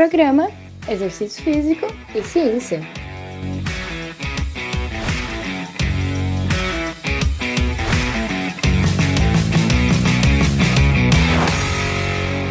Programa 0.00 0.48
Exercício 0.88 1.44
Físico 1.44 1.84
e 2.14 2.22
Ciência. 2.22 2.80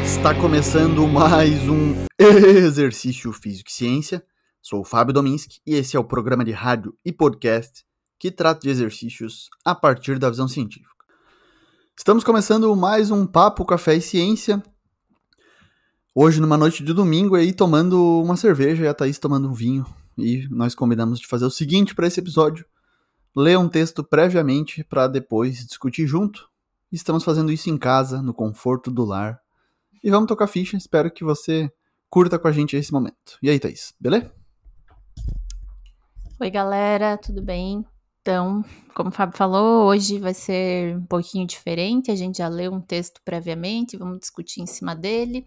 Está 0.05 0.39
começando 0.39 1.07
mais 1.07 1.67
um 1.67 2.05
Exercício 2.21 3.33
Físico 3.33 3.71
e 3.71 3.73
Ciência. 3.73 4.23
Sou 4.61 4.81
o 4.81 4.85
Fábio 4.85 5.11
Dominski 5.11 5.59
e 5.65 5.73
esse 5.73 5.97
é 5.97 5.99
o 5.99 6.03
programa 6.03 6.45
de 6.45 6.51
rádio 6.51 6.95
e 7.03 7.11
podcast 7.11 7.83
que 8.19 8.29
trata 8.29 8.59
de 8.59 8.69
exercícios 8.69 9.49
a 9.65 9.73
partir 9.73 10.19
da 10.19 10.29
visão 10.29 10.47
científica. 10.47 10.93
Estamos 11.97 12.23
começando 12.23 12.75
mais 12.75 13.09
um 13.09 13.25
Papo 13.25 13.65
Café 13.65 13.95
e 13.95 14.01
Ciência. 14.01 14.61
Hoje, 16.21 16.41
numa 16.41 16.57
noite 16.57 16.83
de 16.83 16.91
domingo, 16.91 17.33
aí 17.33 17.53
tomando 17.53 18.21
uma 18.21 18.35
cerveja 18.35 18.83
e 18.83 18.87
a 18.89 18.93
Thaís 18.93 19.17
tomando 19.17 19.47
um 19.47 19.53
vinho. 19.53 19.85
E 20.17 20.49
nós 20.49 20.75
combinamos 20.75 21.17
de 21.17 21.25
fazer 21.25 21.45
o 21.45 21.49
seguinte 21.49 21.95
para 21.95 22.07
esse 22.07 22.19
episódio: 22.19 22.65
ler 23.33 23.57
um 23.57 23.69
texto 23.69 24.03
previamente 24.03 24.83
para 24.83 25.07
depois 25.07 25.65
discutir 25.65 26.05
junto. 26.05 26.49
Estamos 26.91 27.23
fazendo 27.23 27.53
isso 27.53 27.69
em 27.69 27.77
casa, 27.77 28.21
no 28.21 28.33
conforto 28.33 28.91
do 28.91 29.05
lar. 29.05 29.39
E 30.03 30.11
vamos 30.11 30.27
tocar 30.27 30.47
ficha. 30.47 30.75
Espero 30.75 31.09
que 31.09 31.23
você 31.23 31.71
curta 32.09 32.37
com 32.37 32.49
a 32.49 32.51
gente 32.51 32.75
esse 32.75 32.91
momento. 32.91 33.37
E 33.41 33.49
aí, 33.49 33.57
Thaís, 33.57 33.93
beleza? 33.97 34.29
Oi, 36.37 36.49
galera, 36.51 37.17
tudo 37.17 37.41
bem? 37.41 37.85
Então, 38.21 38.61
como 38.93 39.07
o 39.07 39.13
Fábio 39.13 39.37
falou, 39.37 39.87
hoje 39.87 40.19
vai 40.19 40.33
ser 40.33 40.97
um 40.97 41.05
pouquinho 41.05 41.47
diferente. 41.47 42.11
A 42.11 42.15
gente 42.17 42.39
já 42.39 42.49
leu 42.49 42.73
um 42.73 42.81
texto 42.81 43.21
previamente, 43.23 43.95
vamos 43.95 44.19
discutir 44.19 44.59
em 44.59 44.65
cima 44.65 44.93
dele. 44.93 45.45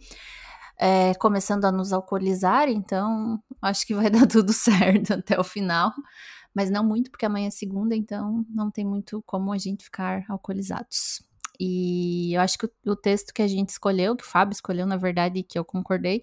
É, 0.79 1.15
começando 1.15 1.65
a 1.65 1.73
nos 1.73 1.93
alcoolizar, 1.93 2.69
então 2.69 3.41
acho 3.61 3.87
que 3.87 3.95
vai 3.95 4.11
dar 4.11 4.27
tudo 4.27 4.53
certo 4.53 5.15
até 5.15 5.39
o 5.39 5.45
final. 5.45 5.93
Mas 6.55 6.71
não 6.71 6.85
muito, 6.85 7.11
porque 7.11 7.25
amanhã 7.25 7.49
é 7.49 7.51
segunda, 7.51 7.97
então 7.97 8.45
não 8.51 8.71
tem 8.71 8.85
muito 8.85 9.23
como 9.27 9.53
a 9.53 9.59
gente 9.59 9.85
ficar 9.85 10.25
alcoolizados. 10.29 11.23
E 11.59 12.35
eu 12.35 12.41
acho 12.41 12.59
que 12.59 12.67
o, 12.67 12.71
o 12.87 12.97
texto 12.97 13.33
que 13.33 13.43
a 13.43 13.47
gente 13.47 13.71
escolheu, 13.71 14.17
que 14.17 14.25
o 14.25 14.27
Fábio 14.27 14.53
escolheu, 14.53 14.87
na 14.87 14.97
verdade, 14.97 15.43
que 15.43 15.59
eu 15.59 15.65
concordei, 15.65 16.23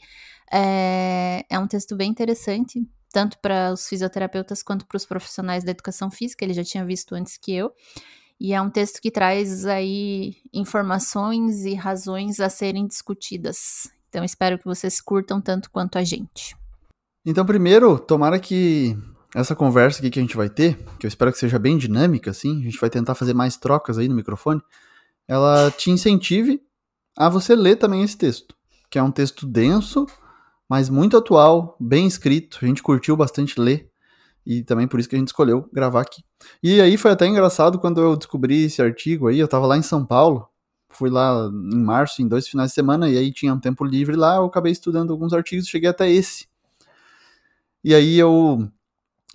é, 0.51 1.45
é 1.49 1.57
um 1.57 1.67
texto 1.67 1.95
bem 1.95 2.11
interessante, 2.11 2.85
tanto 3.11 3.39
para 3.39 3.71
os 3.73 3.87
fisioterapeutas 3.87 4.61
quanto 4.61 4.85
para 4.85 4.97
os 4.97 5.05
profissionais 5.05 5.63
da 5.63 5.71
educação 5.71 6.11
física, 6.11 6.43
ele 6.43 6.53
já 6.53 6.63
tinha 6.63 6.85
visto 6.85 7.15
antes 7.15 7.37
que 7.37 7.53
eu. 7.53 7.71
E 8.39 8.53
é 8.53 8.61
um 8.61 8.69
texto 8.69 9.01
que 9.01 9.11
traz 9.11 9.65
aí 9.65 10.37
informações 10.53 11.65
e 11.65 11.73
razões 11.73 12.39
a 12.39 12.49
serem 12.49 12.87
discutidas. 12.87 13.89
Então 14.09 14.23
espero 14.23 14.57
que 14.57 14.65
vocês 14.65 14.99
curtam 14.99 15.39
tanto 15.39 15.69
quanto 15.71 15.97
a 15.97 16.03
gente. 16.03 16.57
Então, 17.25 17.45
primeiro, 17.45 17.99
tomara 17.99 18.39
que 18.39 18.97
essa 19.35 19.55
conversa 19.55 19.99
aqui 19.99 20.09
que 20.09 20.19
a 20.19 20.21
gente 20.21 20.35
vai 20.35 20.49
ter, 20.49 20.77
que 20.99 21.05
eu 21.05 21.07
espero 21.07 21.31
que 21.31 21.37
seja 21.37 21.59
bem 21.59 21.77
dinâmica, 21.77 22.31
assim, 22.31 22.59
a 22.61 22.63
gente 22.63 22.79
vai 22.79 22.89
tentar 22.89 23.13
fazer 23.13 23.33
mais 23.33 23.55
trocas 23.55 23.97
aí 23.97 24.07
no 24.07 24.15
microfone, 24.15 24.61
ela 25.27 25.69
te 25.69 25.91
incentive 25.91 26.59
a 27.15 27.29
você 27.29 27.55
ler 27.55 27.75
também 27.75 28.01
esse 28.01 28.17
texto, 28.17 28.55
que 28.89 28.97
é 28.97 29.03
um 29.03 29.11
texto 29.11 29.45
denso, 29.45 30.07
mas 30.67 30.89
muito 30.89 31.15
atual, 31.15 31.77
bem 31.79 32.07
escrito. 32.07 32.59
A 32.61 32.65
gente 32.65 32.81
curtiu 32.81 33.15
bastante 33.15 33.59
ler 33.59 33.91
e 34.43 34.63
também 34.63 34.87
por 34.87 34.99
isso 34.99 35.07
que 35.07 35.15
a 35.15 35.19
gente 35.19 35.27
escolheu 35.27 35.69
gravar 35.71 36.01
aqui. 36.01 36.23
E 36.63 36.81
aí 36.81 36.97
foi 36.97 37.11
até 37.11 37.27
engraçado 37.27 37.77
quando 37.77 38.01
eu 38.01 38.15
descobri 38.15 38.63
esse 38.63 38.81
artigo 38.81 39.27
aí, 39.27 39.37
eu 39.37 39.47
tava 39.47 39.67
lá 39.67 39.77
em 39.77 39.83
São 39.83 40.03
Paulo, 40.03 40.48
fui 40.89 41.09
lá 41.09 41.49
em 41.51 41.81
março, 41.81 42.21
em 42.21 42.27
dois 42.27 42.47
finais 42.47 42.71
de 42.71 42.75
semana, 42.75 43.09
e 43.09 43.17
aí 43.17 43.31
tinha 43.31 43.53
um 43.53 43.59
tempo 43.59 43.85
livre 43.85 44.15
lá, 44.15 44.37
eu 44.37 44.45
acabei 44.45 44.71
estudando 44.71 45.11
alguns 45.11 45.33
artigos 45.33 45.67
cheguei 45.67 45.89
até 45.89 46.09
esse. 46.09 46.47
E 47.83 47.93
aí 47.93 48.17
eu 48.17 48.69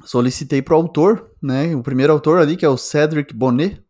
solicitei 0.05 0.61
pro 0.61 0.77
autor, 0.77 1.31
né, 1.41 1.75
o 1.75 1.83
primeiro 1.83 2.13
autor 2.13 2.41
ali, 2.41 2.57
que 2.57 2.65
é 2.65 2.69
o 2.69 2.77
Cédric 2.77 3.33
Bonnet, 3.33 3.83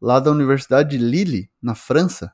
lá 0.00 0.18
da 0.18 0.30
Universidade 0.30 0.96
de 0.96 0.98
Lille, 0.98 1.48
na 1.62 1.74
França, 1.74 2.32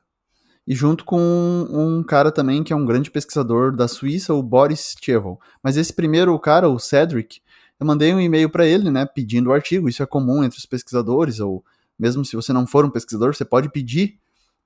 e 0.65 0.73
junto 0.73 1.03
com 1.03 1.19
um, 1.19 2.03
cara 2.03 2.31
também 2.31 2.63
que 2.63 2.71
é 2.71 2.75
um 2.75 2.85
grande 2.85 3.11
pesquisador 3.11 3.75
da 3.75 3.87
Suíça, 3.87 4.33
o 4.33 4.41
Boris 4.41 4.95
Cheval. 5.01 5.39
Mas 5.63 5.77
esse 5.77 5.93
primeiro 5.93 6.37
cara, 6.39 6.69
o 6.69 6.79
Cedric, 6.79 7.41
eu 7.79 7.85
mandei 7.85 8.13
um 8.13 8.19
e-mail 8.19 8.49
para 8.49 8.67
ele, 8.67 8.91
né, 8.91 9.05
pedindo 9.05 9.49
o 9.49 9.53
artigo. 9.53 9.89
Isso 9.89 10.03
é 10.03 10.05
comum 10.05 10.43
entre 10.43 10.59
os 10.59 10.65
pesquisadores, 10.65 11.39
ou 11.39 11.63
mesmo 11.97 12.23
se 12.23 12.35
você 12.35 12.53
não 12.53 12.67
for 12.67 12.85
um 12.85 12.89
pesquisador, 12.89 13.33
você 13.33 13.43
pode 13.43 13.69
pedir 13.69 14.19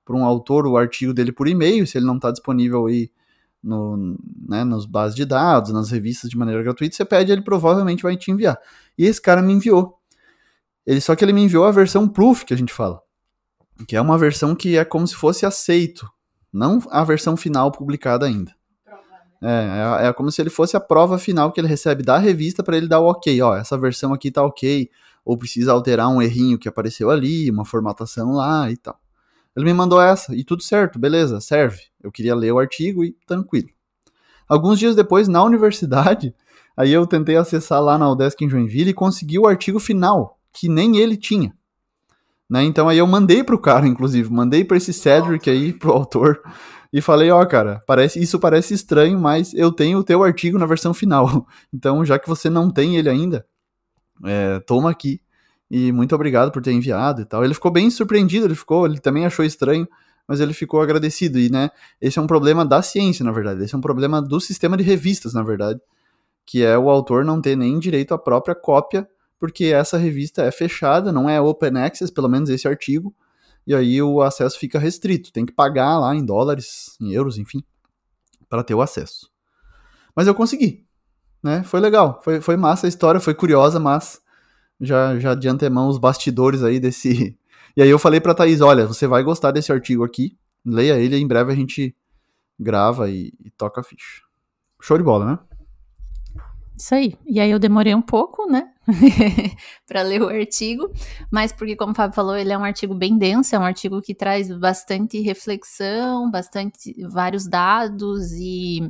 para 0.04 0.16
um 0.16 0.24
autor 0.24 0.66
o 0.66 0.76
artigo 0.76 1.14
dele 1.14 1.32
por 1.32 1.48
e-mail, 1.48 1.86
se 1.86 1.98
ele 1.98 2.06
não 2.06 2.16
está 2.16 2.30
disponível 2.30 2.86
aí 2.86 3.10
no, 3.62 4.16
né, 4.48 4.62
nos 4.64 4.84
bases 4.86 5.16
de 5.16 5.24
dados, 5.24 5.72
nas 5.72 5.90
revistas 5.90 6.28
de 6.30 6.36
maneira 6.36 6.62
gratuita, 6.62 6.94
você 6.94 7.04
pede, 7.04 7.32
ele 7.32 7.42
provavelmente 7.42 8.02
vai 8.02 8.16
te 8.16 8.30
enviar. 8.30 8.58
E 8.98 9.06
esse 9.06 9.20
cara 9.20 9.40
me 9.40 9.52
enviou. 9.52 9.98
Ele 10.86 11.00
só 11.00 11.16
que 11.16 11.24
ele 11.24 11.32
me 11.32 11.42
enviou 11.42 11.64
a 11.64 11.70
versão 11.70 12.06
proof 12.06 12.44
que 12.44 12.52
a 12.52 12.56
gente 12.56 12.72
fala 12.72 13.04
que 13.86 13.96
é 13.96 14.00
uma 14.00 14.16
versão 14.16 14.54
que 14.54 14.76
é 14.76 14.84
como 14.84 15.06
se 15.06 15.14
fosse 15.14 15.44
aceito, 15.44 16.08
não 16.52 16.80
a 16.90 17.02
versão 17.02 17.36
final 17.36 17.72
publicada 17.72 18.26
ainda. 18.26 18.52
É, 19.42 20.04
é, 20.04 20.06
é, 20.06 20.12
como 20.12 20.30
se 20.30 20.40
ele 20.40 20.48
fosse 20.48 20.76
a 20.76 20.80
prova 20.80 21.18
final 21.18 21.52
que 21.52 21.60
ele 21.60 21.68
recebe 21.68 22.02
da 22.02 22.16
revista 22.16 22.62
para 22.62 22.76
ele 22.76 22.88
dar 22.88 23.00
o 23.00 23.10
ok, 23.10 23.42
ó, 23.42 23.56
essa 23.56 23.76
versão 23.76 24.14
aqui 24.14 24.30
tá 24.30 24.42
ok, 24.42 24.88
ou 25.24 25.36
precisa 25.36 25.72
alterar 25.72 26.08
um 26.08 26.22
errinho 26.22 26.58
que 26.58 26.68
apareceu 26.68 27.10
ali, 27.10 27.50
uma 27.50 27.64
formatação 27.64 28.32
lá 28.32 28.70
e 28.70 28.76
tal. 28.76 28.98
Ele 29.56 29.66
me 29.66 29.72
mandou 29.72 30.00
essa, 30.00 30.34
e 30.34 30.42
tudo 30.42 30.62
certo, 30.62 30.98
beleza, 30.98 31.40
serve. 31.40 31.82
Eu 32.02 32.10
queria 32.10 32.34
ler 32.34 32.52
o 32.52 32.58
artigo 32.58 33.04
e 33.04 33.16
tranquilo. 33.26 33.68
Alguns 34.48 34.78
dias 34.78 34.96
depois, 34.96 35.28
na 35.28 35.42
universidade, 35.42 36.34
aí 36.76 36.92
eu 36.92 37.06
tentei 37.06 37.36
acessar 37.36 37.82
lá 37.82 37.96
na 37.96 38.10
Udesc 38.10 38.42
em 38.44 38.50
Joinville 38.50 38.90
e 38.90 38.94
consegui 38.94 39.38
o 39.38 39.46
artigo 39.46 39.78
final, 39.78 40.38
que 40.52 40.68
nem 40.68 40.98
ele 40.98 41.16
tinha. 41.16 41.54
Né? 42.48 42.64
Então 42.64 42.88
aí 42.88 42.98
eu 42.98 43.06
mandei 43.06 43.42
pro 43.42 43.58
cara, 43.58 43.86
inclusive, 43.86 44.30
mandei 44.30 44.64
para 44.64 44.76
esse 44.76 44.92
Cedric 44.92 45.48
aí, 45.48 45.72
pro 45.72 45.92
autor, 45.92 46.42
e 46.92 47.00
falei, 47.00 47.28
ó, 47.30 47.42
oh, 47.42 47.46
cara, 47.46 47.82
parece, 47.86 48.22
isso 48.22 48.38
parece 48.38 48.72
estranho, 48.72 49.18
mas 49.18 49.52
eu 49.54 49.72
tenho 49.72 49.98
o 49.98 50.04
teu 50.04 50.22
artigo 50.22 50.58
na 50.58 50.66
versão 50.66 50.94
final. 50.94 51.44
Então, 51.74 52.04
já 52.04 52.20
que 52.20 52.28
você 52.28 52.48
não 52.48 52.70
tem 52.70 52.96
ele 52.96 53.08
ainda, 53.08 53.44
é, 54.24 54.60
toma 54.60 54.90
aqui. 54.90 55.20
E 55.76 55.90
muito 55.90 56.14
obrigado 56.14 56.52
por 56.52 56.62
ter 56.62 56.70
enviado 56.70 57.22
e 57.22 57.24
tal. 57.24 57.44
Ele 57.44 57.52
ficou 57.52 57.68
bem 57.68 57.90
surpreendido, 57.90 58.46
ele 58.46 58.54
ficou, 58.54 58.86
ele 58.86 59.00
também 59.00 59.26
achou 59.26 59.44
estranho, 59.44 59.88
mas 60.28 60.38
ele 60.38 60.52
ficou 60.52 60.80
agradecido. 60.80 61.36
E, 61.36 61.50
né, 61.50 61.68
esse 62.00 62.16
é 62.16 62.22
um 62.22 62.28
problema 62.28 62.64
da 62.64 62.80
ciência, 62.80 63.24
na 63.24 63.32
verdade. 63.32 63.64
Esse 63.64 63.74
é 63.74 63.78
um 63.78 63.80
problema 63.80 64.22
do 64.22 64.38
sistema 64.40 64.76
de 64.76 64.84
revistas, 64.84 65.34
na 65.34 65.42
verdade. 65.42 65.80
Que 66.46 66.62
é 66.62 66.78
o 66.78 66.88
autor 66.88 67.24
não 67.24 67.40
ter 67.40 67.56
nem 67.56 67.76
direito 67.80 68.14
à 68.14 68.18
própria 68.18 68.54
cópia 68.54 69.08
porque 69.44 69.66
essa 69.66 69.98
revista 69.98 70.42
é 70.42 70.50
fechada, 70.50 71.12
não 71.12 71.28
é 71.28 71.40
open 71.40 71.76
access, 71.76 72.10
pelo 72.10 72.28
menos 72.28 72.48
esse 72.48 72.66
artigo, 72.66 73.14
e 73.66 73.74
aí 73.74 74.00
o 74.00 74.22
acesso 74.22 74.58
fica 74.58 74.78
restrito, 74.78 75.32
tem 75.32 75.44
que 75.44 75.52
pagar 75.52 75.98
lá 75.98 76.14
em 76.14 76.24
dólares, 76.24 76.96
em 77.00 77.12
euros, 77.12 77.36
enfim, 77.36 77.62
para 78.48 78.64
ter 78.64 78.74
o 78.74 78.80
acesso. 78.80 79.30
Mas 80.16 80.26
eu 80.26 80.34
consegui, 80.34 80.86
né? 81.42 81.62
Foi 81.62 81.78
legal, 81.78 82.20
foi, 82.24 82.40
foi 82.40 82.56
massa 82.56 82.86
a 82.86 82.88
história, 82.88 83.20
foi 83.20 83.34
curiosa, 83.34 83.78
mas 83.78 84.23
já, 84.84 85.18
já 85.18 85.34
de 85.34 85.48
antemão 85.48 85.88
os 85.88 85.98
bastidores 85.98 86.62
aí 86.62 86.80
desse. 86.80 87.36
E 87.76 87.82
aí 87.82 87.88
eu 87.88 87.98
falei 87.98 88.20
pra 88.20 88.34
Thaís: 88.34 88.60
olha, 88.60 88.86
você 88.86 89.04
vai 89.04 89.24
gostar 89.24 89.50
desse 89.50 89.72
artigo 89.72 90.04
aqui, 90.04 90.38
leia 90.64 90.96
ele, 90.96 91.16
em 91.16 91.26
breve 91.26 91.50
a 91.52 91.56
gente 91.56 91.92
grava 92.56 93.10
e, 93.10 93.32
e 93.44 93.50
toca 93.50 93.80
a 93.80 93.84
ficha. 93.84 94.22
Show 94.80 94.96
de 94.96 95.02
bola, 95.02 95.26
né? 95.26 95.38
Isso 96.76 96.94
aí. 96.94 97.16
E 97.26 97.38
aí 97.38 97.50
eu 97.50 97.58
demorei 97.58 97.94
um 97.94 98.02
pouco, 98.02 98.50
né? 98.50 98.70
para 99.86 100.02
ler 100.02 100.20
o 100.20 100.28
artigo, 100.28 100.92
mas 101.30 101.52
porque, 101.52 101.76
como 101.76 101.92
o 101.92 101.94
Fábio 101.94 102.14
falou, 102.14 102.36
ele 102.36 102.52
é 102.52 102.58
um 102.58 102.64
artigo 102.64 102.94
bem 102.94 103.16
denso, 103.16 103.54
é 103.54 103.58
um 103.58 103.64
artigo 103.64 104.02
que 104.02 104.14
traz 104.14 104.48
bastante 104.58 105.20
reflexão, 105.20 106.30
bastante 106.30 106.94
vários 107.08 107.46
dados 107.46 108.32
e, 108.32 108.82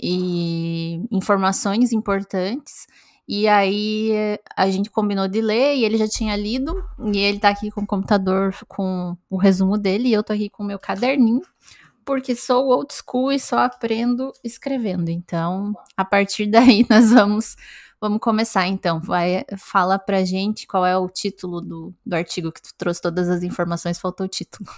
e 0.00 1.02
informações 1.10 1.92
importantes. 1.92 2.86
E 3.32 3.46
aí 3.46 4.10
a 4.56 4.68
gente 4.68 4.90
combinou 4.90 5.28
de 5.28 5.40
ler 5.40 5.76
e 5.76 5.84
ele 5.84 5.96
já 5.96 6.08
tinha 6.08 6.34
lido, 6.34 6.84
e 7.14 7.16
ele 7.16 7.38
tá 7.38 7.50
aqui 7.50 7.70
com 7.70 7.82
o 7.82 7.86
computador 7.86 8.52
com 8.66 9.16
o 9.30 9.36
resumo 9.36 9.78
dele, 9.78 10.08
e 10.08 10.12
eu 10.12 10.24
tô 10.24 10.32
aqui 10.32 10.50
com 10.50 10.64
o 10.64 10.66
meu 10.66 10.80
caderninho 10.80 11.40
porque 12.04 12.34
sou 12.34 12.66
old 12.66 12.92
school 12.92 13.30
e 13.30 13.38
só 13.38 13.60
aprendo 13.60 14.32
escrevendo. 14.42 15.10
Então, 15.10 15.72
a 15.96 16.04
partir 16.04 16.46
daí 16.46 16.84
nós 16.90 17.12
vamos 17.12 17.54
vamos 18.00 18.18
começar 18.18 18.66
então. 18.66 19.00
Vai 19.00 19.44
fala 19.56 19.96
pra 19.96 20.24
gente 20.24 20.66
qual 20.66 20.84
é 20.84 20.98
o 20.98 21.08
título 21.08 21.60
do, 21.60 21.94
do 22.04 22.14
artigo 22.14 22.50
que 22.50 22.60
tu 22.60 22.74
trouxe 22.76 23.00
todas 23.00 23.28
as 23.28 23.44
informações, 23.44 24.00
faltou 24.00 24.26
o 24.26 24.28
título. 24.28 24.68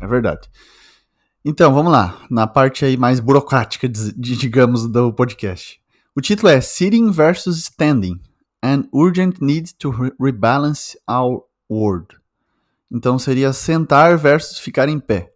É 0.00 0.06
verdade. 0.06 0.48
Então, 1.44 1.74
vamos 1.74 1.90
lá, 1.90 2.24
na 2.30 2.46
parte 2.46 2.84
aí 2.84 2.96
mais 2.96 3.18
burocrática, 3.18 3.88
digamos, 3.88 4.86
do 4.86 5.12
podcast. 5.12 5.80
O 6.18 6.20
título 6.20 6.48
é 6.48 6.60
Sitting 6.60 7.12
versus 7.12 7.58
Standing: 7.58 8.20
An 8.60 8.88
Urgent 8.92 9.40
Need 9.40 9.76
to 9.76 9.94
Rebalance 10.18 10.98
Our 11.08 11.44
World. 11.70 12.08
Então 12.90 13.20
seria 13.20 13.52
sentar 13.52 14.18
versus 14.18 14.58
ficar 14.58 14.88
em 14.88 14.98
pé 14.98 15.32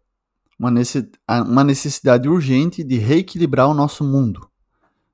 uma 0.58 1.62
necessidade 1.62 2.29
urgente 2.29 2.82
de 2.82 2.99
reequilibrar 2.99 3.69
o 3.69 3.75
nosso 3.75 4.02
mundo. 4.02 4.50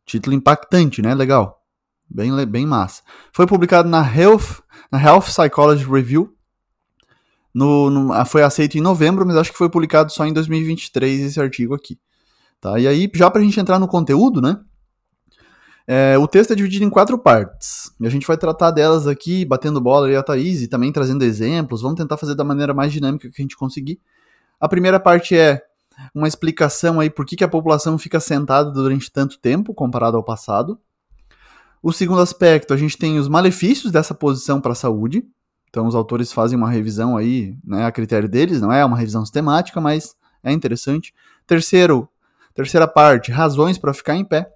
Título 0.06 0.34
impactante, 0.34 1.02
né? 1.02 1.14
Legal. 1.14 1.62
Bem, 2.08 2.32
bem 2.46 2.64
massa. 2.64 3.02
Foi 3.30 3.46
publicado 3.46 3.90
na 3.90 4.00
Health, 4.00 4.62
na 4.90 4.98
Health 4.98 5.26
Psychology 5.26 5.84
Review. 5.84 6.34
No, 7.52 7.90
no, 7.90 8.12
ah, 8.14 8.24
foi 8.24 8.42
aceito 8.42 8.78
em 8.78 8.80
novembro, 8.80 9.26
mas 9.26 9.36
acho 9.36 9.52
que 9.52 9.58
foi 9.58 9.68
publicado 9.68 10.10
só 10.10 10.24
em 10.24 10.32
2023 10.32 11.20
esse 11.20 11.38
artigo 11.38 11.74
aqui. 11.74 12.00
Tá? 12.58 12.80
E 12.80 12.88
aí, 12.88 13.10
já 13.14 13.30
para 13.30 13.42
a 13.42 13.44
gente 13.44 13.60
entrar 13.60 13.78
no 13.78 13.86
conteúdo, 13.86 14.40
né? 14.40 14.58
É, 15.90 16.18
o 16.18 16.28
texto 16.28 16.52
é 16.52 16.54
dividido 16.54 16.84
em 16.84 16.90
quatro 16.90 17.18
partes. 17.18 17.90
E 17.98 18.06
a 18.06 18.10
gente 18.10 18.26
vai 18.26 18.36
tratar 18.36 18.70
delas 18.70 19.06
aqui, 19.06 19.42
batendo 19.46 19.80
bola 19.80 20.10
e 20.10 20.14
a 20.14 20.22
Thaís, 20.22 20.60
e 20.60 20.68
também 20.68 20.92
trazendo 20.92 21.24
exemplos. 21.24 21.80
Vamos 21.80 21.96
tentar 21.96 22.18
fazer 22.18 22.34
da 22.34 22.44
maneira 22.44 22.74
mais 22.74 22.92
dinâmica 22.92 23.30
que 23.30 23.40
a 23.40 23.42
gente 23.42 23.56
conseguir. 23.56 23.98
A 24.60 24.68
primeira 24.68 25.00
parte 25.00 25.34
é 25.34 25.62
uma 26.14 26.28
explicação 26.28 27.00
aí 27.00 27.08
por 27.08 27.24
que, 27.24 27.36
que 27.36 27.42
a 27.42 27.48
população 27.48 27.96
fica 27.96 28.20
sentada 28.20 28.70
durante 28.70 29.10
tanto 29.10 29.38
tempo 29.38 29.72
comparado 29.72 30.18
ao 30.18 30.22
passado. 30.22 30.78
O 31.82 31.90
segundo 31.90 32.20
aspecto, 32.20 32.74
a 32.74 32.76
gente 32.76 32.98
tem 32.98 33.18
os 33.18 33.26
malefícios 33.26 33.90
dessa 33.90 34.12
posição 34.12 34.60
para 34.60 34.72
a 34.72 34.74
saúde. 34.74 35.24
Então, 35.70 35.86
os 35.86 35.94
autores 35.94 36.30
fazem 36.34 36.58
uma 36.58 36.68
revisão 36.68 37.16
aí, 37.16 37.56
né, 37.64 37.86
a 37.86 37.92
critério 37.92 38.28
deles, 38.28 38.60
não 38.60 38.70
é 38.70 38.84
uma 38.84 38.96
revisão 38.96 39.24
sistemática, 39.24 39.80
mas 39.80 40.14
é 40.44 40.52
interessante. 40.52 41.14
Terceiro, 41.46 42.06
terceira 42.54 42.86
parte, 42.86 43.32
razões 43.32 43.78
para 43.78 43.94
ficar 43.94 44.16
em 44.16 44.24
pé. 44.24 44.52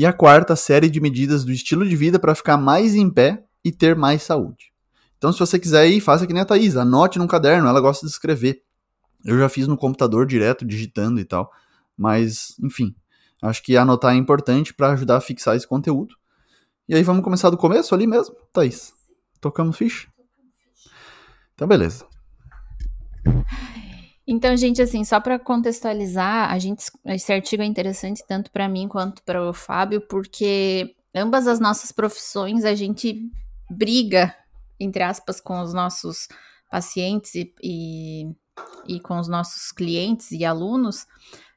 E 0.00 0.06
a 0.06 0.14
quarta, 0.14 0.56
série 0.56 0.88
de 0.88 0.98
medidas 0.98 1.44
do 1.44 1.52
estilo 1.52 1.86
de 1.86 1.94
vida 1.94 2.18
para 2.18 2.34
ficar 2.34 2.56
mais 2.56 2.94
em 2.94 3.10
pé 3.10 3.44
e 3.62 3.70
ter 3.70 3.94
mais 3.94 4.22
saúde. 4.22 4.72
Então, 5.18 5.30
se 5.30 5.38
você 5.38 5.58
quiser 5.58 5.86
ir, 5.88 6.00
faça 6.00 6.26
que 6.26 6.32
nem 6.32 6.40
a 6.40 6.44
Thaís, 6.46 6.74
anote 6.74 7.18
num 7.18 7.26
caderno, 7.26 7.68
ela 7.68 7.82
gosta 7.82 8.06
de 8.06 8.10
escrever. 8.10 8.62
Eu 9.22 9.38
já 9.38 9.46
fiz 9.50 9.66
no 9.66 9.76
computador 9.76 10.24
direto, 10.24 10.64
digitando 10.64 11.20
e 11.20 11.24
tal. 11.26 11.52
Mas, 11.98 12.54
enfim, 12.62 12.96
acho 13.42 13.62
que 13.62 13.76
anotar 13.76 14.14
é 14.14 14.16
importante 14.16 14.72
para 14.72 14.92
ajudar 14.92 15.18
a 15.18 15.20
fixar 15.20 15.54
esse 15.54 15.68
conteúdo. 15.68 16.14
E 16.88 16.94
aí 16.94 17.02
vamos 17.02 17.22
começar 17.22 17.50
do 17.50 17.58
começo 17.58 17.94
ali 17.94 18.06
mesmo, 18.06 18.34
Thaís? 18.54 18.94
Tocamos 19.38 19.76
ficha? 19.76 20.08
Então, 21.54 21.68
beleza. 21.68 22.06
Então, 24.32 24.56
gente, 24.56 24.80
assim, 24.80 25.02
só 25.04 25.18
para 25.18 25.40
contextualizar, 25.40 26.52
a 26.52 26.58
gente, 26.58 26.84
esse 27.06 27.32
artigo 27.32 27.64
é 27.64 27.66
interessante 27.66 28.22
tanto 28.26 28.50
para 28.52 28.68
mim 28.68 28.86
quanto 28.86 29.24
para 29.24 29.42
o 29.42 29.52
Fábio, 29.52 30.00
porque 30.02 30.94
ambas 31.12 31.48
as 31.48 31.58
nossas 31.58 31.90
profissões 31.90 32.64
a 32.64 32.74
gente 32.74 33.28
briga, 33.68 34.32
entre 34.78 35.02
aspas, 35.02 35.40
com 35.40 35.60
os 35.60 35.74
nossos 35.74 36.28
pacientes 36.70 37.34
e, 37.34 37.52
e 37.60 38.30
e 38.86 39.00
com 39.00 39.18
os 39.18 39.28
nossos 39.28 39.72
clientes 39.72 40.30
e 40.32 40.44
alunos, 40.44 41.06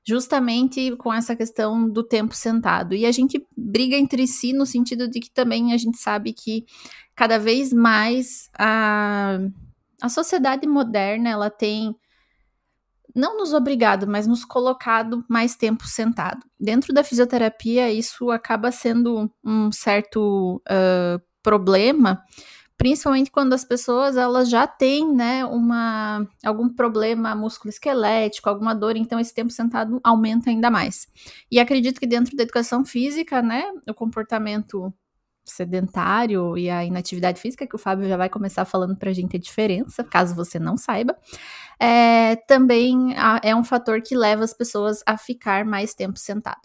justamente 0.05 0.95
com 0.97 1.13
essa 1.13 1.35
questão 1.35 1.89
do 1.89 2.03
tempo 2.03 2.35
sentado. 2.35 2.93
E 2.93 3.05
a 3.05 3.11
gente 3.11 3.45
briga 3.55 3.95
entre 3.95 4.27
si 4.27 4.53
no 4.53 4.65
sentido 4.65 5.07
de 5.07 5.19
que 5.19 5.31
também 5.31 5.73
a 5.73 5.77
gente 5.77 5.97
sabe 5.97 6.33
que 6.33 6.65
cada 7.15 7.39
vez 7.39 7.71
mais 7.71 8.49
a, 8.57 9.39
a 10.01 10.09
sociedade 10.09 10.67
moderna 10.67 11.29
ela 11.29 11.49
tem 11.49 11.95
não 13.15 13.37
nos 13.37 13.53
obrigado, 13.53 14.07
mas 14.07 14.25
nos 14.25 14.43
colocado 14.43 15.23
mais 15.29 15.55
tempo 15.55 15.85
sentado. 15.87 16.43
Dentro 16.59 16.93
da 16.93 17.03
fisioterapia, 17.03 17.91
isso 17.91 18.31
acaba 18.31 18.71
sendo 18.71 19.31
um 19.43 19.71
certo 19.71 20.61
uh, 20.67 21.21
problema, 21.43 22.23
principalmente 22.77 23.29
quando 23.29 23.53
as 23.53 23.63
pessoas 23.63 24.17
elas 24.17 24.49
já 24.49 24.65
têm, 24.65 25.13
né, 25.13 25.45
uma 25.45 26.27
algum 26.43 26.67
problema 26.67 27.35
musculoesquelético, 27.35 28.49
alguma 28.49 28.73
dor, 28.73 28.95
então 28.95 29.19
esse 29.19 29.33
tempo 29.33 29.51
sentado 29.51 29.99
aumenta 30.03 30.49
ainda 30.49 30.71
mais. 30.71 31.07
E 31.51 31.59
acredito 31.59 31.99
que 31.99 32.07
dentro 32.07 32.35
da 32.35 32.43
educação 32.43 32.83
física, 32.83 33.41
né, 33.41 33.63
o 33.87 33.93
comportamento 33.93 34.93
sedentário 35.45 36.57
e 36.57 36.69
a 36.69 36.83
inatividade 36.83 37.39
física, 37.39 37.67
que 37.67 37.75
o 37.75 37.79
Fábio 37.79 38.07
já 38.07 38.17
vai 38.17 38.29
começar 38.29 38.65
falando 38.65 38.95
para 38.95 39.09
a 39.09 39.13
gente 39.13 39.35
a 39.35 39.39
diferença, 39.39 40.03
caso 40.03 40.35
você 40.35 40.57
não 40.59 40.77
saiba, 40.77 41.17
é, 41.79 42.35
também 42.47 43.13
é 43.43 43.55
um 43.55 43.63
fator 43.63 44.01
que 44.01 44.15
leva 44.15 44.43
as 44.43 44.53
pessoas 44.53 45.01
a 45.05 45.17
ficar 45.17 45.65
mais 45.65 45.93
tempo 45.93 46.17
sentado. 46.17 46.61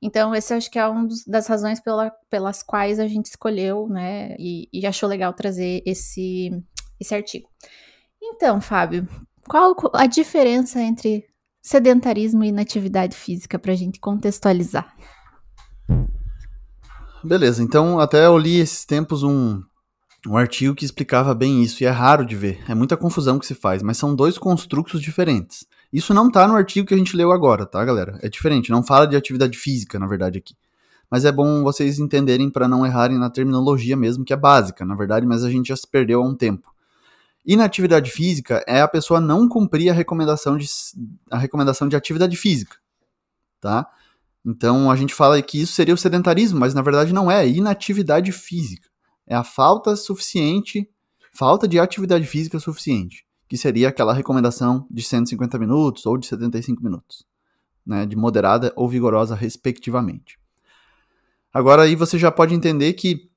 Então, 0.00 0.34
esse 0.34 0.52
acho 0.52 0.70
que 0.70 0.78
é 0.78 0.86
uma 0.86 1.08
das 1.26 1.46
razões 1.46 1.80
pela, 1.80 2.10
pelas 2.28 2.62
quais 2.62 3.00
a 3.00 3.06
gente 3.06 3.26
escolheu, 3.26 3.88
né, 3.88 4.36
e, 4.38 4.68
e, 4.72 4.86
achou 4.86 5.08
legal 5.08 5.32
trazer 5.32 5.82
esse, 5.86 6.50
esse 7.00 7.14
artigo. 7.14 7.48
Então, 8.22 8.60
Fábio, 8.60 9.08
qual 9.48 9.74
a 9.94 10.06
diferença 10.06 10.80
entre 10.80 11.24
sedentarismo 11.62 12.44
e 12.44 12.48
inatividade 12.48 13.16
física 13.16 13.58
para 13.58 13.72
a 13.72 13.76
gente 13.76 13.98
contextualizar? 13.98 14.94
Beleza, 17.26 17.60
então 17.60 17.98
até 17.98 18.24
eu 18.24 18.38
li 18.38 18.60
esses 18.60 18.84
tempos 18.84 19.24
um, 19.24 19.60
um 20.28 20.36
artigo 20.36 20.76
que 20.76 20.84
explicava 20.84 21.34
bem 21.34 21.60
isso, 21.60 21.82
e 21.82 21.86
é 21.86 21.90
raro 21.90 22.24
de 22.24 22.36
ver, 22.36 22.62
é 22.68 22.74
muita 22.74 22.96
confusão 22.96 23.36
que 23.36 23.44
se 23.44 23.54
faz, 23.54 23.82
mas 23.82 23.96
são 23.96 24.14
dois 24.14 24.38
construtos 24.38 25.02
diferentes. 25.02 25.66
Isso 25.92 26.14
não 26.14 26.30
tá 26.30 26.46
no 26.46 26.54
artigo 26.54 26.86
que 26.86 26.94
a 26.94 26.96
gente 26.96 27.16
leu 27.16 27.32
agora, 27.32 27.66
tá, 27.66 27.84
galera? 27.84 28.16
É 28.22 28.28
diferente, 28.28 28.70
não 28.70 28.80
fala 28.80 29.08
de 29.08 29.16
atividade 29.16 29.58
física, 29.58 29.98
na 29.98 30.06
verdade, 30.06 30.38
aqui. 30.38 30.54
Mas 31.10 31.24
é 31.24 31.32
bom 31.32 31.64
vocês 31.64 31.98
entenderem 31.98 32.48
para 32.48 32.68
não 32.68 32.86
errarem 32.86 33.18
na 33.18 33.28
terminologia 33.28 33.96
mesmo, 33.96 34.24
que 34.24 34.32
é 34.32 34.36
básica, 34.36 34.84
na 34.84 34.94
verdade, 34.94 35.26
mas 35.26 35.42
a 35.42 35.50
gente 35.50 35.68
já 35.68 35.76
se 35.76 35.86
perdeu 35.88 36.22
há 36.22 36.24
um 36.24 36.34
tempo. 36.34 36.72
Inatividade 37.44 38.08
física 38.08 38.62
é 38.68 38.80
a 38.80 38.88
pessoa 38.88 39.20
não 39.20 39.48
cumprir 39.48 39.90
a 39.90 39.92
recomendação 39.92 40.56
de, 40.56 40.68
a 41.28 41.38
recomendação 41.38 41.88
de 41.88 41.96
atividade 41.96 42.36
física, 42.36 42.76
tá? 43.60 43.88
Então 44.46 44.90
a 44.90 44.94
gente 44.94 45.12
fala 45.12 45.42
que 45.42 45.60
isso 45.60 45.72
seria 45.72 45.94
o 45.94 45.98
sedentarismo, 45.98 46.60
mas 46.60 46.72
na 46.72 46.80
verdade 46.80 47.12
não 47.12 47.28
é, 47.28 47.44
é 47.44 47.48
inatividade 47.48 48.30
física. 48.30 48.88
É 49.26 49.34
a 49.34 49.42
falta 49.42 49.96
suficiente, 49.96 50.88
falta 51.32 51.66
de 51.66 51.80
atividade 51.80 52.24
física 52.26 52.60
suficiente 52.60 53.26
que 53.48 53.56
seria 53.56 53.88
aquela 53.88 54.12
recomendação 54.12 54.86
de 54.90 55.02
150 55.02 55.58
minutos 55.58 56.04
ou 56.06 56.16
de 56.18 56.26
75 56.26 56.82
minutos, 56.82 57.24
né, 57.84 58.04
de 58.04 58.16
moderada 58.16 58.72
ou 58.76 58.88
vigorosa, 58.88 59.34
respectivamente. 59.34 60.38
Agora 61.52 61.82
aí 61.82 61.94
você 61.94 62.18
já 62.18 62.30
pode 62.30 62.54
entender 62.54 62.92
que 62.94 63.30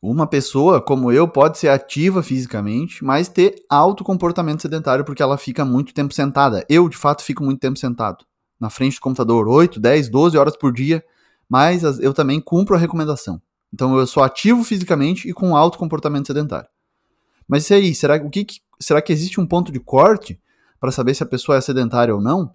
uma 0.00 0.26
pessoa 0.26 0.80
como 0.80 1.12
eu 1.12 1.28
pode 1.28 1.58
ser 1.58 1.68
ativa 1.68 2.22
fisicamente, 2.22 3.04
mas 3.04 3.28
ter 3.28 3.54
alto 3.68 4.04
comportamento 4.04 4.62
sedentário 4.62 5.04
porque 5.04 5.22
ela 5.22 5.38
fica 5.38 5.64
muito 5.64 5.94
tempo 5.94 6.12
sentada. 6.12 6.64
Eu, 6.68 6.88
de 6.88 6.96
fato, 6.96 7.22
fico 7.22 7.44
muito 7.44 7.60
tempo 7.60 7.78
sentado 7.78 8.24
na 8.64 8.70
frente 8.70 8.94
do 8.94 9.02
computador, 9.02 9.46
8, 9.46 9.78
10, 9.78 10.08
12 10.08 10.38
horas 10.38 10.56
por 10.56 10.72
dia, 10.72 11.04
mas 11.46 11.82
eu 12.00 12.14
também 12.14 12.40
cumpro 12.40 12.74
a 12.74 12.78
recomendação. 12.78 13.40
Então 13.70 13.98
eu 13.98 14.06
sou 14.06 14.22
ativo 14.22 14.64
fisicamente 14.64 15.28
e 15.28 15.34
com 15.34 15.54
alto 15.54 15.76
comportamento 15.76 16.28
sedentário. 16.28 16.68
Mas 17.46 17.68
e 17.68 17.74
aí, 17.74 17.94
será, 17.94 18.16
o 18.16 18.30
que, 18.30 18.46
será 18.80 19.02
que 19.02 19.12
existe 19.12 19.38
um 19.38 19.46
ponto 19.46 19.70
de 19.70 19.78
corte 19.78 20.40
para 20.80 20.90
saber 20.90 21.14
se 21.14 21.22
a 21.22 21.26
pessoa 21.26 21.58
é 21.58 21.60
sedentária 21.60 22.14
ou 22.14 22.22
não? 22.22 22.54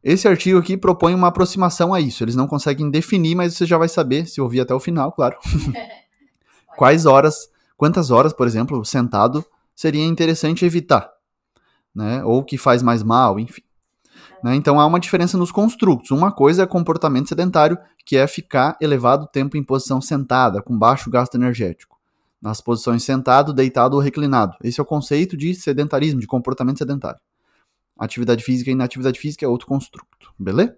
Esse 0.00 0.28
artigo 0.28 0.60
aqui 0.60 0.76
propõe 0.76 1.12
uma 1.12 1.26
aproximação 1.26 1.92
a 1.92 2.00
isso. 2.00 2.22
Eles 2.22 2.36
não 2.36 2.46
conseguem 2.46 2.88
definir, 2.88 3.34
mas 3.34 3.54
você 3.54 3.66
já 3.66 3.76
vai 3.76 3.88
saber, 3.88 4.28
se 4.28 4.40
ouvir 4.40 4.60
até 4.60 4.72
o 4.72 4.78
final, 4.78 5.10
claro. 5.10 5.36
Quais 6.78 7.04
horas, 7.04 7.48
quantas 7.76 8.12
horas, 8.12 8.32
por 8.32 8.46
exemplo, 8.46 8.84
sentado 8.84 9.44
seria 9.74 10.04
interessante 10.04 10.64
evitar, 10.64 11.10
né? 11.92 12.22
Ou 12.24 12.44
que 12.44 12.56
faz 12.56 12.84
mais 12.84 13.02
mal, 13.02 13.40
enfim. 13.40 13.62
Né? 14.42 14.54
Então 14.54 14.80
há 14.80 14.86
uma 14.86 15.00
diferença 15.00 15.36
nos 15.36 15.50
construtos. 15.50 16.10
Uma 16.10 16.32
coisa 16.32 16.62
é 16.62 16.66
comportamento 16.66 17.28
sedentário, 17.28 17.78
que 18.04 18.16
é 18.16 18.26
ficar 18.26 18.76
elevado 18.80 19.26
tempo 19.26 19.56
em 19.56 19.62
posição 19.62 20.00
sentada, 20.00 20.62
com 20.62 20.76
baixo 20.78 21.10
gasto 21.10 21.34
energético 21.34 21.98
nas 22.40 22.60
posições 22.60 23.02
sentado, 23.02 23.52
deitado 23.52 23.94
ou 23.94 24.00
reclinado. 24.00 24.56
Esse 24.62 24.80
é 24.80 24.82
o 24.82 24.86
conceito 24.86 25.36
de 25.36 25.54
sedentarismo, 25.54 26.20
de 26.20 26.26
comportamento 26.26 26.78
sedentário. 26.78 27.20
Atividade 27.98 28.44
física 28.44 28.70
e 28.70 28.72
inatividade 28.72 29.18
física 29.18 29.44
é 29.44 29.48
outro 29.48 29.66
construto, 29.66 30.32
beleza? 30.38 30.76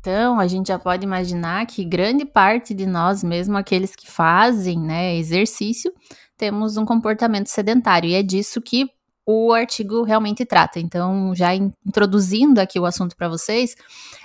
Então, 0.00 0.38
a 0.38 0.46
gente 0.46 0.68
já 0.68 0.78
pode 0.78 1.04
imaginar 1.04 1.66
que 1.66 1.84
grande 1.84 2.24
parte 2.24 2.72
de 2.72 2.86
nós, 2.86 3.22
mesmo 3.22 3.56
aqueles 3.56 3.94
que 3.94 4.10
fazem 4.10 4.78
né, 4.78 5.16
exercício, 5.16 5.92
temos 6.36 6.76
um 6.76 6.84
comportamento 6.84 7.48
sedentário. 7.48 8.08
E 8.08 8.14
é 8.14 8.22
disso 8.22 8.60
que 8.60 8.88
o 9.26 9.52
artigo 9.52 10.04
realmente 10.04 10.46
trata. 10.46 10.78
Então, 10.78 11.34
já 11.34 11.52
introduzindo 11.54 12.60
aqui 12.60 12.78
o 12.78 12.86
assunto 12.86 13.16
para 13.16 13.28
vocês, 13.28 13.74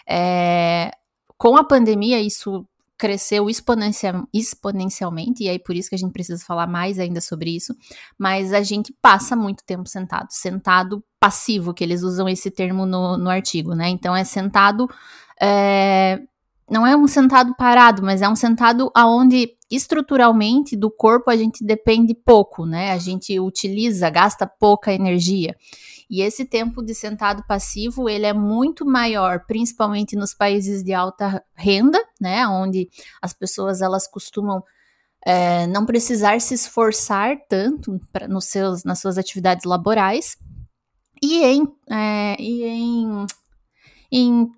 é, 0.08 0.92
com 1.38 1.58
a 1.58 1.64
pandemia, 1.64 2.22
isso 2.22 2.66
cresceu 3.02 3.50
exponencial, 3.50 4.28
exponencialmente, 4.32 5.44
e 5.44 5.50
aí 5.50 5.58
por 5.58 5.76
isso 5.76 5.90
que 5.90 5.96
a 5.96 5.98
gente 5.98 6.14
precisa 6.14 6.46
falar 6.46 6.68
mais 6.68 7.00
ainda 7.00 7.20
sobre 7.20 7.50
isso, 7.50 7.76
mas 8.16 8.54
a 8.54 8.62
gente 8.62 8.94
passa 9.02 9.36
muito 9.36 9.64
tempo 9.66 9.90
sentado, 9.90 10.28
sentado 10.30 11.04
passivo, 11.20 11.74
que 11.74 11.84
eles 11.84 12.04
usam 12.04 12.30
esse 12.30 12.52
termo 12.52 12.86
no, 12.86 13.18
no 13.18 13.28
artigo, 13.28 13.74
né? 13.74 13.90
Então 13.90 14.16
é 14.16 14.24
sentado, 14.24 14.88
é, 15.42 16.22
não 16.72 16.88
é 16.88 16.96
um 16.96 17.06
sentado 17.06 17.54
parado, 17.56 18.02
mas 18.02 18.22
é 18.22 18.30
um 18.30 18.36
sentado 18.36 18.90
aonde 18.96 19.58
estruturalmente 19.70 20.74
do 20.78 20.90
corpo 20.90 21.30
a 21.30 21.36
gente 21.36 21.66
depende 21.66 22.14
pouco, 22.14 22.66
né? 22.66 22.92
A 22.92 22.98
gente 22.98 23.38
utiliza, 23.38 24.10
gasta 24.10 24.48
pouca 24.48 24.94
energia. 24.94 25.54
E 26.10 26.22
esse 26.22 26.46
tempo 26.46 26.82
de 26.82 26.96
sentado 26.96 27.44
passivo, 27.46 28.08
ele 28.08 28.26
é 28.26 28.34
muito 28.34 28.86
maior, 28.86 29.46
principalmente 29.46 30.16
nos 30.16 30.34
países 30.34 30.82
de 30.82 30.94
alta 30.94 31.44
renda, 31.54 32.02
né, 32.20 32.48
onde 32.48 32.90
as 33.22 33.34
pessoas 33.34 33.82
elas 33.82 34.08
costumam 34.08 34.64
é, 35.26 35.68
não 35.68 35.86
precisar 35.86 36.40
se 36.40 36.54
esforçar 36.54 37.38
tanto 37.50 38.00
pra, 38.12 38.28
nos 38.28 38.46
seus, 38.46 38.84
nas 38.84 39.00
suas 39.00 39.18
atividades 39.18 39.66
laborais 39.66 40.38
e 41.22 41.44
em, 41.44 41.68
é, 41.90 42.36
e 42.40 42.64
em, 42.64 43.26
em 44.12 44.52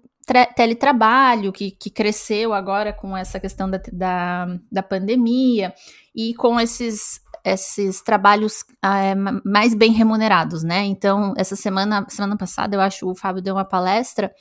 teletrabalho, 0.55 1.51
que, 1.51 1.71
que 1.71 1.89
cresceu 1.89 2.53
agora 2.53 2.93
com 2.93 3.15
essa 3.15 3.39
questão 3.39 3.69
da, 3.69 3.81
da, 3.91 4.47
da 4.71 4.83
pandemia, 4.83 5.73
e 6.15 6.33
com 6.35 6.59
esses, 6.59 7.19
esses 7.43 8.01
trabalhos 8.01 8.63
é, 8.83 9.15
mais 9.43 9.73
bem 9.73 9.91
remunerados, 9.91 10.63
né? 10.63 10.83
Então, 10.85 11.33
essa 11.35 11.55
semana, 11.55 12.05
semana 12.09 12.37
passada, 12.37 12.75
eu 12.75 12.81
acho, 12.81 13.09
o 13.09 13.15
Fábio 13.15 13.41
deu 13.41 13.55
uma 13.55 13.65
palestra 13.65 14.31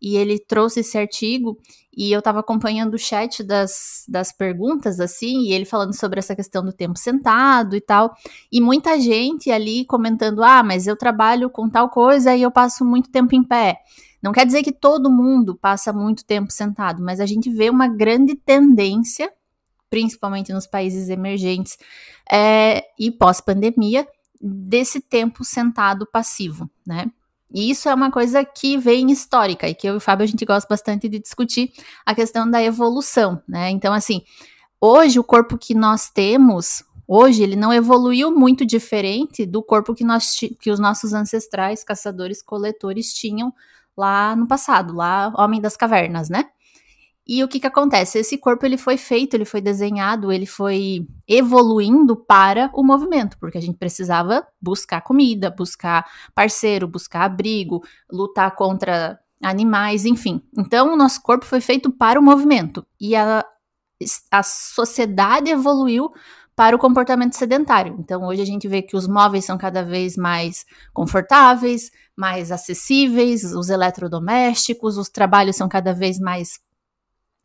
e 0.00 0.16
ele 0.16 0.38
trouxe 0.38 0.80
esse 0.80 0.98
artigo 0.98 1.58
e 1.96 2.12
eu 2.12 2.18
estava 2.18 2.40
acompanhando 2.40 2.94
o 2.94 2.98
chat 2.98 3.42
das, 3.42 4.04
das 4.08 4.32
perguntas, 4.32 5.00
assim, 5.00 5.42
e 5.42 5.52
ele 5.52 5.64
falando 5.64 5.94
sobre 5.94 6.18
essa 6.18 6.36
questão 6.36 6.62
do 6.62 6.72
tempo 6.72 6.98
sentado 6.98 7.74
e 7.74 7.80
tal, 7.80 8.14
e 8.52 8.60
muita 8.60 9.00
gente 9.00 9.50
ali 9.50 9.84
comentando, 9.86 10.42
ah, 10.42 10.62
mas 10.62 10.86
eu 10.86 10.96
trabalho 10.96 11.48
com 11.48 11.70
tal 11.70 11.88
coisa 11.88 12.34
e 12.34 12.42
eu 12.42 12.50
passo 12.50 12.84
muito 12.84 13.10
tempo 13.10 13.34
em 13.34 13.42
pé. 13.42 13.78
Não 14.24 14.32
quer 14.32 14.46
dizer 14.46 14.62
que 14.62 14.72
todo 14.72 15.10
mundo 15.10 15.54
passa 15.54 15.92
muito 15.92 16.24
tempo 16.24 16.50
sentado, 16.50 17.02
mas 17.02 17.20
a 17.20 17.26
gente 17.26 17.50
vê 17.50 17.68
uma 17.68 17.86
grande 17.86 18.34
tendência, 18.34 19.30
principalmente 19.90 20.50
nos 20.50 20.66
países 20.66 21.10
emergentes 21.10 21.76
é, 22.32 22.82
e 22.98 23.10
pós-pandemia, 23.10 24.08
desse 24.40 24.98
tempo 24.98 25.44
sentado 25.44 26.06
passivo, 26.06 26.70
né? 26.86 27.04
E 27.52 27.70
isso 27.70 27.86
é 27.86 27.94
uma 27.94 28.10
coisa 28.10 28.42
que 28.46 28.78
vem 28.78 29.12
histórica 29.12 29.68
e 29.68 29.74
que 29.74 29.86
eu 29.86 29.92
e 29.92 29.96
o 29.98 30.00
Fábio 30.00 30.24
a 30.24 30.26
gente 30.26 30.46
gosta 30.46 30.66
bastante 30.66 31.06
de 31.06 31.18
discutir 31.18 31.74
a 32.06 32.14
questão 32.14 32.50
da 32.50 32.62
evolução, 32.62 33.42
né? 33.46 33.68
Então, 33.68 33.92
assim, 33.92 34.22
hoje 34.80 35.18
o 35.18 35.24
corpo 35.24 35.58
que 35.58 35.74
nós 35.74 36.08
temos, 36.08 36.82
hoje 37.06 37.42
ele 37.42 37.56
não 37.56 37.70
evoluiu 37.70 38.30
muito 38.30 38.64
diferente 38.64 39.44
do 39.44 39.62
corpo 39.62 39.94
que, 39.94 40.02
nós, 40.02 40.34
que 40.58 40.70
os 40.70 40.80
nossos 40.80 41.12
ancestrais, 41.12 41.84
caçadores, 41.84 42.40
coletores 42.40 43.12
tinham 43.12 43.52
lá 43.96 44.34
no 44.36 44.46
passado, 44.46 44.94
lá 44.94 45.32
Homem 45.36 45.60
das 45.60 45.76
Cavernas, 45.76 46.28
né? 46.28 46.46
E 47.26 47.42
o 47.42 47.48
que 47.48 47.58
que 47.58 47.66
acontece? 47.66 48.18
Esse 48.18 48.36
corpo 48.36 48.66
ele 48.66 48.76
foi 48.76 48.98
feito, 48.98 49.34
ele 49.34 49.46
foi 49.46 49.62
desenhado, 49.62 50.30
ele 50.30 50.44
foi 50.44 51.06
evoluindo 51.26 52.14
para 52.14 52.70
o 52.74 52.84
movimento, 52.84 53.38
porque 53.38 53.56
a 53.56 53.60
gente 53.62 53.78
precisava 53.78 54.46
buscar 54.60 55.00
comida, 55.00 55.50
buscar 55.50 56.04
parceiro, 56.34 56.86
buscar 56.86 57.22
abrigo, 57.24 57.82
lutar 58.12 58.54
contra 58.54 59.18
animais, 59.42 60.04
enfim. 60.04 60.42
Então 60.56 60.92
o 60.92 60.96
nosso 60.96 61.22
corpo 61.22 61.46
foi 61.46 61.62
feito 61.62 61.90
para 61.90 62.20
o 62.20 62.22
movimento 62.22 62.86
e 63.00 63.16
a, 63.16 63.42
a 64.30 64.42
sociedade 64.42 65.50
evoluiu 65.50 66.12
para 66.56 66.76
o 66.76 66.78
comportamento 66.78 67.34
sedentário. 67.34 67.96
Então, 67.98 68.24
hoje 68.24 68.42
a 68.42 68.46
gente 68.46 68.68
vê 68.68 68.80
que 68.80 68.96
os 68.96 69.08
móveis 69.08 69.44
são 69.44 69.58
cada 69.58 69.82
vez 69.82 70.16
mais 70.16 70.64
confortáveis, 70.92 71.90
mais 72.16 72.52
acessíveis, 72.52 73.42
os 73.44 73.68
eletrodomésticos, 73.68 74.96
os 74.96 75.08
trabalhos 75.08 75.56
são 75.56 75.68
cada 75.68 75.92
vez 75.92 76.18
mais 76.18 76.60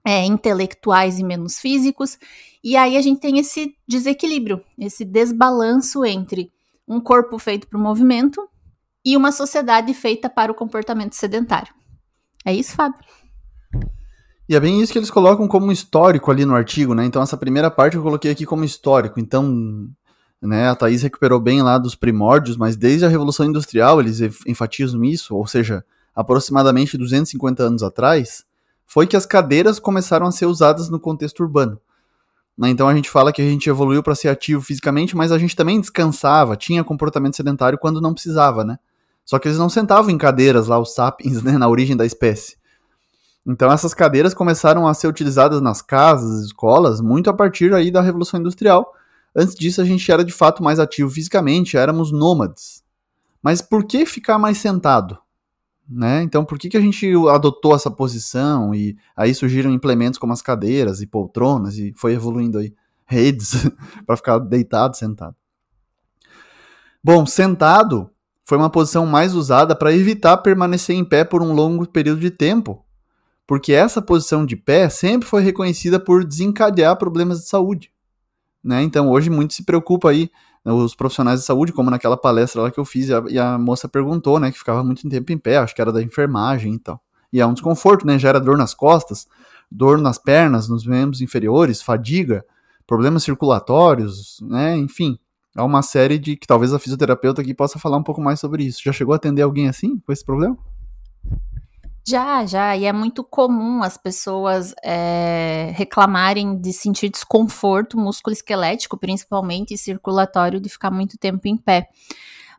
é, 0.06 0.26
intelectuais 0.26 1.20
e 1.20 1.24
menos 1.24 1.60
físicos. 1.60 2.18
E 2.64 2.76
aí 2.78 2.98
a 2.98 3.02
gente 3.02 3.20
tem 3.20 3.40
esse 3.40 3.76
desequilíbrio, 3.88 4.64
esse 4.78 5.04
desbalanço 5.04 6.06
entre 6.06 6.52
um 6.88 7.00
corpo 7.00 7.40
feito 7.40 7.68
para 7.68 7.80
o 7.80 7.82
movimento 7.82 8.48
e 9.04 9.16
uma 9.16 9.32
sociedade 9.32 9.94
feita 9.94 10.30
para 10.30 10.52
o 10.52 10.56
comportamento 10.56 11.14
sedentário. 11.14 11.74
É 12.46 12.54
isso, 12.54 12.74
Fábio? 12.76 13.00
E 14.50 14.56
é 14.56 14.60
bem 14.60 14.82
isso 14.82 14.92
que 14.92 14.98
eles 14.98 15.12
colocam 15.12 15.48
como 15.48 15.72
histórico 15.72 16.32
ali 16.32 16.44
no 16.44 16.56
artigo, 16.56 16.96
né? 16.96 17.06
Então 17.06 17.22
essa 17.22 17.38
primeira 17.38 17.70
parte 17.70 17.96
eu 17.96 18.02
coloquei 18.02 18.32
aqui 18.32 18.48
como 18.48 18.64
histórico. 18.64 19.20
Então, 19.20 19.88
né, 20.42 20.68
a 20.70 20.74
Thaís 20.74 21.04
recuperou 21.04 21.40
bem 21.40 21.62
lá 21.62 21.78
dos 21.78 21.94
primórdios, 21.94 22.58
mas 22.58 22.76
desde 22.76 23.06
a 23.06 23.10
Revolução 23.10 23.46
Industrial 23.46 24.00
eles 24.00 24.20
enfatizam 24.48 25.04
isso, 25.04 25.36
ou 25.36 25.46
seja, 25.46 25.86
aproximadamente 26.16 26.98
250 26.98 27.62
anos 27.62 27.84
atrás, 27.84 28.44
foi 28.88 29.06
que 29.06 29.16
as 29.16 29.24
cadeiras 29.24 29.78
começaram 29.80 30.26
a 30.26 30.32
ser 30.32 30.48
usadas 30.48 30.90
no 30.90 31.00
contexto 31.00 31.42
urbano. 31.42 31.80
Né? 32.58 32.70
Então 32.70 32.90
a 32.90 32.96
gente 32.96 33.08
fala 33.08 33.32
que 33.32 33.44
a 33.44 33.46
gente 33.46 33.70
evoluiu 33.70 34.02
para 34.02 34.16
ser 34.16 34.30
ativo 34.30 34.64
fisicamente, 34.64 35.16
mas 35.16 35.32
a 35.32 35.38
gente 35.38 35.56
também 35.56 35.80
descansava, 35.80 36.58
tinha 36.58 36.84
comportamento 36.84 37.36
sedentário 37.36 37.78
quando 37.78 38.02
não 38.02 38.16
precisava, 38.16 38.64
né? 38.64 38.80
Só 39.24 39.38
que 39.38 39.48
eles 39.48 39.60
não 39.60 39.70
sentavam 39.70 40.10
em 40.10 40.18
cadeiras 40.18 40.66
lá, 40.66 40.80
os 40.80 40.96
sapiens, 40.96 41.44
né, 41.46 41.56
na 41.56 41.70
origem 41.70 41.96
da 41.96 42.04
espécie. 42.04 42.59
Então 43.48 43.72
essas 43.72 43.94
cadeiras 43.94 44.34
começaram 44.34 44.88
a 44.88 44.94
ser 44.94 45.08
utilizadas 45.08 45.62
nas 45.62 45.82
casas, 45.82 46.46
escolas, 46.46 47.02
muito 47.02 47.30
a 47.30 47.34
partir 47.34 47.74
aí 47.74 47.90
da 47.90 48.02
Revolução 48.02 48.40
Industrial. 48.40 48.94
Antes 49.36 49.56
disso 49.56 49.82
a 49.82 49.86
gente 49.86 50.12
era 50.12 50.24
de 50.24 50.32
fato 50.32 50.64
mais 50.64 50.80
ativo 50.80 51.10
fisicamente, 51.10 51.78
éramos 51.78 52.12
nômades. 52.12 52.84
Mas 53.42 53.62
por 53.62 53.86
que 53.86 54.06
ficar 54.06 54.38
mais 54.38 54.58
sentado? 54.58 55.18
né? 55.90 56.22
Então, 56.22 56.46
por 56.46 56.60
que, 56.60 56.70
que 56.70 56.78
a 56.78 56.82
gente 56.82 57.12
adotou 57.30 57.74
essa 57.74 57.90
posição 57.90 58.76
e 58.76 58.96
aí 59.16 59.34
surgiram 59.34 59.72
implementos 59.72 60.20
como 60.20 60.32
as 60.32 60.42
cadeiras 60.42 61.02
e 61.02 61.08
poltronas 61.08 61.78
e 61.78 61.92
foi 61.98 62.14
evoluindo 62.14 62.60
aí 62.60 62.74
redes 63.08 63.54
para 64.06 64.16
ficar 64.16 64.38
deitado, 64.38 64.96
sentado. 64.96 65.36
Bom, 67.04 67.26
sentado 67.26 68.10
foi 68.46 68.58
uma 68.58 68.70
posição 68.70 69.06
mais 69.06 69.34
usada 69.34 69.76
para 69.76 69.94
evitar 69.94 70.38
permanecer 70.38 70.96
em 70.96 71.04
pé 71.04 71.24
por 71.24 71.42
um 71.42 71.54
longo 71.54 71.88
período 71.88 72.20
de 72.20 72.30
tempo, 72.30 72.86
porque 73.50 73.74
essa 73.74 74.00
posição 74.00 74.46
de 74.46 74.56
pé 74.56 74.90
sempre 74.90 75.28
foi 75.28 75.42
reconhecida 75.42 76.00
por 76.00 76.24
desencadear 76.24 76.96
problemas 76.96 77.40
de 77.40 77.48
saúde. 77.48 77.92
Né? 78.64 78.84
Então, 78.84 79.10
hoje 79.10 79.28
muito 79.32 79.56
se 79.56 79.64
preocupa 79.64 80.12
aí 80.12 80.30
os 80.64 80.94
profissionais 80.94 81.40
de 81.40 81.48
saúde, 81.48 81.74
como 81.74 81.90
naquela 81.90 82.16
palestra 82.16 82.62
lá 82.62 82.70
que 82.70 82.80
eu 82.80 82.86
fiz, 82.86 83.10
e 83.10 83.14
a, 83.16 83.24
e 83.28 83.40
a, 83.40 83.58
moça 83.58 83.90
perguntou, 83.90 84.40
né, 84.40 84.52
que 84.52 84.60
ficava 84.60 84.84
muito 84.84 85.10
tempo 85.10 85.32
em 85.32 85.38
pé, 85.40 85.58
acho 85.58 85.74
que 85.74 85.82
era 85.82 85.92
da 85.92 86.00
enfermagem 86.00 86.76
e 86.76 86.78
tal. 86.78 87.02
E 87.34 87.42
é 87.42 87.46
um 87.48 87.54
desconforto, 87.54 88.06
né, 88.06 88.20
gera 88.20 88.40
dor 88.40 88.56
nas 88.56 88.76
costas, 88.76 89.28
dor 89.72 89.98
nas 89.98 90.20
pernas, 90.20 90.70
nos 90.70 90.86
membros 90.86 91.20
inferiores, 91.20 91.82
fadiga, 91.82 92.46
problemas 92.86 93.24
circulatórios, 93.24 94.38
né, 94.44 94.78
enfim. 94.78 95.18
Há 95.56 95.64
uma 95.64 95.82
série 95.82 96.20
de 96.20 96.36
que 96.36 96.46
talvez 96.46 96.72
a 96.72 96.78
fisioterapeuta 96.78 97.42
aqui 97.42 97.56
possa 97.56 97.80
falar 97.80 97.98
um 97.98 98.04
pouco 98.04 98.22
mais 98.22 98.40
sobre 98.40 98.64
isso. 98.64 98.80
Já 98.86 98.92
chegou 98.92 99.14
a 99.14 99.16
atender 99.16 99.42
alguém 99.42 99.68
assim, 99.68 99.98
com 99.98 100.14
esse 100.14 100.24
problema? 100.24 100.56
Já, 102.10 102.44
já, 102.44 102.76
e 102.76 102.86
é 102.86 102.92
muito 102.92 103.24
comum 103.24 103.84
as 103.84 103.96
pessoas 103.96 104.74
é, 104.84 105.72
reclamarem 105.76 106.60
de 106.60 106.74
sentir 106.74 107.08
desconforto 107.08 108.00
músculo-esquelético, 108.00 108.98
principalmente 108.98 109.78
circulatório, 109.78 110.60
de 110.60 110.70
ficar 110.70 110.90
muito 110.90 111.20
tempo 111.20 111.48
em 111.48 111.56
pé. 111.56 111.88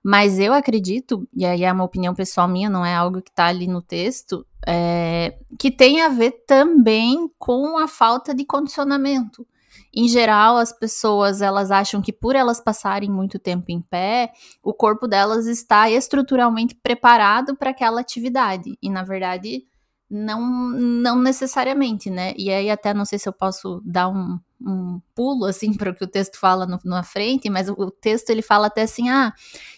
Mas 0.04 0.38
eu 0.38 0.52
acredito, 0.52 1.28
e 1.34 1.44
aí 1.44 1.64
é 1.64 1.72
uma 1.72 1.82
opinião 1.82 2.14
pessoal 2.14 2.46
minha, 2.46 2.70
não 2.70 2.86
é 2.86 2.94
algo 2.94 3.20
que 3.20 3.30
está 3.30 3.46
ali 3.46 3.66
no 3.66 3.82
texto, 3.82 4.46
é, 4.64 5.36
que 5.58 5.68
tem 5.68 6.00
a 6.00 6.08
ver 6.08 6.44
também 6.46 7.28
com 7.36 7.76
a 7.76 7.88
falta 7.88 8.32
de 8.32 8.44
condicionamento. 8.44 9.44
Em 9.94 10.06
geral, 10.08 10.56
as 10.56 10.72
pessoas 10.72 11.42
elas 11.42 11.70
acham 11.70 12.00
que 12.00 12.12
por 12.12 12.36
elas 12.36 12.60
passarem 12.60 13.10
muito 13.10 13.38
tempo 13.38 13.66
em 13.68 13.80
pé, 13.80 14.32
o 14.62 14.72
corpo 14.72 15.08
delas 15.08 15.46
está 15.46 15.90
estruturalmente 15.90 16.74
preparado 16.74 17.56
para 17.56 17.70
aquela 17.70 18.00
atividade. 18.00 18.78
E 18.80 18.88
na 18.88 19.02
verdade, 19.02 19.64
não, 20.10 20.40
não 20.40 21.18
necessariamente, 21.20 22.10
né? 22.10 22.34
E 22.36 22.50
aí 22.50 22.68
até 22.68 22.92
não 22.92 23.04
sei 23.04 23.18
se 23.18 23.28
eu 23.28 23.32
posso 23.32 23.80
dar 23.84 24.08
um, 24.08 24.38
um 24.60 25.00
pulo 25.14 25.44
assim 25.44 25.72
para 25.78 25.90
o 25.90 25.94
que 25.94 26.04
o 26.04 26.08
texto 26.08 26.38
fala 26.38 26.66
no, 26.66 26.80
na 26.84 27.04
frente, 27.04 27.48
mas 27.48 27.68
o, 27.68 27.72
o, 27.72 27.90
texto 27.90 28.30
ele 28.30 28.42
fala 28.42 28.66
até 28.66 28.82
assim, 28.82 29.08
ah, 29.08 29.32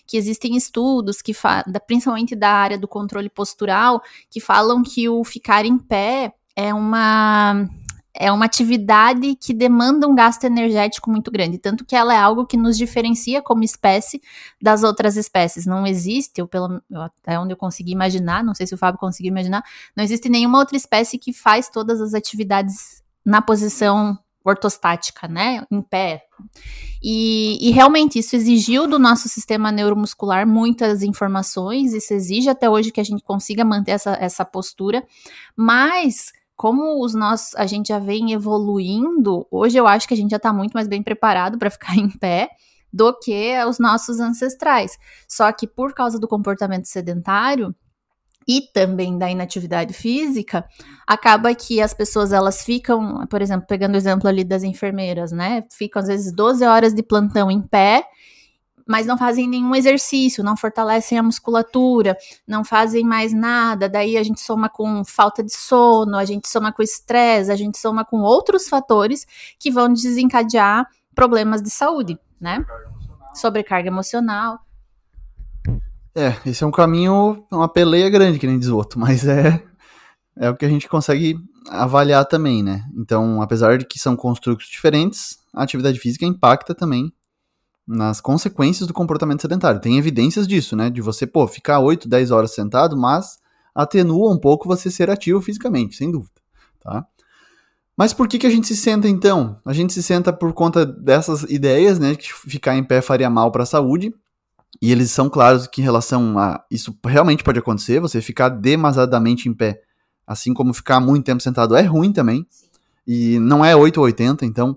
que 0.07 0.17
existem 0.17 0.57
estudos 0.57 1.21
que 1.21 1.35
da, 1.67 1.79
principalmente 1.79 2.35
da 2.35 2.51
área 2.51 2.79
do 2.79 2.89
controle 2.89 3.29
postural 3.29 4.03
que 4.31 4.41
falam 4.41 4.83
que 4.83 5.09
o 5.09 5.23
ficar 5.23 5.67
em 5.67 5.79
pé 5.79 6.35
é 6.57 6.73
uma 6.73 7.69
é 8.15 8.31
uma 8.31 8.45
atividade 8.45 9.35
que 9.37 9.55
demanda 9.55 10.07
um 10.07 10.15
gasto 10.15 10.45
energético 10.45 11.11
muito 11.11 11.31
grande, 11.31 11.59
tanto 11.59 11.85
que 11.85 11.97
ela 11.97 12.13
é 12.13 12.19
algo 12.19 12.47
que 12.47 12.57
nos 12.57 12.77
diferencia 12.77 13.41
como 13.41 13.65
espécie 13.65 14.21
das 14.61 14.83
outras 14.83 15.17
espécies. 15.17 15.65
Não 15.65 15.87
existe, 15.87 16.45
pelo 16.47 16.83
até 16.95 17.39
onde 17.39 17.53
eu 17.53 17.57
consegui 17.57 17.93
imaginar, 17.93 18.45
não 18.45 18.55
sei 18.55 18.67
se 18.67 18.75
o 18.75 18.79
Fábio 18.79 19.01
conseguiu 19.01 19.31
imaginar, 19.31 19.65
não 19.97 20.05
existe 20.05 20.29
nenhuma 20.29 20.59
outra 20.59 20.77
espécie 20.77 21.19
que 21.19 21.33
faz 21.33 21.69
todas 21.69 22.01
as 22.01 22.13
atividades 22.13 23.03
na 23.25 23.41
posição 23.41 24.19
ortostática, 24.45 25.29
né, 25.29 25.65
em 25.71 25.81
pé. 25.81 26.25
E, 27.01 27.69
e, 27.69 27.71
realmente 27.71 28.19
isso 28.19 28.35
exigiu 28.35 28.89
do 28.89 28.99
nosso 28.99 29.29
sistema 29.29 29.71
neuromuscular 29.71 30.47
muitas 30.47 31.03
informações, 31.03 31.93
isso 31.95 32.13
exige 32.13 32.49
até 32.49 32.69
hoje 32.69 32.91
que 32.91 33.01
a 33.01 33.05
gente 33.05 33.23
consiga 33.23 33.65
manter 33.65 33.93
essa, 33.93 34.17
essa 34.21 34.45
postura, 34.45 35.05
mas 35.57 36.33
como 36.63 37.05
os 37.05 37.13
nossos, 37.13 37.57
a 37.57 37.67
gente 37.67 37.89
já 37.89 37.99
vem 37.99 38.31
evoluindo, 38.33 39.45
hoje 39.51 39.77
eu 39.77 39.85
acho 39.85 40.07
que 40.07 40.15
a 40.15 40.17
gente 40.17 40.31
já 40.31 40.37
está 40.37 40.53
muito 40.53 40.75
mais 40.75 40.87
bem 40.87 41.03
preparado 41.03 41.59
para 41.59 41.69
ficar 41.69 41.97
em 41.99 42.09
pé, 42.09 42.51
do 42.93 43.13
que 43.19 43.53
os 43.65 43.81
nossos 43.81 44.21
ancestrais. 44.21 44.97
Só 45.27 45.51
que 45.51 45.67
por 45.67 45.93
causa 45.93 46.21
do 46.21 46.29
comportamento 46.29 46.85
sedentário, 46.85 47.75
e 48.47 48.61
também 48.73 49.19
da 49.19 49.29
inatividade 49.29 49.93
física, 49.93 50.65
acaba 51.05 51.53
que 51.53 51.81
as 51.81 51.93
pessoas 51.93 52.33
elas 52.33 52.63
ficam, 52.63 53.27
por 53.27 53.43
exemplo, 53.43 53.67
pegando 53.67 53.95
o 53.95 53.99
exemplo 53.99 54.29
ali 54.29 54.45
das 54.45 54.63
enfermeiras, 54.63 55.33
né? 55.33 55.65
Ficam 55.73 56.01
às 56.01 56.07
vezes 56.07 56.33
12 56.33 56.65
horas 56.65 56.95
de 56.95 57.03
plantão 57.03 57.51
em 57.51 57.61
pé 57.61 58.05
mas 58.87 59.07
não 59.07 59.17
fazem 59.17 59.49
nenhum 59.49 59.75
exercício, 59.75 60.45
não 60.45 60.57
fortalecem 60.57 61.19
a 61.19 61.23
musculatura, 61.23 62.17
não 62.47 62.65
fazem 62.65 63.05
mais 63.05 63.33
nada. 63.33 63.89
Daí 63.89 64.17
a 64.17 64.23
gente 64.23 64.41
soma 64.41 64.69
com 64.69 65.05
falta 65.05 65.43
de 65.43 65.53
sono, 65.53 66.17
a 66.17 66.25
gente 66.25 66.49
soma 66.49 66.73
com 66.73 66.83
estresse, 66.83 67.51
a 67.51 67.57
gente 67.57 67.79
soma 67.79 68.05
com 68.05 68.21
outros 68.21 68.69
fatores 68.69 69.27
que 69.59 69.71
vão 69.71 69.93
desencadear 69.93 70.87
problemas 71.15 71.63
de 71.63 71.71
saúde, 71.71 72.19
né? 72.41 72.65
Sobrecarga 73.35 73.89
emocional. 73.89 74.59
É, 76.15 76.37
esse 76.45 76.63
é 76.63 76.67
um 76.67 76.71
caminho, 76.71 77.45
uma 77.51 77.69
peleia 77.69 78.11
grande, 78.11 78.39
que 78.39 78.47
nem 78.47 78.59
diz 78.59 78.69
o 78.69 78.77
outro, 78.77 79.01
mas 79.01 79.27
é, 79.27 79.63
é 80.37 80.51
o 80.51 80.57
que 80.57 80.65
a 80.65 80.69
gente 80.69 80.89
consegue 80.89 81.39
avaliar 81.71 82.25
também, 82.27 82.63
né? 82.63 82.85
Então, 82.97 83.41
apesar 83.41 83.79
de 83.79 83.87
que 83.87 83.99
são 83.99 84.17
construtos 84.17 84.67
diferentes, 84.67 85.39
a 85.55 85.63
atividade 85.63 85.99
física 85.99 86.27
impacta 86.27 86.75
também 86.75 87.13
nas 87.93 88.21
consequências 88.21 88.87
do 88.87 88.95
comportamento 88.95 89.43
sedentário. 89.43 89.81
Tem 89.81 89.99
evidências 89.99 90.47
disso, 90.47 90.75
né? 90.75 90.91
De 90.91 91.01
você, 91.01 91.27
pô, 91.27 91.47
ficar 91.47 91.81
8, 91.81 92.09
10 92.09 92.31
horas 92.31 92.55
sentado, 92.55 92.97
mas 92.97 93.39
atenua 93.75 94.33
um 94.33 94.39
pouco 94.39 94.69
você 94.69 94.91
ser 94.91 95.11
ativo 95.11 95.41
fisicamente, 95.41 95.97
sem 95.97 96.11
dúvida, 96.11 96.33
tá? 96.81 97.07
Mas 97.97 98.13
por 98.13 98.27
que, 98.27 98.39
que 98.39 98.47
a 98.47 98.51
gente 98.51 98.67
se 98.67 98.77
senta 98.77 99.07
então? 99.07 99.61
A 99.65 99.73
gente 99.73 99.93
se 99.93 100.03
senta 100.03 100.33
por 100.33 100.53
conta 100.53 100.85
dessas 100.85 101.43
ideias, 101.45 101.99
né? 101.99 102.15
Que 102.15 102.33
ficar 102.33 102.77
em 102.77 102.83
pé 102.83 103.03
faria 103.03 103.29
mal 103.29 103.53
para 103.53 103.65
a 103.65 103.67
saúde. 103.67 104.15
E 104.81 104.91
eles 104.91 105.11
são 105.11 105.29
claros 105.29 105.67
que 105.67 105.81
em 105.81 105.85
relação 105.85 106.39
a 106.39 106.65
isso 106.71 106.99
realmente 107.05 107.45
pode 107.45 107.59
acontecer, 107.59 108.01
você 108.01 108.21
ficar 108.21 108.49
demasiadamente 108.49 109.49
em 109.49 109.53
pé, 109.53 109.83
assim 110.27 110.55
como 110.55 110.73
ficar 110.73 110.99
muito 110.99 111.25
tempo 111.25 111.43
sentado 111.43 111.77
é 111.77 111.83
ruim 111.83 112.13
também. 112.13 112.47
E 113.07 113.39
não 113.39 113.65
é 113.65 113.77
8 113.77 113.99
ou 113.99 114.05
80, 114.05 114.47
então 114.47 114.77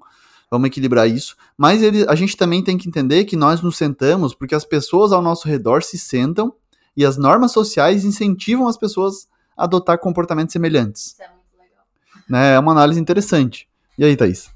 vamos 0.49 0.67
equilibrar 0.67 1.07
isso. 1.07 1.35
Mas 1.57 1.81
ele, 1.81 2.05
a 2.07 2.15
gente 2.15 2.37
também 2.37 2.63
tem 2.63 2.77
que 2.77 2.87
entender 2.87 3.25
que 3.25 3.35
nós 3.35 3.61
nos 3.61 3.77
sentamos 3.77 4.33
porque 4.33 4.55
as 4.55 4.65
pessoas 4.65 5.11
ao 5.11 5.21
nosso 5.21 5.47
redor 5.47 5.83
se 5.83 5.97
sentam 5.97 6.53
e 6.95 7.05
as 7.05 7.17
normas 7.17 7.51
sociais 7.51 8.05
incentivam 8.05 8.67
as 8.67 8.77
pessoas 8.77 9.27
a 9.57 9.63
adotar 9.65 9.99
comportamentos 9.99 10.53
semelhantes. 10.53 11.07
Isso 11.07 11.23
é 11.23 11.27
muito 11.27 11.57
legal. 11.57 11.85
Né, 12.29 12.53
é 12.55 12.59
uma 12.59 12.71
análise 12.71 12.99
interessante. 12.99 13.67
E 13.97 14.03
aí, 14.03 14.15
Thaís? 14.15 14.53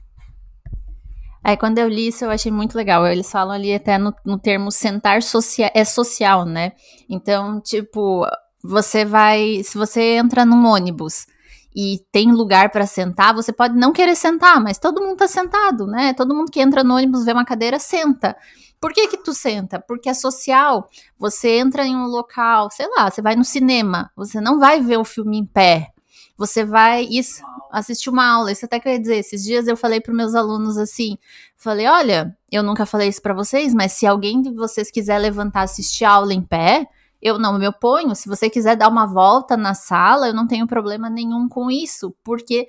É, 1.44 1.56
quando 1.56 1.78
eu 1.78 1.88
li 1.88 2.08
isso, 2.08 2.26
eu 2.26 2.30
achei 2.30 2.52
muito 2.52 2.76
legal. 2.76 3.08
Eles 3.08 3.32
falam 3.32 3.54
ali 3.54 3.74
até 3.74 3.98
no, 3.98 4.14
no 4.26 4.38
termo 4.38 4.72
sentar 4.72 5.24
socia 5.24 5.72
é 5.74 5.86
social, 5.86 6.46
né? 6.46 6.74
Então, 7.10 7.62
tipo, 7.62 8.26
você 8.64 9.06
vai. 9.06 9.64
Se 9.64 9.78
você 9.78 10.18
entra 10.18 10.46
num 10.46 10.66
ônibus 10.66 11.26
e 11.76 12.04
tem 12.12 12.32
lugar 12.32 12.72
para 12.72 12.86
sentar, 12.86 13.34
você 13.34 13.54
pode 13.54 13.76
não 13.76 13.94
querer 13.94 14.16
sentar, 14.16 14.62
mas 14.62 14.78
todo 14.78 15.02
mundo 15.02 15.18
tá 15.18 15.28
sentado, 15.28 15.86
né? 15.86 16.14
Todo 16.14 16.36
mundo 16.36 16.52
que 16.52 16.60
entra 16.60 16.84
no 16.84 16.96
ônibus 16.96 17.26
vê 17.26 17.32
uma 17.32 17.46
cadeira 17.46 17.80
senta. 17.80 18.36
Por 18.80 18.94
que 18.94 19.08
que 19.08 19.18
tu 19.18 19.34
senta? 19.34 19.80
Porque 19.80 20.10
é 20.10 20.14
social. 20.14 20.90
Você 21.18 21.58
entra 21.58 21.86
em 21.86 21.96
um 21.96 22.06
local, 22.06 22.70
sei 22.72 22.88
lá, 22.96 23.10
você 23.10 23.22
vai 23.22 23.36
no 23.36 23.44
cinema, 23.44 24.10
você 24.16 24.40
não 24.40 24.60
vai 24.60 24.82
ver 24.82 24.98
o 24.98 25.04
filme 25.04 25.38
em 25.38 25.46
pé. 25.46 25.92
Você 26.38 26.64
vai 26.64 27.04
isso, 27.04 27.44
assistir 27.70 28.10
uma 28.10 28.26
aula. 28.26 28.52
Isso 28.52 28.66
até 28.66 28.80
que 28.80 28.88
eu 28.88 28.94
ia 28.94 29.00
dizer. 29.00 29.18
Esses 29.18 29.44
dias 29.44 29.68
eu 29.68 29.76
falei 29.76 30.00
para 30.00 30.14
meus 30.14 30.34
alunos 30.34 30.78
assim, 30.78 31.18
falei, 31.58 31.86
olha, 31.86 32.36
eu 32.50 32.64
nunca 32.64 32.86
falei 32.86 33.10
isso 33.10 33.22
para 33.22 33.34
vocês, 33.34 33.74
mas 33.74 33.92
se 33.92 34.08
alguém 34.08 34.42
de 34.42 34.50
vocês 34.50 34.90
quiser 34.90 35.20
levantar 35.20 35.64
assistir 35.64 36.06
aula 36.06 36.34
em 36.34 36.42
pé, 36.42 36.88
eu 37.22 37.38
não 37.38 37.58
me 37.58 37.68
oponho. 37.68 38.16
Se 38.16 38.28
você 38.28 38.50
quiser 38.50 38.76
dar 38.76 38.88
uma 38.88 39.06
volta 39.06 39.58
na 39.58 39.74
sala, 39.74 40.28
eu 40.28 40.34
não 40.34 40.48
tenho 40.48 40.68
problema 40.68 41.10
nenhum 41.10 41.48
com 41.48 41.70
isso, 41.70 42.16
porque 42.24 42.68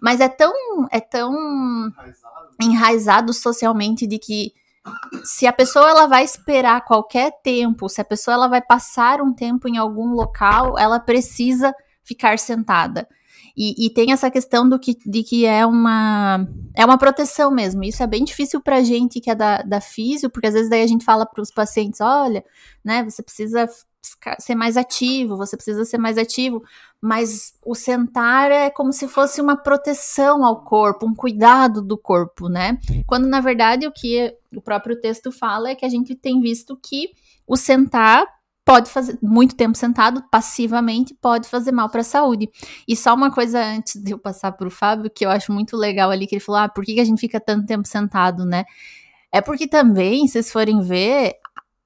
mas 0.00 0.20
é 0.20 0.28
tão 0.28 0.52
é 0.90 1.00
tão 1.00 1.32
enraizado, 1.34 2.48
enraizado 2.60 3.32
socialmente 3.32 4.06
de 4.06 4.18
que 4.18 4.52
se 5.24 5.46
a 5.46 5.52
pessoa 5.52 5.90
ela 5.90 6.06
vai 6.06 6.24
esperar 6.24 6.84
qualquer 6.84 7.32
tempo, 7.42 7.88
se 7.88 8.00
a 8.00 8.04
pessoa 8.04 8.34
ela 8.34 8.48
vai 8.48 8.62
passar 8.62 9.20
um 9.20 9.32
tempo 9.32 9.68
em 9.68 9.76
algum 9.76 10.14
local, 10.14 10.78
ela 10.78 10.98
precisa 10.98 11.74
ficar 12.02 12.38
sentada. 12.38 13.06
E, 13.62 13.74
e, 13.84 13.90
tem 13.90 14.10
essa 14.10 14.30
questão 14.30 14.66
do 14.66 14.78
que, 14.78 14.96
de 15.04 15.22
que 15.22 15.44
é 15.44 15.66
uma, 15.66 16.48
é 16.74 16.82
uma 16.82 16.96
proteção 16.96 17.50
mesmo. 17.50 17.84
Isso 17.84 18.02
é 18.02 18.06
bem 18.06 18.24
difícil 18.24 18.58
pra 18.58 18.82
gente 18.82 19.20
que 19.20 19.30
é 19.30 19.34
da, 19.34 19.58
da 19.60 19.82
físio, 19.82 20.30
porque 20.30 20.46
às 20.46 20.54
vezes 20.54 20.70
daí 20.70 20.82
a 20.82 20.86
gente 20.86 21.04
fala 21.04 21.26
para 21.26 21.42
os 21.42 21.50
pacientes, 21.50 22.00
olha, 22.00 22.42
né, 22.82 23.04
você 23.04 23.22
precisa 23.22 23.68
ser 24.38 24.54
mais 24.54 24.78
ativo, 24.78 25.36
você 25.36 25.58
precisa 25.58 25.84
ser 25.84 25.98
mais 25.98 26.16
ativo, 26.16 26.62
mas 27.02 27.52
o 27.62 27.74
sentar 27.74 28.50
é 28.50 28.70
como 28.70 28.94
se 28.94 29.06
fosse 29.06 29.42
uma 29.42 29.58
proteção 29.58 30.42
ao 30.42 30.64
corpo, 30.64 31.04
um 31.04 31.14
cuidado 31.14 31.82
do 31.82 31.98
corpo, 31.98 32.48
né? 32.48 32.78
Quando 33.06 33.28
na 33.28 33.42
verdade 33.42 33.86
o 33.86 33.92
que 33.92 34.34
o 34.56 34.62
próprio 34.62 34.98
texto 34.98 35.30
fala 35.30 35.68
é 35.68 35.74
que 35.74 35.84
a 35.84 35.90
gente 35.90 36.14
tem 36.14 36.40
visto 36.40 36.78
que 36.82 37.10
o 37.46 37.58
sentar 37.58 38.26
pode 38.64 38.90
fazer 38.90 39.18
muito 39.22 39.56
tempo 39.56 39.76
sentado 39.76 40.22
passivamente 40.30 41.14
pode 41.14 41.48
fazer 41.48 41.72
mal 41.72 41.88
para 41.88 42.02
a 42.02 42.04
saúde. 42.04 42.48
E 42.86 42.96
só 42.96 43.14
uma 43.14 43.30
coisa 43.30 43.62
antes 43.62 44.00
de 44.02 44.12
eu 44.12 44.18
passar 44.18 44.52
para 44.52 44.68
o 44.68 44.70
Fábio 44.70 45.10
que 45.10 45.24
eu 45.24 45.30
acho 45.30 45.52
muito 45.52 45.76
legal 45.76 46.10
ali 46.10 46.26
que 46.26 46.34
ele 46.36 46.40
falou: 46.40 46.60
"Ah, 46.62 46.68
por 46.68 46.84
que, 46.84 46.94
que 46.94 47.00
a 47.00 47.04
gente 47.04 47.20
fica 47.20 47.40
tanto 47.40 47.66
tempo 47.66 47.86
sentado, 47.86 48.44
né?" 48.44 48.64
É 49.32 49.40
porque 49.40 49.66
também, 49.68 50.26
se 50.26 50.34
vocês 50.34 50.52
forem 50.52 50.80
ver, 50.80 51.34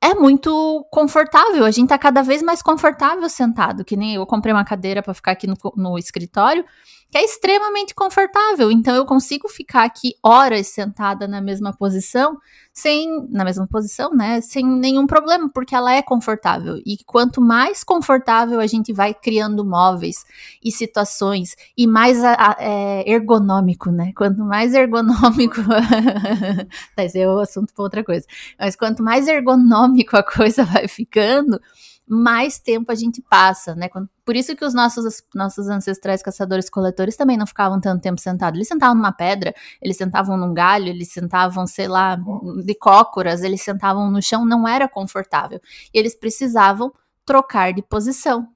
é 0.04 0.14
muito 0.14 0.86
confortável. 0.90 1.64
A 1.64 1.70
gente 1.70 1.88
tá 1.88 1.98
cada 1.98 2.22
vez 2.22 2.42
mais 2.42 2.62
confortável 2.62 3.28
sentado. 3.28 3.84
Que 3.84 3.96
nem 3.96 4.14
eu 4.14 4.26
comprei 4.26 4.52
uma 4.52 4.64
cadeira 4.64 5.02
para 5.02 5.14
ficar 5.14 5.32
aqui 5.32 5.46
no, 5.46 5.56
no 5.76 5.98
escritório 5.98 6.64
que 7.14 7.18
é 7.18 7.24
extremamente 7.24 7.94
confortável. 7.94 8.72
Então 8.72 8.92
eu 8.96 9.06
consigo 9.06 9.48
ficar 9.48 9.84
aqui 9.84 10.14
horas 10.20 10.66
sentada 10.66 11.28
na 11.28 11.40
mesma 11.40 11.72
posição, 11.72 12.36
sem 12.72 13.28
na 13.30 13.44
mesma 13.44 13.68
posição, 13.68 14.10
né, 14.12 14.40
sem 14.40 14.66
nenhum 14.66 15.06
problema, 15.06 15.48
porque 15.48 15.76
ela 15.76 15.94
é 15.94 16.02
confortável. 16.02 16.76
E 16.84 16.96
quanto 17.06 17.40
mais 17.40 17.84
confortável 17.84 18.58
a 18.58 18.66
gente 18.66 18.92
vai 18.92 19.14
criando 19.14 19.64
móveis 19.64 20.24
e 20.60 20.72
situações 20.72 21.54
e 21.78 21.86
mais 21.86 22.20
a, 22.24 22.32
a, 22.32 22.56
é, 22.58 23.08
ergonômico, 23.08 23.92
né? 23.92 24.10
Quanto 24.16 24.42
mais 24.42 24.74
ergonômico, 24.74 25.60
mas 26.98 27.14
é 27.14 27.28
o 27.28 27.38
assunto 27.38 27.72
para 27.72 27.84
outra 27.84 28.02
coisa. 28.02 28.26
Mas 28.58 28.74
quanto 28.74 29.04
mais 29.04 29.28
ergonômico 29.28 30.16
a 30.16 30.22
coisa 30.24 30.64
vai 30.66 30.88
ficando, 30.88 31.60
mais 32.06 32.58
tempo 32.58 32.92
a 32.92 32.94
gente 32.94 33.22
passa, 33.22 33.74
né? 33.74 33.88
Por 34.24 34.36
isso 34.36 34.54
que 34.54 34.64
os 34.64 34.74
nossos, 34.74 35.22
nossos 35.34 35.68
ancestrais 35.68 36.22
caçadores-coletores 36.22 37.16
também 37.16 37.36
não 37.36 37.46
ficavam 37.46 37.80
tanto 37.80 38.02
tempo 38.02 38.20
sentados. 38.20 38.58
Eles 38.58 38.68
sentavam 38.68 38.94
numa 38.94 39.12
pedra, 39.12 39.54
eles 39.80 39.96
sentavam 39.96 40.36
num 40.36 40.52
galho, 40.52 40.88
eles 40.88 41.10
sentavam, 41.12 41.66
sei 41.66 41.88
lá, 41.88 42.16
de 42.64 42.74
cócoras, 42.74 43.42
eles 43.42 43.62
sentavam 43.62 44.10
no 44.10 44.22
chão, 44.22 44.44
não 44.44 44.68
era 44.68 44.88
confortável. 44.88 45.60
E 45.92 45.98
eles 45.98 46.14
precisavam 46.14 46.92
trocar 47.24 47.72
de 47.72 47.82
posição. 47.82 48.48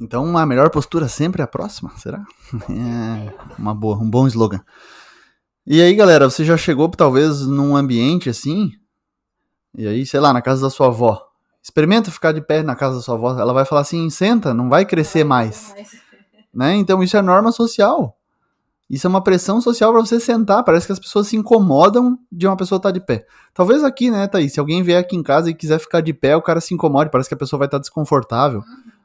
Então, 0.00 0.38
a 0.38 0.46
melhor 0.46 0.70
postura 0.70 1.08
sempre 1.08 1.42
é 1.42 1.44
a 1.44 1.48
próxima, 1.48 1.90
será? 1.98 2.24
É 2.70 3.58
uma 3.58 3.74
boa, 3.74 3.96
um 3.98 4.08
bom 4.08 4.26
slogan. 4.26 4.60
E 5.66 5.82
aí, 5.82 5.94
galera, 5.94 6.30
você 6.30 6.44
já 6.44 6.56
chegou 6.56 6.88
talvez 6.88 7.42
num 7.42 7.76
ambiente 7.76 8.30
assim? 8.30 8.70
E 9.76 9.86
aí, 9.86 10.06
sei 10.06 10.18
lá, 10.18 10.32
na 10.32 10.40
casa 10.40 10.62
da 10.62 10.70
sua 10.70 10.86
avó, 10.86 11.27
Experimenta 11.62 12.10
ficar 12.10 12.32
de 12.32 12.40
pé 12.40 12.62
na 12.62 12.74
casa 12.74 12.96
da 12.96 13.02
sua 13.02 13.14
avó. 13.14 13.38
Ela 13.38 13.52
vai 13.52 13.64
falar 13.64 13.82
assim: 13.82 14.08
senta, 14.10 14.54
não 14.54 14.68
vai 14.68 14.84
crescer 14.84 15.24
mais. 15.24 15.74
Né? 16.54 16.76
Então 16.76 17.02
isso 17.02 17.16
é 17.16 17.22
norma 17.22 17.52
social. 17.52 18.16
Isso 18.88 19.06
é 19.06 19.10
uma 19.10 19.22
pressão 19.22 19.60
social 19.60 19.92
para 19.92 20.00
você 20.00 20.18
sentar. 20.18 20.64
Parece 20.64 20.86
que 20.86 20.92
as 20.92 20.98
pessoas 20.98 21.26
se 21.26 21.36
incomodam 21.36 22.18
de 22.32 22.46
uma 22.46 22.56
pessoa 22.56 22.78
estar 22.78 22.88
tá 22.88 22.92
de 22.92 23.00
pé. 23.00 23.26
Talvez 23.52 23.84
aqui, 23.84 24.10
né, 24.10 24.26
Thaís? 24.26 24.54
Se 24.54 24.60
alguém 24.60 24.82
vier 24.82 24.98
aqui 24.98 25.14
em 25.14 25.22
casa 25.22 25.50
e 25.50 25.54
quiser 25.54 25.78
ficar 25.78 26.00
de 26.00 26.14
pé, 26.14 26.34
o 26.34 26.42
cara 26.42 26.60
se 26.60 26.72
incomode. 26.72 27.10
Parece 27.10 27.28
que 27.28 27.34
a 27.34 27.38
pessoa 27.38 27.58
vai 27.58 27.66
estar 27.66 27.76
tá 27.76 27.82
desconfortável. 27.82 28.62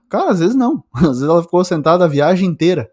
Cara, 0.08 0.32
às 0.32 0.39
vezes 0.39 0.56
não. 0.56 0.84
Às 0.94 1.02
vezes 1.02 1.24
ela 1.24 1.42
ficou 1.42 1.63
sentada 1.66 2.06
a 2.06 2.08
viagem 2.08 2.48
inteira. 2.48 2.89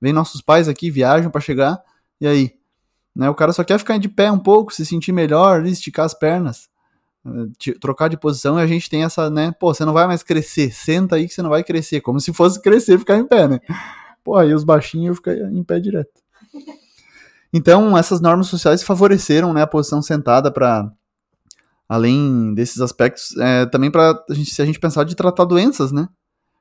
Vem 0.00 0.12
nossos 0.12 0.40
pais 0.40 0.68
aqui, 0.68 0.90
viajam 0.90 1.30
para 1.30 1.40
chegar. 1.40 1.82
E 2.20 2.26
aí? 2.26 2.52
Né, 3.14 3.28
o 3.28 3.34
cara 3.34 3.52
só 3.52 3.62
quer 3.62 3.78
ficar 3.78 3.98
de 3.98 4.08
pé 4.08 4.32
um 4.32 4.38
pouco, 4.38 4.72
se 4.72 4.86
sentir 4.86 5.12
melhor, 5.12 5.66
esticar 5.66 6.06
as 6.06 6.14
pernas 6.14 6.71
trocar 7.80 8.08
de 8.08 8.16
posição 8.16 8.58
e 8.58 8.62
a 8.62 8.66
gente 8.66 8.90
tem 8.90 9.04
essa, 9.04 9.30
né? 9.30 9.52
Pô, 9.58 9.72
você 9.72 9.84
não 9.84 9.92
vai 9.92 10.06
mais 10.06 10.22
crescer, 10.22 10.72
senta 10.72 11.16
aí 11.16 11.28
que 11.28 11.34
você 11.34 11.42
não 11.42 11.50
vai 11.50 11.62
crescer, 11.62 12.00
como 12.00 12.20
se 12.20 12.32
fosse 12.32 12.60
crescer 12.60 12.98
ficar 12.98 13.16
em 13.16 13.26
pé, 13.26 13.46
né? 13.46 13.60
Pô, 14.24 14.36
aí 14.36 14.52
os 14.54 14.64
baixinhos 14.64 15.16
ficam 15.16 15.34
em 15.34 15.62
pé 15.62 15.80
direto. 15.80 16.10
Então, 17.52 17.96
essas 17.98 18.20
normas 18.20 18.46
sociais 18.46 18.82
favoreceram 18.82 19.52
né, 19.52 19.62
a 19.62 19.66
posição 19.66 20.00
sentada 20.00 20.50
para, 20.50 20.90
além 21.88 22.54
desses 22.54 22.80
aspectos, 22.80 23.36
é, 23.36 23.66
também 23.66 23.90
para 23.90 24.24
se 24.30 24.62
a 24.62 24.64
gente 24.64 24.80
pensar 24.80 25.04
de 25.04 25.14
tratar 25.14 25.44
doenças, 25.44 25.92
né? 25.92 26.08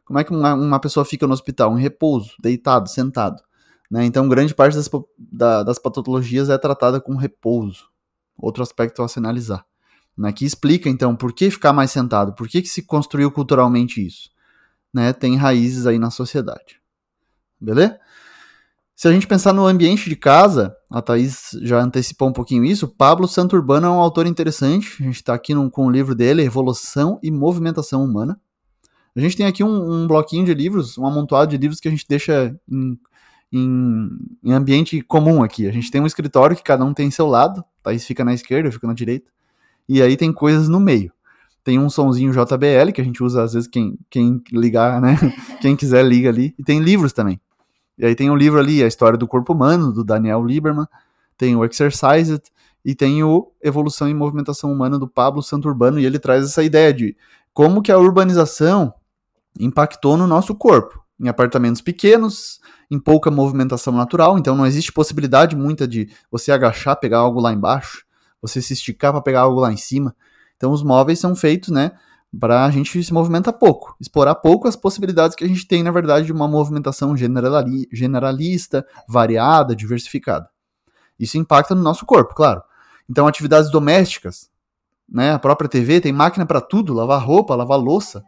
Como 0.04 0.20
é 0.20 0.24
que 0.24 0.32
uma, 0.32 0.54
uma 0.54 0.80
pessoa 0.80 1.06
fica 1.06 1.26
no 1.26 1.34
hospital? 1.34 1.78
Em 1.78 1.82
repouso, 1.82 2.34
deitado, 2.42 2.90
sentado. 2.90 3.42
Né? 3.90 4.04
Então, 4.04 4.28
grande 4.28 4.54
parte 4.54 4.76
das, 4.76 4.90
da, 5.18 5.64
das 5.64 5.80
patologias 5.80 6.50
é 6.50 6.58
tratada 6.58 7.00
com 7.00 7.16
repouso. 7.16 7.86
outro 8.38 8.62
aspecto 8.62 9.02
a 9.02 9.08
se 9.08 9.20
analisar. 9.20 9.66
Né, 10.18 10.32
que 10.32 10.46
explica, 10.46 10.90
então, 10.90 11.16
por 11.16 11.34
que 11.34 11.50
ficar 11.50 11.74
mais 11.74 11.90
sentado, 11.90 12.34
por 12.34 12.48
que, 12.48 12.62
que 12.62 12.68
se 12.68 12.84
construiu 12.84 13.32
culturalmente 13.32 14.06
isso. 14.06 14.30
Né, 14.94 15.14
tem 15.14 15.36
raízes 15.36 15.88
aí 15.88 15.98
na 15.98 16.12
sociedade. 16.12 16.82
Beleza? 17.60 17.98
Se 19.02 19.08
a 19.08 19.12
gente 19.12 19.26
pensar 19.26 19.52
no 19.52 19.66
ambiente 19.66 20.08
de 20.08 20.16
casa, 20.16 20.76
a 20.88 21.02
Thaís 21.02 21.58
já 21.64 21.82
antecipou 21.82 22.30
um 22.30 22.32
pouquinho 22.32 22.64
isso, 22.64 22.88
Pablo 22.88 23.28
Santurbano 23.28 23.88
é 23.88 23.90
um 23.90 24.00
autor 24.00 24.28
interessante, 24.28 24.98
a 25.00 25.04
gente 25.06 25.16
está 25.16 25.34
aqui 25.34 25.56
num, 25.56 25.72
com 25.72 25.88
o 25.88 25.90
livro 25.90 26.14
dele, 26.14 26.44
Evolução 26.44 27.20
e 27.24 27.32
Movimentação 27.32 28.04
Humana. 28.04 28.40
A 29.16 29.20
gente 29.20 29.36
tem 29.36 29.48
aqui 29.48 29.64
um, 29.64 30.04
um, 30.04 30.08
bloquinho 30.08 30.46
de 30.46 30.54
livros, 30.54 31.00
um 31.00 31.06
amontoado 31.08 31.50
de 31.50 31.58
livros 31.58 31.80
que 31.80 31.88
a 31.88 31.92
gente 31.92 32.06
deixa 32.08 32.56
em, 32.70 32.96
em, 33.52 34.10
em, 34.44 34.54
ambiente 34.54 35.02
comum 35.02 35.42
aqui. 35.42 35.68
A 35.68 35.72
gente 35.72 35.90
tem 35.90 36.00
um 36.00 36.06
escritório 36.06 36.56
que 36.56 36.62
cada 36.62 36.86
um 36.86 36.94
tem 36.94 37.10
seu 37.10 37.26
lado, 37.26 37.66
Thaís 37.82 38.06
fica 38.06 38.24
na 38.24 38.36
esquerda, 38.36 38.68
eu 38.68 38.72
fico 38.72 38.86
na 38.86 38.94
direita, 38.94 39.32
e 39.94 40.02
aí 40.02 40.16
tem 40.16 40.32
coisas 40.32 40.70
no 40.70 40.80
meio. 40.80 41.12
Tem 41.66 41.78
um 41.78 41.90
sonzinho 41.90 42.32
JBL 42.32 42.94
que 42.94 43.02
a 43.02 43.04
gente 43.04 43.22
usa 43.22 43.44
às 43.44 43.52
vezes 43.52 43.68
quem, 43.68 44.00
quem 44.10 44.42
ligar, 44.50 45.02
né? 45.02 45.18
quem 45.60 45.76
quiser 45.76 46.06
liga 46.06 46.30
ali, 46.30 46.56
e 46.58 46.64
tem 46.64 46.80
livros 46.80 47.12
também. 47.12 47.42
E 47.98 48.06
aí 48.06 48.16
tem 48.16 48.32
um 48.32 48.36
livro 48.38 48.58
ali, 48.58 48.82
A 48.82 48.88
História 48.88 49.18
do 49.18 49.28
Corpo 49.28 49.52
Humano, 49.52 49.92
do 49.92 50.02
Daniel 50.02 50.46
Lieberman, 50.46 50.88
tem 51.38 51.58
o 51.58 51.66
Exercise 51.66 52.32
It, 52.32 52.50
e 52.86 52.96
tem 52.96 53.22
o 53.22 53.52
Evolução 53.62 54.08
e 54.08 54.14
Movimentação 54.14 54.72
Humana, 54.72 54.98
do 54.98 55.10
Pablo 55.10 55.44
Santurbano, 55.44 56.00
e 56.00 56.06
ele 56.06 56.18
traz 56.18 56.46
essa 56.46 56.64
ideia 56.64 56.94
de 56.94 57.18
como 57.54 57.82
que 57.82 57.92
a 57.92 57.98
urbanização 57.98 58.94
impactou 59.60 60.16
no 60.16 60.26
nosso 60.26 60.56
corpo, 60.56 61.04
em 61.20 61.28
apartamentos 61.28 61.82
pequenos, 61.82 62.62
em 62.90 62.98
pouca 62.98 63.30
movimentação 63.30 63.92
natural, 63.94 64.40
então 64.40 64.56
não 64.56 64.66
existe 64.66 64.94
possibilidade 64.94 65.54
muita 65.54 65.86
de 65.86 66.10
você 66.32 66.50
agachar, 66.50 66.98
pegar 66.98 67.18
algo 67.18 67.42
lá 67.42 67.52
embaixo, 67.52 68.06
você 68.42 68.62
se 68.62 68.74
esticar 68.74 69.12
para 69.12 69.22
pegar 69.22 69.42
algo 69.42 69.60
lá 69.60 69.72
em 69.72 69.78
cima. 69.78 70.16
Então 70.58 70.72
os 70.72 70.84
móveis 70.84 71.20
são 71.20 71.36
feitos, 71.36 71.70
né, 71.70 71.92
para 72.40 72.66
a 72.66 72.72
gente 72.72 73.04
se 73.04 73.14
movimentar 73.14 73.54
pouco, 73.54 73.96
explorar 74.00 74.36
pouco 74.36 74.68
as 74.68 74.76
possibilidades 74.76 75.36
que 75.36 75.44
a 75.44 75.48
gente 75.48 75.68
tem, 75.68 75.84
na 75.84 75.92
verdade, 75.92 76.26
de 76.26 76.32
uma 76.32 76.48
movimentação 76.48 77.16
generali 77.18 77.88
generalista, 77.92 78.86
variada, 79.08 79.76
diversificada. 79.76 80.50
Isso 81.20 81.38
impacta 81.38 81.76
no 81.76 81.82
nosso 81.82 82.06
corpo, 82.06 82.34
claro. 82.34 82.62
Então, 83.10 83.28
atividades 83.28 83.70
domésticas, 83.70 84.50
né? 85.08 85.34
A 85.34 85.40
própria 85.40 85.70
TV 85.70 86.00
tem 86.00 86.14
máquina 86.14 86.46
para 86.46 86.62
tudo, 86.62 86.94
lavar 86.94 87.22
roupa, 87.24 87.54
lavar 87.54 87.78
louça. 87.78 88.24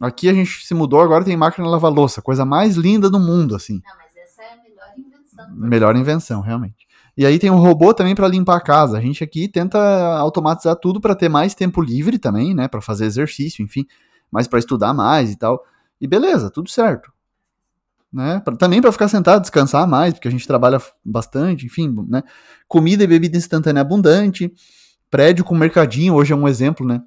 Aqui 0.00 0.28
a 0.28 0.34
gente 0.34 0.66
se 0.66 0.74
mudou, 0.74 1.00
agora 1.00 1.24
tem 1.24 1.36
máquina 1.36 1.64
de 1.66 1.70
lavar 1.70 1.90
louça, 1.90 2.20
coisa 2.20 2.44
mais 2.44 2.76
linda 2.76 3.08
do 3.08 3.18
mundo, 3.18 3.56
assim. 3.56 3.80
Não, 3.82 3.96
mas 3.96 4.14
essa 4.14 4.42
é 4.42 4.52
a 4.52 4.62
melhor 4.62 4.92
invenção. 4.98 5.56
Melhor 5.56 5.96
invenção, 5.96 6.40
realmente. 6.42 6.85
E 7.16 7.24
aí 7.24 7.38
tem 7.38 7.50
um 7.50 7.58
robô 7.58 7.94
também 7.94 8.14
para 8.14 8.28
limpar 8.28 8.56
a 8.56 8.60
casa. 8.60 8.98
A 8.98 9.00
gente 9.00 9.24
aqui 9.24 9.48
tenta 9.48 9.78
automatizar 10.18 10.76
tudo 10.76 11.00
para 11.00 11.14
ter 11.14 11.28
mais 11.28 11.54
tempo 11.54 11.80
livre 11.80 12.18
também, 12.18 12.54
né, 12.54 12.68
para 12.68 12.80
fazer 12.80 13.06
exercício, 13.06 13.64
enfim, 13.64 13.86
mais 14.30 14.46
para 14.46 14.58
estudar 14.58 14.92
mais 14.92 15.32
e 15.32 15.36
tal. 15.36 15.64
E 16.00 16.06
beleza, 16.06 16.50
tudo 16.50 16.68
certo. 16.68 17.10
Né? 18.12 18.40
Pra, 18.40 18.54
também 18.54 18.80
para 18.80 18.92
ficar 18.92 19.08
sentado, 19.08 19.40
descansar 19.40 19.86
mais, 19.86 20.12
porque 20.12 20.28
a 20.28 20.30
gente 20.30 20.46
trabalha 20.46 20.80
bastante, 21.04 21.66
enfim, 21.66 21.94
né? 22.08 22.22
Comida 22.68 23.04
e 23.04 23.06
bebida 23.06 23.36
instantânea 23.36 23.80
abundante, 23.80 24.52
prédio 25.10 25.44
com 25.44 25.54
mercadinho, 25.54 26.14
hoje 26.14 26.32
é 26.32 26.36
um 26.36 26.46
exemplo, 26.46 26.86
né? 26.86 27.02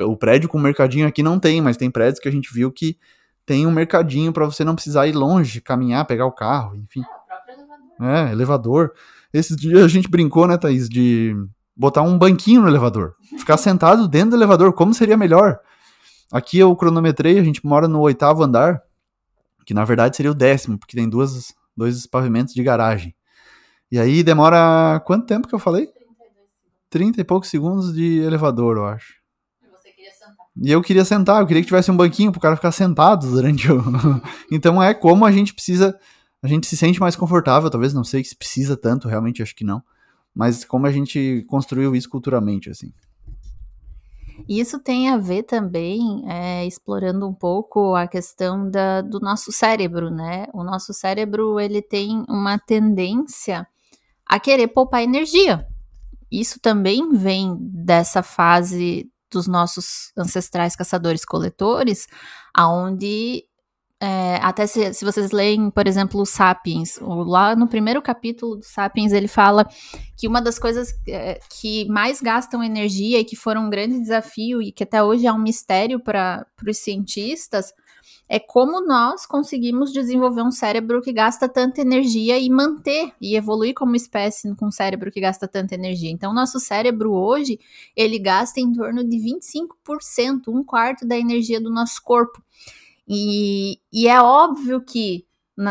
O 0.00 0.16
prédio 0.16 0.48
com 0.48 0.58
mercadinho 0.58 1.06
aqui 1.06 1.22
não 1.22 1.38
tem, 1.38 1.60
mas 1.60 1.76
tem 1.76 1.90
prédios 1.90 2.18
que 2.18 2.28
a 2.28 2.32
gente 2.32 2.52
viu 2.52 2.72
que 2.72 2.98
tem 3.44 3.66
um 3.66 3.70
mercadinho 3.70 4.32
para 4.32 4.44
você 4.44 4.64
não 4.64 4.74
precisar 4.74 5.06
ir 5.06 5.12
longe, 5.12 5.60
caminhar, 5.60 6.04
pegar 6.06 6.26
o 6.26 6.32
carro, 6.32 6.74
enfim. 6.74 7.00
É, 7.00 7.04
o 7.04 7.26
próprio 7.26 8.32
elevador. 8.32 8.92
Esses 9.36 9.56
dias 9.56 9.84
a 9.84 9.88
gente 9.88 10.08
brincou, 10.08 10.46
né, 10.46 10.56
Thaís, 10.56 10.88
de 10.88 11.34
botar 11.76 12.00
um 12.00 12.16
banquinho 12.16 12.62
no 12.62 12.68
elevador. 12.68 13.14
Ficar 13.38 13.58
sentado 13.58 14.08
dentro 14.08 14.30
do 14.30 14.36
elevador, 14.36 14.72
como 14.72 14.94
seria 14.94 15.16
melhor? 15.16 15.58
Aqui 16.32 16.58
eu 16.58 16.74
cronometrei, 16.74 17.38
a 17.38 17.44
gente 17.44 17.64
mora 17.64 17.86
no 17.86 18.00
oitavo 18.00 18.42
andar, 18.42 18.82
que 19.66 19.74
na 19.74 19.84
verdade 19.84 20.16
seria 20.16 20.32
o 20.32 20.34
décimo, 20.34 20.78
porque 20.78 20.96
tem 20.96 21.06
duas, 21.06 21.54
dois 21.76 22.06
pavimentos 22.06 22.54
de 22.54 22.62
garagem. 22.62 23.14
E 23.92 23.98
aí 23.98 24.22
demora 24.22 25.00
quanto 25.04 25.26
tempo 25.26 25.46
que 25.46 25.54
eu 25.54 25.58
falei? 25.58 25.88
30 26.88 27.20
e 27.20 27.24
poucos 27.24 27.50
segundos 27.50 27.94
de 27.94 28.20
elevador, 28.20 28.78
eu 28.78 28.86
acho. 28.86 29.16
E 29.62 29.68
você 29.68 29.90
queria 29.90 30.12
sentar. 30.12 30.46
E 30.62 30.72
eu 30.72 30.82
queria 30.82 31.04
sentar, 31.04 31.40
eu 31.42 31.46
queria 31.46 31.62
que 31.62 31.68
tivesse 31.68 31.90
um 31.90 31.96
banquinho 31.96 32.32
pro 32.32 32.40
cara 32.40 32.56
ficar 32.56 32.72
sentado 32.72 33.30
durante 33.30 33.70
o. 33.70 33.82
então 34.50 34.82
é 34.82 34.94
como 34.94 35.26
a 35.26 35.30
gente 35.30 35.52
precisa 35.52 35.94
a 36.42 36.48
gente 36.48 36.66
se 36.66 36.76
sente 36.76 37.00
mais 37.00 37.16
confortável, 37.16 37.70
talvez 37.70 37.92
não 37.92 38.04
sei 38.04 38.22
se 38.24 38.36
precisa 38.36 38.76
tanto, 38.76 39.08
realmente 39.08 39.42
acho 39.42 39.54
que 39.54 39.64
não, 39.64 39.82
mas 40.34 40.64
como 40.64 40.86
a 40.86 40.92
gente 40.92 41.44
construiu 41.48 41.94
isso 41.94 42.08
culturalmente, 42.08 42.70
assim. 42.70 42.92
Isso 44.48 44.78
tem 44.78 45.08
a 45.08 45.16
ver 45.16 45.44
também, 45.44 46.22
é, 46.28 46.66
explorando 46.66 47.26
um 47.26 47.32
pouco 47.32 47.94
a 47.94 48.06
questão 48.06 48.70
da, 48.70 49.00
do 49.00 49.18
nosso 49.18 49.50
cérebro, 49.50 50.10
né? 50.10 50.46
O 50.52 50.62
nosso 50.62 50.92
cérebro 50.92 51.58
ele 51.58 51.80
tem 51.80 52.22
uma 52.28 52.58
tendência 52.58 53.66
a 54.26 54.38
querer 54.38 54.68
poupar 54.68 55.02
energia. 55.02 55.66
Isso 56.30 56.60
também 56.60 57.12
vem 57.12 57.56
dessa 57.58 58.22
fase 58.22 59.10
dos 59.30 59.46
nossos 59.46 60.12
ancestrais 60.16 60.76
caçadores-coletores, 60.76 62.06
aonde 62.54 63.44
é, 64.00 64.36
até 64.42 64.66
se, 64.66 64.92
se, 64.92 65.04
vocês 65.04 65.30
leem, 65.30 65.70
por 65.70 65.86
exemplo, 65.86 66.20
o 66.20 66.26
Sapiens, 66.26 66.98
lá 67.00 67.56
no 67.56 67.66
primeiro 67.66 68.02
capítulo 68.02 68.56
do 68.56 68.64
Sapiens, 68.64 69.12
ele 69.12 69.28
fala 69.28 69.66
que 70.16 70.28
uma 70.28 70.40
das 70.40 70.58
coisas 70.58 70.94
é, 71.08 71.40
que 71.50 71.88
mais 71.88 72.20
gastam 72.20 72.62
energia 72.62 73.18
e 73.18 73.24
que 73.24 73.36
foram 73.36 73.66
um 73.66 73.70
grande 73.70 73.98
desafio 73.98 74.60
e 74.60 74.70
que 74.70 74.82
até 74.82 75.02
hoje 75.02 75.26
é 75.26 75.32
um 75.32 75.38
mistério 75.38 75.98
para 75.98 76.46
os 76.66 76.78
cientistas 76.78 77.72
é 78.28 78.40
como 78.40 78.84
nós 78.84 79.24
conseguimos 79.24 79.92
desenvolver 79.92 80.42
um 80.42 80.50
cérebro 80.50 81.00
que 81.00 81.12
gasta 81.12 81.48
tanta 81.48 81.80
energia 81.80 82.38
e 82.38 82.50
manter 82.50 83.12
e 83.20 83.36
evoluir 83.36 83.72
como 83.72 83.94
espécie 83.94 84.52
com 84.56 84.66
um 84.66 84.70
cérebro 84.70 85.12
que 85.12 85.20
gasta 85.20 85.46
tanta 85.46 85.74
energia. 85.74 86.10
Então, 86.10 86.34
nosso 86.34 86.58
cérebro 86.58 87.12
hoje, 87.12 87.58
ele 87.94 88.18
gasta 88.18 88.60
em 88.60 88.72
torno 88.72 89.04
de 89.04 89.16
25%, 89.16 90.48
um 90.48 90.64
quarto 90.64 91.06
da 91.06 91.16
energia 91.16 91.60
do 91.60 91.70
nosso 91.70 92.02
corpo. 92.02 92.42
E, 93.08 93.78
e 93.92 94.08
é 94.08 94.20
óbvio 94.20 94.80
que 94.80 95.26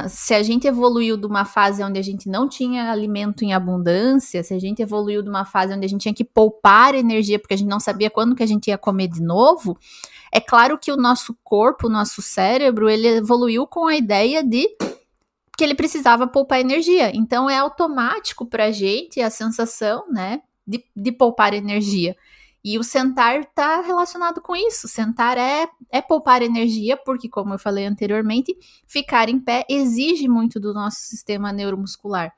se 0.09 0.33
a 0.33 0.41
gente 0.41 0.65
evoluiu 0.65 1.15
de 1.15 1.27
uma 1.27 1.45
fase 1.45 1.83
onde 1.83 1.99
a 1.99 2.01
gente 2.01 2.27
não 2.27 2.49
tinha 2.49 2.91
alimento 2.91 3.43
em 3.43 3.53
abundância, 3.53 4.41
se 4.41 4.53
a 4.53 4.59
gente 4.59 4.81
evoluiu 4.81 5.21
de 5.21 5.29
uma 5.29 5.45
fase 5.45 5.73
onde 5.73 5.85
a 5.85 5.89
gente 5.89 6.01
tinha 6.01 6.13
que 6.13 6.23
poupar 6.23 6.95
energia 6.95 7.37
porque 7.37 7.53
a 7.53 7.57
gente 7.57 7.69
não 7.69 7.79
sabia 7.79 8.09
quando 8.09 8.35
que 8.35 8.41
a 8.41 8.47
gente 8.47 8.67
ia 8.67 8.79
comer 8.79 9.07
de 9.07 9.21
novo, 9.21 9.77
é 10.31 10.41
claro 10.41 10.77
que 10.79 10.91
o 10.91 10.97
nosso 10.97 11.37
corpo, 11.43 11.87
o 11.87 11.89
nosso 11.89 12.21
cérebro, 12.21 12.89
ele 12.89 13.07
evoluiu 13.07 13.67
com 13.67 13.85
a 13.85 13.95
ideia 13.95 14.43
de 14.43 14.67
que 15.55 15.63
ele 15.63 15.75
precisava 15.75 16.27
poupar 16.27 16.59
energia. 16.59 17.15
Então 17.15 17.49
é 17.49 17.57
automático 17.57 18.45
para 18.45 18.65
a 18.65 18.71
gente 18.71 19.21
a 19.21 19.29
sensação, 19.29 20.05
né, 20.11 20.41
de, 20.67 20.83
de 20.95 21.11
poupar 21.11 21.53
energia. 21.53 22.15
E 22.65 22.79
o 22.79 22.83
sentar 22.83 23.41
está 23.41 23.79
relacionado 23.81 24.41
com 24.41 24.55
isso. 24.55 24.87
Sentar 24.87 25.37
é, 25.37 25.67
é 25.91 26.01
poupar 26.01 26.41
energia, 26.41 26.97
porque, 26.97 27.29
como 27.29 27.53
eu 27.53 27.59
falei 27.59 27.85
anteriormente, 27.85 28.57
ficar 28.87 29.29
em 29.29 29.39
pé 29.39 29.63
exige 29.69 30.27
muito 30.27 30.59
do 30.59 30.73
nosso 30.73 30.97
sistema 31.01 31.53
neuromuscular. 31.53 32.33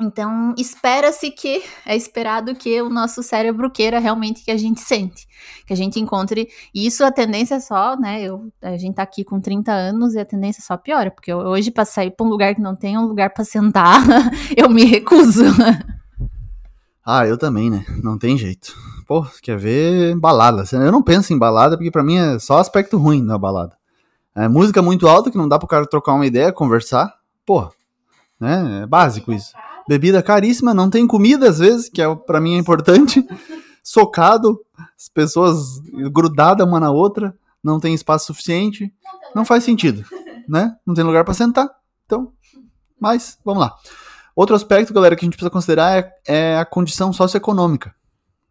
Então, 0.00 0.54
espera-se 0.56 1.32
que, 1.32 1.64
é 1.84 1.96
esperado 1.96 2.54
que 2.54 2.80
o 2.80 2.88
nosso 2.88 3.24
cérebro 3.24 3.68
queira 3.72 3.98
realmente 3.98 4.44
que 4.44 4.52
a 4.52 4.56
gente 4.56 4.80
sente, 4.80 5.26
que 5.66 5.72
a 5.72 5.76
gente 5.76 5.98
encontre. 5.98 6.48
E 6.72 6.86
isso 6.86 7.04
a 7.04 7.10
tendência 7.10 7.56
é 7.56 7.60
só, 7.60 7.96
né? 7.96 8.22
Eu, 8.22 8.52
a 8.62 8.76
gente 8.76 8.94
tá 8.94 9.02
aqui 9.02 9.24
com 9.24 9.40
30 9.40 9.72
anos 9.72 10.14
e 10.14 10.20
a 10.20 10.24
tendência 10.24 10.62
só 10.62 10.76
piora, 10.76 11.10
porque 11.10 11.34
hoje, 11.34 11.72
para 11.72 11.84
sair 11.84 12.12
para 12.12 12.24
um 12.24 12.28
lugar 12.28 12.54
que 12.54 12.60
não 12.60 12.76
tem 12.76 12.96
um 12.96 13.06
lugar 13.06 13.30
para 13.30 13.44
sentar, 13.44 14.00
eu 14.56 14.70
me 14.70 14.84
recuso. 14.84 15.42
Ah, 17.04 17.26
eu 17.26 17.36
também, 17.36 17.68
né? 17.70 17.84
Não 18.02 18.16
tem 18.16 18.38
jeito. 18.38 18.74
Pô, 19.06 19.26
quer 19.42 19.58
ver 19.58 20.16
balada. 20.16 20.64
Eu 20.72 20.90
não 20.90 21.02
penso 21.02 21.34
em 21.34 21.38
balada 21.38 21.76
porque 21.76 21.90
para 21.90 22.02
mim 22.02 22.16
é 22.16 22.38
só 22.38 22.58
aspecto 22.58 22.96
ruim 22.96 23.24
da 23.24 23.36
balada. 23.36 23.76
É 24.34 24.48
música 24.48 24.80
muito 24.80 25.06
alta 25.06 25.30
que 25.30 25.36
não 25.36 25.48
dá 25.48 25.58
pro 25.58 25.68
cara 25.68 25.86
trocar 25.86 26.14
uma 26.14 26.26
ideia, 26.26 26.50
conversar. 26.50 27.14
Pô, 27.44 27.70
né? 28.40 28.82
É 28.82 28.86
básico 28.86 29.32
isso. 29.32 29.52
Bebida 29.86 30.22
caríssima, 30.22 30.72
não 30.72 30.88
tem 30.88 31.06
comida 31.06 31.48
às 31.48 31.58
vezes, 31.58 31.90
que 31.90 32.00
é 32.00 32.14
para 32.14 32.40
mim 32.40 32.54
é 32.54 32.58
importante. 32.58 33.24
Socado, 33.84 34.58
as 34.96 35.10
pessoas 35.10 35.78
grudadas 36.10 36.66
uma 36.66 36.80
na 36.80 36.90
outra, 36.90 37.36
não 37.62 37.78
tem 37.78 37.94
espaço 37.94 38.26
suficiente. 38.26 38.90
Não 39.34 39.44
faz 39.44 39.62
sentido, 39.62 40.04
né? 40.48 40.74
Não 40.86 40.94
tem 40.94 41.04
lugar 41.04 41.22
para 41.22 41.34
sentar. 41.34 41.68
Então, 42.06 42.32
mas 42.98 43.38
vamos 43.44 43.60
lá. 43.60 43.74
Outro 44.34 44.56
aspecto, 44.56 44.92
galera, 44.92 45.14
que 45.14 45.24
a 45.24 45.26
gente 45.26 45.34
precisa 45.34 45.50
considerar 45.50 45.98
é, 45.98 46.14
é 46.26 46.58
a 46.58 46.64
condição 46.64 47.12
socioeconômica. 47.12 47.94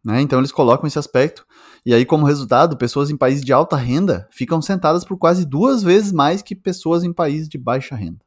Né? 0.04 0.22
Então 0.22 0.39
eles 0.39 0.52
colocam 0.52 0.88
esse 0.88 1.00
aspecto. 1.00 1.46
E 1.86 1.93
aí, 1.93 2.06
como 2.06 2.26
resultado, 2.26 2.78
pessoas 2.78 3.10
em 3.10 3.17
países 3.17 3.43
de 3.43 3.54
alta 3.54 3.76
renda 3.76 4.28
ficam 4.32 4.62
sentadas 4.62 5.04
por 5.04 5.17
quase 5.17 5.46
duas 5.46 5.84
vezes 5.84 6.12
mais 6.12 6.41
que 6.41 6.56
pessoas 6.56 7.04
em 7.04 7.13
países 7.13 7.48
de 7.48 7.58
baixa 7.58 7.96
renda. 7.96 8.19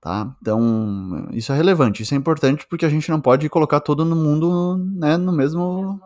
tá? 0.00 0.34
Então, 0.40 1.28
isso 1.32 1.52
é 1.52 1.56
relevante, 1.56 2.02
isso 2.02 2.14
é 2.14 2.16
importante 2.16 2.66
porque 2.68 2.84
a 2.84 2.88
gente 2.88 3.10
não 3.10 3.20
pode 3.20 3.48
colocar 3.48 3.80
todo 3.80 4.04
mundo 4.04 4.76
né, 4.96 5.16
no 5.16 5.32
mesmo 5.32 6.00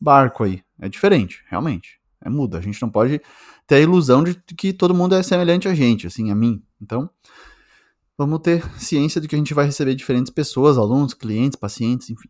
barco 0.00 0.44
aí. 0.44 0.62
É 0.80 0.88
diferente, 0.88 1.44
realmente. 1.48 2.00
É 2.24 2.28
muda. 2.28 2.58
A 2.58 2.60
gente 2.60 2.80
não 2.80 2.90
pode 2.90 3.20
ter 3.66 3.76
a 3.76 3.80
ilusão 3.80 4.22
de 4.22 4.34
que 4.56 4.72
todo 4.72 4.94
mundo 4.94 5.14
é 5.14 5.22
semelhante 5.22 5.68
a 5.68 5.74
gente, 5.74 6.06
assim, 6.06 6.30
a 6.30 6.34
mim. 6.34 6.62
Então, 6.80 7.10
vamos 8.16 8.40
ter 8.40 8.64
ciência 8.78 9.20
de 9.20 9.28
que 9.28 9.34
a 9.34 9.38
gente 9.38 9.54
vai 9.54 9.66
receber 9.66 9.94
diferentes 9.94 10.32
pessoas, 10.32 10.78
alunos, 10.78 11.14
clientes, 11.14 11.56
pacientes, 11.56 12.10
enfim. 12.10 12.28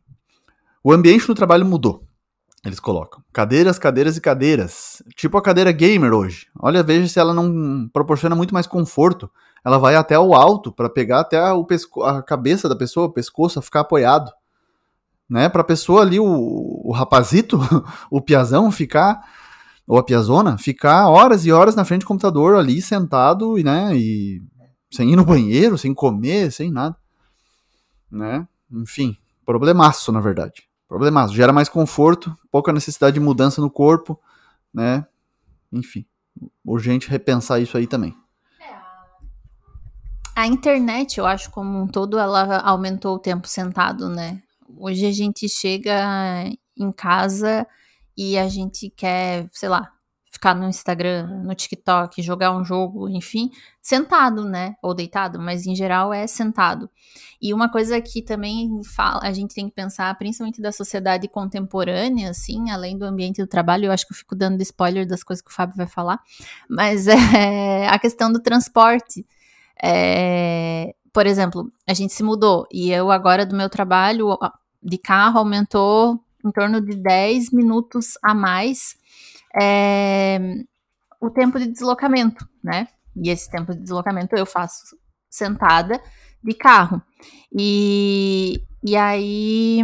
O 0.83 0.93
ambiente 0.93 1.29
no 1.29 1.35
trabalho 1.35 1.65
mudou. 1.65 2.05
Eles 2.65 2.79
colocam 2.79 3.23
cadeiras, 3.33 3.79
cadeiras 3.79 4.17
e 4.17 4.21
cadeiras. 4.21 5.03
Tipo 5.17 5.37
a 5.37 5.43
cadeira 5.43 5.73
gamer 5.73 6.13
hoje. 6.13 6.47
Olha, 6.59 6.83
veja 6.83 7.09
se 7.09 7.19
ela 7.19 7.35
não 7.35 7.89
proporciona 7.93 8.37
muito 8.37 8.55
mais 8.55 8.67
conforto. 8.67 9.31
Ela 9.65 9.79
vai 9.79 9.97
até 9.97 10.19
o 10.19 10.35
alto 10.35 10.73
para 10.73 10.89
pegar 10.89 11.21
até 11.21 11.53
o 11.53 11.65
pesco 11.65 12.03
a 12.03 12.23
cabeça 12.23 12.69
da 12.69 12.77
pessoa, 12.77 13.07
o 13.07 13.13
pescoço, 13.13 13.61
ficar 13.63 13.81
apoiado. 13.81 14.31
Né? 15.29 15.49
Para 15.49 15.63
a 15.63 15.65
pessoa 15.65 16.03
ali, 16.03 16.21
o, 16.21 16.27
o 16.85 16.93
rapazito, 16.93 17.59
o 18.11 18.21
piazão, 18.21 18.71
ficar 18.71 19.21
ou 19.87 19.99
a 19.99 20.03
piazona, 20.03 20.57
ficar 20.57 21.09
horas 21.09 21.45
e 21.45 21.53
horas 21.53 21.75
na 21.75 21.85
frente 21.85 22.03
do 22.03 22.07
computador 22.07 22.55
ali, 22.55 22.81
sentado, 22.81 23.59
e, 23.59 23.65
né, 23.65 23.97
e 23.97 24.41
sem 24.93 25.11
ir 25.11 25.17
no 25.17 25.25
banheiro, 25.25 25.79
sem 25.79 25.95
comer, 25.95 26.53
sem 26.53 26.71
nada. 26.71 26.97
Né? 28.11 28.47
Enfim, 28.71 29.17
problemaço, 29.45 30.13
na 30.13 30.21
verdade. 30.21 30.69
Problemaço. 30.87 31.35
Gera 31.35 31.53
mais 31.53 31.69
conforto, 31.69 32.37
pouca 32.51 32.73
necessidade 32.73 33.15
de 33.15 33.21
mudança 33.21 33.63
no 33.63 33.71
corpo, 33.71 34.21
né? 34.73 35.07
Enfim, 35.73 36.05
urgente 36.63 37.09
repensar 37.09 37.61
isso 37.61 37.79
aí 37.79 37.87
também. 37.87 38.15
A 40.37 40.47
internet, 40.47 41.19
eu 41.19 41.27
acho, 41.27 41.51
como 41.51 41.81
um 41.81 41.87
todo, 41.87 42.19
ela 42.19 42.59
aumentou 42.61 43.17
o 43.17 43.19
tempo 43.19 43.49
sentado, 43.49 44.09
né? 44.09 44.43
Hoje 44.79 45.07
a 45.07 45.13
gente 45.13 45.49
chega 45.49 46.45
em 46.77 46.93
casa 46.93 47.67
e 48.17 48.39
a 48.39 48.49
gente 48.49 48.91
quer, 48.91 49.49
sei 49.53 49.69
lá, 49.69 49.91
ficar 50.43 50.57
no 50.57 50.69
Instagram, 50.69 51.29
no 51.45 51.55
TikTok, 51.55 52.21
jogar 52.21 52.51
um 52.51 52.65
jogo, 52.65 53.09
enfim, 53.09 53.49
sentado, 53.81 54.45
né? 54.45 54.75
Ou 54.83 54.93
deitado, 54.93 55.39
mas 55.39 55.69
em 55.69 55.77
geral 55.77 56.13
é 56.13 56.27
sentado. 56.27 56.91
E 57.41 57.55
uma 57.55 57.71
coisa 57.71 58.01
que 58.01 58.21
também 58.21 58.83
fala, 58.83 59.21
a 59.23 59.33
gente 59.33 59.55
tem 59.55 59.69
que 59.69 59.75
pensar, 59.75 60.13
principalmente 60.19 60.61
da 60.61 60.73
sociedade 60.73 61.29
contemporânea, 61.29 62.31
assim, 62.31 62.71
além 62.71 62.99
do 62.99 63.05
ambiente 63.05 63.41
do 63.41 63.47
trabalho, 63.47 63.85
eu 63.85 63.93
acho 63.93 64.05
que 64.05 64.13
eu 64.13 64.17
fico 64.17 64.35
dando 64.35 64.61
spoiler 64.63 65.07
das 65.07 65.23
coisas 65.23 65.45
que 65.45 65.51
o 65.51 65.55
Fábio 65.55 65.77
vai 65.77 65.87
falar, 65.87 66.19
mas 66.69 67.07
é 67.07 67.87
a 67.87 67.97
questão 68.01 68.33
do 68.33 68.41
transporte. 68.41 69.25
É, 69.81 70.93
por 71.13 71.25
exemplo, 71.25 71.71
a 71.87 71.95
gente 71.95 72.13
se 72.13 72.25
mudou 72.25 72.67
e 72.73 72.91
eu 72.91 73.13
agora 73.13 73.47
do 73.47 73.55
meu 73.55 73.71
trabalho 73.71 74.37
de 74.83 74.99
carro 74.99 75.39
aumentou 75.39 76.19
em 76.45 76.51
torno 76.51 76.81
de 76.81 76.97
10 76.97 77.53
minutos 77.53 78.15
a 78.21 78.35
mais 78.35 79.01
é, 79.61 80.39
o 81.21 81.31
tempo 81.31 81.59
de 81.59 81.67
deslocamento, 81.69 82.47
né? 82.63 82.89
E 83.17 83.31
esse 83.31 83.51
tempo 83.51 83.73
de 83.73 83.81
deslocamento 83.81 84.35
eu 84.37 84.47
faço 84.47 84.97
sentada 85.31 86.01
de 86.43 86.55
carro. 86.55 87.03
E, 87.55 88.63
e 88.83 88.97
aí 88.97 89.83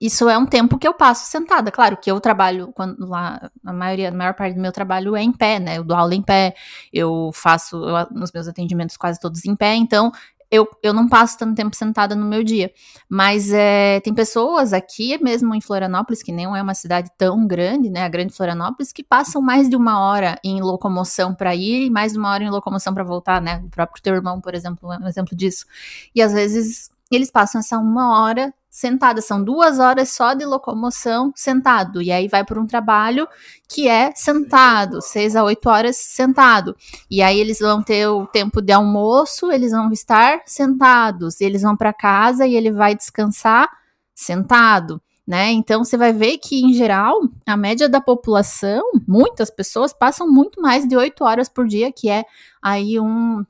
isso 0.00 0.28
é 0.28 0.36
um 0.36 0.44
tempo 0.44 0.78
que 0.78 0.86
eu 0.86 0.92
passo 0.92 1.30
sentada. 1.30 1.70
Claro 1.70 1.96
que 1.96 2.10
eu 2.10 2.20
trabalho 2.20 2.70
quando 2.74 3.06
lá, 3.06 3.50
a 3.64 3.72
maioria, 3.72 4.10
a 4.10 4.12
maior 4.12 4.34
parte 4.34 4.54
do 4.54 4.60
meu 4.60 4.72
trabalho 4.72 5.16
é 5.16 5.22
em 5.22 5.32
pé, 5.32 5.58
né? 5.58 5.78
Eu 5.78 5.84
dou 5.84 5.96
aula 5.96 6.14
em 6.14 6.22
pé, 6.22 6.54
eu 6.92 7.30
faço 7.32 7.76
eu, 7.76 8.06
nos 8.10 8.30
meus 8.30 8.46
atendimentos 8.46 8.96
quase 8.96 9.18
todos 9.18 9.44
em 9.46 9.56
pé, 9.56 9.74
então 9.74 10.12
eu, 10.50 10.68
eu 10.82 10.92
não 10.92 11.08
passo 11.08 11.38
tanto 11.38 11.54
tempo 11.54 11.74
sentada 11.74 12.14
no 12.14 12.26
meu 12.26 12.42
dia. 12.42 12.70
Mas 13.08 13.52
é, 13.52 14.00
tem 14.00 14.14
pessoas 14.14 14.72
aqui, 14.72 15.22
mesmo 15.22 15.54
em 15.54 15.60
Florianópolis, 15.60 16.22
que 16.22 16.32
nem 16.32 16.46
é 16.46 16.62
uma 16.62 16.74
cidade 16.74 17.10
tão 17.16 17.46
grande, 17.46 17.90
né? 17.90 18.04
A 18.04 18.08
grande 18.08 18.32
Florianópolis, 18.32 18.92
que 18.92 19.02
passam 19.02 19.42
mais 19.42 19.68
de 19.68 19.76
uma 19.76 20.00
hora 20.00 20.38
em 20.44 20.60
locomoção 20.60 21.34
para 21.34 21.54
ir 21.54 21.86
e 21.86 21.90
mais 21.90 22.12
de 22.12 22.18
uma 22.18 22.30
hora 22.30 22.44
em 22.44 22.50
locomoção 22.50 22.94
para 22.94 23.04
voltar, 23.04 23.40
né? 23.40 23.62
O 23.64 23.68
próprio 23.68 24.02
teu 24.02 24.14
irmão, 24.14 24.40
por 24.40 24.54
exemplo, 24.54 24.92
é 24.92 24.98
um 24.98 25.08
exemplo 25.08 25.36
disso. 25.36 25.66
E 26.14 26.22
às 26.22 26.32
vezes 26.32 26.90
eles 27.10 27.30
passam 27.30 27.60
essa 27.60 27.78
uma 27.78 28.20
hora 28.20 28.52
sentada. 28.76 29.22
São 29.22 29.42
duas 29.42 29.78
horas 29.78 30.10
só 30.10 30.34
de 30.34 30.44
locomoção 30.44 31.32
sentado. 31.34 32.02
E 32.02 32.12
aí 32.12 32.28
vai 32.28 32.44
para 32.44 32.60
um 32.60 32.66
trabalho 32.66 33.26
que 33.66 33.88
é 33.88 34.12
sentado, 34.14 35.00
seis 35.00 35.34
a 35.34 35.42
oito 35.42 35.66
horas 35.66 35.96
sentado. 35.96 36.76
E 37.10 37.22
aí 37.22 37.40
eles 37.40 37.58
vão 37.58 37.82
ter 37.82 38.06
o 38.06 38.26
tempo 38.26 38.60
de 38.60 38.74
almoço, 38.74 39.50
eles 39.50 39.72
vão 39.72 39.90
estar 39.92 40.42
sentados. 40.44 41.40
Eles 41.40 41.62
vão 41.62 41.74
para 41.74 41.90
casa 41.90 42.46
e 42.46 42.54
ele 42.54 42.70
vai 42.70 42.94
descansar 42.94 43.66
sentado. 44.14 45.00
Né? 45.26 45.52
Então 45.52 45.82
você 45.82 45.96
vai 45.96 46.12
ver 46.12 46.36
que, 46.36 46.62
em 46.62 46.74
geral, 46.74 47.22
a 47.46 47.56
média 47.56 47.88
da 47.88 48.00
população, 48.00 48.82
muitas 49.08 49.50
pessoas 49.50 49.92
passam 49.92 50.30
muito 50.30 50.60
mais 50.60 50.86
de 50.86 50.94
oito 50.94 51.24
horas 51.24 51.48
por 51.48 51.66
dia, 51.66 51.90
que 51.90 52.10
é 52.10 52.24
aí 52.62 53.00
um, 53.00 53.42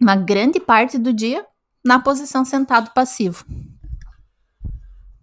uma 0.00 0.16
grande 0.16 0.58
parte 0.58 0.98
do 0.98 1.12
dia 1.12 1.46
na 1.84 2.00
posição 2.00 2.44
sentado 2.44 2.90
passivo. 2.92 3.44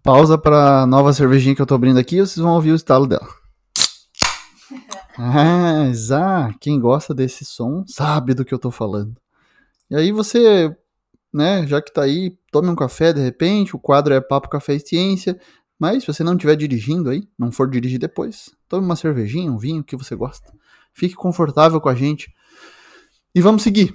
Pausa 0.03 0.37
para 0.37 0.85
nova 0.85 1.13
cervejinha 1.13 1.55
que 1.55 1.61
eu 1.61 1.65
tô 1.65 1.75
abrindo 1.75 1.97
aqui, 1.97 2.17
vocês 2.17 2.35
vão 2.35 2.55
ouvir 2.55 2.73
o 2.73 2.75
estalo 2.75 3.07
dela. 3.07 3.27
Ah, 5.15 5.85
exato. 5.91 6.57
Quem 6.59 6.79
gosta 6.79 7.13
desse 7.13 7.45
som 7.45 7.83
sabe 7.85 8.33
do 8.33 8.43
que 8.43 8.51
eu 8.51 8.57
tô 8.57 8.71
falando. 8.71 9.15
E 9.87 9.95
aí 9.95 10.11
você, 10.11 10.75
né, 11.31 11.67
já 11.67 11.79
que 11.79 11.93
tá 11.93 12.01
aí, 12.01 12.35
tome 12.51 12.67
um 12.67 12.75
café 12.75 13.13
de 13.13 13.21
repente, 13.21 13.75
o 13.75 13.79
quadro 13.79 14.11
é 14.11 14.19
Papo 14.19 14.49
Café 14.49 14.73
e 14.73 14.79
Ciência, 14.79 15.39
mas 15.77 16.01
se 16.01 16.07
você 16.07 16.23
não 16.23 16.33
estiver 16.33 16.55
dirigindo 16.55 17.11
aí, 17.11 17.27
não 17.37 17.51
for 17.51 17.69
dirigir 17.69 17.99
depois, 17.99 18.49
tome 18.67 18.83
uma 18.83 18.95
cervejinha, 18.95 19.51
um 19.51 19.57
vinho, 19.57 19.81
o 19.81 19.83
que 19.83 19.95
você 19.95 20.15
gosta. 20.15 20.51
Fique 20.95 21.13
confortável 21.13 21.79
com 21.79 21.89
a 21.89 21.95
gente. 21.95 22.33
E 23.35 23.39
vamos 23.39 23.61
seguir. 23.61 23.93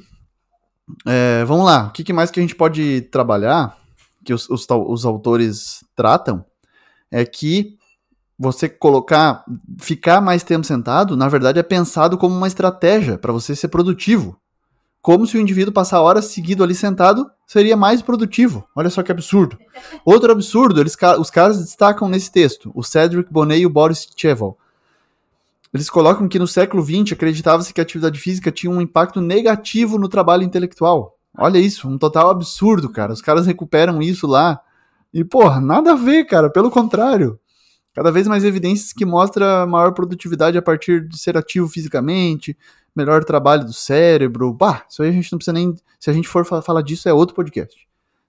É, 1.04 1.44
vamos 1.46 1.66
lá, 1.66 1.88
o 1.88 1.92
que 1.92 2.12
mais 2.12 2.30
que 2.30 2.38
a 2.38 2.42
gente 2.42 2.54
pode 2.54 3.00
trabalhar? 3.10 3.76
Que 4.24 4.32
os, 4.34 4.48
os, 4.48 4.66
os 4.68 5.04
autores 5.04 5.84
tratam 5.94 6.44
é 7.10 7.24
que 7.24 7.78
você 8.38 8.68
colocar, 8.68 9.44
ficar 9.78 10.20
mais 10.20 10.44
tempo 10.44 10.64
sentado, 10.64 11.16
na 11.16 11.28
verdade 11.28 11.58
é 11.58 11.62
pensado 11.62 12.16
como 12.16 12.36
uma 12.36 12.46
estratégia 12.46 13.18
para 13.18 13.32
você 13.32 13.56
ser 13.56 13.68
produtivo. 13.68 14.38
Como 15.02 15.26
se 15.26 15.36
o 15.36 15.40
indivíduo 15.40 15.72
passar 15.72 16.00
horas 16.00 16.26
seguido 16.26 16.62
ali 16.62 16.74
sentado 16.74 17.30
seria 17.46 17.76
mais 17.76 18.02
produtivo. 18.02 18.68
Olha 18.76 18.90
só 18.90 19.02
que 19.02 19.10
absurdo. 19.10 19.58
Outro 20.04 20.30
absurdo, 20.30 20.80
eles, 20.80 20.96
os 21.18 21.30
caras 21.30 21.58
destacam 21.58 22.08
nesse 22.08 22.30
texto, 22.30 22.70
o 22.74 22.82
Cedric 22.82 23.32
Bonnet 23.32 23.62
e 23.62 23.66
o 23.66 23.70
Boris 23.70 24.06
Cheval. 24.16 24.56
Eles 25.72 25.90
colocam 25.90 26.28
que 26.28 26.38
no 26.38 26.46
século 26.46 26.82
XX 26.82 27.12
acreditava-se 27.12 27.74
que 27.74 27.80
a 27.80 27.82
atividade 27.82 28.18
física 28.18 28.50
tinha 28.50 28.70
um 28.70 28.80
impacto 28.80 29.20
negativo 29.20 29.98
no 29.98 30.08
trabalho 30.08 30.42
intelectual. 30.42 31.17
Olha 31.36 31.58
isso, 31.58 31.88
um 31.88 31.98
total 31.98 32.30
absurdo, 32.30 32.88
cara. 32.88 33.12
Os 33.12 33.22
caras 33.22 33.46
recuperam 33.46 34.00
isso 34.02 34.26
lá. 34.26 34.60
E, 35.12 35.24
porra, 35.24 35.60
nada 35.60 35.92
a 35.92 35.96
ver, 35.96 36.24
cara. 36.24 36.50
Pelo 36.50 36.70
contrário. 36.70 37.38
Cada 37.94 38.12
vez 38.12 38.28
mais 38.28 38.44
evidências 38.44 38.92
que 38.92 39.04
mostra 39.04 39.66
maior 39.66 39.92
produtividade 39.92 40.56
a 40.56 40.62
partir 40.62 41.08
de 41.08 41.18
ser 41.18 41.36
ativo 41.36 41.68
fisicamente, 41.68 42.56
melhor 42.94 43.24
trabalho 43.24 43.64
do 43.64 43.72
cérebro. 43.72 44.52
Bah, 44.52 44.84
isso 44.88 45.02
aí 45.02 45.08
a 45.08 45.12
gente 45.12 45.32
não 45.32 45.38
precisa 45.38 45.52
nem. 45.52 45.74
Se 45.98 46.10
a 46.10 46.12
gente 46.12 46.28
for 46.28 46.44
falar 46.44 46.82
disso, 46.82 47.08
é 47.08 47.12
outro 47.12 47.34
podcast. 47.34 47.76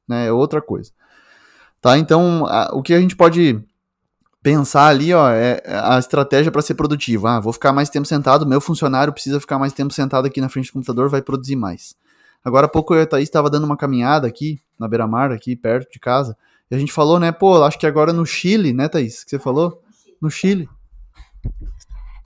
Né? 0.07 0.27
É 0.27 0.31
outra 0.31 0.61
coisa. 0.61 0.91
Tá? 1.81 1.97
Então, 1.97 2.45
a, 2.47 2.71
o 2.73 2.81
que 2.81 2.93
a 2.93 2.99
gente 2.99 3.15
pode 3.15 3.63
pensar 4.41 4.87
ali, 4.87 5.13
ó, 5.13 5.29
é, 5.29 5.61
é 5.63 5.79
a 5.79 5.99
estratégia 5.99 6.51
para 6.51 6.61
ser 6.61 6.75
produtivo. 6.75 7.27
Ah, 7.27 7.39
vou 7.39 7.53
ficar 7.53 7.73
mais 7.73 7.89
tempo 7.89 8.07
sentado, 8.07 8.45
meu 8.47 8.61
funcionário 8.61 9.13
precisa 9.13 9.39
ficar 9.39 9.59
mais 9.59 9.73
tempo 9.73 9.93
sentado 9.93 10.25
aqui 10.25 10.41
na 10.41 10.49
frente 10.49 10.69
do 10.69 10.73
computador, 10.73 11.09
vai 11.09 11.21
produzir 11.21 11.55
mais. 11.55 11.95
Agora 12.43 12.65
há 12.65 12.69
pouco 12.69 12.93
eu 12.93 12.99
e 12.99 13.03
a 13.03 13.07
Thaís 13.07 13.27
estava 13.27 13.49
dando 13.49 13.65
uma 13.65 13.77
caminhada 13.77 14.27
aqui, 14.27 14.61
na 14.77 14.87
beira-mar, 14.87 15.31
aqui 15.31 15.55
perto 15.55 15.91
de 15.91 15.99
casa, 15.99 16.37
e 16.71 16.75
a 16.75 16.77
gente 16.77 16.91
falou, 16.91 17.19
né, 17.19 17.31
pô, 17.31 17.61
acho 17.63 17.77
que 17.77 17.87
agora 17.87 18.13
no 18.13 18.25
Chile, 18.25 18.73
né, 18.73 18.87
Thaís, 18.87 19.23
que 19.23 19.31
você 19.31 19.39
falou? 19.39 19.81
No 20.21 20.29
Chile. 20.29 20.69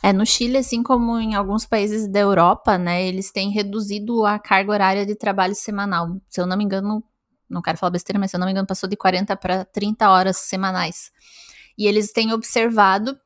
É, 0.02 0.12
no 0.12 0.26
Chile, 0.26 0.58
assim 0.58 0.84
como 0.84 1.18
em 1.18 1.34
alguns 1.34 1.66
países 1.66 2.08
da 2.08 2.20
Europa, 2.20 2.78
né, 2.78 3.08
eles 3.08 3.32
têm 3.32 3.50
reduzido 3.52 4.26
a 4.26 4.38
carga 4.38 4.72
horária 4.72 5.06
de 5.06 5.16
trabalho 5.16 5.56
semanal. 5.56 6.18
Se 6.28 6.42
eu 6.42 6.46
não 6.46 6.58
me 6.58 6.64
engano, 6.64 7.02
não 7.50 7.62
quero 7.62 7.78
falar 7.78 7.92
besteira, 7.92 8.20
mas 8.20 8.30
se 8.30 8.36
eu 8.36 8.40
não 8.40 8.46
me 8.46 8.52
engano, 8.52 8.68
passou 8.68 8.90
de 8.90 8.98
40 8.98 9.36
para 9.38 9.64
30 9.64 10.10
horas 10.10 10.38
semanais. 10.38 11.10
E 11.78 11.88
eles 11.88 12.12
têm 12.12 12.34
observado 12.34 13.18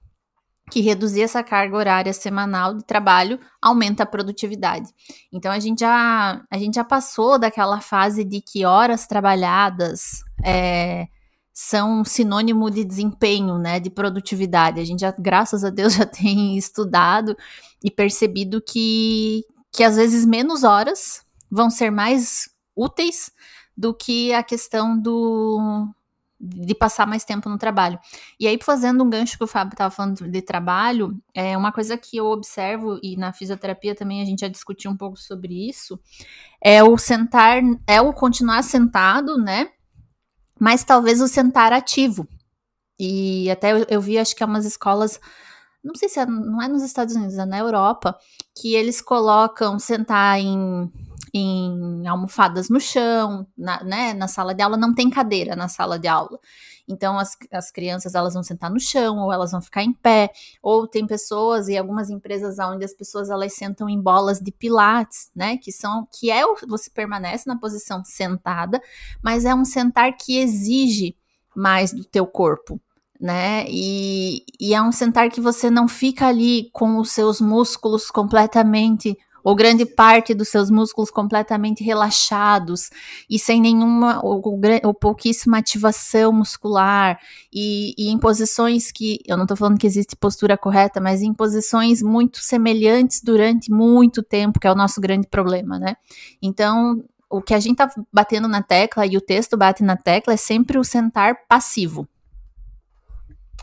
que 0.69 0.81
reduzir 0.81 1.21
essa 1.21 1.41
carga 1.41 1.77
horária 1.77 2.13
semanal 2.13 2.73
de 2.73 2.83
trabalho 2.83 3.39
aumenta 3.61 4.03
a 4.03 4.05
produtividade. 4.05 4.89
Então 5.31 5.51
a 5.51 5.59
gente 5.59 5.79
já, 5.79 6.43
a 6.49 6.57
gente 6.57 6.75
já 6.75 6.83
passou 6.83 7.39
daquela 7.39 7.79
fase 7.79 8.23
de 8.23 8.41
que 8.41 8.65
horas 8.65 9.07
trabalhadas 9.07 10.23
é, 10.43 11.07
são 11.53 12.03
sinônimo 12.03 12.69
de 12.69 12.83
desempenho, 12.83 13.57
né, 13.57 13.79
de 13.79 13.89
produtividade. 13.89 14.79
A 14.79 14.85
gente 14.85 14.99
já, 14.99 15.11
graças 15.17 15.63
a 15.63 15.69
Deus, 15.69 15.93
já 15.97 16.05
tem 16.05 16.57
estudado 16.57 17.35
e 17.83 17.89
percebido 17.89 18.61
que, 18.61 19.45
que 19.71 19.83
às 19.83 19.95
vezes 19.95 20.25
menos 20.25 20.63
horas 20.63 21.25
vão 21.49 21.69
ser 21.69 21.91
mais 21.91 22.49
úteis 22.75 23.31
do 23.75 23.93
que 23.93 24.33
a 24.33 24.43
questão 24.43 24.99
do 24.99 25.87
de 26.39 26.75
passar 26.75 27.07
mais 27.07 27.23
tempo 27.23 27.49
no 27.49 27.57
trabalho. 27.57 27.99
E 28.39 28.47
aí, 28.47 28.59
fazendo 28.61 29.03
um 29.03 29.09
gancho 29.09 29.37
que 29.37 29.43
o 29.43 29.47
Fábio 29.47 29.73
estava 29.73 29.89
falando 29.89 30.29
de 30.29 30.41
trabalho, 30.41 31.17
é 31.33 31.57
uma 31.57 31.71
coisa 31.71 31.97
que 31.97 32.17
eu 32.17 32.27
observo, 32.27 32.99
e 33.01 33.15
na 33.15 33.33
fisioterapia 33.33 33.95
também 33.95 34.21
a 34.21 34.25
gente 34.25 34.41
já 34.41 34.47
discutiu 34.47 34.91
um 34.91 34.97
pouco 34.97 35.17
sobre 35.17 35.67
isso, 35.67 35.99
é 36.61 36.83
o 36.83 36.97
sentar, 36.97 37.61
é 37.87 37.99
o 38.01 38.13
continuar 38.13 38.63
sentado, 38.63 39.37
né? 39.37 39.71
Mas 40.59 40.83
talvez 40.83 41.21
o 41.21 41.27
sentar 41.27 41.73
ativo. 41.73 42.27
E 42.99 43.49
até 43.49 43.73
eu, 43.73 43.85
eu 43.89 44.01
vi, 44.01 44.17
acho 44.17 44.35
que 44.35 44.43
é 44.43 44.45
umas 44.45 44.65
escolas 44.65 45.19
não 45.83 45.95
sei 45.95 46.09
se 46.09 46.19
é, 46.19 46.25
não 46.25 46.61
é 46.61 46.67
nos 46.67 46.83
Estados 46.83 47.15
Unidos, 47.15 47.37
é 47.37 47.45
na 47.45 47.59
Europa, 47.59 48.17
que 48.59 48.75
eles 48.75 48.99
colocam 48.99 49.79
sentar 49.79 50.37
em, 50.39 50.91
em 51.37 52.07
almofadas 52.07 52.69
no 52.69 52.79
chão, 52.79 53.47
na, 53.57 53.83
né, 53.83 54.13
na 54.13 54.27
sala 54.27 54.53
de 54.53 54.61
aula, 54.61 54.77
não 54.77 54.93
tem 54.93 55.09
cadeira 55.09 55.55
na 55.55 55.67
sala 55.67 55.99
de 55.99 56.07
aula. 56.07 56.39
Então 56.87 57.19
as, 57.19 57.35
as 57.51 57.69
crianças 57.69 58.15
elas 58.15 58.33
vão 58.33 58.43
sentar 58.43 58.71
no 58.71 58.79
chão 58.79 59.17
ou 59.17 59.33
elas 59.33 59.51
vão 59.51 59.61
ficar 59.61 59.83
em 59.83 59.93
pé, 59.93 60.31
ou 60.61 60.87
tem 60.87 61.05
pessoas 61.05 61.67
e 61.67 61.77
algumas 61.77 62.09
empresas 62.09 62.57
onde 62.59 62.85
as 62.85 62.93
pessoas 62.93 63.29
elas 63.29 63.53
sentam 63.53 63.89
em 63.89 64.01
bolas 64.01 64.39
de 64.39 64.51
pilates, 64.51 65.29
né, 65.35 65.57
que 65.57 65.71
são 65.71 66.07
que 66.11 66.31
é 66.31 66.43
você 66.67 66.89
permanece 66.89 67.47
na 67.47 67.57
posição 67.57 68.03
sentada, 68.05 68.81
mas 69.21 69.45
é 69.45 69.53
um 69.53 69.65
sentar 69.65 70.15
que 70.15 70.39
exige 70.39 71.15
mais 71.55 71.91
do 71.91 72.03
teu 72.05 72.25
corpo 72.25 72.79
né? 73.19 73.65
E, 73.67 74.45
e 74.59 74.73
é 74.73 74.81
um 74.81 74.91
sentar 74.91 75.29
que 75.29 75.41
você 75.41 75.69
não 75.69 75.87
fica 75.87 76.27
ali 76.27 76.69
com 76.71 76.97
os 76.99 77.11
seus 77.11 77.41
músculos 77.41 78.11
completamente 78.11 79.17
ou 79.47 79.55
grande 79.55 79.85
parte 79.85 80.33
dos 80.33 80.49
seus 80.49 80.69
músculos 80.69 81.09
completamente 81.09 81.81
relaxados 81.81 82.89
e 83.29 83.39
sem 83.39 83.61
nenhuma 83.61 84.19
ou, 84.21 84.41
ou 84.83 84.93
pouquíssima 84.93 85.59
ativação 85.59 86.33
muscular 86.33 87.17
e, 87.49 87.93
e, 87.97 88.09
em 88.09 88.17
posições 88.19 88.91
que 88.91 89.21
eu 89.25 89.37
não 89.37 89.45
estou 89.45 89.55
falando 89.55 89.79
que 89.79 89.87
existe 89.87 90.17
postura 90.17 90.57
correta, 90.57 90.99
mas 90.99 91.21
em 91.21 91.33
posições 91.33 92.01
muito 92.01 92.39
semelhantes 92.39 93.21
durante 93.23 93.71
muito 93.71 94.21
tempo, 94.21 94.59
que 94.59 94.67
é 94.67 94.71
o 94.71 94.75
nosso 94.75 94.99
grande 94.99 95.27
problema, 95.27 95.79
né? 95.79 95.95
Então 96.41 97.01
o 97.29 97.41
que 97.41 97.53
a 97.53 97.59
gente 97.61 97.81
está 97.81 97.89
batendo 98.11 98.49
na 98.49 98.61
tecla 98.61 99.05
e 99.05 99.15
o 99.15 99.21
texto 99.21 99.55
bate 99.55 99.81
na 99.81 99.95
tecla 99.95 100.33
é 100.33 100.37
sempre 100.37 100.77
o 100.77 100.83
sentar 100.83 101.47
passivo. 101.47 102.05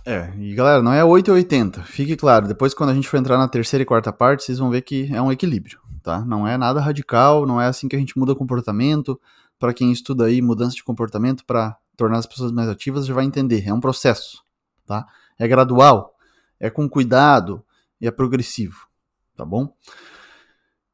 É, 0.07 0.31
e 0.37 0.55
galera, 0.55 0.83
não 0.83 0.93
é 0.93 1.03
8 1.03 1.29
ou 1.31 1.35
80. 1.35 1.83
Fique 1.85 2.15
claro, 2.15 2.47
depois 2.47 2.75
quando 2.75 2.91
a 2.91 2.95
gente 2.95 3.09
for 3.09 3.17
entrar 3.17 3.39
na 3.39 3.49
terceira 3.49 3.83
e 3.83 3.87
quarta 3.87 4.13
parte, 4.13 4.45
vocês 4.45 4.59
vão 4.59 4.69
ver 4.69 4.83
que 4.83 5.11
é 5.11 5.23
um 5.23 5.33
equilíbrio, 5.33 5.81
tá? 6.03 6.23
Não 6.27 6.47
é 6.47 6.59
nada 6.59 6.79
radical, 6.79 7.47
não 7.47 7.59
é 7.59 7.67
assim 7.67 7.89
que 7.89 7.97
a 7.97 7.99
gente 7.99 8.19
muda 8.19 8.35
comportamento. 8.35 9.19
Para 9.59 9.73
quem 9.73 9.91
estuda 9.91 10.27
aí 10.27 10.43
mudança 10.43 10.77
de 10.77 10.85
comportamento 10.85 11.43
para 11.47 11.75
tornar 11.97 12.19
as 12.19 12.27
pessoas 12.27 12.53
mais 12.53 12.69
ativas, 12.69 13.07
já 13.07 13.15
vai 13.15 13.25
entender. 13.25 13.67
É 13.67 13.73
um 13.73 13.81
processo, 13.81 14.43
tá? 14.85 15.07
É 15.39 15.49
gradual, 15.49 16.15
é 16.61 16.69
com 16.69 16.87
cuidado 16.87 17.65
e 17.99 18.07
é 18.07 18.11
progressivo, 18.11 18.87
tá 19.35 19.45
bom? 19.45 19.75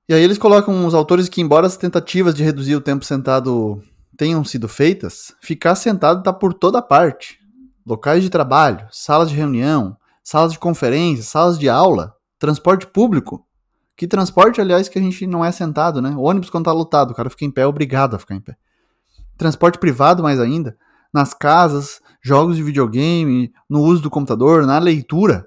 E 0.08 0.14
aí 0.14 0.22
eles 0.22 0.38
colocam 0.38 0.86
os 0.86 0.94
autores 0.94 1.28
que, 1.28 1.40
embora 1.40 1.66
as 1.66 1.76
tentativas 1.76 2.32
de 2.32 2.44
reduzir 2.44 2.76
o 2.76 2.80
tempo 2.80 3.04
sentado 3.04 3.82
tenham 4.16 4.44
sido 4.44 4.68
feitas, 4.68 5.34
ficar 5.40 5.74
sentado 5.74 6.20
está 6.20 6.32
por 6.32 6.54
toda 6.54 6.80
parte 6.80 7.39
locais 7.86 8.22
de 8.22 8.30
trabalho, 8.30 8.86
salas 8.90 9.30
de 9.30 9.36
reunião, 9.36 9.96
salas 10.22 10.52
de 10.52 10.58
conferência, 10.58 11.24
salas 11.24 11.58
de 11.58 11.68
aula, 11.68 12.14
transporte 12.38 12.86
público. 12.86 13.46
Que 13.96 14.06
transporte, 14.06 14.60
aliás, 14.60 14.88
que 14.88 14.98
a 14.98 15.02
gente 15.02 15.26
não 15.26 15.44
é 15.44 15.52
sentado, 15.52 16.00
né? 16.00 16.10
O 16.16 16.22
ônibus 16.22 16.48
quando 16.48 16.64
tá 16.64 16.72
lotado, 16.72 17.10
o 17.10 17.14
cara 17.14 17.28
fica 17.28 17.44
em 17.44 17.50
pé, 17.50 17.62
é 17.62 17.66
obrigado 17.66 18.16
a 18.16 18.18
ficar 18.18 18.34
em 18.34 18.40
pé. 18.40 18.56
Transporte 19.36 19.78
privado, 19.78 20.22
mais 20.22 20.40
ainda, 20.40 20.76
nas 21.12 21.34
casas, 21.34 22.00
jogos 22.22 22.56
de 22.56 22.62
videogame, 22.62 23.52
no 23.68 23.82
uso 23.82 24.02
do 24.02 24.10
computador, 24.10 24.66
na 24.66 24.78
leitura. 24.78 25.46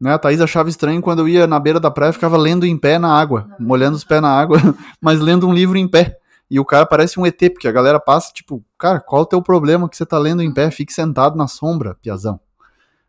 Né? 0.00 0.12
A 0.12 0.18
Thaís 0.18 0.40
achava 0.40 0.68
estranho 0.68 1.02
quando 1.02 1.20
eu 1.20 1.28
ia 1.28 1.46
na 1.46 1.58
beira 1.58 1.80
da 1.80 1.90
praia 1.90 2.12
ficava 2.12 2.36
lendo 2.36 2.66
em 2.66 2.76
pé 2.78 2.98
na 2.98 3.08
água, 3.08 3.48
molhando 3.58 3.96
os 3.96 4.04
pés 4.04 4.20
na 4.20 4.30
água, 4.30 4.58
mas 5.00 5.20
lendo 5.20 5.48
um 5.48 5.52
livro 5.52 5.76
em 5.76 5.88
pé. 5.88 6.16
E 6.50 6.60
o 6.60 6.64
cara 6.64 6.86
parece 6.86 7.18
um 7.18 7.26
ET, 7.26 7.38
porque 7.52 7.66
a 7.66 7.72
galera 7.72 7.98
passa, 7.98 8.32
tipo, 8.32 8.64
cara, 8.78 9.00
qual 9.00 9.22
o 9.22 9.26
teu 9.26 9.42
problema 9.42 9.88
que 9.88 9.96
você 9.96 10.06
tá 10.06 10.18
lendo 10.18 10.42
em 10.42 10.52
pé? 10.52 10.70
Fique 10.70 10.92
sentado 10.92 11.36
na 11.36 11.48
sombra, 11.48 11.94
piazão. 11.96 12.40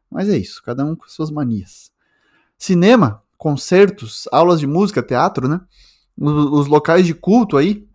Mas 0.10 0.30
é 0.30 0.38
isso, 0.38 0.62
cada 0.64 0.86
um 0.86 0.96
com 0.96 1.08
suas 1.08 1.30
manias. 1.30 1.92
Cinema, 2.58 3.22
concertos, 3.38 4.28
aulas 4.32 4.60
de 4.60 4.68
música, 4.68 5.04
teatro, 5.04 5.48
né? 5.48 5.62
Os, 6.18 6.62
os 6.62 6.68
locais 6.68 7.06
de 7.06 7.14
culto 7.14 7.58
aí, 7.58 7.88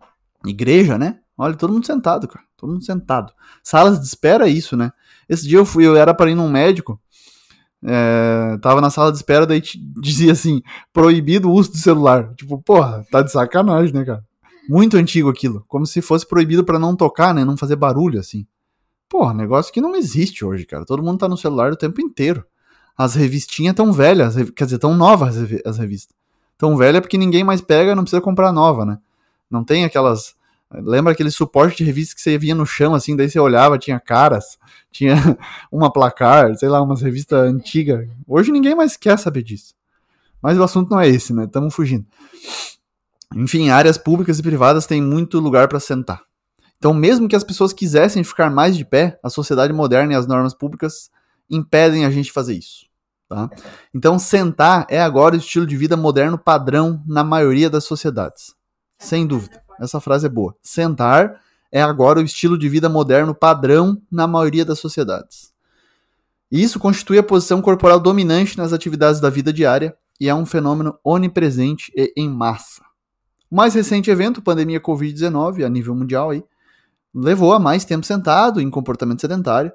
igreja, 0.45 0.97
né? 0.97 1.19
Olha, 1.37 1.55
todo 1.55 1.73
mundo 1.73 1.85
sentado, 1.85 2.27
cara. 2.27 2.45
Todo 2.55 2.71
mundo 2.71 2.83
sentado. 2.83 3.33
Salas 3.61 3.99
de 3.99 4.05
espera 4.05 4.47
é 4.47 4.51
isso, 4.51 4.77
né? 4.77 4.91
Esse 5.27 5.47
dia 5.47 5.57
eu 5.57 5.65
fui, 5.65 5.85
eu 5.85 5.95
era 5.95 6.13
para 6.13 6.29
ir 6.29 6.35
num 6.35 6.49
médico, 6.49 7.01
é, 7.85 8.57
tava 8.61 8.79
na 8.79 8.89
sala 8.89 9.11
de 9.11 9.17
espera, 9.17 9.45
daí 9.45 9.61
dizia 9.99 10.31
assim, 10.31 10.61
proibido 10.93 11.49
o 11.49 11.53
uso 11.53 11.71
do 11.71 11.77
celular. 11.77 12.33
Tipo, 12.35 12.61
porra, 12.61 13.05
tá 13.11 13.21
de 13.21 13.31
sacanagem, 13.31 13.93
né, 13.93 14.05
cara? 14.05 14.23
Muito 14.67 14.97
antigo 14.97 15.29
aquilo. 15.29 15.63
Como 15.67 15.85
se 15.85 16.01
fosse 16.01 16.27
proibido 16.27 16.63
para 16.63 16.79
não 16.79 16.95
tocar, 16.95 17.33
né? 17.33 17.43
Não 17.43 17.57
fazer 17.57 17.75
barulho, 17.75 18.19
assim. 18.19 18.45
Porra, 19.09 19.33
negócio 19.33 19.71
que 19.71 19.81
não 19.81 19.95
existe 19.95 20.43
hoje, 20.43 20.65
cara. 20.65 20.85
Todo 20.85 21.03
mundo 21.03 21.19
tá 21.19 21.27
no 21.27 21.37
celular 21.37 21.71
o 21.71 21.77
tempo 21.77 22.01
inteiro. 22.01 22.43
As 22.97 23.15
revistinhas 23.15 23.75
tão 23.75 23.91
velhas, 23.91 24.35
quer 24.55 24.65
dizer, 24.65 24.77
tão 24.79 24.95
novas 24.95 25.37
as 25.65 25.77
revistas. 25.77 26.15
Tão 26.57 26.77
velha 26.77 27.01
porque 27.01 27.17
ninguém 27.17 27.43
mais 27.43 27.61
pega, 27.61 27.95
não 27.95 28.03
precisa 28.03 28.21
comprar 28.21 28.51
nova, 28.51 28.85
né? 28.85 28.97
Não 29.49 29.63
tem 29.63 29.83
aquelas. 29.83 30.35
Lembra 30.71 31.13
aquele 31.13 31.29
suporte 31.29 31.77
de 31.77 31.83
revista 31.83 32.15
que 32.15 32.21
você 32.21 32.37
via 32.37 32.55
no 32.55 32.65
chão, 32.65 32.95
assim, 32.95 33.15
daí 33.15 33.29
você 33.29 33.39
olhava, 33.39 33.77
tinha 33.77 33.99
caras, 33.99 34.57
tinha 34.91 35.15
uma 35.71 35.91
placar, 35.91 36.55
sei 36.55 36.69
lá, 36.69 36.81
umas 36.81 37.01
revistas 37.01 37.39
antigas. 37.39 38.07
Hoje 38.27 38.51
ninguém 38.51 38.73
mais 38.73 38.97
quer 38.97 39.17
saber 39.19 39.43
disso. 39.43 39.75
Mas 40.41 40.57
o 40.57 40.63
assunto 40.63 40.89
não 40.89 40.99
é 40.99 41.07
esse, 41.07 41.33
né? 41.33 41.45
Estamos 41.45 41.73
fugindo. 41.73 42.05
Enfim, 43.35 43.69
áreas 43.69 43.97
públicas 43.97 44.39
e 44.39 44.43
privadas 44.43 44.85
têm 44.85 45.01
muito 45.01 45.39
lugar 45.39 45.67
para 45.67 45.79
sentar. 45.79 46.21
Então, 46.77 46.93
mesmo 46.93 47.27
que 47.27 47.35
as 47.35 47.43
pessoas 47.43 47.71
quisessem 47.71 48.23
ficar 48.23 48.49
mais 48.49 48.75
de 48.75 48.83
pé, 48.83 49.17
a 49.23 49.29
sociedade 49.29 49.71
moderna 49.71 50.13
e 50.13 50.15
as 50.15 50.27
normas 50.27 50.53
públicas 50.53 51.09
impedem 51.49 52.05
a 52.05 52.11
gente 52.11 52.31
fazer 52.31 52.55
isso. 52.55 52.85
Tá? 53.29 53.49
Então, 53.93 54.19
sentar 54.19 54.85
é 54.89 55.01
agora 55.01 55.35
o 55.35 55.37
estilo 55.37 55.65
de 55.65 55.77
vida 55.77 55.95
moderno 55.95 56.37
padrão 56.37 57.01
na 57.07 57.23
maioria 57.23 57.69
das 57.69 57.85
sociedades. 57.85 58.53
Sem 58.99 59.25
dúvida. 59.25 59.63
Essa 59.79 59.99
frase 59.99 60.25
é 60.25 60.29
boa. 60.29 60.55
Sentar 60.61 61.41
é 61.71 61.81
agora 61.81 62.19
o 62.19 62.23
estilo 62.23 62.57
de 62.57 62.69
vida 62.69 62.87
moderno 62.87 63.33
padrão 63.33 64.01
na 64.11 64.27
maioria 64.27 64.63
das 64.63 64.77
sociedades. 64.77 65.51
Isso 66.51 66.79
constitui 66.79 67.17
a 67.17 67.23
posição 67.23 67.61
corporal 67.61 67.99
dominante 67.99 68.57
nas 68.57 68.73
atividades 68.73 69.19
da 69.19 69.29
vida 69.29 69.51
diária 69.51 69.95
e 70.19 70.29
é 70.29 70.35
um 70.35 70.45
fenômeno 70.45 70.99
onipresente 71.03 71.91
e 71.95 72.13
em 72.15 72.29
massa. 72.29 72.83
Mais 73.53 73.75
recente 73.75 74.09
evento, 74.09 74.41
pandemia 74.41 74.81
Covid-19, 74.81 75.63
a 75.63 75.69
nível 75.69 75.93
mundial, 75.93 76.31
aí, 76.31 76.43
levou 77.13 77.53
a 77.53 77.59
mais 77.59 77.85
tempo 77.85 78.03
sentado 78.03 78.59
em 78.59 78.67
comportamento 78.67 79.21
sedentário. 79.21 79.71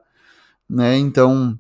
Né? 0.69 0.99
Então, 0.99 1.57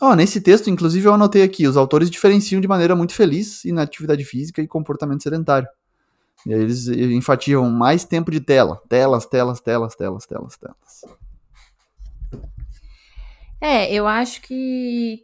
ó, 0.00 0.14
nesse 0.14 0.40
texto, 0.40 0.70
inclusive, 0.70 1.06
eu 1.06 1.12
anotei 1.12 1.42
aqui: 1.42 1.66
os 1.66 1.76
autores 1.76 2.08
diferenciam 2.10 2.62
de 2.62 2.66
maneira 2.66 2.96
muito 2.96 3.12
feliz 3.12 3.62
inatividade 3.66 4.24
física 4.24 4.62
e 4.62 4.66
comportamento 4.66 5.22
sedentário. 5.22 5.68
E 6.46 6.54
aí 6.54 6.60
eles 6.60 6.88
enfatizam 6.88 7.70
mais 7.70 8.06
tempo 8.06 8.30
de 8.30 8.40
tela. 8.40 8.80
Telas, 8.88 9.26
telas, 9.26 9.60
telas, 9.60 9.94
telas, 9.94 10.26
telas, 10.26 10.56
telas. 10.56 11.04
É, 13.60 13.92
eu 13.92 14.06
acho 14.06 14.40
que, 14.40 15.20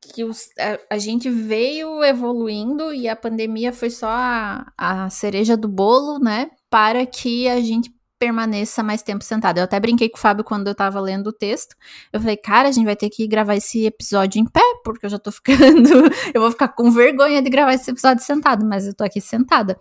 que 0.00 0.24
os, 0.24 0.48
a, 0.58 0.94
a, 0.94 0.98
gente 0.98 1.28
veio 1.28 2.02
evoluindo 2.04 2.92
e 2.94 3.08
a 3.08 3.16
pandemia 3.16 3.72
foi 3.72 3.90
só 3.90 4.08
a, 4.08 4.72
a 4.76 5.10
cereja 5.10 5.56
do 5.56 5.68
bolo, 5.68 6.18
né? 6.18 6.50
Para 6.70 7.04
que 7.04 7.48
a 7.48 7.60
gente 7.60 7.92
permaneça 8.18 8.82
mais 8.82 9.02
tempo 9.02 9.22
sentado. 9.22 9.58
Eu 9.58 9.64
até 9.64 9.78
brinquei 9.78 10.08
com 10.08 10.18
o 10.18 10.20
Fábio 10.20 10.44
quando 10.44 10.66
eu 10.66 10.74
tava 10.74 11.00
lendo 11.00 11.28
o 11.28 11.32
texto. 11.32 11.76
Eu 12.12 12.20
falei, 12.20 12.36
cara, 12.36 12.68
a 12.68 12.72
gente 12.72 12.84
vai 12.84 12.96
ter 12.96 13.08
que 13.08 13.26
gravar 13.28 13.54
esse 13.54 13.86
episódio 13.86 14.40
em 14.40 14.44
pé, 14.44 14.60
porque 14.84 15.06
eu 15.06 15.10
já 15.10 15.18
tô 15.18 15.30
ficando. 15.32 15.88
eu 16.34 16.40
vou 16.40 16.50
ficar 16.50 16.68
com 16.68 16.90
vergonha 16.90 17.40
de 17.40 17.48
gravar 17.48 17.74
esse 17.74 17.90
episódio 17.90 18.24
sentado, 18.24 18.66
mas 18.66 18.86
eu 18.86 18.94
tô 18.94 19.04
aqui 19.04 19.20
sentada. 19.20 19.78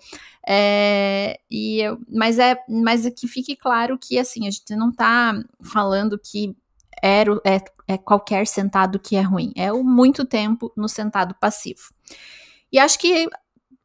É, 0.47 1.39
e 1.49 1.81
eu, 1.81 1.97
mas 2.07 2.37
é, 2.39 2.55
mas 2.69 3.05
é 3.05 3.11
que 3.11 3.27
fique 3.27 3.55
claro 3.55 3.97
que 3.99 4.17
assim, 4.19 4.47
a 4.47 4.51
gente 4.51 4.75
não 4.75 4.91
tá 4.91 5.33
falando 5.61 6.17
que 6.19 6.55
era, 7.01 7.39
é, 7.45 7.61
é 7.87 7.97
qualquer 7.97 8.47
sentado 8.47 8.99
que 8.99 9.15
é 9.15 9.21
ruim. 9.21 9.51
É 9.55 9.71
o 9.71 9.83
muito 9.83 10.25
tempo 10.25 10.71
no 10.75 10.87
sentado 10.87 11.35
passivo. 11.39 11.93
E 12.71 12.79
acho 12.79 12.99
que 12.99 13.29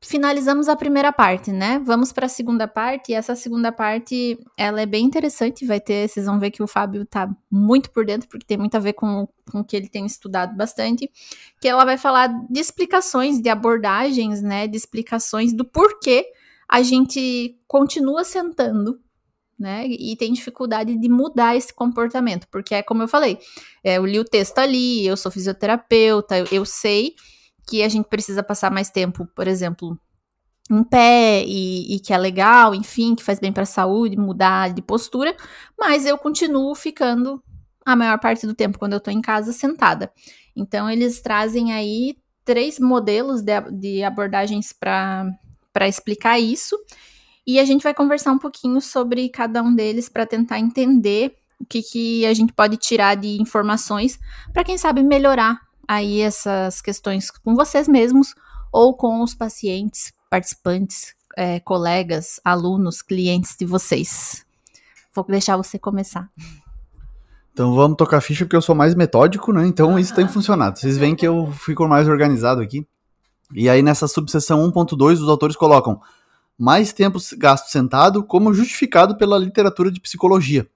finalizamos 0.05 0.69
a 0.69 0.75
primeira 0.75 1.13
parte, 1.13 1.53
né? 1.53 1.81
Vamos 1.85 2.13
para 2.13 2.27
a 2.27 2.29
segunda 2.29 2.67
parte. 2.67 3.13
E 3.13 3.15
essa 3.15 3.37
segunda 3.37 3.71
parte, 3.71 4.39
ela 4.57 4.81
é 4.81 4.87
bem 4.87 5.05
interessante. 5.05 5.65
Vai 5.65 5.81
ter, 5.81 6.09
vocês 6.09 6.27
vão 6.27 6.41
ver 6.41 6.51
que 6.51 6.63
o 6.63 6.67
Fábio 6.67 7.07
tá 7.07 7.31
muito 7.51 7.91
por 7.91 8.05
dentro, 8.05 8.29
porque 8.29 8.45
tem 8.45 8.59
muito 8.59 8.77
a 8.77 8.81
ver 8.81 8.95
com, 8.95 9.29
com 9.51 9.61
o 9.61 9.65
que 9.65 9.77
ele 9.77 9.89
tem 9.89 10.05
estudado 10.05 10.57
bastante. 10.57 11.09
Que 11.61 11.69
ela 11.69 11.85
vai 11.85 11.97
falar 11.97 12.29
de 12.51 12.61
explicações, 12.61 13.41
de 13.41 13.49
abordagens, 13.49 14.43
né? 14.43 14.67
De 14.67 14.77
explicações 14.77 15.53
do 15.53 15.65
porquê 15.65 16.27
a 16.69 16.83
gente 16.83 17.61
continua 17.69 18.25
sentando 18.25 18.99
né? 19.63 19.87
E 19.87 20.17
tem 20.17 20.33
dificuldade 20.33 20.97
de 20.99 21.09
mudar 21.09 21.57
esse 21.57 21.73
comportamento, 21.73 22.47
porque 22.51 22.75
é 22.75 22.83
como 22.83 23.03
eu 23.03 23.09
falei, 23.09 23.39
é, 23.83 23.97
eu 23.97 24.05
li 24.05 24.19
o 24.19 24.25
texto 24.25 24.59
ali, 24.59 25.07
eu 25.07 25.17
sou 25.17 25.31
fisioterapeuta, 25.31 26.37
eu, 26.37 26.47
eu 26.51 26.65
sei 26.67 27.15
que 27.67 27.83
a 27.83 27.89
gente 27.89 28.07
precisa 28.09 28.43
passar 28.43 28.71
mais 28.71 28.91
tempo, 28.91 29.27
por 29.35 29.47
exemplo, 29.47 29.97
em 30.69 30.83
pé 30.83 31.45
e, 31.47 31.95
e, 31.95 32.01
que 32.01 32.13
é 32.13 32.19
legal, 32.19 32.75
enfim, 32.75 33.15
que 33.15 33.23
faz 33.23 33.39
bem 33.39 33.53
para 33.53 33.63
a 33.63 33.67
saúde, 33.67 34.17
mudar 34.17 34.73
de 34.73 34.83
postura, 34.83 35.35
mas 35.79 36.05
eu 36.05 36.19
continuo 36.19 36.75
ficando 36.75 37.43
a 37.87 37.95
maior 37.95 38.19
parte 38.19 38.47
do 38.47 38.55
tempo 38.55 38.79
quando 38.79 38.93
eu 38.95 38.99
estou 38.99 39.13
em 39.13 39.21
casa 39.21 39.53
sentada. 39.53 40.13
Então 40.57 40.91
eles 40.91 41.21
trazem 41.21 41.73
aí 41.73 42.17
três 42.45 42.79
modelos 42.81 43.43
de, 43.43 43.61
de 43.73 44.03
abordagens 44.03 44.73
para 44.73 45.89
explicar 45.89 46.39
isso 46.41 46.77
e 47.47 47.59
a 47.59 47.65
gente 47.65 47.83
vai 47.83 47.95
conversar 47.95 48.33
um 48.33 48.39
pouquinho 48.39 48.81
sobre 48.81 49.29
cada 49.29 49.63
um 49.63 49.75
deles 49.75 50.09
para 50.09 50.27
tentar 50.27 50.59
entender 50.59 51.35
o 51.61 51.65
que, 51.65 51.83
que 51.83 52.27
a 52.27 52.35
gente 52.35 52.53
pode 52.53 52.77
tirar 52.77 53.15
de 53.17 53.41
informações 53.41 54.19
para 54.53 54.65
quem 54.65 54.77
sabe 54.77 55.03
melhorar 55.03 55.61
aí 55.87 56.21
essas 56.21 56.81
questões 56.81 57.31
com 57.31 57.55
vocês 57.55 57.87
mesmos 57.87 58.35
ou 58.73 58.95
com 58.95 59.23
os 59.23 59.35
pacientes, 59.35 60.13
participantes, 60.31 61.15
é, 61.37 61.61
colegas, 61.61 62.41
alunos, 62.45 63.03
clientes 63.03 63.57
de 63.59 63.67
vocês. 63.67 64.45
Vou 65.15 65.25
deixar 65.25 65.57
você 65.57 65.79
começar. 65.79 66.31
Então 67.53 67.75
vamos 67.75 67.97
tocar 67.99 68.21
ficha 68.21 68.45
porque 68.45 68.57
eu 68.57 68.63
sou 68.63 68.75
mais 68.75 68.95
metódico, 68.95 69.53
né? 69.53 69.67
Então 69.67 69.99
isso 69.99 70.15
tem 70.15 70.27
funcionado. 70.27 70.79
Vocês 70.79 70.97
veem 70.97 71.15
que 71.15 71.27
eu 71.27 71.53
fico 71.53 71.87
mais 71.87 72.09
organizado 72.09 72.63
aqui. 72.63 72.87
E 73.55 73.69
aí 73.69 73.83
nessa 73.83 74.09
subseção 74.09 74.71
1.2 74.71 75.21
os 75.21 75.29
autores 75.29 75.55
colocam 75.55 76.01
mais 76.59 76.93
tempo 76.93 77.19
gasto 77.37 77.69
sentado 77.69 78.25
como 78.25 78.55
justificado 78.55 79.17
pela 79.17 79.39
literatura 79.39 79.91
de 79.91 80.01
psicologia. 80.01 80.69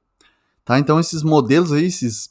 Tá? 0.65 0.79
Então 0.79 0.99
esses 0.99 1.23
modelos 1.23 1.73
aí, 1.73 1.87
esses, 1.87 2.31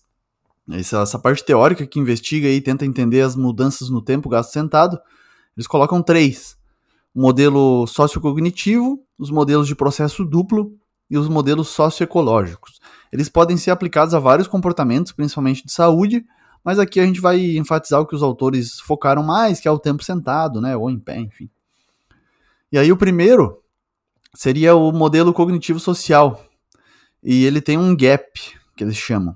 essa, 0.71 1.01
essa 1.01 1.19
parte 1.19 1.43
teórica 1.43 1.85
que 1.87 1.99
investiga 1.99 2.49
e 2.49 2.59
tenta 2.59 2.85
entender 2.85 3.21
as 3.21 3.35
mudanças 3.35 3.89
no 3.89 4.01
tempo 4.01 4.27
gasto 4.27 4.51
sentado, 4.51 4.99
eles 5.55 5.67
colocam 5.67 6.01
três. 6.01 6.57
O 7.13 7.21
modelo 7.21 7.87
sociocognitivo, 7.87 9.01
os 9.17 9.31
modelos 9.31 9.67
de 9.67 9.75
processo 9.75 10.25
duplo 10.25 10.77
e 11.09 11.17
os 11.17 11.29
modelos 11.29 11.69
socioecológicos. 11.69 12.79
Eles 13.11 13.29
podem 13.29 13.55
ser 13.55 13.71
aplicados 13.71 14.13
a 14.13 14.19
vários 14.19 14.47
comportamentos, 14.47 15.13
principalmente 15.13 15.65
de 15.65 15.71
saúde, 15.71 16.25
mas 16.63 16.79
aqui 16.79 16.99
a 16.99 17.05
gente 17.05 17.21
vai 17.21 17.39
enfatizar 17.55 18.01
o 18.01 18.05
que 18.05 18.15
os 18.15 18.23
autores 18.23 18.79
focaram 18.81 19.23
mais, 19.23 19.59
que 19.59 19.67
é 19.67 19.71
o 19.71 19.79
tempo 19.79 20.03
sentado, 20.03 20.59
né, 20.59 20.75
ou 20.75 20.89
em 20.89 20.99
pé, 20.99 21.19
enfim. 21.19 21.49
E 22.75 22.77
aí 22.77 22.91
o 22.91 22.97
primeiro 22.97 23.63
seria 24.33 24.75
o 24.75 24.91
modelo 24.91 25.33
cognitivo 25.33 25.79
social. 25.79 26.43
E 27.23 27.45
ele 27.45 27.61
tem 27.61 27.77
um 27.77 27.95
gap, 27.95 28.29
que 28.75 28.83
eles 28.83 28.97
chamam. 28.97 29.33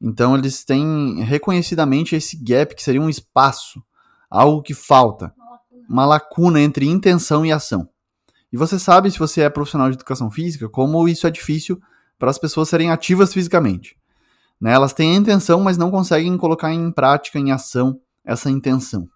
Então 0.00 0.34
eles 0.34 0.64
têm 0.64 1.22
reconhecidamente 1.22 2.16
esse 2.16 2.34
gap, 2.42 2.74
que 2.74 2.82
seria 2.82 3.02
um 3.02 3.10
espaço, 3.10 3.82
algo 4.30 4.62
que 4.62 4.72
falta, 4.72 5.34
uma 5.86 6.06
lacuna 6.06 6.58
entre 6.58 6.86
intenção 6.86 7.44
e 7.44 7.52
ação. 7.52 7.86
E 8.50 8.56
você 8.56 8.78
sabe, 8.78 9.10
se 9.10 9.18
você 9.18 9.42
é 9.42 9.50
profissional 9.50 9.90
de 9.90 9.96
educação 9.96 10.30
física, 10.30 10.66
como 10.66 11.06
isso 11.06 11.26
é 11.26 11.30
difícil 11.30 11.78
para 12.18 12.30
as 12.30 12.38
pessoas 12.38 12.70
serem 12.70 12.90
ativas 12.90 13.34
fisicamente. 13.34 13.98
Né? 14.58 14.72
Elas 14.72 14.94
têm 14.94 15.12
a 15.12 15.20
intenção, 15.20 15.60
mas 15.60 15.76
não 15.76 15.90
conseguem 15.90 16.34
colocar 16.38 16.72
em 16.72 16.90
prática, 16.90 17.38
em 17.38 17.52
ação, 17.52 18.00
essa 18.24 18.50
intenção. 18.50 19.06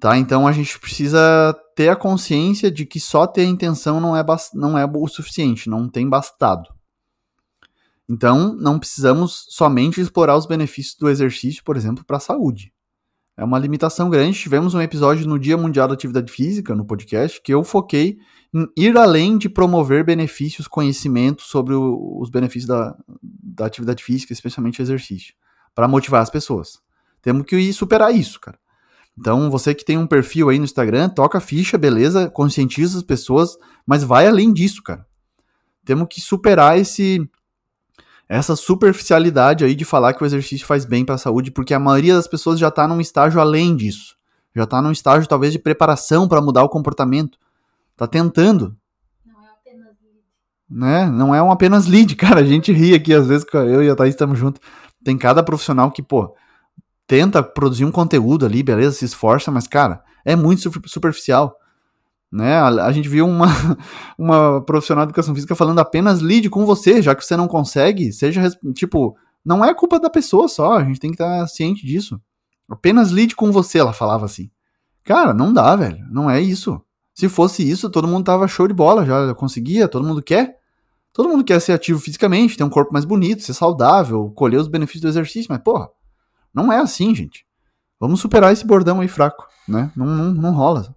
Tá? 0.00 0.16
Então 0.16 0.46
a 0.46 0.52
gente 0.52 0.78
precisa 0.78 1.52
ter 1.74 1.88
a 1.88 1.96
consciência 1.96 2.70
de 2.70 2.86
que 2.86 3.00
só 3.00 3.26
ter 3.26 3.42
a 3.42 3.44
intenção 3.44 4.00
não 4.00 4.16
é, 4.16 4.24
não 4.54 4.78
é 4.78 4.84
o 4.84 5.08
suficiente, 5.08 5.68
não 5.68 5.88
tem 5.88 6.08
bastado. 6.08 6.68
Então, 8.08 8.54
não 8.54 8.78
precisamos 8.78 9.46
somente 9.50 10.00
explorar 10.00 10.36
os 10.36 10.46
benefícios 10.46 10.96
do 10.96 11.10
exercício, 11.10 11.62
por 11.62 11.76
exemplo, 11.76 12.02
para 12.04 12.16
a 12.16 12.20
saúde. 12.20 12.72
É 13.36 13.44
uma 13.44 13.58
limitação 13.58 14.08
grande. 14.08 14.38
Tivemos 14.38 14.72
um 14.72 14.80
episódio 14.80 15.26
no 15.28 15.38
Dia 15.38 15.58
Mundial 15.58 15.86
da 15.86 15.94
Atividade 15.94 16.32
Física, 16.32 16.74
no 16.74 16.86
podcast, 16.86 17.40
que 17.42 17.52
eu 17.52 17.62
foquei 17.62 18.18
em 18.52 18.66
ir 18.74 18.96
além 18.96 19.36
de 19.36 19.48
promover 19.48 20.04
benefícios, 20.04 20.66
conhecimento 20.66 21.42
sobre 21.42 21.74
o, 21.74 22.18
os 22.18 22.30
benefícios 22.30 22.66
da, 22.66 22.96
da 23.22 23.66
atividade 23.66 24.02
física, 24.02 24.32
especialmente 24.32 24.80
o 24.80 24.82
exercício, 24.82 25.34
para 25.74 25.86
motivar 25.86 26.22
as 26.22 26.30
pessoas. 26.30 26.80
Temos 27.20 27.44
que 27.44 27.72
superar 27.74 28.14
isso, 28.14 28.40
cara. 28.40 28.58
Então, 29.18 29.50
você 29.50 29.74
que 29.74 29.84
tem 29.84 29.98
um 29.98 30.06
perfil 30.06 30.48
aí 30.48 30.58
no 30.58 30.64
Instagram, 30.64 31.08
toca 31.08 31.40
ficha, 31.40 31.76
beleza, 31.76 32.30
conscientiza 32.30 32.98
as 32.98 33.02
pessoas, 33.02 33.58
mas 33.84 34.04
vai 34.04 34.28
além 34.28 34.52
disso, 34.52 34.80
cara. 34.80 35.04
Temos 35.84 36.06
que 36.08 36.20
superar 36.20 36.78
esse 36.78 37.28
essa 38.28 38.54
superficialidade 38.54 39.64
aí 39.64 39.74
de 39.74 39.86
falar 39.86 40.12
que 40.12 40.22
o 40.22 40.26
exercício 40.26 40.66
faz 40.66 40.84
bem 40.84 41.04
para 41.04 41.14
a 41.14 41.18
saúde, 41.18 41.50
porque 41.50 41.72
a 41.72 41.78
maioria 41.78 42.14
das 42.14 42.28
pessoas 42.28 42.60
já 42.60 42.68
está 42.68 42.86
num 42.86 43.00
estágio 43.00 43.40
além 43.40 43.74
disso. 43.74 44.16
Já 44.54 44.64
está 44.64 44.82
num 44.82 44.92
estágio 44.92 45.28
talvez 45.28 45.52
de 45.52 45.58
preparação 45.58 46.28
para 46.28 46.42
mudar 46.42 46.62
o 46.62 46.68
comportamento. 46.68 47.38
Tá 47.96 48.06
tentando. 48.06 48.76
Não 49.24 49.40
é 49.42 49.48
apenas 49.48 49.96
lead. 50.02 50.22
Né? 50.70 51.06
Não 51.06 51.34
é 51.34 51.42
um 51.42 51.50
apenas 51.50 51.86
lead, 51.86 52.14
cara. 52.16 52.40
A 52.40 52.44
gente 52.44 52.70
ri 52.70 52.94
aqui 52.94 53.14
às 53.14 53.26
vezes, 53.26 53.46
eu 53.52 53.82
e 53.82 53.88
a 53.88 53.96
Thaís 53.96 54.14
estamos 54.14 54.38
juntos. 54.38 54.60
Tem 55.02 55.16
cada 55.16 55.42
profissional 55.42 55.90
que, 55.90 56.02
pô, 56.02 56.36
tenta 57.08 57.42
produzir 57.42 57.86
um 57.86 57.90
conteúdo 57.90 58.44
ali, 58.44 58.62
beleza, 58.62 58.98
se 58.98 59.06
esforça, 59.06 59.50
mas, 59.50 59.66
cara, 59.66 60.04
é 60.24 60.36
muito 60.36 60.70
superficial. 60.86 61.56
Né? 62.30 62.54
A, 62.54 62.68
a, 62.68 62.92
gente 62.92 63.08
viu 63.08 63.26
uma, 63.26 63.46
uma 64.18 64.60
profissional 64.60 65.06
de 65.06 65.10
educação 65.10 65.34
física 65.34 65.56
falando 65.56 65.78
apenas 65.78 66.20
lide 66.20 66.50
com 66.50 66.66
você, 66.66 67.00
já 67.00 67.14
que 67.14 67.24
você 67.24 67.34
não 67.34 67.48
consegue, 67.48 68.12
seja, 68.12 68.42
tipo, 68.74 69.16
não 69.42 69.64
é 69.64 69.72
culpa 69.72 69.98
da 69.98 70.10
pessoa 70.10 70.46
só, 70.46 70.76
a 70.76 70.84
gente 70.84 71.00
tem 71.00 71.10
que 71.10 71.14
estar 71.14 71.48
ciente 71.48 71.84
disso. 71.86 72.20
Apenas 72.68 73.08
lide 73.08 73.34
com 73.34 73.50
você, 73.50 73.78
ela 73.78 73.94
falava 73.94 74.26
assim. 74.26 74.50
Cara, 75.02 75.32
não 75.32 75.50
dá, 75.50 75.74
velho, 75.74 76.04
não 76.10 76.30
é 76.30 76.38
isso. 76.38 76.78
Se 77.14 77.26
fosse 77.26 77.68
isso, 77.68 77.88
todo 77.88 78.06
mundo 78.06 78.26
tava 78.26 78.46
show 78.46 78.68
de 78.68 78.74
bola, 78.74 79.06
já 79.06 79.34
conseguia, 79.34 79.88
todo 79.88 80.06
mundo 80.06 80.22
quer. 80.22 80.58
Todo 81.14 81.30
mundo 81.30 81.42
quer 81.42 81.58
ser 81.60 81.72
ativo 81.72 81.98
fisicamente, 81.98 82.58
ter 82.58 82.64
um 82.64 82.68
corpo 82.68 82.92
mais 82.92 83.06
bonito, 83.06 83.42
ser 83.42 83.54
saudável, 83.54 84.30
colher 84.36 84.60
os 84.60 84.68
benefícios 84.68 85.02
do 85.02 85.08
exercício, 85.08 85.46
mas 85.50 85.62
porra, 85.62 85.88
não 86.54 86.72
é 86.72 86.78
assim, 86.78 87.14
gente. 87.14 87.44
Vamos 88.00 88.20
superar 88.20 88.52
esse 88.52 88.66
bordão 88.66 89.00
aí 89.00 89.08
fraco, 89.08 89.46
né? 89.66 89.90
Não, 89.96 90.06
não, 90.06 90.32
não 90.32 90.52
rola. 90.52 90.94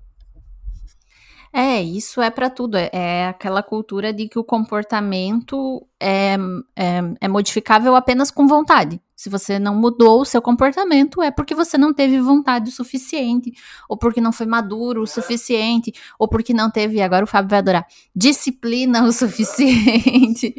É, 1.54 1.82
isso 1.82 2.22
é 2.22 2.30
para 2.30 2.50
tudo. 2.50 2.78
É, 2.78 2.90
é, 2.94 3.28
aquela 3.28 3.62
cultura 3.62 4.14
de 4.14 4.28
que 4.28 4.40
o 4.40 4.44
comportamento 4.44 5.86
é, 6.00 6.38
é, 6.76 7.02
é, 7.20 7.28
modificável 7.28 7.96
apenas 7.96 8.32
com 8.32 8.48
vontade. 8.48 9.02
Se 9.22 9.30
você 9.30 9.60
não 9.60 9.76
mudou 9.76 10.22
o 10.22 10.26
seu 10.26 10.42
comportamento, 10.42 11.22
é 11.22 11.30
porque 11.30 11.54
você 11.54 11.78
não 11.78 11.94
teve 11.94 12.20
vontade 12.20 12.70
o 12.70 12.74
suficiente, 12.74 13.54
ou 13.88 13.96
porque 13.96 14.20
não 14.20 14.32
foi 14.32 14.48
maduro 14.48 15.04
o 15.04 15.06
suficiente, 15.06 15.94
ou 16.18 16.28
porque 16.28 16.56
não 16.56 16.72
teve, 16.72 17.00
agora 17.04 17.24
o 17.24 17.28
Fábio 17.28 17.52
vai 17.52 17.60
adorar, 17.60 17.86
disciplina 18.16 19.04
o 19.04 19.12
suficiente. 19.14 20.56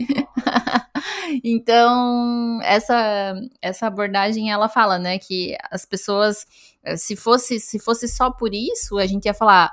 então, 1.43 2.61
essa, 2.63 3.35
essa 3.61 3.89
abordagem, 3.89 4.53
ela 4.53 4.69
fala, 4.69 4.97
né, 4.97 5.19
que 5.19 5.57
as 5.69 5.85
pessoas, 5.85 6.47
eh, 6.85 6.97
se 6.97 7.17
fosse, 7.17 7.59
se 7.59 7.81
fosse 7.81 8.07
só 8.07 8.31
por 8.31 8.55
isso, 8.55 8.97
a 8.97 9.07
gente 9.07 9.25
ia 9.25 9.35
falar, 9.35 9.73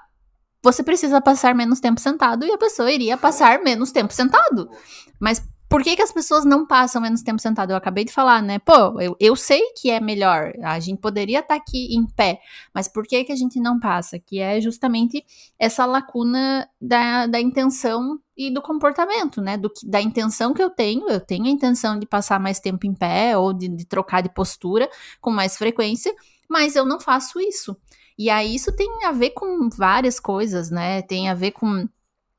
você 0.64 0.82
precisa 0.82 1.22
passar 1.22 1.54
menos 1.54 1.80
tempo 1.80 2.02
sentado 2.02 2.44
e 2.44 2.52
a 2.52 2.58
pessoa 2.58 2.92
iria 2.92 3.16
passar 3.16 3.62
menos 3.62 3.92
tempo 3.92 4.12
sentado. 4.12 4.68
Mas 5.20 5.44
por 5.70 5.84
que, 5.84 5.96
que 5.96 6.02
as 6.02 6.12
pessoas 6.12 6.44
não 6.44 6.66
passam 6.66 7.00
menos 7.00 7.22
tempo 7.22 7.40
sentado? 7.40 7.72
Eu 7.72 7.78
acabei 7.78 8.04
de 8.04 8.12
falar, 8.12 8.42
né? 8.42 8.58
Pô, 8.58 9.00
eu, 9.00 9.16
eu 9.20 9.36
sei 9.36 9.62
que 9.80 9.92
é 9.92 10.00
melhor, 10.00 10.52
a 10.64 10.80
gente 10.80 11.00
poderia 11.00 11.40
estar 11.40 11.56
tá 11.56 11.62
aqui 11.62 11.96
em 11.96 12.08
pé, 12.08 12.42
mas 12.74 12.88
por 12.88 13.06
que, 13.06 13.24
que 13.24 13.32
a 13.32 13.36
gente 13.36 13.60
não 13.60 13.80
passa? 13.80 14.18
Que 14.18 14.40
é 14.40 14.60
justamente 14.60 15.24
essa 15.60 15.86
lacuna 15.86 16.68
da, 16.82 17.28
da 17.28 17.40
intenção 17.40 18.20
e 18.36 18.50
do 18.50 18.64
comportamento, 18.64 19.42
né? 19.42 19.58
Do, 19.58 19.72
da 19.86 20.02
intenção 20.02 20.56
que 20.56 20.64
eu 20.64 20.72
tenho, 20.72 21.08
eu 21.08 21.20
tenho 21.20 21.46
a 21.46 21.50
intenção 21.50 22.00
de 22.00 22.08
passar 22.08 22.40
mais 22.40 22.60
tempo 22.60 22.88
em 22.88 22.94
pé 22.96 23.38
ou 23.38 23.54
de, 23.54 23.68
de 23.68 23.86
trocar 23.86 24.22
de 24.22 24.34
postura 24.34 24.90
com 25.22 25.30
mais 25.30 25.56
frequência, 25.56 26.12
mas 26.50 26.76
eu 26.76 26.84
não 26.86 27.00
faço 27.00 27.40
isso. 27.40 27.78
E 28.18 28.30
aí 28.30 28.56
isso 28.56 28.76
tem 28.76 29.06
a 29.06 29.12
ver 29.12 29.30
com 29.30 29.70
várias 29.70 30.20
coisas, 30.20 30.72
né? 30.72 31.04
Tem 31.04 31.30
a 31.30 31.36
ver 31.36 31.52
com 31.52 31.88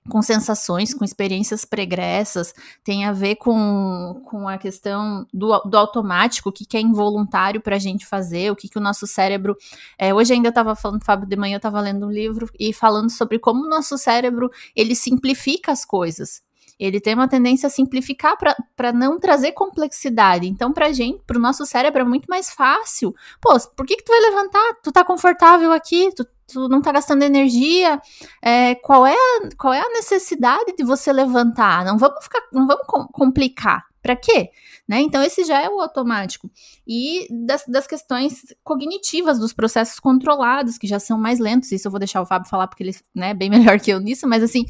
com 0.08 0.22
sensações, 0.22 0.94
com 0.94 1.04
experiências 1.04 1.64
pregressas, 1.64 2.54
tem 2.82 3.04
a 3.04 3.12
ver 3.12 3.36
com, 3.36 4.22
com 4.24 4.48
a 4.48 4.56
questão 4.56 5.26
do, 5.32 5.58
do 5.60 5.76
automático, 5.76 6.48
o 6.48 6.52
que, 6.52 6.64
que 6.64 6.76
é 6.76 6.80
involuntário 6.80 7.60
para 7.60 7.76
a 7.76 7.78
gente 7.78 8.06
fazer, 8.06 8.50
o 8.50 8.56
que, 8.56 8.68
que 8.68 8.78
o 8.78 8.80
nosso 8.80 9.06
cérebro. 9.06 9.56
É, 9.98 10.14
hoje 10.14 10.32
ainda 10.32 10.48
eu 10.48 10.50
estava 10.50 10.74
falando, 10.74 11.04
Fábio, 11.04 11.28
de 11.28 11.36
manhã 11.36 11.54
eu 11.54 11.58
estava 11.58 11.80
lendo 11.80 12.06
um 12.06 12.10
livro 12.10 12.48
e 12.58 12.72
falando 12.72 13.10
sobre 13.10 13.38
como 13.38 13.64
o 13.64 13.68
nosso 13.68 13.98
cérebro 13.98 14.50
ele 14.74 14.94
simplifica 14.94 15.72
as 15.72 15.84
coisas 15.84 16.42
ele 16.80 16.98
tem 16.98 17.12
uma 17.12 17.28
tendência 17.28 17.66
a 17.66 17.70
simplificar 17.70 18.38
para 18.74 18.90
não 18.90 19.20
trazer 19.20 19.52
complexidade. 19.52 20.48
Então, 20.48 20.72
pra 20.72 20.90
gente, 20.92 21.22
pro 21.26 21.38
nosso 21.38 21.66
cérebro, 21.66 22.00
é 22.00 22.04
muito 22.04 22.24
mais 22.24 22.48
fácil. 22.50 23.14
Pô, 23.38 23.54
por 23.76 23.84
que, 23.84 23.96
que 23.96 24.02
tu 24.02 24.10
vai 24.10 24.20
levantar? 24.20 24.76
Tu 24.82 24.90
tá 24.90 25.04
confortável 25.04 25.72
aqui, 25.72 26.10
tu, 26.16 26.26
tu 26.52 26.68
não 26.68 26.80
tá 26.80 26.92
gastando 26.92 27.22
energia, 27.22 28.00
é, 28.42 28.74
qual, 28.76 29.06
é 29.06 29.14
a, 29.14 29.48
qual 29.56 29.72
é 29.72 29.80
a 29.80 29.90
necessidade 29.90 30.74
de 30.76 30.84
você 30.84 31.12
levantar? 31.12 31.84
Não 31.84 31.98
vamos 31.98 32.22
ficar, 32.24 32.42
não 32.52 32.66
vamos 32.66 32.86
complicar. 33.12 33.90
Para 34.02 34.16
quê? 34.16 34.48
Né? 34.88 35.02
Então, 35.02 35.22
esse 35.22 35.44
já 35.44 35.60
é 35.60 35.68
o 35.68 35.80
automático. 35.80 36.50
E 36.86 37.28
das, 37.30 37.64
das, 37.68 37.86
questões 37.86 38.46
cognitivas, 38.64 39.38
dos 39.38 39.52
processos 39.52 40.00
controlados, 40.00 40.78
que 40.78 40.86
já 40.86 40.98
são 40.98 41.18
mais 41.18 41.38
lentos, 41.38 41.70
isso 41.70 41.86
eu 41.86 41.92
vou 41.92 42.00
deixar 42.00 42.22
o 42.22 42.26
Fábio 42.26 42.48
falar, 42.48 42.66
porque 42.66 42.82
ele 42.82 42.96
né, 43.14 43.30
é 43.30 43.34
bem 43.34 43.50
melhor 43.50 43.78
que 43.78 43.90
eu 43.90 44.00
nisso, 44.00 44.26
mas 44.26 44.42
assim, 44.42 44.64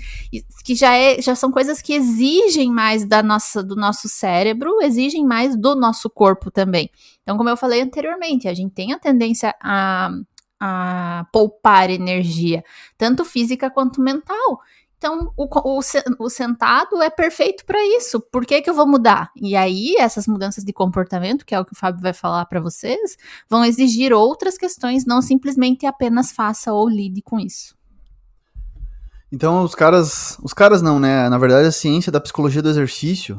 que 0.65 0.75
já, 0.75 0.97
é, 0.97 1.23
já 1.23 1.35
são 1.37 1.51
coisas 1.51 1.81
que 1.81 1.95
exigem 1.95 2.73
mais 2.73 3.07
da 3.07 3.23
nossa, 3.23 3.63
do 3.63 3.77
nosso 3.77 4.09
cérebro, 4.09 4.83
exigem 4.83 5.25
mais 5.25 5.57
do 5.57 5.77
nosso 5.77 6.11
corpo 6.11 6.51
também. 6.51 6.91
Então, 7.23 7.37
como 7.37 7.49
eu 7.49 7.57
falei 7.57 7.81
anteriormente, 7.81 8.49
a 8.49 8.53
gente 8.53 8.75
tem 8.75 8.93
a 8.93 8.99
tendência 8.99 9.55
a, 9.63 10.11
a 10.61 11.27
poupar 11.33 11.89
energia, 11.91 12.63
tanto 12.99 13.25
física 13.25 13.71
quanto 13.71 14.01
mental. 14.01 14.61
Então, 15.01 15.33
o, 15.35 15.45
o, 15.45 15.81
o 16.19 16.29
sentado 16.29 17.03
é 17.03 17.09
perfeito 17.09 17.65
para 17.65 17.83
isso. 17.97 18.21
Por 18.21 18.45
que, 18.45 18.61
que 18.61 18.69
eu 18.69 18.75
vou 18.75 18.87
mudar? 18.87 19.31
E 19.35 19.57
aí, 19.57 19.95
essas 19.99 20.27
mudanças 20.27 20.63
de 20.63 20.75
comportamento, 20.75 21.47
que 21.47 21.55
é 21.55 21.59
o 21.59 21.65
que 21.65 21.73
o 21.73 21.77
Fábio 21.77 22.03
vai 22.03 22.13
falar 22.13 22.45
para 22.45 22.61
vocês, 22.61 23.17
vão 23.49 23.65
exigir 23.65 24.13
outras 24.13 24.59
questões, 24.59 25.07
não 25.07 25.23
simplesmente 25.23 25.87
apenas 25.87 26.31
faça 26.31 26.71
ou 26.75 26.87
lide 26.87 27.23
com 27.23 27.41
isso. 27.41 27.75
Então, 29.33 29.65
os 29.65 29.75
caras. 29.75 30.39
Os 30.43 30.53
caras 30.53 30.83
não, 30.83 31.01
né? 31.01 31.31
Na 31.31 31.39
verdade, 31.39 31.67
a 31.67 31.73
ciência 31.73 32.13
da 32.13 32.21
psicologia 32.21 32.61
do 32.61 32.69
exercício 32.69 33.39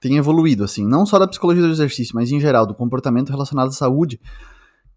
tem 0.00 0.16
evoluído, 0.16 0.62
assim. 0.62 0.86
Não 0.86 1.04
só 1.04 1.18
da 1.18 1.26
psicologia 1.26 1.62
do 1.64 1.72
exercício, 1.72 2.14
mas 2.14 2.30
em 2.30 2.38
geral, 2.38 2.66
do 2.66 2.74
comportamento 2.74 3.30
relacionado 3.30 3.70
à 3.70 3.72
saúde. 3.72 4.20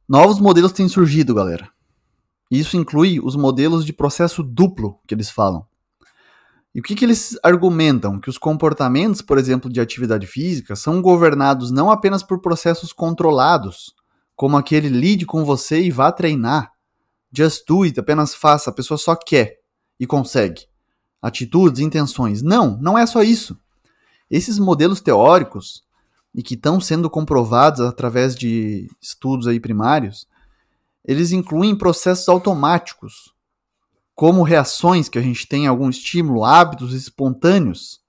Novos 0.07 0.39
modelos 0.39 0.71
têm 0.71 0.87
surgido, 0.87 1.35
galera. 1.35 1.69
Isso 2.49 2.77
inclui 2.77 3.19
os 3.19 3.35
modelos 3.35 3.85
de 3.85 3.91
processo 3.91 4.41
duplo 4.41 4.99
que 5.05 5.13
eles 5.13 5.29
falam. 5.29 5.65
E 6.73 6.79
o 6.79 6.83
que, 6.83 6.95
que 6.95 7.03
eles 7.03 7.37
argumentam? 7.43 8.17
Que 8.17 8.29
os 8.29 8.37
comportamentos, 8.37 9.21
por 9.21 9.37
exemplo, 9.37 9.69
de 9.69 9.81
atividade 9.81 10.25
física, 10.25 10.77
são 10.77 11.01
governados 11.01 11.71
não 11.71 11.91
apenas 11.91 12.23
por 12.23 12.39
processos 12.39 12.93
controlados, 12.93 13.93
como 14.33 14.55
aquele 14.55 14.87
lide 14.87 15.25
com 15.25 15.43
você 15.43 15.81
e 15.81 15.91
vá 15.91 16.09
treinar. 16.09 16.71
Just 17.35 17.67
do 17.67 17.83
it, 17.83 17.99
apenas 17.99 18.33
faça, 18.33 18.69
a 18.69 18.73
pessoa 18.73 18.97
só 18.97 19.13
quer 19.13 19.57
e 19.99 20.07
consegue. 20.07 20.67
Atitudes, 21.21 21.81
intenções. 21.81 22.41
Não, 22.41 22.77
não 22.79 22.97
é 22.97 23.05
só 23.05 23.23
isso. 23.23 23.59
Esses 24.31 24.57
modelos 24.57 25.01
teóricos, 25.01 25.83
e 26.37 26.43
que 26.43 26.53
estão 26.53 26.79
sendo 26.79 27.09
comprovados 27.09 27.81
através 27.81 28.35
de 28.35 28.87
estudos 29.01 29.47
aí 29.47 29.59
primários, 29.59 30.27
eles 31.03 31.31
incluem 31.31 31.75
processos 31.75 32.29
automáticos, 32.29 33.33
como 34.13 34.43
reações 34.43 35.09
que 35.09 35.17
a 35.17 35.21
gente 35.21 35.47
tem 35.47 35.65
a 35.65 35.71
algum 35.71 35.89
estímulo, 35.89 36.45
hábitos 36.45 36.93
espontâneos, 36.93 38.01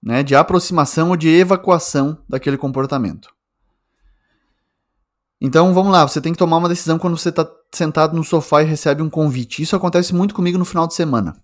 né, 0.00 0.22
de 0.22 0.36
aproximação 0.36 1.10
ou 1.10 1.16
de 1.16 1.28
evacuação 1.28 2.22
daquele 2.28 2.56
comportamento. 2.56 3.34
Então 5.40 5.74
vamos 5.74 5.90
lá, 5.90 6.06
você 6.06 6.20
tem 6.20 6.32
que 6.32 6.38
tomar 6.38 6.58
uma 6.58 6.68
decisão 6.68 6.96
quando 6.96 7.18
você 7.18 7.30
está 7.30 7.50
sentado 7.74 8.14
no 8.14 8.22
sofá 8.22 8.62
e 8.62 8.66
recebe 8.66 9.02
um 9.02 9.10
convite. 9.10 9.62
Isso 9.62 9.74
acontece 9.74 10.14
muito 10.14 10.32
comigo 10.32 10.58
no 10.58 10.64
final 10.64 10.86
de 10.86 10.94
semana. 10.94 11.36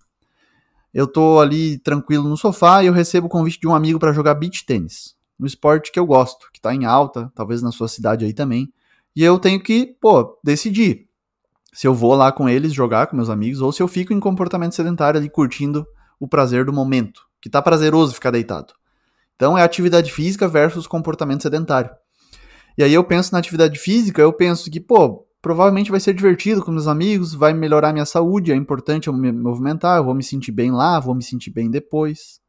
Eu 0.93 1.05
estou 1.05 1.41
ali 1.41 1.77
tranquilo 1.79 2.29
no 2.29 2.37
sofá 2.37 2.83
e 2.83 2.87
eu 2.87 2.93
recebo 2.93 3.27
o 3.27 3.29
convite 3.29 3.59
de 3.59 3.67
um 3.67 3.75
amigo 3.75 3.99
para 3.99 4.13
jogar 4.13 4.35
beach 4.35 4.65
tênis, 4.65 5.16
no 5.39 5.45
esporte 5.45 5.91
que 5.91 5.99
eu 5.99 6.05
gosto, 6.05 6.49
que 6.51 6.59
está 6.59 6.73
em 6.73 6.85
alta, 6.85 7.31
talvez 7.35 7.61
na 7.61 7.71
sua 7.71 7.87
cidade 7.87 8.25
aí 8.25 8.33
também. 8.33 8.71
E 9.15 9.23
eu 9.23 9.39
tenho 9.39 9.61
que, 9.61 9.97
pô, 9.99 10.39
decidir 10.43 11.07
se 11.73 11.87
eu 11.87 11.93
vou 11.93 12.15
lá 12.15 12.31
com 12.31 12.49
eles 12.49 12.73
jogar 12.73 13.07
com 13.07 13.15
meus 13.15 13.29
amigos 13.29 13.61
ou 13.61 13.71
se 13.71 13.81
eu 13.81 13.87
fico 13.87 14.13
em 14.13 14.19
comportamento 14.19 14.73
sedentário 14.73 15.19
ali 15.19 15.29
curtindo 15.29 15.85
o 16.19 16.27
prazer 16.27 16.65
do 16.65 16.73
momento, 16.73 17.21
que 17.39 17.49
tá 17.49 17.61
prazeroso 17.61 18.13
ficar 18.13 18.31
deitado. 18.31 18.73
Então 19.35 19.57
é 19.57 19.63
atividade 19.63 20.11
física 20.11 20.47
versus 20.47 20.87
comportamento 20.87 21.43
sedentário. 21.43 21.91
E 22.77 22.83
aí 22.83 22.93
eu 22.93 23.03
penso 23.03 23.31
na 23.31 23.39
atividade 23.39 23.77
física, 23.77 24.21
eu 24.21 24.33
penso 24.33 24.69
que, 24.71 24.79
pô, 24.79 25.27
provavelmente 25.41 25.91
vai 25.91 25.99
ser 25.99 26.13
divertido 26.13 26.63
com 26.63 26.71
meus 26.71 26.87
amigos, 26.87 27.33
vai 27.33 27.53
melhorar 27.53 27.93
minha 27.93 28.05
saúde, 28.05 28.51
é 28.51 28.55
importante 28.55 29.07
eu 29.07 29.13
me 29.13 29.31
movimentar, 29.31 29.97
eu 29.97 30.03
vou 30.03 30.13
me 30.13 30.23
sentir 30.23 30.51
bem 30.51 30.71
lá, 30.71 30.99
vou 30.99 31.15
me 31.15 31.23
sentir 31.23 31.51
bem 31.51 31.69
depois. 31.69 32.39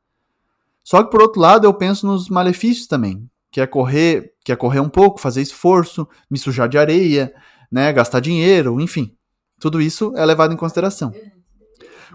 Só 0.89 1.03
que 1.03 1.11
por 1.11 1.21
outro 1.21 1.39
lado, 1.39 1.67
eu 1.67 1.75
penso 1.75 2.07
nos 2.07 2.31
malefícios 2.31 2.87
também, 2.87 3.31
que 3.53 3.61
é 3.61 3.67
correr, 3.67 4.33
que 4.43 4.51
é 4.51 4.57
correr 4.57 4.81
um 4.81 4.89
pouco, 4.89 5.21
fazer 5.21 5.43
esforço, 5.43 6.09
me 6.31 6.39
sujar 6.39 6.67
de 6.67 6.79
areia, 6.79 7.31
né, 7.71 7.93
gastar 7.93 8.21
dinheiro, 8.21 8.81
enfim. 8.81 9.15
Tudo 9.61 9.83
isso 9.83 10.15
é 10.17 10.25
levado 10.25 10.55
em 10.55 10.57
consideração. 10.57 11.13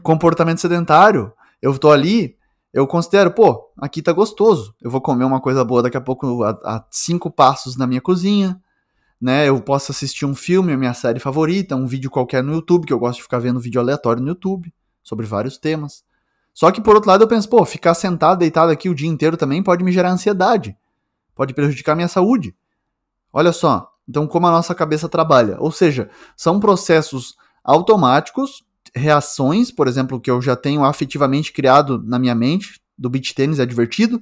Comportamento 0.01 0.57
sedentário, 0.57 1.32
eu 1.61 1.78
tô 1.78 1.91
ali, 1.91 2.36
eu 2.74 2.88
considero, 2.88 3.30
pô, 3.30 3.71
aqui 3.78 4.01
tá 4.01 4.11
gostoso. 4.11 4.74
Eu 4.82 4.89
vou 4.89 5.01
comer 5.01 5.26
uma 5.26 5.39
coisa 5.39 5.63
boa 5.63 5.84
daqui 5.84 5.97
a 5.97 6.01
pouco 6.01 6.41
a, 6.41 6.49
a 6.65 6.84
cinco 6.89 7.30
passos 7.30 7.78
na 7.78 7.86
minha 7.86 8.01
cozinha, 8.01 8.59
né? 9.21 9.47
Eu 9.47 9.61
posso 9.61 9.91
assistir 9.91 10.26
um 10.26 10.34
filme, 10.34 10.74
a 10.74 10.78
minha 10.78 10.95
série 10.95 11.19
favorita, 11.19 11.76
um 11.76 11.86
vídeo 11.86 12.09
qualquer 12.09 12.41
no 12.41 12.55
YouTube, 12.55 12.88
que 12.88 12.93
eu 12.93 12.97
gosto 12.97 13.17
de 13.17 13.24
ficar 13.24 13.38
vendo 13.38 13.59
vídeo 13.59 13.80
aleatório 13.80 14.24
no 14.24 14.30
YouTube 14.30 14.74
sobre 15.03 15.28
vários 15.28 15.59
temas. 15.59 16.03
Só 16.53 16.71
que 16.71 16.81
por 16.81 16.95
outro 16.95 17.09
lado 17.09 17.23
eu 17.23 17.27
penso, 17.27 17.49
pô, 17.49 17.65
ficar 17.65 17.93
sentado, 17.93 18.39
deitado 18.39 18.71
aqui 18.71 18.89
o 18.89 18.95
dia 18.95 19.09
inteiro 19.09 19.35
também 19.35 19.63
pode 19.63 19.83
me 19.83 19.91
gerar 19.91 20.11
ansiedade. 20.11 20.77
Pode 21.33 21.53
prejudicar 21.53 21.95
minha 21.95 22.07
saúde. 22.07 22.55
Olha 23.31 23.51
só, 23.51 23.91
então, 24.07 24.27
como 24.27 24.47
a 24.47 24.51
nossa 24.51 24.75
cabeça 24.75 25.09
trabalha. 25.09 25.57
Ou 25.59 25.71
seja, 25.71 26.09
são 26.35 26.59
processos 26.59 27.35
automáticos, 27.63 28.63
reações, 28.93 29.71
por 29.71 29.87
exemplo, 29.87 30.19
que 30.19 30.29
eu 30.29 30.41
já 30.41 30.55
tenho 30.55 30.83
afetivamente 30.83 31.51
criado 31.51 32.01
na 32.03 32.19
minha 32.19 32.35
mente, 32.35 32.81
do 32.97 33.09
beach 33.09 33.33
tênis 33.33 33.59
é 33.59 33.65
divertido, 33.65 34.21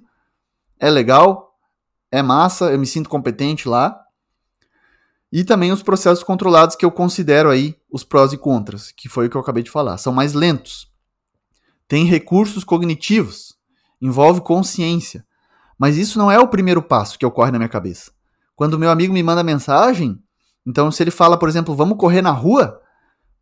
é 0.80 0.90
legal, 0.90 1.58
é 2.12 2.22
massa, 2.22 2.72
eu 2.72 2.80
me 2.80 2.86
sinto 2.86 3.10
competente 3.10 3.68
lá. 3.68 4.00
E 5.32 5.44
também 5.44 5.72
os 5.72 5.82
processos 5.82 6.24
controlados 6.24 6.76
que 6.76 6.86
eu 6.86 6.92
considero 6.92 7.50
aí 7.50 7.76
os 7.90 8.04
prós 8.04 8.34
e 8.34 8.38
contras, 8.38 8.92
que 8.92 9.08
foi 9.10 9.28
o 9.28 9.30
que 9.30 9.38
eu 9.38 9.42
acabei 9.42 9.64
de 9.64 9.72
falar. 9.72 9.98
São 9.98 10.14
mais 10.14 10.34
lentos. 10.34 10.91
Tem 11.92 12.06
recursos 12.06 12.64
cognitivos, 12.64 13.54
envolve 14.02 14.40
consciência. 14.40 15.26
Mas 15.78 15.98
isso 15.98 16.18
não 16.18 16.32
é 16.32 16.40
o 16.40 16.48
primeiro 16.48 16.82
passo 16.82 17.20
que 17.20 17.26
ocorre 17.26 17.52
na 17.52 17.58
minha 17.58 17.68
cabeça. 17.68 18.14
Quando 18.56 18.80
meu 18.80 18.90
amigo 18.90 19.14
me 19.14 19.22
manda 19.22 19.44
mensagem, 19.44 20.18
então 20.66 20.90
se 20.90 21.04
ele 21.04 21.12
fala, 21.12 21.38
por 21.38 21.50
exemplo, 21.50 21.76
vamos 21.76 21.98
correr 21.98 22.22
na 22.22 22.32
rua, 22.32 22.80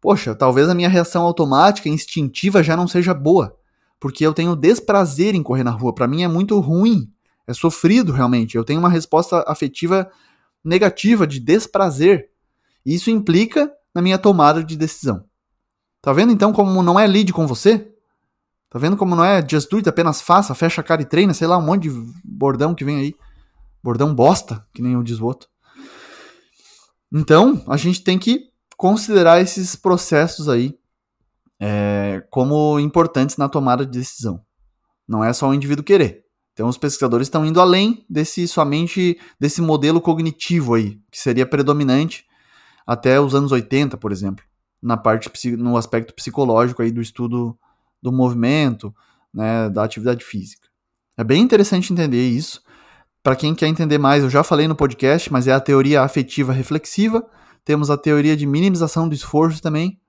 poxa, 0.01 0.33
talvez 0.33 0.67
a 0.67 0.73
minha 0.73 0.89
reação 0.89 1.21
automática, 1.21 1.87
instintiva 1.87 2.63
já 2.63 2.75
não 2.75 2.87
seja 2.87 3.13
boa, 3.13 3.55
porque 3.99 4.25
eu 4.25 4.33
tenho 4.33 4.55
desprazer 4.55 5.35
em 5.35 5.43
correr 5.43 5.63
na 5.63 5.69
rua. 5.69 5.93
Para 5.93 6.07
mim 6.07 6.23
é 6.23 6.27
muito 6.27 6.59
ruim, 6.59 7.07
é 7.45 7.53
sofrido 7.53 8.11
realmente. 8.11 8.57
Eu 8.57 8.63
tenho 8.63 8.79
uma 8.79 8.89
resposta 8.89 9.45
afetiva 9.47 10.09
negativa 10.65 11.27
de 11.27 11.39
desprazer. 11.39 12.31
Isso 12.83 13.11
implica 13.11 13.71
na 13.93 14.01
minha 14.01 14.17
tomada 14.17 14.63
de 14.63 14.75
decisão. 14.75 15.23
Tá 16.01 16.11
vendo 16.11 16.33
então 16.33 16.51
como 16.51 16.81
não 16.81 16.99
é 16.99 17.05
lead 17.05 17.31
com 17.31 17.45
você? 17.45 17.93
Tá 18.69 18.77
vendo 18.77 18.95
como 18.95 19.15
não 19.15 19.23
é 19.23 19.43
just 19.47 19.69
do 19.69 19.77
it, 19.77 19.89
apenas 19.89 20.21
faça, 20.21 20.53
fecha 20.53 20.81
a 20.81 20.83
cara 20.83 21.01
e 21.01 21.05
treina, 21.05 21.33
sei 21.33 21.47
lá, 21.47 21.57
um 21.57 21.65
monte 21.65 21.89
de 21.89 22.13
bordão 22.23 22.75
que 22.75 22.85
vem 22.85 22.97
aí. 22.97 23.15
Bordão 23.83 24.13
bosta, 24.13 24.65
que 24.73 24.81
nem 24.81 24.95
o 24.95 25.03
diz 25.03 25.19
o 25.19 25.25
outro. 25.25 25.49
Então, 27.11 27.63
a 27.67 27.77
gente 27.77 28.03
tem 28.03 28.19
que 28.19 28.49
considerar 28.77 29.41
esses 29.41 29.75
processos 29.75 30.47
aí 30.47 30.77
é, 31.59 32.23
como 32.29 32.79
importantes 32.79 33.37
na 33.37 33.49
tomada 33.49 33.85
de 33.85 33.97
decisão. 33.97 34.41
Não 35.07 35.23
é 35.23 35.33
só 35.33 35.49
o 35.49 35.53
indivíduo 35.53 35.83
querer. 35.83 36.23
Então, 36.53 36.67
os 36.67 36.77
pesquisadores 36.77 37.27
estão 37.27 37.45
indo 37.45 37.59
além 37.59 38.05
desse 38.07 38.47
somente 38.47 39.19
desse 39.39 39.61
modelo 39.61 39.99
cognitivo 39.99 40.75
aí, 40.75 40.99
que 41.09 41.17
seria 41.17 41.45
predominante 41.45 42.25
até 42.85 43.19
os 43.19 43.33
anos 43.33 43.51
80, 43.51 43.97
por 43.97 44.11
exemplo, 44.11 44.43
na 44.81 44.97
parte 44.97 45.31
no 45.55 45.77
aspecto 45.77 46.13
psicológico 46.13 46.81
aí 46.81 46.91
do 46.91 47.01
estudo 47.01 47.57
do 48.01 48.11
movimento, 48.11 48.93
né, 49.33 49.69
da 49.69 49.83
atividade 49.83 50.23
física. 50.23 50.67
É 51.17 51.23
bem 51.23 51.41
interessante 51.41 51.91
entender 51.91 52.27
isso. 52.27 52.61
Para 53.21 53.35
quem 53.35 53.53
quer 53.53 53.67
entender 53.67 53.97
mais, 53.97 54.23
eu 54.23 54.29
já 54.29 54.43
falei 54.43 54.67
no 54.67 54.75
podcast, 54.75 55.31
mas 55.31 55.47
é 55.47 55.51
a 55.51 55.59
teoria 55.59 56.01
afetiva 56.01 56.53
reflexiva. 56.53 57.25
Temos 57.65 57.89
a 57.89 57.97
teoria 57.97 58.35
de 58.35 58.45
minimização 58.45 59.07
do 59.07 59.13
esforço 59.13 59.61
também. 59.61 59.99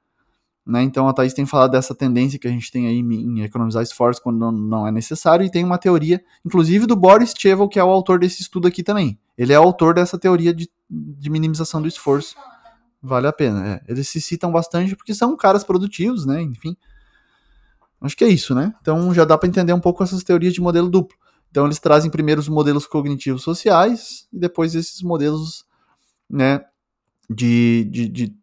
Né? 0.65 0.83
Então 0.83 1.09
a 1.09 1.13
Thais 1.13 1.35
tem 1.35 1.45
falado 1.45 1.73
dessa 1.73 1.95
tendência 1.95 2.39
que 2.39 2.47
a 2.47 2.51
gente 2.51 2.71
tem 2.71 2.87
aí 2.87 2.99
em 2.99 3.43
economizar 3.43 3.83
esforço 3.83 4.23
quando 4.23 4.53
não, 4.53 4.87
é 4.87 4.93
necessário, 4.93 5.45
e 5.45 5.51
tem 5.51 5.65
uma 5.65 5.79
teoria, 5.79 6.23
inclusive 6.45 6.87
do 6.87 6.95
Boris 6.95 7.35
Cheval, 7.37 7.69
que 7.69 7.79
é 7.79 7.85
o 7.85 7.91
autor 7.91 8.21
desse 8.21 8.43
estudo 8.43 8.69
aqui 8.69 8.83
também. 8.83 9.19
Ele 9.37 9.53
é 9.53 9.57
autor 9.57 9.95
dessa 9.95 10.19
teoria 10.19 10.55
de, 10.55 10.71
de 10.89 11.31
minimização 11.31 11.83
do 11.83 11.89
esforço. 11.89 12.37
Vale 13.03 13.27
a 13.27 13.33
pena. 13.33 13.67
É. 13.67 13.81
Eles 13.89 14.09
se 14.09 14.21
citam 14.21 14.53
bastante 14.53 14.95
porque 14.95 15.15
são 15.15 15.37
caras 15.37 15.65
produtivos, 15.65 16.27
né? 16.27 16.43
Enfim. 16.43 16.77
Acho 18.01 18.17
que 18.17 18.25
é 18.25 18.29
isso, 18.29 18.55
né? 18.55 18.75
Então 18.81 19.13
já 19.13 19.25
dá 19.25 19.37
para 19.37 19.49
entender 19.49 19.73
um 19.73 19.81
pouco 19.81 20.03
essas 20.03 20.23
teorias 20.23 20.55
de 20.55 20.61
modelo 20.61 20.89
duplo. 20.89 21.17
Então 21.51 21.67
eles 21.67 21.79
trazem 21.79 22.11
primeiro 22.11 22.41
os 22.41 22.49
modelos 22.49 22.87
cognitivos 22.87 23.43
sociais 23.43 24.27
e 24.33 24.39
depois 24.39 24.75
esses 24.75 25.03
modelos 25.03 25.65
né, 26.29 26.65
de, 27.29 27.85
de, 27.91 28.09
de 28.09 28.41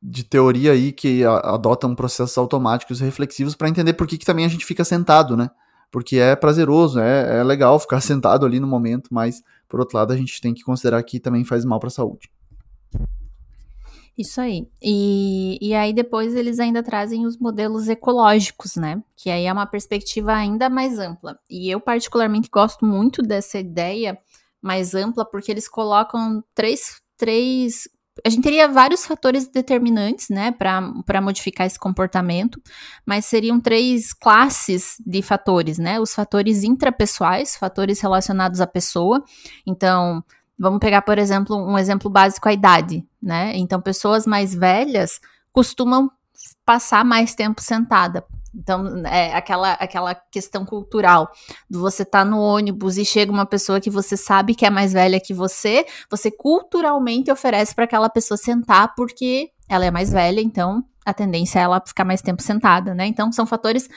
de 0.00 0.24
teoria 0.24 0.72
aí 0.72 0.92
que 0.92 1.24
adotam 1.24 1.94
processos 1.94 2.38
automáticos 2.38 3.00
e 3.00 3.04
reflexivos 3.04 3.54
para 3.54 3.68
entender 3.68 3.94
por 3.94 4.06
que, 4.06 4.16
que 4.16 4.24
também 4.24 4.44
a 4.44 4.48
gente 4.48 4.64
fica 4.64 4.84
sentado, 4.84 5.36
né? 5.36 5.50
Porque 5.90 6.18
é 6.18 6.36
prazeroso, 6.36 7.00
é, 7.00 7.38
é 7.38 7.44
legal 7.44 7.78
ficar 7.78 8.00
sentado 8.02 8.46
ali 8.46 8.60
no 8.60 8.66
momento, 8.66 9.08
mas 9.12 9.42
por 9.68 9.80
outro 9.80 9.98
lado 9.98 10.12
a 10.12 10.16
gente 10.16 10.40
tem 10.40 10.54
que 10.54 10.62
considerar 10.62 11.02
que 11.02 11.18
também 11.18 11.44
faz 11.44 11.64
mal 11.64 11.80
para 11.80 11.88
a 11.88 11.90
saúde. 11.90 12.30
Isso 14.18 14.40
aí. 14.40 14.66
E, 14.82 15.56
e 15.62 15.72
aí 15.74 15.92
depois 15.92 16.34
eles 16.34 16.58
ainda 16.58 16.82
trazem 16.82 17.24
os 17.24 17.38
modelos 17.38 17.88
ecológicos, 17.88 18.74
né? 18.74 19.00
Que 19.16 19.30
aí 19.30 19.44
é 19.44 19.52
uma 19.52 19.64
perspectiva 19.64 20.32
ainda 20.32 20.68
mais 20.68 20.98
ampla. 20.98 21.38
E 21.48 21.70
eu 21.70 21.80
particularmente 21.80 22.48
gosto 22.52 22.84
muito 22.84 23.22
dessa 23.22 23.60
ideia 23.60 24.18
mais 24.60 24.92
ampla, 24.92 25.24
porque 25.24 25.52
eles 25.52 25.68
colocam 25.68 26.42
três, 26.52 27.00
três 27.16 27.88
a 28.24 28.30
gente 28.30 28.42
teria 28.42 28.66
vários 28.66 29.06
fatores 29.06 29.46
determinantes, 29.46 30.28
né, 30.28 30.50
para 30.50 31.20
modificar 31.20 31.66
esse 31.66 31.78
comportamento, 31.78 32.60
mas 33.06 33.24
seriam 33.26 33.60
três 33.60 34.12
classes 34.12 34.96
de 35.06 35.22
fatores, 35.22 35.78
né? 35.78 36.00
Os 36.00 36.12
fatores 36.12 36.64
intrapessoais, 36.64 37.56
fatores 37.56 38.00
relacionados 38.00 38.60
à 38.60 38.66
pessoa. 38.66 39.22
Então, 39.64 40.24
Vamos 40.58 40.80
pegar, 40.80 41.02
por 41.02 41.18
exemplo, 41.18 41.56
um 41.56 41.78
exemplo 41.78 42.10
básico, 42.10 42.48
a 42.48 42.52
idade, 42.52 43.06
né? 43.22 43.52
Então, 43.56 43.80
pessoas 43.80 44.26
mais 44.26 44.54
velhas 44.54 45.20
costumam 45.52 46.10
passar 46.64 47.04
mais 47.04 47.34
tempo 47.34 47.62
sentada. 47.62 48.24
Então, 48.54 49.06
é 49.06 49.34
aquela, 49.34 49.72
aquela 49.74 50.14
questão 50.14 50.64
cultural 50.64 51.30
do 51.70 51.80
você 51.80 52.04
tá 52.04 52.24
no 52.24 52.40
ônibus 52.40 52.96
e 52.96 53.04
chega 53.04 53.30
uma 53.30 53.46
pessoa 53.46 53.80
que 53.80 53.90
você 53.90 54.16
sabe 54.16 54.54
que 54.54 54.66
é 54.66 54.70
mais 54.70 54.92
velha 54.92 55.20
que 55.20 55.34
você, 55.34 55.86
você 56.10 56.30
culturalmente 56.30 57.30
oferece 57.30 57.74
para 57.74 57.84
aquela 57.84 58.08
pessoa 58.08 58.36
sentar 58.36 58.94
porque 58.96 59.50
ela 59.68 59.84
é 59.84 59.90
mais 59.90 60.10
velha, 60.10 60.40
então 60.40 60.82
a 61.04 61.14
tendência 61.14 61.58
é 61.58 61.62
ela 61.62 61.82
ficar 61.86 62.04
mais 62.04 62.20
tempo 62.20 62.42
sentada, 62.42 62.94
né? 62.94 63.06
Então, 63.06 63.30
são 63.32 63.46
fatores 63.46 63.88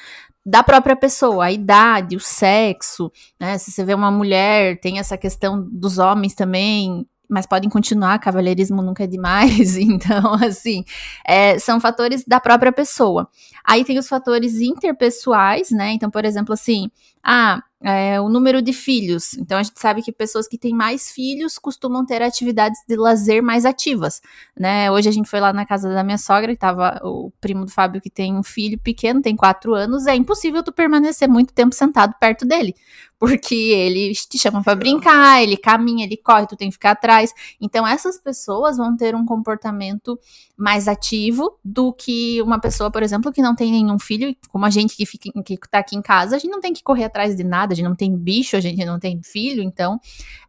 da 0.45 0.63
própria 0.63 0.95
pessoa, 0.95 1.45
a 1.45 1.51
idade, 1.51 2.15
o 2.15 2.19
sexo, 2.19 3.11
né? 3.39 3.57
Se 3.57 3.71
você 3.71 3.85
vê 3.85 3.93
uma 3.93 4.09
mulher, 4.09 4.79
tem 4.79 4.99
essa 4.99 5.17
questão 5.17 5.61
dos 5.71 5.99
homens 5.99 6.33
também, 6.33 7.05
mas 7.29 7.45
podem 7.45 7.69
continuar, 7.69 8.19
cavalheirismo 8.19 8.81
nunca 8.81 9.05
é 9.05 9.07
demais, 9.07 9.77
então, 9.79 10.33
assim, 10.43 10.83
é, 11.25 11.57
são 11.59 11.79
fatores 11.79 12.25
da 12.25 12.39
própria 12.39 12.71
pessoa. 12.71 13.29
Aí 13.63 13.85
tem 13.85 13.97
os 13.97 14.09
fatores 14.09 14.59
interpessoais, 14.59 15.71
né? 15.71 15.91
Então, 15.93 16.09
por 16.09 16.25
exemplo, 16.25 16.53
assim, 16.53 16.89
ah, 17.23 17.63
é, 17.83 18.21
o 18.21 18.29
número 18.29 18.61
de 18.61 18.71
filhos. 18.73 19.33
Então 19.33 19.57
a 19.57 19.63
gente 19.63 19.79
sabe 19.79 20.01
que 20.01 20.11
pessoas 20.11 20.47
que 20.47 20.57
têm 20.57 20.73
mais 20.73 21.11
filhos 21.11 21.57
costumam 21.57 22.05
ter 22.05 22.21
atividades 22.21 22.79
de 22.87 22.95
lazer 22.95 23.41
mais 23.41 23.65
ativas, 23.65 24.21
né? 24.57 24.91
Hoje 24.91 25.09
a 25.09 25.11
gente 25.11 25.29
foi 25.29 25.39
lá 25.39 25.51
na 25.51 25.65
casa 25.65 25.91
da 25.91 26.03
minha 26.03 26.17
sogra 26.17 26.51
e 26.51 26.57
tava 26.57 26.99
o 27.03 27.31
primo 27.41 27.65
do 27.65 27.71
Fábio 27.71 28.01
que 28.01 28.09
tem 28.09 28.37
um 28.37 28.43
filho 28.43 28.79
pequeno, 28.79 29.21
tem 29.21 29.35
quatro 29.35 29.73
anos, 29.73 30.05
é 30.05 30.15
impossível 30.15 30.63
tu 30.63 30.71
permanecer 30.71 31.27
muito 31.27 31.53
tempo 31.53 31.73
sentado 31.73 32.13
perto 32.19 32.45
dele, 32.45 32.75
porque 33.21 33.53
ele 33.53 34.13
te 34.15 34.39
chama 34.39 34.63
para 34.63 34.73
brincar, 34.73 35.43
ele 35.43 35.55
caminha, 35.55 36.03
ele 36.03 36.17
corre, 36.17 36.47
tu 36.47 36.55
tem 36.55 36.69
que 36.69 36.73
ficar 36.73 36.91
atrás. 36.91 37.31
Então 37.61 37.85
essas 37.85 38.17
pessoas 38.17 38.77
vão 38.77 38.97
ter 38.97 39.13
um 39.13 39.23
comportamento 39.23 40.19
mais 40.57 40.87
ativo 40.87 41.55
do 41.63 41.93
que 41.93 42.41
uma 42.41 42.59
pessoa, 42.59 42.89
por 42.89 43.03
exemplo, 43.03 43.31
que 43.31 43.39
não 43.39 43.53
tem 43.53 43.71
nenhum 43.71 43.99
filho, 43.99 44.35
como 44.49 44.65
a 44.65 44.71
gente 44.71 44.97
que 44.97 45.05
fica 45.05 45.29
que 45.43 45.55
tá 45.69 45.77
aqui 45.77 45.95
em 45.95 46.01
casa, 46.01 46.35
a 46.35 46.39
gente 46.39 46.49
não 46.49 46.59
tem 46.59 46.73
que 46.73 46.81
correr 46.81 47.03
atrás 47.03 47.35
de 47.35 47.43
nada, 47.43 47.73
a 47.73 47.75
gente 47.75 47.87
não 47.87 47.95
tem 47.95 48.17
bicho, 48.17 48.57
a 48.57 48.59
gente 48.59 48.83
não 48.83 48.97
tem 48.97 49.21
filho, 49.21 49.61
então 49.61 49.99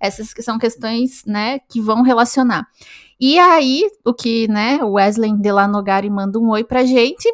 essas 0.01 0.33
são 0.41 0.59
questões, 0.59 1.23
né, 1.27 1.59
que 1.69 1.79
vão 1.79 2.01
relacionar. 2.01 2.67
E 3.21 3.39
aí, 3.39 3.87
o 4.03 4.15
que, 4.15 4.49
né, 4.49 4.83
o 4.83 4.93
Wesley 4.93 5.37
Delanogari 5.37 6.09
manda 6.09 6.39
um 6.39 6.49
oi 6.49 6.65
pra 6.65 6.87
gente, 6.87 7.31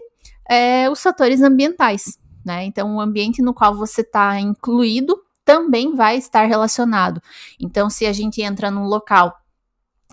é 0.51 0.91
os 0.91 1.01
fatores 1.01 1.43
ambientais, 1.43 2.19
né? 2.45 2.65
Então, 2.65 2.97
o 2.97 3.01
ambiente 3.01 3.41
no 3.41 3.55
qual 3.55 3.77
você 3.77 4.01
está 4.01 4.41
incluído 4.41 5.17
também 5.49 5.97
vai 5.97 6.19
estar 6.19 6.45
relacionado. 6.45 7.23
Então, 7.59 7.89
se 7.89 8.05
a 8.05 8.13
gente 8.13 8.43
entra 8.43 8.71
num 8.71 8.85
local 8.85 9.35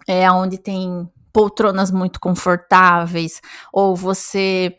é, 0.08 0.32
onde 0.32 0.58
tem 0.58 1.12
poltronas 1.34 1.92
muito 1.92 2.22
confortáveis, 2.22 3.42
ou 3.74 3.94
você 3.98 4.78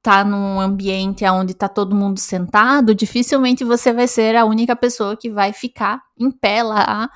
tá 0.00 0.24
num 0.24 0.58
ambiente 0.58 1.26
onde 1.26 1.52
tá 1.52 1.68
todo 1.68 1.94
mundo 1.94 2.18
sentado, 2.18 2.94
dificilmente 2.94 3.64
você 3.64 3.92
vai 3.92 4.08
ser 4.08 4.34
a 4.34 4.46
única 4.46 4.74
pessoa 4.74 5.14
que 5.14 5.28
vai 5.28 5.52
ficar 5.52 6.00
em 6.18 6.30
pé 6.30 6.62
lá. 6.62 7.10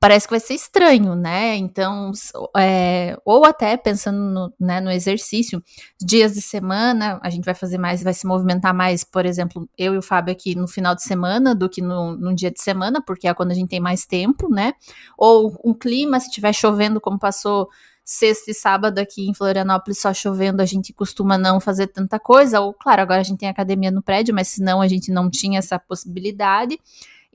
Parece 0.00 0.26
que 0.26 0.32
vai 0.32 0.40
ser 0.40 0.54
estranho, 0.54 1.14
né? 1.14 1.56
Então, 1.56 2.12
é, 2.56 3.18
ou 3.24 3.44
até 3.44 3.76
pensando 3.76 4.18
no, 4.18 4.52
né, 4.60 4.80
no 4.80 4.90
exercício, 4.90 5.62
dias 6.00 6.34
de 6.34 6.42
semana, 6.42 7.18
a 7.22 7.30
gente 7.30 7.44
vai 7.44 7.54
fazer 7.54 7.78
mais, 7.78 8.02
vai 8.02 8.12
se 8.12 8.26
movimentar 8.26 8.74
mais, 8.74 9.02
por 9.02 9.24
exemplo, 9.24 9.68
eu 9.78 9.94
e 9.94 9.98
o 9.98 10.02
Fábio 10.02 10.32
aqui 10.32 10.54
no 10.54 10.68
final 10.68 10.94
de 10.94 11.02
semana 11.02 11.54
do 11.54 11.68
que 11.68 11.80
no, 11.80 12.34
dia 12.34 12.50
de 12.50 12.60
semana, 12.60 13.00
porque 13.00 13.26
é 13.26 13.34
quando 13.34 13.52
a 13.52 13.54
gente 13.54 13.70
tem 13.70 13.80
mais 13.80 14.04
tempo, 14.04 14.48
né? 14.50 14.74
Ou 15.16 15.58
um 15.64 15.72
clima, 15.72 16.20
se 16.20 16.28
estiver 16.28 16.52
chovendo, 16.52 17.00
como 17.00 17.18
passou 17.18 17.68
sexta 18.04 18.50
e 18.50 18.54
sábado 18.54 18.98
aqui 18.98 19.28
em 19.28 19.34
Florianópolis 19.34 19.98
só 19.98 20.14
chovendo, 20.14 20.62
a 20.62 20.64
gente 20.64 20.94
costuma 20.94 21.36
não 21.36 21.60
fazer 21.60 21.88
tanta 21.88 22.18
coisa. 22.18 22.60
Ou, 22.60 22.72
claro, 22.72 23.02
agora 23.02 23.20
a 23.20 23.24
gente 23.24 23.38
tem 23.38 23.48
academia 23.48 23.90
no 23.90 24.02
prédio, 24.02 24.34
mas 24.34 24.48
senão 24.48 24.80
a 24.80 24.88
gente 24.88 25.10
não 25.12 25.28
tinha 25.28 25.58
essa 25.58 25.78
possibilidade. 25.78 26.78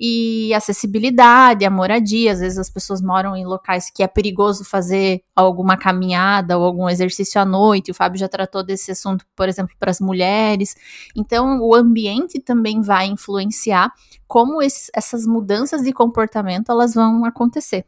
E 0.05 0.53
acessibilidade, 0.53 1.63
a 1.63 1.69
moradia, 1.69 2.33
às 2.33 2.41
vezes 2.41 2.57
as 2.57 2.69
pessoas 2.69 3.01
moram 3.01 3.37
em 3.37 3.45
locais 3.45 3.89
que 3.89 4.03
é 4.03 4.07
perigoso 4.07 4.65
fazer 4.65 5.23
alguma 5.33 5.77
caminhada 5.77 6.57
ou 6.57 6.65
algum 6.65 6.89
exercício 6.89 7.39
à 7.39 7.45
noite. 7.45 7.89
O 7.89 7.93
Fábio 7.93 8.19
já 8.19 8.27
tratou 8.27 8.61
desse 8.65 8.91
assunto, 8.91 9.25
por 9.33 9.47
exemplo, 9.47 9.73
para 9.79 9.89
as 9.89 10.01
mulheres. 10.01 10.75
Então, 11.15 11.61
o 11.61 11.73
ambiente 11.73 12.37
também 12.41 12.81
vai 12.81 13.05
influenciar 13.05 13.93
como 14.27 14.61
esse, 14.61 14.91
essas 14.93 15.25
mudanças 15.25 15.83
de 15.83 15.93
comportamento 15.93 16.69
elas 16.69 16.93
vão 16.93 17.23
acontecer. 17.23 17.85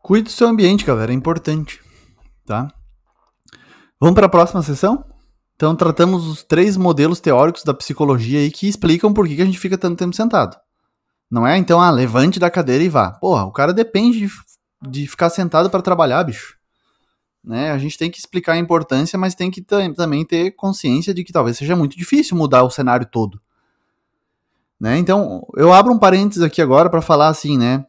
Cuide 0.00 0.26
do 0.26 0.30
seu 0.30 0.46
ambiente, 0.46 0.84
galera, 0.84 1.10
é 1.10 1.14
importante, 1.16 1.82
tá? 2.46 2.72
Vamos 3.98 4.14
para 4.14 4.26
a 4.26 4.30
próxima 4.30 4.62
sessão? 4.62 5.04
Então, 5.56 5.74
tratamos 5.74 6.26
os 6.26 6.42
três 6.42 6.76
modelos 6.76 7.18
teóricos 7.18 7.64
da 7.64 7.72
psicologia 7.72 8.40
aí 8.40 8.50
que 8.50 8.68
explicam 8.68 9.12
por 9.12 9.26
que 9.26 9.40
a 9.40 9.44
gente 9.44 9.58
fica 9.58 9.78
tanto 9.78 9.98
tempo 9.98 10.14
sentado. 10.14 10.56
Não 11.30 11.46
é, 11.46 11.56
então, 11.56 11.80
ah, 11.80 11.90
levante 11.90 12.38
da 12.38 12.50
cadeira 12.50 12.84
e 12.84 12.88
vá. 12.90 13.10
Porra, 13.10 13.44
o 13.44 13.52
cara 13.52 13.72
depende 13.72 14.20
de, 14.20 14.30
de 14.90 15.06
ficar 15.08 15.30
sentado 15.30 15.70
para 15.70 15.82
trabalhar, 15.82 16.22
bicho. 16.22 16.56
Né? 17.42 17.70
A 17.70 17.78
gente 17.78 17.96
tem 17.96 18.10
que 18.10 18.18
explicar 18.18 18.52
a 18.52 18.58
importância, 18.58 19.18
mas 19.18 19.34
tem 19.34 19.50
que 19.50 19.62
também 19.62 20.24
ter 20.26 20.50
consciência 20.52 21.14
de 21.14 21.24
que 21.24 21.32
talvez 21.32 21.56
seja 21.56 21.74
muito 21.74 21.96
difícil 21.96 22.36
mudar 22.36 22.62
o 22.62 22.70
cenário 22.70 23.06
todo. 23.06 23.40
Né? 24.78 24.98
Então, 24.98 25.46
eu 25.56 25.72
abro 25.72 25.92
um 25.92 25.98
parênteses 25.98 26.42
aqui 26.42 26.60
agora 26.60 26.90
para 26.90 27.00
falar 27.00 27.28
assim, 27.28 27.56
né? 27.56 27.84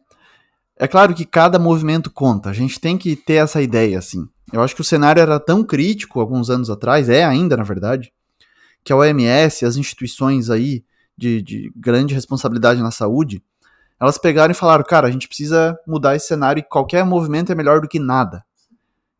É 0.76 0.88
claro 0.88 1.12
que 1.12 1.26
cada 1.26 1.58
movimento 1.58 2.10
conta, 2.10 2.48
a 2.48 2.52
gente 2.52 2.80
tem 2.80 2.96
que 2.96 3.14
ter 3.14 3.34
essa 3.34 3.60
ideia, 3.60 3.98
assim. 3.98 4.26
Eu 4.52 4.62
acho 4.62 4.74
que 4.74 4.80
o 4.80 4.84
cenário 4.84 5.20
era 5.20 5.38
tão 5.38 5.62
crítico 5.62 6.20
alguns 6.20 6.48
anos 6.48 6.70
atrás, 6.70 7.08
é 7.08 7.24
ainda, 7.24 7.56
na 7.56 7.64
verdade, 7.64 8.12
que 8.82 8.92
a 8.92 8.96
OMS, 8.96 9.64
as 9.64 9.76
instituições 9.76 10.48
aí 10.48 10.84
de, 11.16 11.42
de 11.42 11.72
grande 11.76 12.14
responsabilidade 12.14 12.80
na 12.80 12.90
saúde, 12.90 13.42
elas 14.00 14.16
pegaram 14.16 14.52
e 14.52 14.54
falaram, 14.54 14.84
cara, 14.84 15.08
a 15.08 15.10
gente 15.10 15.26
precisa 15.26 15.78
mudar 15.86 16.14
esse 16.14 16.28
cenário 16.28 16.60
e 16.60 16.62
qualquer 16.62 17.04
movimento 17.04 17.50
é 17.50 17.54
melhor 17.54 17.80
do 17.80 17.88
que 17.88 17.98
nada. 17.98 18.44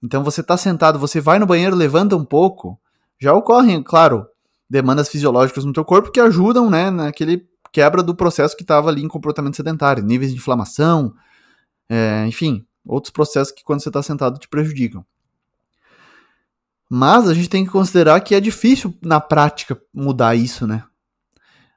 Então 0.03 0.22
você 0.22 0.43
tá 0.43 0.57
sentado, 0.57 0.99
você 0.99 1.20
vai 1.20 1.39
no 1.39 1.47
banheiro, 1.47 1.74
levanta 1.74 2.16
um 2.16 2.24
pouco, 2.24 2.79
já 3.20 3.35
ocorrem, 3.35 3.83
claro, 3.83 4.26
demandas 4.70 5.09
fisiológicas 5.09 5.64
no 5.64 5.72
teu 5.72 5.85
corpo 5.85 6.12
que 6.12 6.20
ajudam, 6.20 6.70
né, 6.70 6.91
naquele 6.91 7.49
quebra 7.72 8.03
do 8.03 8.14
processo 8.14 8.57
que 8.57 8.62
estava 8.62 8.89
ali 8.89 9.03
em 9.03 9.09
comportamento 9.09 9.57
sedentário, 9.57 10.05
níveis 10.05 10.31
de 10.31 10.37
inflamação, 10.37 11.12
é, 11.89 12.24
enfim, 12.26 12.64
outros 12.87 13.11
processos 13.11 13.53
que 13.53 13.64
quando 13.64 13.83
você 13.83 13.89
está 13.89 14.03
sentado 14.03 14.39
te 14.39 14.49
prejudicam. 14.49 15.05
Mas 16.89 17.28
a 17.28 17.34
gente 17.34 17.51
tem 17.51 17.64
que 17.64 17.70
considerar 17.70 18.20
que 18.20 18.34
é 18.34 18.41
difícil 18.41 18.95
na 19.03 19.20
prática 19.20 19.80
mudar 19.93 20.34
isso, 20.34 20.66
né? 20.66 20.84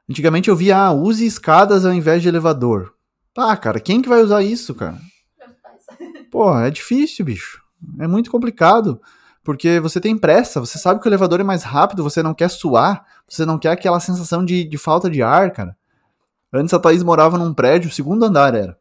Antigamente 0.09 0.49
eu 0.49 0.55
via, 0.55 0.77
ah, 0.77 0.91
use 0.91 1.25
escadas 1.25 1.85
ao 1.85 1.93
invés 1.93 2.21
de 2.21 2.27
elevador. 2.27 2.93
Ah, 3.37 3.55
cara, 3.55 3.79
quem 3.79 4.01
que 4.01 4.09
vai 4.09 4.21
usar 4.21 4.41
isso, 4.41 4.75
cara? 4.75 4.97
Pô, 6.31 6.57
é 6.57 6.69
difícil, 6.69 7.25
bicho. 7.25 7.61
É 7.99 8.07
muito 8.07 8.29
complicado. 8.31 9.01
Porque 9.43 9.79
você 9.79 9.99
tem 9.99 10.17
pressa, 10.17 10.59
você 10.59 10.77
sabe 10.77 10.99
que 10.99 11.07
o 11.07 11.09
elevador 11.09 11.39
é 11.39 11.43
mais 11.43 11.63
rápido, 11.63 12.03
você 12.03 12.21
não 12.21 12.33
quer 12.33 12.49
suar, 12.49 13.03
você 13.27 13.43
não 13.43 13.57
quer 13.57 13.71
aquela 13.71 13.99
sensação 13.99 14.45
de, 14.45 14.63
de 14.63 14.77
falta 14.77 15.09
de 15.09 15.23
ar, 15.23 15.51
cara. 15.51 15.75
Antes 16.53 16.73
a 16.73 16.79
Thaís 16.79 17.01
morava 17.01 17.37
num 17.37 17.53
prédio, 17.53 17.89
segundo 17.89 18.23
andar 18.23 18.53
era. 18.53 18.77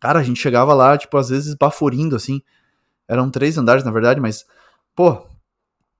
Cara, 0.00 0.20
a 0.20 0.22
gente 0.22 0.40
chegava 0.40 0.72
lá, 0.72 0.96
tipo, 0.96 1.16
às 1.16 1.28
vezes 1.28 1.54
baforindo, 1.54 2.16
assim. 2.16 2.40
Eram 3.06 3.30
três 3.30 3.58
andares, 3.58 3.84
na 3.84 3.90
verdade, 3.90 4.20
mas, 4.20 4.46
pô, 4.96 5.26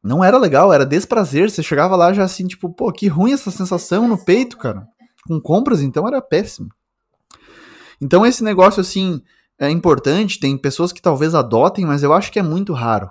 não 0.02 0.24
era 0.24 0.36
legal, 0.36 0.72
era 0.72 0.84
desprazer. 0.84 1.50
Você 1.50 1.62
chegava 1.62 1.94
lá 1.94 2.12
já 2.12 2.24
assim, 2.24 2.46
tipo, 2.46 2.68
pô, 2.70 2.90
que 2.92 3.06
ruim 3.06 3.32
essa 3.32 3.50
sensação 3.50 4.08
no 4.08 4.22
peito, 4.22 4.58
cara. 4.58 4.86
Com 5.26 5.40
compras, 5.40 5.80
então, 5.80 6.08
era 6.08 6.20
péssimo. 6.20 6.68
Então, 8.00 8.26
esse 8.26 8.42
negócio, 8.42 8.80
assim, 8.80 9.22
é 9.58 9.70
importante, 9.70 10.40
tem 10.40 10.58
pessoas 10.58 10.92
que 10.92 11.00
talvez 11.00 11.34
adotem, 11.34 11.84
mas 11.84 12.02
eu 12.02 12.12
acho 12.12 12.32
que 12.32 12.38
é 12.40 12.42
muito 12.42 12.72
raro. 12.72 13.08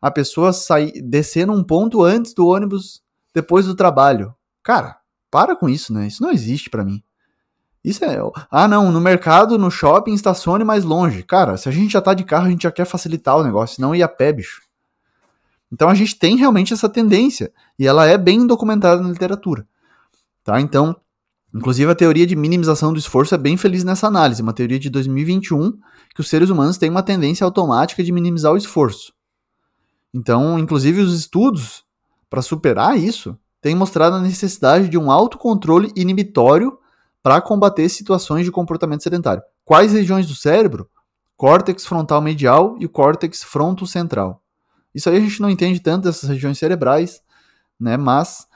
A 0.00 0.10
pessoa 0.10 0.50
sair, 0.52 1.02
descer 1.02 1.46
num 1.46 1.62
ponto 1.62 2.02
antes 2.02 2.32
do 2.32 2.46
ônibus, 2.46 3.02
depois 3.34 3.66
do 3.66 3.74
trabalho. 3.74 4.34
Cara, 4.62 4.96
para 5.30 5.54
com 5.54 5.68
isso, 5.68 5.92
né? 5.92 6.06
Isso 6.06 6.22
não 6.22 6.30
existe 6.30 6.70
para 6.70 6.84
mim. 6.84 7.02
Isso 7.84 8.02
é. 8.02 8.18
Ah, 8.50 8.66
não, 8.66 8.90
no 8.90 9.00
mercado, 9.00 9.58
no 9.58 9.70
shopping, 9.70 10.14
estacione 10.14 10.64
mais 10.64 10.84
longe. 10.84 11.22
Cara, 11.22 11.58
se 11.58 11.68
a 11.68 11.72
gente 11.72 11.92
já 11.92 12.00
tá 12.00 12.14
de 12.14 12.24
carro, 12.24 12.46
a 12.46 12.50
gente 12.50 12.62
já 12.62 12.72
quer 12.72 12.86
facilitar 12.86 13.36
o 13.36 13.44
negócio, 13.44 13.80
não 13.80 13.94
ir 13.94 14.02
a 14.02 14.08
pé, 14.08 14.32
bicho. 14.32 14.62
Então 15.72 15.88
a 15.88 15.94
gente 15.94 16.18
tem 16.18 16.36
realmente 16.36 16.72
essa 16.72 16.88
tendência. 16.88 17.52
E 17.78 17.86
ela 17.86 18.06
é 18.06 18.18
bem 18.18 18.46
documentada 18.46 19.00
na 19.00 19.08
literatura. 19.08 19.66
Tá? 20.42 20.60
Então, 20.60 20.96
inclusive 21.54 21.90
a 21.90 21.94
teoria 21.94 22.26
de 22.26 22.34
minimização 22.34 22.92
do 22.92 22.98
esforço 22.98 23.34
é 23.34 23.38
bem 23.38 23.56
feliz 23.56 23.84
nessa 23.84 24.06
análise. 24.06 24.42
Uma 24.42 24.52
teoria 24.52 24.78
de 24.78 24.90
2021 24.90 25.72
que 26.14 26.20
os 26.20 26.28
seres 26.28 26.50
humanos 26.50 26.76
têm 26.76 26.90
uma 26.90 27.02
tendência 27.02 27.44
automática 27.44 28.02
de 28.02 28.12
minimizar 28.12 28.52
o 28.52 28.56
esforço. 28.56 29.12
Então, 30.12 30.58
inclusive 30.58 31.00
os 31.00 31.14
estudos 31.14 31.84
para 32.28 32.42
superar 32.42 32.98
isso 32.98 33.38
têm 33.60 33.74
mostrado 33.74 34.16
a 34.16 34.20
necessidade 34.20 34.88
de 34.88 34.98
um 34.98 35.10
autocontrole 35.10 35.92
inibitório 35.94 36.78
para 37.22 37.40
combater 37.40 37.88
situações 37.88 38.44
de 38.44 38.50
comportamento 38.50 39.02
sedentário. 39.02 39.42
Quais 39.64 39.92
regiões 39.92 40.26
do 40.26 40.34
cérebro? 40.34 40.88
Córtex 41.36 41.86
frontal 41.86 42.20
medial 42.20 42.76
e 42.80 42.88
córtex 42.88 43.42
frontocentral. 43.42 44.42
Isso 44.94 45.08
aí 45.08 45.16
a 45.16 45.20
gente 45.20 45.40
não 45.40 45.50
entende 45.50 45.80
tanto 45.80 46.04
dessas 46.04 46.28
regiões 46.28 46.58
cerebrais, 46.58 47.22
né? 47.78 47.96
Mas 47.96 48.46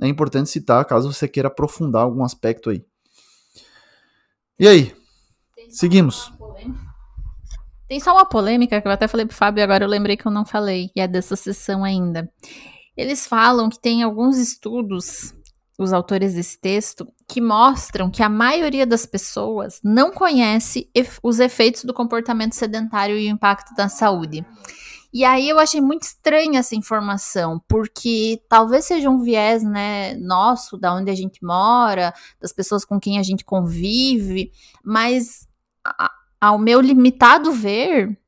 é 0.00 0.06
importante 0.06 0.50
citar 0.50 0.84
caso 0.84 1.12
você 1.12 1.26
queira 1.26 1.48
aprofundar 1.48 2.02
algum 2.02 2.24
aspecto 2.24 2.70
aí. 2.70 2.84
E 4.58 4.66
aí? 4.66 4.96
Seguimos. 5.70 6.32
Tem 7.88 8.00
só 8.00 8.12
uma 8.12 8.26
polêmica 8.26 8.80
que 8.80 8.86
eu 8.86 8.92
até 8.92 9.08
falei 9.08 9.24
pro 9.24 9.36
Fábio, 9.36 9.64
agora 9.64 9.84
eu 9.84 9.88
lembrei 9.88 10.16
que 10.16 10.26
eu 10.26 10.32
não 10.32 10.44
falei, 10.44 10.90
e 10.94 11.00
é 11.00 11.08
dessa 11.08 11.36
sessão 11.36 11.84
ainda. 11.84 12.30
Eles 12.96 13.26
falam 13.26 13.70
que 13.70 13.80
tem 13.80 14.02
alguns 14.02 14.36
estudos 14.36 15.34
os 15.78 15.92
autores 15.92 16.34
desse 16.34 16.58
texto 16.58 17.06
que 17.28 17.40
mostram 17.40 18.10
que 18.10 18.22
a 18.22 18.28
maioria 18.28 18.84
das 18.84 19.06
pessoas 19.06 19.80
não 19.84 20.10
conhece 20.10 20.90
os 21.22 21.38
efeitos 21.38 21.84
do 21.84 21.94
comportamento 21.94 22.54
sedentário 22.54 23.16
e 23.16 23.28
o 23.28 23.30
impacto 23.30 23.74
da 23.76 23.88
saúde. 23.88 24.44
E 25.12 25.24
aí 25.24 25.48
eu 25.48 25.58
achei 25.58 25.80
muito 25.80 26.02
estranha 26.02 26.60
essa 26.60 26.76
informação, 26.76 27.60
porque 27.66 28.42
talvez 28.48 28.84
seja 28.84 29.08
um 29.08 29.22
viés, 29.22 29.62
né, 29.62 30.14
nosso, 30.14 30.76
da 30.76 30.94
onde 30.94 31.10
a 31.10 31.14
gente 31.14 31.42
mora, 31.42 32.12
das 32.40 32.52
pessoas 32.52 32.84
com 32.84 33.00
quem 33.00 33.18
a 33.18 33.22
gente 33.22 33.44
convive, 33.44 34.52
mas 34.84 35.48
a, 35.82 36.10
ao 36.40 36.58
meu 36.58 36.80
limitado 36.80 37.52
ver, 37.52 38.18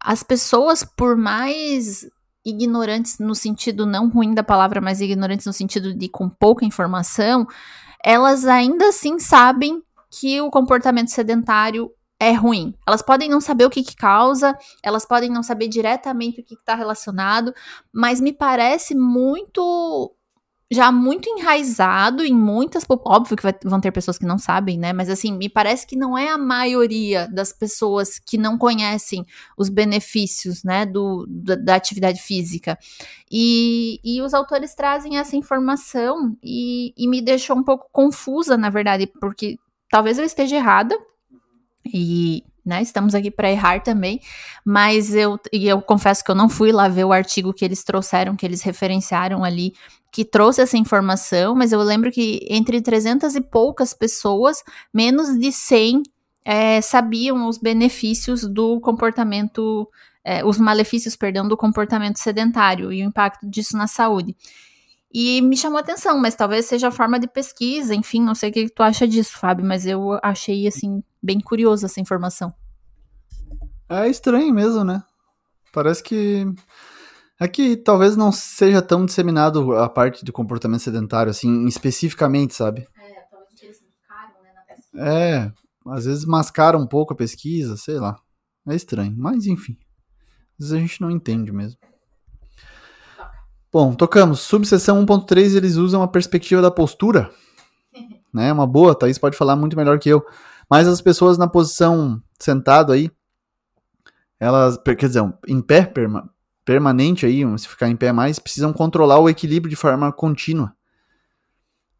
as 0.00 0.22
pessoas, 0.22 0.84
por 0.84 1.16
mais 1.16 2.08
ignorantes 2.44 3.18
no 3.18 3.34
sentido 3.34 3.84
não 3.84 4.08
ruim 4.08 4.32
da 4.32 4.42
palavra, 4.42 4.80
mas 4.80 5.00
ignorantes 5.00 5.44
no 5.44 5.52
sentido 5.52 5.92
de 5.92 6.08
com 6.08 6.28
pouca 6.28 6.64
informação, 6.64 7.46
elas 8.04 8.46
ainda 8.46 8.88
assim 8.88 9.18
sabem 9.18 9.82
que 10.10 10.40
o 10.40 10.50
comportamento 10.50 11.08
sedentário 11.08 11.90
é 12.20 12.32
ruim. 12.32 12.74
Elas 12.86 13.02
podem 13.02 13.28
não 13.28 13.40
saber 13.40 13.64
o 13.64 13.70
que, 13.70 13.82
que 13.82 13.96
causa, 13.96 14.56
elas 14.82 15.06
podem 15.06 15.30
não 15.30 15.42
saber 15.42 15.68
diretamente 15.68 16.40
o 16.40 16.44
que 16.44 16.54
está 16.54 16.74
relacionado, 16.74 17.54
mas 17.92 18.20
me 18.20 18.32
parece 18.32 18.94
muito 18.94 20.14
já 20.70 20.92
muito 20.92 21.28
enraizado 21.30 22.22
em 22.22 22.34
muitas. 22.34 22.84
Óbvio 22.88 23.36
que 23.36 23.42
vai, 23.42 23.54
vão 23.64 23.80
ter 23.80 23.90
pessoas 23.90 24.18
que 24.18 24.26
não 24.26 24.38
sabem, 24.38 24.78
né? 24.78 24.92
Mas 24.92 25.08
assim, 25.08 25.32
me 25.32 25.48
parece 25.48 25.86
que 25.86 25.96
não 25.96 26.16
é 26.16 26.28
a 26.28 26.36
maioria 26.36 27.26
das 27.28 27.52
pessoas 27.52 28.18
que 28.18 28.36
não 28.36 28.58
conhecem 28.58 29.24
os 29.56 29.70
benefícios, 29.70 30.62
né, 30.62 30.84
do, 30.84 31.24
da, 31.26 31.54
da 31.54 31.74
atividade 31.74 32.20
física. 32.20 32.78
E, 33.30 33.98
e 34.04 34.20
os 34.20 34.34
autores 34.34 34.74
trazem 34.74 35.16
essa 35.16 35.36
informação 35.36 36.36
e, 36.42 36.92
e 36.96 37.08
me 37.08 37.22
deixou 37.22 37.56
um 37.56 37.64
pouco 37.64 37.88
confusa, 37.90 38.56
na 38.56 38.68
verdade, 38.68 39.06
porque 39.06 39.56
talvez 39.90 40.18
eu 40.18 40.24
esteja 40.24 40.56
errada. 40.56 40.94
E 41.92 42.44
né? 42.68 42.82
Estamos 42.82 43.14
aqui 43.14 43.30
para 43.30 43.50
errar 43.50 43.82
também, 43.82 44.20
mas 44.62 45.14
eu, 45.14 45.40
e 45.50 45.66
eu 45.66 45.80
confesso 45.80 46.22
que 46.22 46.30
eu 46.30 46.34
não 46.34 46.50
fui 46.50 46.70
lá 46.70 46.86
ver 46.86 47.04
o 47.04 47.12
artigo 47.12 47.54
que 47.54 47.64
eles 47.64 47.82
trouxeram, 47.82 48.36
que 48.36 48.44
eles 48.44 48.60
referenciaram 48.60 49.42
ali, 49.42 49.72
que 50.12 50.22
trouxe 50.22 50.60
essa 50.60 50.76
informação, 50.76 51.54
mas 51.54 51.72
eu 51.72 51.80
lembro 51.80 52.12
que 52.12 52.46
entre 52.50 52.82
300 52.82 53.34
e 53.36 53.40
poucas 53.40 53.94
pessoas, 53.94 54.62
menos 54.92 55.38
de 55.38 55.50
100 55.50 56.02
é, 56.44 56.80
sabiam 56.82 57.48
os 57.48 57.56
benefícios 57.56 58.44
do 58.46 58.78
comportamento, 58.80 59.88
é, 60.22 60.44
os 60.44 60.58
malefícios, 60.58 61.16
perdão, 61.16 61.48
do 61.48 61.56
comportamento 61.56 62.18
sedentário 62.18 62.92
e 62.92 63.02
o 63.02 63.06
impacto 63.06 63.48
disso 63.48 63.78
na 63.78 63.86
saúde. 63.86 64.36
E 65.12 65.40
me 65.40 65.56
chamou 65.56 65.78
a 65.78 65.80
atenção, 65.80 66.18
mas 66.18 66.34
talvez 66.34 66.66
seja 66.66 66.88
a 66.88 66.92
forma 66.92 67.18
de 67.18 67.26
pesquisa, 67.26 67.94
enfim, 67.94 68.22
não 68.22 68.34
sei 68.34 68.50
o 68.50 68.52
que 68.52 68.68
tu 68.68 68.82
acha 68.82 69.08
disso, 69.08 69.38
Fábio, 69.38 69.64
mas 69.64 69.86
eu 69.86 70.18
achei, 70.22 70.66
assim, 70.66 71.02
bem 71.22 71.40
curiosa 71.40 71.86
essa 71.86 72.00
informação. 72.00 72.52
É 73.88 74.06
estranho 74.06 74.52
mesmo, 74.52 74.84
né? 74.84 75.02
Parece 75.72 76.02
que. 76.02 76.44
É 77.40 77.46
que 77.46 77.76
talvez 77.76 78.16
não 78.16 78.32
seja 78.32 78.82
tão 78.82 79.06
disseminado 79.06 79.76
a 79.76 79.88
parte 79.88 80.24
do 80.24 80.32
comportamento 80.32 80.80
sedentário, 80.80 81.30
assim, 81.30 81.66
especificamente, 81.66 82.52
sabe? 82.52 82.86
É, 82.96 83.20
talvez 83.30 83.62
eles 83.62 83.80
mascaram, 83.80 84.42
né, 84.42 84.52
na 84.52 84.62
pesquisa. 84.62 85.04
É, 85.04 85.52
às 85.86 86.04
vezes 86.04 86.24
mascaram 86.24 86.80
um 86.80 86.86
pouco 86.86 87.12
a 87.14 87.16
pesquisa, 87.16 87.76
sei 87.76 87.98
lá. 87.98 88.20
É 88.66 88.74
estranho, 88.74 89.14
mas 89.16 89.46
enfim. 89.46 89.78
Às 90.58 90.66
vezes 90.68 90.72
a 90.72 90.78
gente 90.78 91.00
não 91.00 91.10
entende 91.10 91.52
mesmo. 91.52 91.78
Bom, 93.70 93.94
tocamos. 93.94 94.40
Subseção 94.40 95.04
1.3, 95.04 95.54
eles 95.54 95.76
usam 95.76 96.02
a 96.02 96.08
perspectiva 96.08 96.62
da 96.62 96.70
postura. 96.70 97.30
né? 98.32 98.52
Uma 98.52 98.66
boa, 98.66 98.94
Thaís 98.94 99.18
pode 99.18 99.36
falar 99.36 99.56
muito 99.56 99.76
melhor 99.76 99.98
que 99.98 100.08
eu. 100.08 100.24
Mas 100.70 100.88
as 100.88 101.00
pessoas 101.00 101.36
na 101.36 101.46
posição 101.46 102.22
sentado 102.38 102.92
aí, 102.92 103.10
elas, 104.40 104.78
quer 104.84 105.06
dizer, 105.06 105.34
em 105.46 105.60
pé 105.60 105.84
perma, 105.84 106.30
permanente 106.64 107.26
aí, 107.26 107.42
se 107.58 107.68
ficar 107.68 107.88
em 107.88 107.96
pé 107.96 108.12
mais, 108.12 108.38
precisam 108.38 108.72
controlar 108.72 109.18
o 109.18 109.28
equilíbrio 109.28 109.70
de 109.70 109.76
forma 109.76 110.12
contínua. 110.12 110.74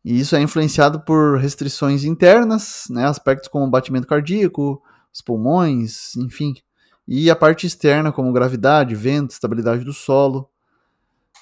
E 0.04 0.20
isso 0.20 0.36
é 0.36 0.40
influenciado 0.40 1.00
por 1.00 1.38
restrições 1.38 2.04
internas, 2.04 2.84
né, 2.88 3.04
aspectos 3.06 3.48
como 3.48 3.68
batimento 3.68 4.06
cardíaco, 4.06 4.82
os 5.12 5.20
pulmões, 5.20 6.14
enfim. 6.16 6.54
E 7.06 7.30
a 7.30 7.36
parte 7.36 7.66
externa, 7.66 8.12
como 8.12 8.32
gravidade, 8.32 8.94
vento, 8.94 9.32
estabilidade 9.32 9.84
do 9.84 9.92
solo. 9.92 10.48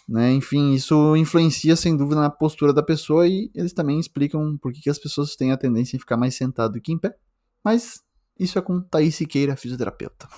Né? 0.08 0.32
Enfim, 0.32 0.72
isso 0.72 1.16
influencia 1.16 1.74
sem 1.74 1.96
dúvida 1.96 2.20
na 2.20 2.30
postura 2.30 2.72
da 2.72 2.82
pessoa 2.82 3.26
e 3.26 3.50
eles 3.54 3.72
também 3.72 3.98
explicam 3.98 4.56
por 4.56 4.72
que, 4.72 4.88
as 4.88 4.98
pessoas 4.98 5.34
têm 5.34 5.50
a 5.50 5.56
tendência 5.56 5.96
em 5.96 6.00
ficar 6.00 6.16
mais 6.16 6.36
sentado 6.36 6.74
do 6.74 6.80
que 6.80 6.92
em 6.92 6.98
pé. 6.98 7.16
Mas 7.64 8.00
isso 8.38 8.58
é 8.58 8.62
com 8.62 8.80
Thaís 8.80 9.16
Siqueira, 9.16 9.56
fisioterapeuta. 9.56 10.28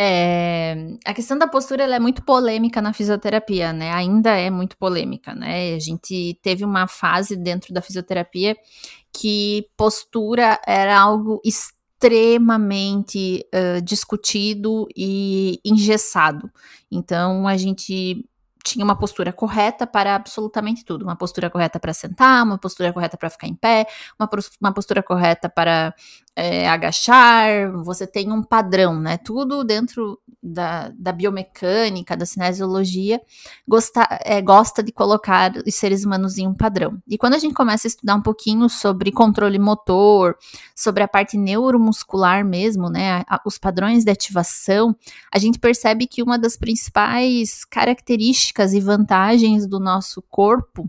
É, 0.00 0.96
a 1.04 1.12
questão 1.12 1.36
da 1.36 1.48
postura 1.48 1.82
é 1.82 1.98
muito 1.98 2.22
polêmica 2.22 2.80
na 2.80 2.92
fisioterapia, 2.92 3.72
né? 3.72 3.92
Ainda 3.92 4.30
é 4.30 4.48
muito 4.48 4.76
polêmica, 4.76 5.34
né? 5.34 5.74
A 5.74 5.78
gente 5.80 6.38
teve 6.40 6.64
uma 6.64 6.86
fase 6.86 7.34
dentro 7.34 7.74
da 7.74 7.82
fisioterapia 7.82 8.56
que 9.12 9.68
postura 9.76 10.60
era 10.64 10.96
algo 10.96 11.40
extremamente 11.44 11.77
extremamente 11.98 13.44
uh, 13.52 13.82
discutido 13.82 14.86
e 14.96 15.60
engessado. 15.64 16.50
Então 16.90 17.48
a 17.48 17.56
gente 17.56 18.24
tinha 18.64 18.84
uma 18.84 18.96
postura 18.96 19.32
correta 19.32 19.86
para 19.86 20.14
absolutamente 20.14 20.84
tudo. 20.84 21.02
Uma 21.02 21.16
postura 21.16 21.50
correta 21.50 21.80
para 21.80 21.92
sentar, 21.92 22.44
uma 22.44 22.58
postura 22.58 22.92
correta 22.92 23.16
para 23.16 23.30
ficar 23.30 23.48
em 23.48 23.54
pé, 23.54 23.86
uma, 24.18 24.28
uma 24.60 24.72
postura 24.72 25.02
correta 25.02 25.48
para 25.48 25.94
é, 26.38 26.68
agachar. 26.68 27.72
Você 27.82 28.06
tem 28.06 28.30
um 28.30 28.44
padrão, 28.44 29.00
né? 29.00 29.18
Tudo 29.18 29.64
dentro 29.64 30.20
da, 30.40 30.92
da 30.96 31.10
biomecânica, 31.10 32.16
da 32.16 32.24
cinesiologia, 32.24 33.20
gosta, 33.66 34.06
é, 34.24 34.40
gosta 34.40 34.80
de 34.80 34.92
colocar 34.92 35.52
os 35.66 35.74
seres 35.74 36.04
humanos 36.04 36.38
em 36.38 36.46
um 36.46 36.54
padrão. 36.54 37.02
E 37.08 37.18
quando 37.18 37.34
a 37.34 37.38
gente 37.38 37.54
começa 37.54 37.88
a 37.88 37.90
estudar 37.90 38.14
um 38.14 38.22
pouquinho 38.22 38.68
sobre 38.68 39.10
controle 39.10 39.58
motor, 39.58 40.36
sobre 40.76 41.02
a 41.02 41.08
parte 41.08 41.36
neuromuscular 41.36 42.44
mesmo, 42.44 42.88
né, 42.88 43.24
a, 43.28 43.40
os 43.44 43.58
padrões 43.58 44.04
de 44.04 44.10
ativação, 44.12 44.94
a 45.34 45.40
gente 45.40 45.58
percebe 45.58 46.06
que 46.06 46.22
uma 46.22 46.38
das 46.38 46.56
principais 46.56 47.64
características 47.64 48.74
e 48.74 48.80
vantagens 48.80 49.66
do 49.66 49.80
nosso 49.80 50.22
corpo 50.22 50.88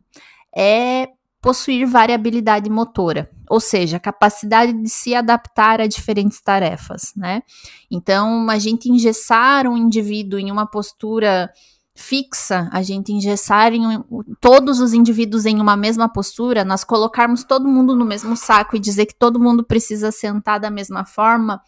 é 0.55 1.09
possuir 1.41 1.87
variabilidade 1.87 2.69
motora, 2.69 3.29
ou 3.49 3.59
seja, 3.59 3.99
capacidade 3.99 4.73
de 4.73 4.89
se 4.89 5.15
adaptar 5.15 5.79
a 5.79 5.87
diferentes 5.87 6.41
tarefas, 6.41 7.13
né? 7.15 7.41
Então, 7.89 8.49
a 8.49 8.59
gente 8.59 8.89
engessar 8.89 9.65
um 9.65 9.77
indivíduo 9.77 10.39
em 10.39 10.51
uma 10.51 10.65
postura 10.65 11.49
fixa, 11.95 12.69
a 12.71 12.81
gente 12.81 13.11
engessar 13.11 13.73
em, 13.73 13.83
todos 14.39 14.79
os 14.79 14.93
indivíduos 14.93 15.45
em 15.45 15.59
uma 15.59 15.75
mesma 15.75 16.07
postura, 16.07 16.63
nós 16.63 16.83
colocarmos 16.83 17.43
todo 17.43 17.67
mundo 17.67 17.95
no 17.95 18.05
mesmo 18.05 18.37
saco 18.37 18.75
e 18.75 18.79
dizer 18.79 19.05
que 19.05 19.15
todo 19.15 19.39
mundo 19.39 19.65
precisa 19.65 20.11
sentar 20.11 20.59
da 20.59 20.69
mesma 20.69 21.05
forma, 21.05 21.61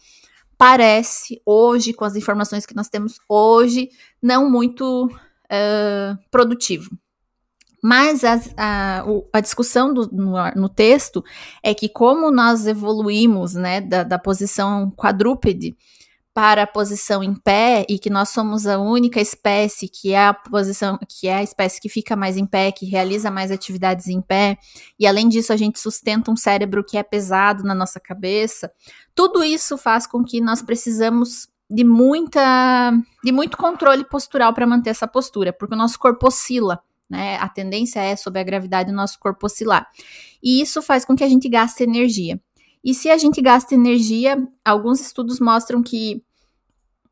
parece 0.56 1.40
hoje, 1.44 1.92
com 1.92 2.04
as 2.04 2.16
informações 2.16 2.64
que 2.64 2.74
nós 2.74 2.88
temos 2.88 3.16
hoje, 3.28 3.88
não 4.22 4.50
muito 4.50 5.06
uh, 5.06 6.30
produtivo. 6.30 6.90
Mas 7.82 8.22
a, 8.24 9.04
a, 9.32 9.40
discussão 9.40 9.92
do, 9.92 10.08
no, 10.12 10.34
no, 10.54 10.68
texto 10.68 11.24
é 11.60 11.74
que 11.74 11.88
como 11.88 12.30
nós 12.30 12.64
evoluímos 12.64 13.54
né, 13.54 13.80
da, 13.80 14.04
da 14.04 14.18
posição 14.20 14.88
quadrúpede 14.92 15.76
para 16.34 16.62
a 16.62 16.66
posição 16.66 17.22
em 17.22 17.34
pé 17.34 17.84
e 17.88 17.98
que 17.98 18.08
nós 18.08 18.30
somos 18.30 18.66
a 18.66 18.78
única 18.78 19.20
espécie 19.20 19.88
que 19.88 20.12
é 20.12 20.28
a 20.28 20.32
posição 20.32 20.98
que 21.06 21.28
é 21.28 21.34
a 21.34 21.42
espécie 21.42 21.80
que 21.80 21.88
fica 21.88 22.16
mais 22.16 22.36
em 22.36 22.46
pé, 22.46 22.72
que 22.72 22.86
realiza 22.86 23.30
mais 23.30 23.50
atividades 23.50 24.06
em 24.06 24.20
pé, 24.20 24.56
e 24.98 25.06
além 25.06 25.28
disso 25.28 25.52
a 25.52 25.56
gente 25.56 25.78
sustenta 25.78 26.30
um 26.30 26.36
cérebro 26.36 26.84
que 26.84 26.96
é 26.96 27.02
pesado 27.02 27.64
na 27.64 27.74
nossa 27.74 28.00
cabeça. 28.00 28.72
Tudo 29.14 29.44
isso 29.44 29.76
faz 29.76 30.06
com 30.06 30.24
que 30.24 30.40
nós 30.40 30.62
precisamos 30.62 31.48
de 31.68 31.84
muita 31.84 32.92
de 33.24 33.32
muito 33.32 33.56
controle 33.56 34.04
postural 34.04 34.54
para 34.54 34.66
manter 34.66 34.90
essa 34.90 35.06
postura, 35.06 35.52
porque 35.52 35.74
o 35.74 35.78
nosso 35.78 35.98
corpo 35.98 36.28
oscila. 36.28 36.80
Né? 37.12 37.36
A 37.36 37.46
tendência 37.46 38.00
é, 38.00 38.16
sob 38.16 38.40
a 38.40 38.42
gravidade, 38.42 38.90
o 38.90 38.94
nosso 38.94 39.18
corpo 39.20 39.44
oscilar. 39.44 39.86
E 40.42 40.62
isso 40.62 40.80
faz 40.80 41.04
com 41.04 41.14
que 41.14 41.22
a 41.22 41.28
gente 41.28 41.46
gaste 41.46 41.82
energia. 41.82 42.40
E 42.82 42.94
se 42.94 43.10
a 43.10 43.18
gente 43.18 43.42
gasta 43.42 43.74
energia, 43.74 44.42
alguns 44.64 44.98
estudos 44.98 45.38
mostram 45.38 45.82
que 45.82 46.24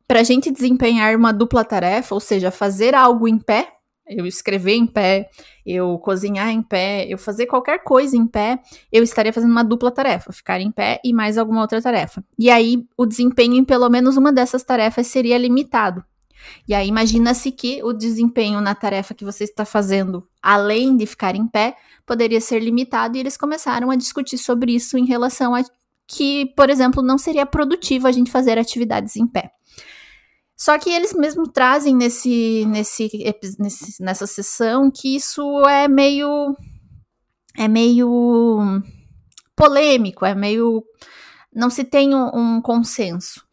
para 0.07 0.21
a 0.21 0.23
gente 0.23 0.49
desempenhar 0.49 1.15
uma 1.15 1.31
dupla 1.31 1.63
tarefa, 1.63 2.15
ou 2.15 2.19
seja, 2.19 2.49
fazer 2.49 2.95
algo 2.95 3.27
em 3.27 3.37
pé, 3.37 3.67
eu 4.07 4.25
escrever 4.25 4.73
em 4.73 4.87
pé, 4.87 5.29
eu 5.63 5.99
cozinhar 5.99 6.49
em 6.49 6.63
pé, 6.63 7.05
eu 7.07 7.17
fazer 7.19 7.45
qualquer 7.45 7.83
coisa 7.83 8.17
em 8.17 8.25
pé, 8.25 8.59
eu 8.91 9.03
estaria 9.03 9.31
fazendo 9.31 9.51
uma 9.51 9.63
dupla 9.63 9.91
tarefa, 9.91 10.33
ficar 10.33 10.59
em 10.59 10.71
pé 10.71 10.99
e 11.05 11.13
mais 11.13 11.37
alguma 11.37 11.61
outra 11.61 11.79
tarefa. 11.79 12.23
E 12.39 12.49
aí 12.49 12.83
o 12.97 13.05
desempenho 13.05 13.53
em 13.53 13.63
pelo 13.63 13.87
menos 13.87 14.17
uma 14.17 14.33
dessas 14.33 14.63
tarefas 14.63 15.05
seria 15.05 15.37
limitado. 15.37 16.03
E 16.67 16.73
aí 16.73 16.87
imagina-se 16.87 17.51
que 17.51 17.83
o 17.83 17.93
desempenho 17.93 18.61
na 18.61 18.75
tarefa 18.75 19.13
que 19.13 19.25
você 19.25 19.43
está 19.43 19.65
fazendo, 19.65 20.27
além 20.41 20.95
de 20.95 21.05
ficar 21.05 21.35
em 21.35 21.47
pé, 21.47 21.75
poderia 22.05 22.41
ser 22.41 22.59
limitado 22.59 23.17
e 23.17 23.19
eles 23.19 23.37
começaram 23.37 23.91
a 23.91 23.95
discutir 23.95 24.37
sobre 24.37 24.73
isso 24.73 24.97
em 24.97 25.05
relação 25.05 25.55
a 25.55 25.63
que, 26.07 26.47
por 26.57 26.69
exemplo, 26.69 27.01
não 27.01 27.17
seria 27.17 27.45
produtivo 27.45 28.07
a 28.07 28.11
gente 28.11 28.29
fazer 28.29 28.57
atividades 28.57 29.15
em 29.15 29.25
pé. 29.25 29.51
Só 30.57 30.77
que 30.77 30.89
eles 30.91 31.13
mesmo 31.13 31.47
trazem 31.47 31.95
nesse, 31.95 32.65
nesse, 32.67 33.09
nesse, 33.57 34.03
nessa 34.03 34.27
sessão 34.27 34.91
que 34.91 35.15
isso 35.15 35.41
é 35.67 35.87
meio 35.87 36.55
é 37.57 37.67
meio 37.67 38.81
polêmico, 39.55 40.25
é 40.25 40.35
meio 40.35 40.83
não 41.53 41.69
se 41.69 41.83
tem 41.83 42.13
um, 42.13 42.29
um 42.33 42.61
consenso. 42.61 43.43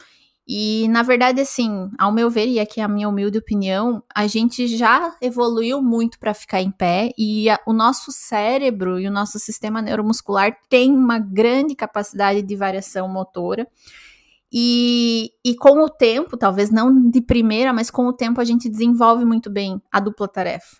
E, 0.50 0.88
na 0.88 1.02
verdade, 1.02 1.42
assim, 1.42 1.90
ao 1.98 2.10
meu 2.10 2.30
ver, 2.30 2.48
e 2.48 2.58
aqui 2.58 2.80
é 2.80 2.84
a 2.84 2.88
minha 2.88 3.06
humilde 3.06 3.36
opinião, 3.36 4.02
a 4.14 4.26
gente 4.26 4.66
já 4.66 5.14
evoluiu 5.20 5.82
muito 5.82 6.18
para 6.18 6.32
ficar 6.32 6.62
em 6.62 6.70
pé 6.70 7.10
e 7.18 7.50
a, 7.50 7.60
o 7.66 7.74
nosso 7.74 8.10
cérebro 8.10 8.98
e 8.98 9.06
o 9.06 9.10
nosso 9.10 9.38
sistema 9.38 9.82
neuromuscular 9.82 10.56
tem 10.70 10.90
uma 10.90 11.18
grande 11.18 11.74
capacidade 11.74 12.40
de 12.40 12.56
variação 12.56 13.06
motora. 13.06 13.68
E, 14.50 15.32
e 15.44 15.54
com 15.54 15.82
o 15.82 15.90
tempo, 15.90 16.34
talvez 16.34 16.70
não 16.70 17.10
de 17.10 17.20
primeira, 17.20 17.70
mas 17.70 17.90
com 17.90 18.06
o 18.06 18.12
tempo 18.14 18.40
a 18.40 18.44
gente 18.44 18.70
desenvolve 18.70 19.26
muito 19.26 19.50
bem 19.50 19.82
a 19.92 20.00
dupla 20.00 20.26
tarefa. 20.26 20.78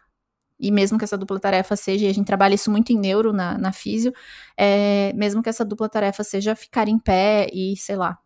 E 0.58 0.70
mesmo 0.70 0.96
que 0.96 1.04
essa 1.04 1.18
dupla 1.18 1.38
tarefa 1.38 1.76
seja, 1.76 2.06
e 2.06 2.08
a 2.08 2.14
gente 2.14 2.26
trabalha 2.26 2.54
isso 2.54 2.70
muito 2.70 2.90
em 2.90 2.98
neuro 2.98 3.34
na, 3.34 3.58
na 3.58 3.70
físio, 3.70 4.14
é, 4.56 5.12
mesmo 5.14 5.42
que 5.42 5.50
essa 5.50 5.62
dupla 5.62 5.90
tarefa 5.90 6.24
seja 6.24 6.56
ficar 6.56 6.88
em 6.88 6.98
pé 6.98 7.48
e, 7.52 7.76
sei 7.76 7.96
lá, 7.96 8.18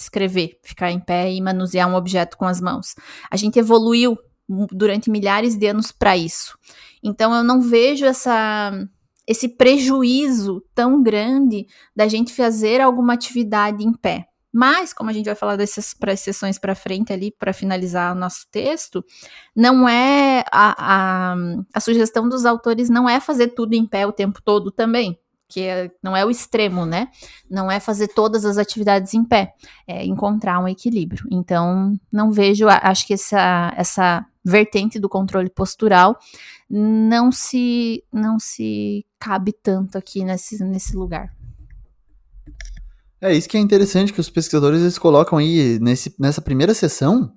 escrever, 0.00 0.58
ficar 0.62 0.90
em 0.90 1.00
pé 1.00 1.32
e 1.32 1.40
manusear 1.40 1.88
um 1.88 1.94
objeto 1.94 2.36
com 2.36 2.44
as 2.44 2.60
mãos. 2.60 2.94
A 3.30 3.36
gente 3.36 3.58
evoluiu 3.58 4.16
durante 4.72 5.10
milhares 5.10 5.56
de 5.56 5.66
anos 5.66 5.92
para 5.92 6.16
isso. 6.16 6.58
Então 7.02 7.34
eu 7.34 7.44
não 7.44 7.60
vejo 7.60 8.04
essa 8.04 8.72
esse 9.26 9.46
prejuízo 9.46 10.64
tão 10.74 11.02
grande 11.02 11.66
da 11.94 12.08
gente 12.08 12.32
fazer 12.32 12.80
alguma 12.80 13.12
atividade 13.12 13.84
em 13.84 13.92
pé. 13.92 14.26
Mas, 14.50 14.94
como 14.94 15.10
a 15.10 15.12
gente 15.12 15.26
vai 15.26 15.34
falar 15.34 15.56
dessas 15.56 15.94
sessões 16.16 16.58
para 16.58 16.74
frente 16.74 17.12
ali, 17.12 17.30
para 17.30 17.52
finalizar 17.52 18.16
o 18.16 18.18
nosso 18.18 18.46
texto, 18.50 19.04
não 19.54 19.86
é 19.86 20.42
a, 20.50 21.32
a, 21.32 21.36
a 21.74 21.80
sugestão 21.80 22.26
dos 22.26 22.46
autores 22.46 22.88
não 22.88 23.06
é 23.06 23.20
fazer 23.20 23.48
tudo 23.48 23.74
em 23.74 23.86
pé 23.86 24.06
o 24.06 24.12
tempo 24.12 24.40
todo 24.42 24.72
também 24.72 25.18
que 25.48 25.62
é, 25.62 25.90
não 26.02 26.16
é 26.16 26.24
o 26.24 26.30
extremo, 26.30 26.84
né? 26.84 27.08
Não 27.50 27.70
é 27.70 27.80
fazer 27.80 28.08
todas 28.08 28.44
as 28.44 28.58
atividades 28.58 29.14
em 29.14 29.24
pé, 29.24 29.54
é 29.86 30.04
encontrar 30.04 30.60
um 30.60 30.68
equilíbrio. 30.68 31.24
Então, 31.30 31.98
não 32.12 32.30
vejo, 32.30 32.66
acho 32.68 33.06
que 33.06 33.14
essa, 33.14 33.72
essa 33.76 34.26
vertente 34.44 34.98
do 34.98 35.08
controle 35.08 35.48
postural 35.48 36.18
não 36.68 37.32
se 37.32 38.04
não 38.12 38.38
se 38.38 39.04
cabe 39.18 39.52
tanto 39.52 39.96
aqui 39.96 40.24
nesse, 40.24 40.62
nesse 40.62 40.94
lugar. 40.94 41.32
É 43.20 43.34
isso 43.34 43.48
que 43.48 43.56
é 43.56 43.60
interessante 43.60 44.12
que 44.12 44.20
os 44.20 44.30
pesquisadores 44.30 44.80
eles 44.80 44.98
colocam 44.98 45.38
aí 45.38 45.78
nesse, 45.80 46.14
nessa 46.18 46.40
primeira 46.40 46.72
sessão 46.72 47.32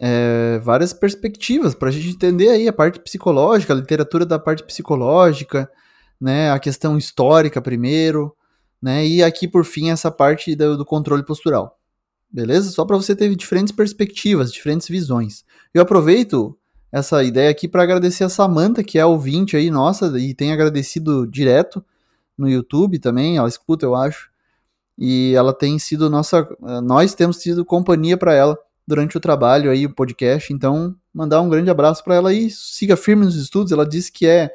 é, 0.00 0.58
várias 0.60 0.92
perspectivas 0.92 1.74
para 1.74 1.90
a 1.90 1.92
gente 1.92 2.08
entender 2.08 2.48
aí 2.48 2.66
a 2.66 2.72
parte 2.72 2.98
psicológica, 2.98 3.72
a 3.72 3.76
literatura 3.76 4.24
da 4.24 4.38
parte 4.38 4.64
psicológica, 4.64 5.70
né, 6.20 6.50
a 6.50 6.58
questão 6.58 6.98
histórica 6.98 7.62
primeiro, 7.62 8.36
né, 8.80 9.06
e 9.06 9.22
aqui 9.22 9.48
por 9.48 9.64
fim 9.64 9.90
essa 9.90 10.10
parte 10.10 10.54
do, 10.54 10.76
do 10.76 10.84
controle 10.84 11.24
postural. 11.24 11.78
Beleza? 12.30 12.70
Só 12.70 12.84
para 12.84 12.96
você 12.96 13.16
ter 13.16 13.34
diferentes 13.34 13.72
perspectivas, 13.72 14.52
diferentes 14.52 14.88
visões. 14.88 15.44
Eu 15.74 15.82
aproveito 15.82 16.56
essa 16.92 17.22
ideia 17.24 17.50
aqui 17.50 17.66
para 17.66 17.82
agradecer 17.82 18.24
a 18.24 18.28
Samantha, 18.28 18.84
que 18.84 18.98
é 18.98 19.04
ouvinte 19.04 19.56
aí 19.56 19.70
nossa 19.70 20.18
e 20.18 20.34
tem 20.34 20.52
agradecido 20.52 21.26
direto 21.26 21.84
no 22.36 22.48
YouTube 22.48 22.98
também, 22.98 23.36
ela 23.36 23.48
escuta, 23.48 23.84
eu 23.84 23.94
acho. 23.94 24.30
E 24.98 25.32
ela 25.34 25.52
tem 25.52 25.78
sido 25.78 26.10
nossa, 26.10 26.48
nós 26.82 27.14
temos 27.14 27.38
sido 27.38 27.64
companhia 27.64 28.16
para 28.16 28.34
ela 28.34 28.58
durante 28.86 29.16
o 29.16 29.20
trabalho 29.20 29.70
aí, 29.70 29.86
o 29.86 29.94
podcast. 29.94 30.52
Então, 30.52 30.94
mandar 31.12 31.40
um 31.40 31.48
grande 31.48 31.70
abraço 31.70 32.02
para 32.02 32.14
ela 32.16 32.34
e 32.34 32.50
siga 32.50 32.96
firme 32.96 33.24
nos 33.24 33.36
estudos. 33.36 33.72
Ela 33.72 33.86
disse 33.86 34.10
que 34.10 34.26
é 34.26 34.50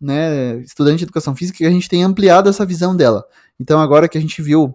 né, 0.00 0.58
estudante 0.58 0.98
de 0.98 1.04
educação 1.04 1.34
física, 1.34 1.58
que 1.58 1.66
a 1.66 1.70
gente 1.70 1.88
tem 1.88 2.02
ampliado 2.02 2.48
essa 2.48 2.66
visão 2.66 2.94
dela. 2.94 3.24
Então, 3.58 3.80
agora 3.80 4.08
que 4.08 4.18
a 4.18 4.20
gente 4.20 4.40
viu 4.42 4.74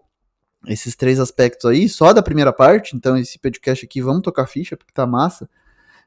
esses 0.68 0.96
três 0.96 1.20
aspectos 1.20 1.70
aí, 1.70 1.90
só 1.90 2.14
da 2.14 2.22
primeira 2.22 2.54
parte, 2.54 2.96
então 2.96 3.18
esse 3.18 3.40
podcast 3.40 3.86
aqui, 3.86 4.02
vamos 4.02 4.22
tocar 4.22 4.46
ficha, 4.46 4.78
porque 4.78 4.94
tá 4.94 5.06
massa, 5.08 5.50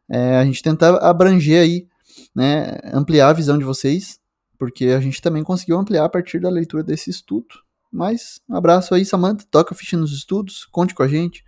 é, 0.09 0.37
a 0.37 0.45
gente 0.45 0.63
tentar 0.63 0.97
abranger 0.97 1.61
aí, 1.61 1.89
né, 2.35 2.79
ampliar 2.93 3.31
a 3.31 3.33
visão 3.33 3.59
de 3.59 3.65
vocês, 3.65 4.21
porque 4.59 4.87
a 4.87 5.01
gente 5.01 5.21
também 5.21 5.43
conseguiu 5.43 5.79
ampliar 5.79 6.05
a 6.05 6.09
partir 6.09 6.41
da 6.41 6.49
leitura 6.49 6.83
desse 6.83 7.11
estudo. 7.11 7.65
Mas, 7.91 8.41
um 8.49 8.57
abraço 8.57 8.95
aí, 8.95 9.05
Samantha, 9.05 9.45
toca 9.51 9.75
ficha 9.75 9.97
nos 9.97 10.13
estudos, 10.13 10.67
conte 10.67 10.95
com 10.95 11.03
a 11.03 11.09
gente, 11.09 11.45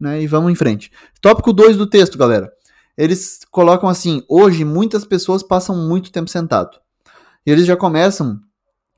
né, 0.00 0.22
e 0.22 0.26
vamos 0.26 0.50
em 0.50 0.54
frente. 0.54 0.90
Tópico 1.20 1.52
2 1.52 1.76
do 1.76 1.86
texto, 1.86 2.16
galera. 2.18 2.52
Eles 2.96 3.40
colocam 3.52 3.88
assim: 3.88 4.24
hoje 4.28 4.64
muitas 4.64 5.04
pessoas 5.04 5.42
passam 5.42 5.76
muito 5.88 6.10
tempo 6.10 6.28
sentado. 6.28 6.80
E 7.46 7.50
eles 7.50 7.66
já 7.66 7.76
começam 7.76 8.40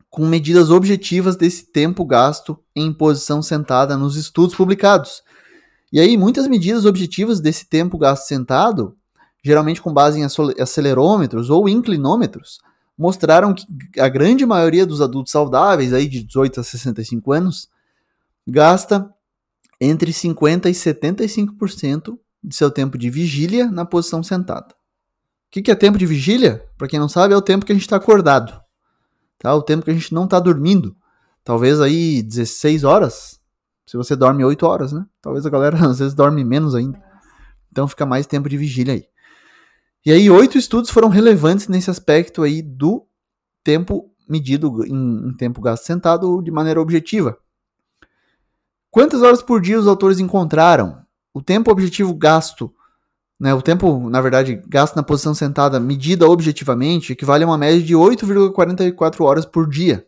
com 0.08 0.26
medidas 0.26 0.70
objetivas 0.70 1.36
desse 1.36 1.70
tempo 1.70 2.04
gasto 2.04 2.58
em 2.74 2.92
posição 2.92 3.40
sentada 3.40 3.96
nos 3.96 4.16
estudos 4.16 4.54
publicados. 4.54 5.22
E 5.92 6.00
aí, 6.00 6.16
muitas 6.16 6.46
medidas 6.48 6.84
objetivas 6.84 7.40
desse 7.40 7.68
tempo 7.68 7.96
gasto 7.96 8.26
sentado, 8.26 8.96
geralmente 9.42 9.80
com 9.80 9.92
base 9.92 10.20
em 10.20 10.24
acelerômetros 10.60 11.48
ou 11.48 11.68
inclinômetros, 11.68 12.58
mostraram 12.98 13.54
que 13.54 13.64
a 13.98 14.08
grande 14.08 14.44
maioria 14.44 14.84
dos 14.84 15.00
adultos 15.00 15.32
saudáveis, 15.32 15.92
aí 15.92 16.06
de 16.08 16.22
18 16.22 16.60
a 16.60 16.62
65 16.62 17.32
anos, 17.32 17.68
gasta 18.46 19.08
entre 19.80 20.12
50% 20.12 20.66
e 20.66 20.72
75% 20.72 22.18
de 22.42 22.54
seu 22.54 22.70
tempo 22.70 22.98
de 22.98 23.08
vigília 23.08 23.70
na 23.70 23.84
posição 23.84 24.22
sentada. 24.22 24.74
O 25.50 25.52
que, 25.52 25.62
que 25.62 25.70
é 25.72 25.74
tempo 25.74 25.98
de 25.98 26.06
vigília? 26.06 26.64
Para 26.78 26.86
quem 26.86 27.00
não 27.00 27.08
sabe, 27.08 27.34
é 27.34 27.36
o 27.36 27.42
tempo 27.42 27.66
que 27.66 27.72
a 27.72 27.74
gente 27.74 27.82
está 27.82 27.96
acordado. 27.96 28.60
Tá? 29.36 29.52
O 29.52 29.62
tempo 29.62 29.84
que 29.84 29.90
a 29.90 29.94
gente 29.94 30.14
não 30.14 30.22
está 30.22 30.38
dormindo. 30.38 30.96
Talvez 31.42 31.80
aí 31.80 32.22
16 32.22 32.84
horas. 32.84 33.40
Se 33.84 33.96
você 33.96 34.14
dorme 34.14 34.44
8 34.44 34.64
horas, 34.64 34.92
né? 34.92 35.04
Talvez 35.20 35.44
a 35.44 35.50
galera 35.50 35.76
às 35.84 35.98
vezes 35.98 36.14
dorme 36.14 36.44
menos 36.44 36.72
ainda. 36.76 37.02
Então 37.68 37.88
fica 37.88 38.06
mais 38.06 38.28
tempo 38.28 38.48
de 38.48 38.56
vigília 38.56 38.94
aí. 38.94 39.04
E 40.06 40.12
aí, 40.12 40.30
oito 40.30 40.56
estudos 40.56 40.88
foram 40.88 41.08
relevantes 41.08 41.66
nesse 41.66 41.90
aspecto 41.90 42.42
aí 42.42 42.62
do 42.62 43.04
tempo 43.64 44.08
medido 44.28 44.86
em, 44.86 45.28
em 45.28 45.36
tempo 45.36 45.60
gasto 45.60 45.84
sentado 45.84 46.40
de 46.42 46.50
maneira 46.52 46.80
objetiva. 46.80 47.36
Quantas 48.88 49.20
horas 49.20 49.42
por 49.42 49.60
dia 49.60 49.78
os 49.78 49.88
autores 49.88 50.20
encontraram? 50.20 51.04
O 51.34 51.42
tempo 51.42 51.70
objetivo 51.70 52.14
gasto 52.14 52.72
né, 53.40 53.54
o 53.54 53.62
tempo, 53.62 54.10
na 54.10 54.20
verdade, 54.20 54.60
gasto 54.68 54.94
na 54.94 55.02
posição 55.02 55.34
sentada, 55.34 55.80
medida 55.80 56.28
objetivamente, 56.28 57.14
equivale 57.14 57.42
a 57.42 57.46
uma 57.46 57.56
média 57.56 57.82
de 57.82 57.94
8,44 57.94 59.24
horas 59.24 59.46
por 59.46 59.66
dia. 59.66 60.06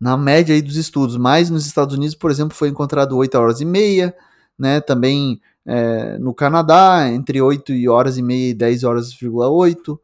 Na 0.00 0.16
média 0.16 0.54
aí 0.54 0.62
dos 0.62 0.76
estudos, 0.76 1.18
mas 1.18 1.50
nos 1.50 1.66
Estados 1.66 1.94
Unidos, 1.94 2.14
por 2.14 2.30
exemplo, 2.30 2.56
foi 2.56 2.70
encontrado 2.70 3.14
8 3.18 3.34
horas 3.34 3.60
e 3.60 3.66
meia, 3.66 4.16
né, 4.58 4.80
também 4.80 5.42
é, 5.66 6.16
no 6.16 6.32
Canadá, 6.32 7.06
entre 7.10 7.42
8 7.42 7.72
horas 7.90 8.16
e 8.16 8.22
meia 8.22 8.50
e 8.50 8.54
10 8.54 8.82
horas,8. 8.84 9.98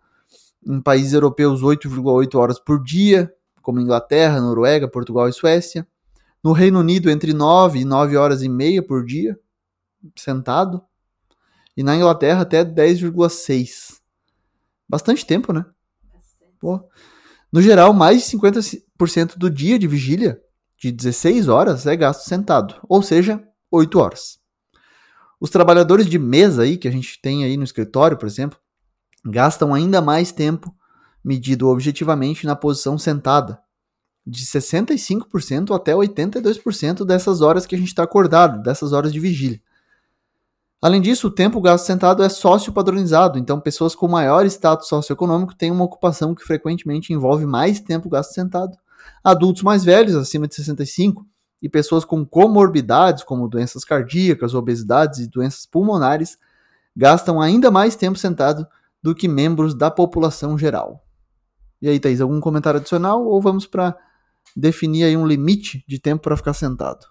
Em 0.67 0.83
países 0.83 1.15
europeus, 1.15 1.63
8,8 1.63 2.35
horas 2.39 2.59
por 2.59 2.83
dia, 2.83 3.33
como 3.63 3.81
Inglaterra, 3.81 4.39
Noruega, 4.39 4.87
Portugal 4.87 5.31
e 5.31 5.33
Suécia. 5.33 5.87
No 6.45 6.53
Reino 6.53 6.79
Unido, 6.81 7.09
entre 7.09 7.33
9 7.33 7.79
e 7.79 7.85
9 7.87 8.19
horas 8.19 8.43
e 8.43 8.51
meia 8.51 8.83
por 8.83 9.03
dia, 9.03 9.39
sentado. 10.15 10.83
E 11.77 11.83
na 11.83 11.97
Inglaterra, 11.97 12.43
até 12.43 12.65
10,6. 12.65 14.01
Bastante 14.89 15.25
tempo, 15.25 15.53
né? 15.53 15.65
Pô. 16.61 16.81
No 17.53 17.63
geral, 17.63 17.93
mais 17.93 18.25
de 18.25 18.37
50% 18.37 19.37
do 19.37 19.51
dia 19.51 19.79
de 19.79 19.87
vigília, 19.87 20.41
de 20.79 20.93
16 20.93 21.49
horas, 21.49 21.87
é 21.87 21.97
gasto 21.97 22.23
sentado, 22.23 22.75
ou 22.89 23.03
seja, 23.03 23.43
8 23.71 23.99
horas. 23.99 24.39
Os 25.41 25.51
trabalhadores 25.51 26.07
de 26.07 26.19
mesa 26.19 26.63
aí, 26.63 26.77
que 26.77 26.87
a 26.87 26.91
gente 26.91 27.21
tem 27.21 27.45
aí 27.45 27.57
no 27.57 27.65
escritório, 27.65 28.17
por 28.17 28.27
exemplo, 28.27 28.59
gastam 29.25 29.75
ainda 29.75 30.01
mais 30.01 30.33
tempo, 30.33 30.75
medido 31.25 31.69
objetivamente, 31.69 32.47
na 32.47 32.55
posição 32.55 32.99
sentada, 32.99 33.59
de 34.27 34.45
65% 34.45 35.75
até 35.75 35.93
82% 35.93 37.05
dessas 37.05 37.41
horas 37.41 37.67
que 37.67 37.75
a 37.75 37.79
gente 37.79 37.89
está 37.89 38.03
acordado, 38.03 38.63
dessas 38.63 38.93
horas 38.93 39.13
de 39.13 39.19
vigília. 39.19 39.61
Além 40.83 41.01
disso, 41.01 41.29
o 41.29 41.31
tempo 41.31 41.61
gasto 41.61 41.85
sentado 41.85 42.23
é 42.23 42.29
sócio-padronizado, 42.29 43.39
então 43.39 43.61
pessoas 43.61 43.95
com 43.95 44.09
maior 44.09 44.47
status 44.47 44.89
socioeconômico 44.89 45.55
têm 45.55 45.71
uma 45.71 45.85
ocupação 45.85 46.35
que 46.35 46.43
frequentemente 46.43 47.13
envolve 47.13 47.45
mais 47.45 47.81
tempo 47.81 48.09
gasto 48.09 48.33
sentado. 48.33 48.79
Adultos 49.23 49.63
mais 49.63 49.85
velhos, 49.85 50.15
acima 50.15 50.49
de 50.49 50.55
65, 50.55 51.27
e 51.63 51.69
pessoas 51.69 52.05
com 52.05 52.25
comorbidades, 52.25 53.23
como 53.23 53.47
doenças 53.47 53.85
cardíacas, 53.85 54.55
obesidades 54.55 55.19
e 55.19 55.29
doenças 55.29 55.67
pulmonares, 55.67 56.39
gastam 56.97 57.43
ainda 57.43 57.71
mais 57.71 57.95
tempo 57.95 58.19
sentado 58.19 58.67
do 59.03 59.15
que 59.15 59.29
membros 59.29 59.75
da 59.75 59.91
população 59.91 60.57
geral. 60.57 61.05
E 61.83 61.89
aí, 61.89 62.01
Thaís, 62.01 62.23
algum 62.23 62.41
comentário 62.41 62.81
adicional 62.81 63.27
ou 63.27 63.41
vamos 63.41 63.67
para 63.67 63.95
definir 64.57 65.05
aí 65.05 65.17
um 65.17 65.27
limite 65.27 65.85
de 65.87 65.99
tempo 65.99 66.23
para 66.23 66.37
ficar 66.37 66.55
sentado? 66.55 67.07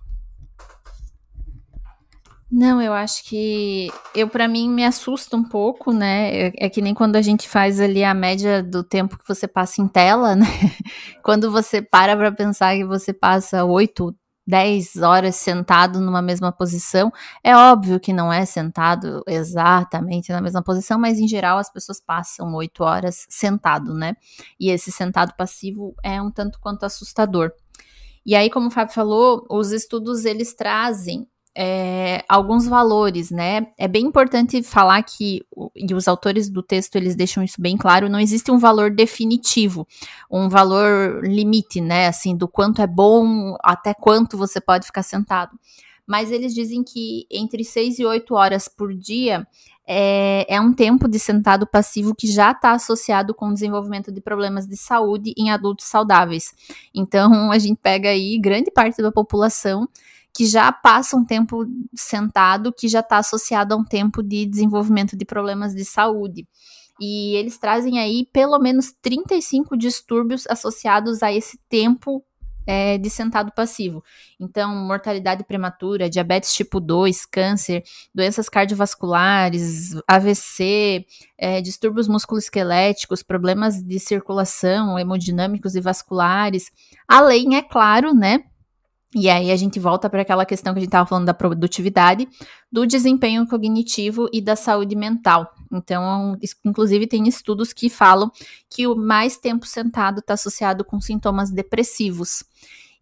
Não, 2.51 2.81
eu 2.81 2.93
acho 2.93 3.23
que 3.25 3.89
eu 4.15 4.27
para 4.27 4.47
mim 4.47 4.67
me 4.69 4.83
assusta 4.83 5.37
um 5.37 5.43
pouco, 5.43 5.93
né? 5.93 6.47
É, 6.47 6.65
é, 6.65 6.69
que 6.69 6.81
nem 6.81 6.95
quando 6.95 7.15
a 7.15 7.21
gente 7.21 7.47
faz 7.47 7.79
ali 7.79 8.03
a 8.03 8.13
média 8.13 8.63
do 8.63 8.83
tempo 8.83 9.17
que 9.19 9.27
você 9.27 9.47
passa 9.47 9.81
em 9.81 9.87
tela, 9.87 10.33
né? 10.35 10.47
Quando 11.23 11.51
você 11.51 11.79
para 11.81 12.17
para 12.17 12.31
pensar 12.31 12.75
que 12.75 12.83
você 12.83 13.13
passa 13.13 13.63
8, 13.63 14.15
10 14.47 14.95
horas 14.97 15.35
sentado 15.35 15.99
numa 15.99 16.23
mesma 16.23 16.51
posição. 16.51 17.11
É 17.43 17.55
óbvio 17.55 17.99
que 17.99 18.11
não 18.11 18.33
é 18.33 18.43
sentado 18.45 19.21
exatamente 19.27 20.31
na 20.31 20.41
mesma 20.41 20.63
posição, 20.63 20.97
mas 20.99 21.19
em 21.19 21.27
geral 21.27 21.59
as 21.59 21.71
pessoas 21.71 22.01
passam 22.01 22.51
8 22.55 22.83
horas 22.83 23.27
sentado, 23.29 23.93
né? 23.93 24.15
E 24.59 24.71
esse 24.71 24.91
sentado 24.91 25.35
passivo 25.37 25.93
é 26.03 26.19
um 26.19 26.31
tanto 26.31 26.59
quanto 26.59 26.83
assustador. 26.83 27.51
E 28.25 28.35
aí, 28.35 28.49
como 28.49 28.67
o 28.67 28.71
Fábio 28.71 28.93
falou, 28.93 29.45
os 29.49 29.71
estudos 29.71 30.25
eles 30.25 30.55
trazem 30.55 31.27
é, 31.55 32.23
alguns 32.29 32.67
valores, 32.67 33.31
né? 33.31 33.67
É 33.77 33.87
bem 33.87 34.05
importante 34.05 34.61
falar 34.63 35.01
que, 35.03 35.45
e 35.75 35.93
os 35.93 36.07
autores 36.07 36.49
do 36.49 36.63
texto 36.63 36.95
eles 36.95 37.15
deixam 37.15 37.43
isso 37.43 37.61
bem 37.61 37.75
claro, 37.75 38.09
não 38.09 38.19
existe 38.19 38.51
um 38.51 38.57
valor 38.57 38.91
definitivo, 38.91 39.87
um 40.29 40.47
valor 40.47 41.21
limite, 41.23 41.81
né? 41.81 42.07
Assim, 42.07 42.35
do 42.35 42.47
quanto 42.47 42.81
é 42.81 42.87
bom, 42.87 43.55
até 43.63 43.93
quanto 43.93 44.37
você 44.37 44.61
pode 44.61 44.85
ficar 44.85 45.03
sentado. 45.03 45.57
Mas 46.05 46.31
eles 46.31 46.53
dizem 46.55 46.83
que 46.83 47.27
entre 47.29 47.63
6 47.63 47.99
e 47.99 48.05
8 48.05 48.33
horas 48.33 48.67
por 48.67 48.93
dia 48.93 49.47
é, 49.91 50.45
é, 50.47 50.61
um 50.61 50.71
tempo 50.71 51.07
de 51.07 51.17
sentado 51.17 51.65
passivo 51.65 52.15
que 52.15 52.27
já 52.27 52.51
está 52.51 52.73
associado 52.73 53.33
com 53.33 53.49
o 53.49 53.53
desenvolvimento 53.53 54.11
de 54.11 54.21
problemas 54.21 54.67
de 54.67 54.77
saúde 54.77 55.33
em 55.35 55.49
adultos 55.51 55.87
saudáveis. 55.87 56.53
Então, 56.93 57.51
a 57.51 57.57
gente 57.57 57.79
pega 57.81 58.09
aí 58.09 58.39
grande 58.39 58.71
parte 58.71 59.01
da 59.01 59.11
população 59.11 59.87
que 60.33 60.45
já 60.45 60.71
passa 60.71 61.17
um 61.17 61.25
tempo 61.25 61.65
sentado, 61.95 62.73
que 62.73 62.87
já 62.87 62.99
está 62.99 63.17
associado 63.17 63.73
a 63.73 63.77
um 63.77 63.83
tempo 63.83 64.23
de 64.23 64.45
desenvolvimento 64.45 65.17
de 65.17 65.25
problemas 65.25 65.73
de 65.73 65.83
saúde. 65.83 66.47
E 66.99 67.35
eles 67.35 67.57
trazem 67.57 67.99
aí 67.99 68.27
pelo 68.31 68.59
menos 68.59 68.93
35 69.01 69.77
distúrbios 69.77 70.45
associados 70.47 71.23
a 71.23 71.31
esse 71.31 71.57
tempo 71.69 72.23
é, 72.69 72.99
de 72.99 73.09
sentado 73.09 73.51
passivo. 73.51 74.03
Então, 74.39 74.75
mortalidade 74.75 75.43
prematura, 75.43 76.07
diabetes 76.07 76.53
tipo 76.53 76.79
2, 76.79 77.25
câncer, 77.25 77.83
doenças 78.13 78.47
cardiovasculares, 78.47 79.95
AVC, 80.07 81.03
é, 81.35 81.61
distúrbios 81.61 82.07
musculoesqueléticos, 82.07 83.23
problemas 83.23 83.81
de 83.81 83.99
circulação, 83.99 84.99
hemodinâmicos 84.99 85.75
e 85.75 85.81
vasculares, 85.81 86.71
além, 87.07 87.55
é 87.55 87.63
claro, 87.63 88.13
né, 88.13 88.43
e 89.13 89.27
aí 89.27 89.51
a 89.51 89.55
gente 89.55 89.79
volta 89.79 90.07
para 90.07 90.21
aquela 90.21 90.45
questão 90.45 90.71
que 90.71 90.77
a 90.77 90.81
gente 90.81 90.89
estava 90.89 91.07
falando 91.07 91.25
da 91.25 91.33
produtividade, 91.33 92.27
do 92.71 92.85
desempenho 92.85 93.47
cognitivo 93.47 94.29
e 94.31 94.39
da 94.39 94.55
saúde 94.55 94.95
mental. 94.95 95.51
Então, 95.71 96.37
inclusive, 96.63 97.07
tem 97.07 97.27
estudos 97.27 97.73
que 97.73 97.89
falam 97.89 98.31
que 98.69 98.85
o 98.85 98.95
mais 98.95 99.37
tempo 99.37 99.65
sentado 99.65 100.19
está 100.19 100.35
associado 100.35 100.85
com 100.85 101.01
sintomas 101.01 101.49
depressivos. 101.49 102.43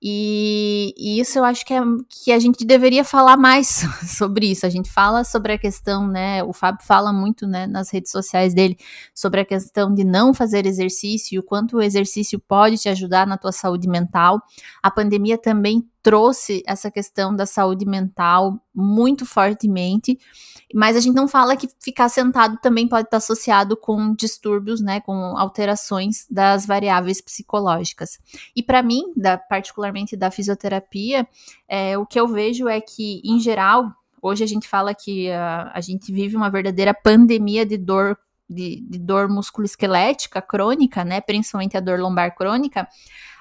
E, 0.02 0.94
e, 0.96 1.20
isso 1.20 1.40
eu 1.40 1.44
acho 1.44 1.66
que, 1.66 1.74
é, 1.74 1.82
que 2.08 2.32
a 2.32 2.38
gente 2.38 2.64
deveria 2.64 3.04
falar 3.04 3.36
mais 3.36 3.84
sobre 4.18 4.52
isso. 4.52 4.66
A 4.66 4.70
gente 4.70 4.92
fala 4.92 5.24
sobre 5.24 5.54
a 5.54 5.58
questão, 5.58 6.08
né? 6.08 6.44
O 6.44 6.54
Fábio 6.54 6.86
fala 6.86 7.12
muito 7.12 7.48
né, 7.48 7.66
nas 7.66 7.90
redes 7.90 8.12
sociais 8.12 8.54
dele 8.54 8.78
sobre 9.14 9.42
a 9.42 9.46
questão 9.46 9.94
de 9.94 10.04
não 10.04 10.34
fazer 10.34 10.68
exercício 10.68 11.36
e 11.36 11.40
o 11.40 11.44
quanto 11.44 11.78
o 11.78 11.82
exercício 11.82 12.40
pode 12.40 12.78
te 12.78 12.90
ajudar 12.90 13.26
na 13.26 13.38
tua 13.38 13.52
saúde 13.52 13.88
mental. 13.88 14.40
A 14.84 14.92
pandemia 14.92 15.38
também 15.38 15.84
trouxe 16.08 16.64
essa 16.66 16.90
questão 16.90 17.36
da 17.36 17.46
saúde 17.46 17.86
mental 17.86 18.58
muito 18.74 19.26
fortemente, 19.26 20.18
mas 20.74 20.96
a 20.96 21.02
gente 21.02 21.14
não 21.14 21.28
fala 21.28 21.58
que 21.58 21.68
ficar 21.82 22.08
sentado 22.08 22.58
também 22.62 22.88
pode 22.88 23.08
estar 23.08 23.18
associado 23.18 23.76
com 23.76 24.16
distúrbios, 24.16 24.80
né, 24.80 25.02
com 25.02 25.14
alterações 25.38 26.26
das 26.32 26.66
variáveis 26.66 27.20
psicológicas. 27.20 28.20
E 28.56 28.64
para 28.64 28.82
mim, 28.82 29.12
da, 29.18 29.38
particularmente 29.38 30.16
da 30.16 30.32
fisioterapia, 30.32 31.28
é, 31.68 31.98
o 31.98 32.06
que 32.06 32.18
eu 32.18 32.26
vejo 32.26 32.70
é 32.70 32.80
que, 32.80 33.22
em 33.26 33.38
geral, 33.38 33.92
hoje 34.22 34.46
a 34.46 34.48
gente 34.48 34.66
fala 34.66 34.96
que 34.96 35.30
a, 35.30 35.74
a 35.74 35.82
gente 35.82 36.10
vive 36.10 36.38
uma 36.38 36.50
verdadeira 36.50 36.94
pandemia 36.94 37.66
de 37.66 37.78
dor 37.78 38.18
de, 38.50 38.82
de, 38.88 38.98
dor 38.98 39.28
musculoesquelética 39.28 40.42
crônica, 40.42 41.04
né, 41.04 41.22
principalmente 41.22 41.76
a 41.78 41.80
dor 41.80 42.00
lombar 42.00 42.36
crônica, 42.36 42.88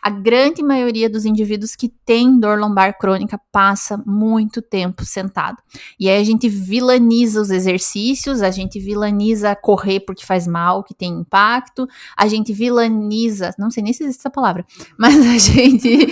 a 0.06 0.10
grande 0.10 0.62
maioria 0.62 1.10
dos 1.10 1.24
indivíduos 1.24 1.74
que 1.74 1.88
tem 1.88 2.38
dor 2.38 2.60
lombar 2.60 2.96
crônica 2.96 3.40
passa 3.50 4.00
muito 4.06 4.62
tempo 4.62 5.04
sentado. 5.04 5.56
E 5.98 6.08
aí 6.08 6.20
a 6.20 6.24
gente 6.24 6.48
vilaniza 6.48 7.40
os 7.40 7.50
exercícios, 7.50 8.40
a 8.40 8.52
gente 8.52 8.78
vilaniza 8.78 9.56
correr 9.56 9.98
porque 9.98 10.24
faz 10.24 10.46
mal, 10.46 10.84
que 10.84 10.94
tem 10.94 11.12
impacto, 11.12 11.88
a 12.16 12.28
gente 12.28 12.52
vilaniza, 12.52 13.52
não 13.58 13.68
sei 13.68 13.82
nem 13.82 13.92
se 13.92 14.04
existe 14.04 14.20
essa 14.20 14.30
palavra, 14.30 14.64
mas 14.96 15.18
a 15.18 15.38
gente 15.38 16.06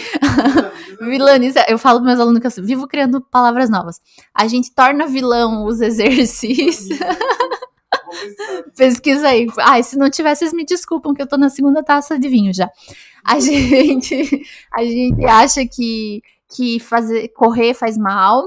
vilaniza, 1.01 1.65
eu 1.69 1.79
falo 1.79 2.01
para 2.01 2.09
meus 2.09 2.21
alunos 2.21 2.41
que 2.41 2.61
eu 2.61 2.65
vivo 2.65 2.89
criando 2.89 3.21
palavras 3.21 3.71
novas. 3.71 4.01
A 4.35 4.49
gente 4.49 4.75
torna 4.75 5.07
vilão 5.07 5.65
os 5.67 5.81
exercícios. 5.81 6.99
Pesquisa 8.77 9.29
aí. 9.29 9.47
Ai, 9.61 9.83
se 9.83 9.97
não 9.97 10.11
tivesse, 10.11 10.41
vocês 10.41 10.53
me 10.53 10.65
desculpam 10.65 11.15
que 11.15 11.23
eu 11.23 11.27
tô 11.27 11.37
na 11.37 11.49
segunda 11.49 11.83
taça 11.83 12.19
de 12.19 12.29
vinho 12.29 12.53
já 12.53 12.71
a 13.25 13.41
gente, 13.41 14.43
a 14.73 14.85
gente 14.85 15.25
acha 15.25 15.67
que, 15.67 16.23
que 16.55 16.79
fazer, 16.79 17.29
correr 17.29 17.73
faz 17.73 17.97
mal. 17.97 18.45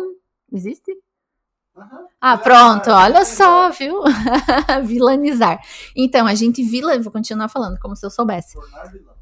Existe? 0.51 0.95
Ah, 2.19 2.37
pronto, 2.37 2.89
olha 2.89 3.23
só, 3.23 3.69
viu? 3.69 4.01
Vilanizar. 4.83 5.59
Então, 5.95 6.25
a 6.25 6.33
gente 6.33 6.63
vila, 6.63 6.97
vou 6.99 7.11
continuar 7.11 7.47
falando 7.47 7.77
como 7.79 7.95
se 7.95 8.05
eu 8.05 8.09
soubesse. 8.09 8.57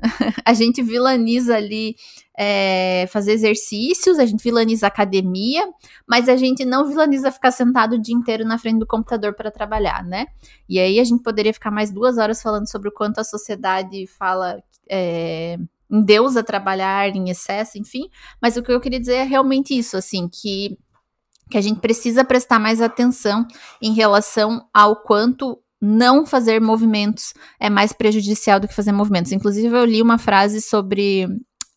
a 0.46 0.54
gente 0.54 0.82
vilaniza 0.82 1.56
ali 1.56 1.96
é, 2.38 3.06
fazer 3.12 3.34
exercícios, 3.34 4.18
a 4.18 4.26
gente 4.26 4.44
vilaniza 4.44 4.88
academia, 4.88 5.68
mas 6.08 6.30
a 6.30 6.38
gente 6.38 6.64
não 6.64 6.88
vilaniza 6.88 7.32
ficar 7.32 7.52
sentado 7.52 7.94
o 7.96 8.02
dia 8.02 8.16
inteiro 8.16 8.46
na 8.46 8.58
frente 8.58 8.80
do 8.80 8.88
computador 8.88 9.34
para 9.34 9.52
trabalhar, 9.52 10.04
né? 10.04 10.28
E 10.68 10.80
aí 10.80 11.00
a 11.00 11.04
gente 11.04 11.22
poderia 11.22 11.54
ficar 11.54 11.72
mais 11.72 11.92
duas 11.92 12.18
horas 12.18 12.42
falando 12.42 12.70
sobre 12.70 12.90
o 12.90 12.94
quanto 12.94 13.20
a 13.20 13.24
sociedade 13.24 14.08
fala 14.08 14.64
é, 14.90 15.58
em 15.90 16.02
Deus 16.02 16.36
a 16.36 16.44
trabalhar 16.44 17.16
em 17.16 17.30
excesso, 17.30 17.78
enfim. 17.78 18.10
Mas 18.42 18.58
o 18.58 18.64
que 18.64 18.72
eu 18.72 18.80
queria 18.80 19.00
dizer 19.00 19.16
é 19.16 19.24
realmente 19.24 19.78
isso, 19.78 19.98
assim, 19.98 20.28
que 20.28 20.78
que 21.50 21.58
a 21.58 21.62
gente 21.62 21.80
precisa 21.80 22.24
prestar 22.24 22.60
mais 22.60 22.82
atenção 22.82 23.48
em 23.82 23.94
relação 23.94 24.68
ao 24.74 24.96
quanto 24.96 25.60
não 25.82 26.26
fazer 26.26 26.60
movimentos 26.60 27.34
é 27.60 27.70
mais 27.70 27.94
prejudicial 27.94 28.60
do 28.60 28.68
que 28.68 28.74
fazer 28.74 28.92
movimentos. 28.92 29.32
Inclusive, 29.32 29.76
eu 29.76 29.86
li 29.86 30.02
uma 30.02 30.18
frase 30.18 30.62
sobre 30.62 31.28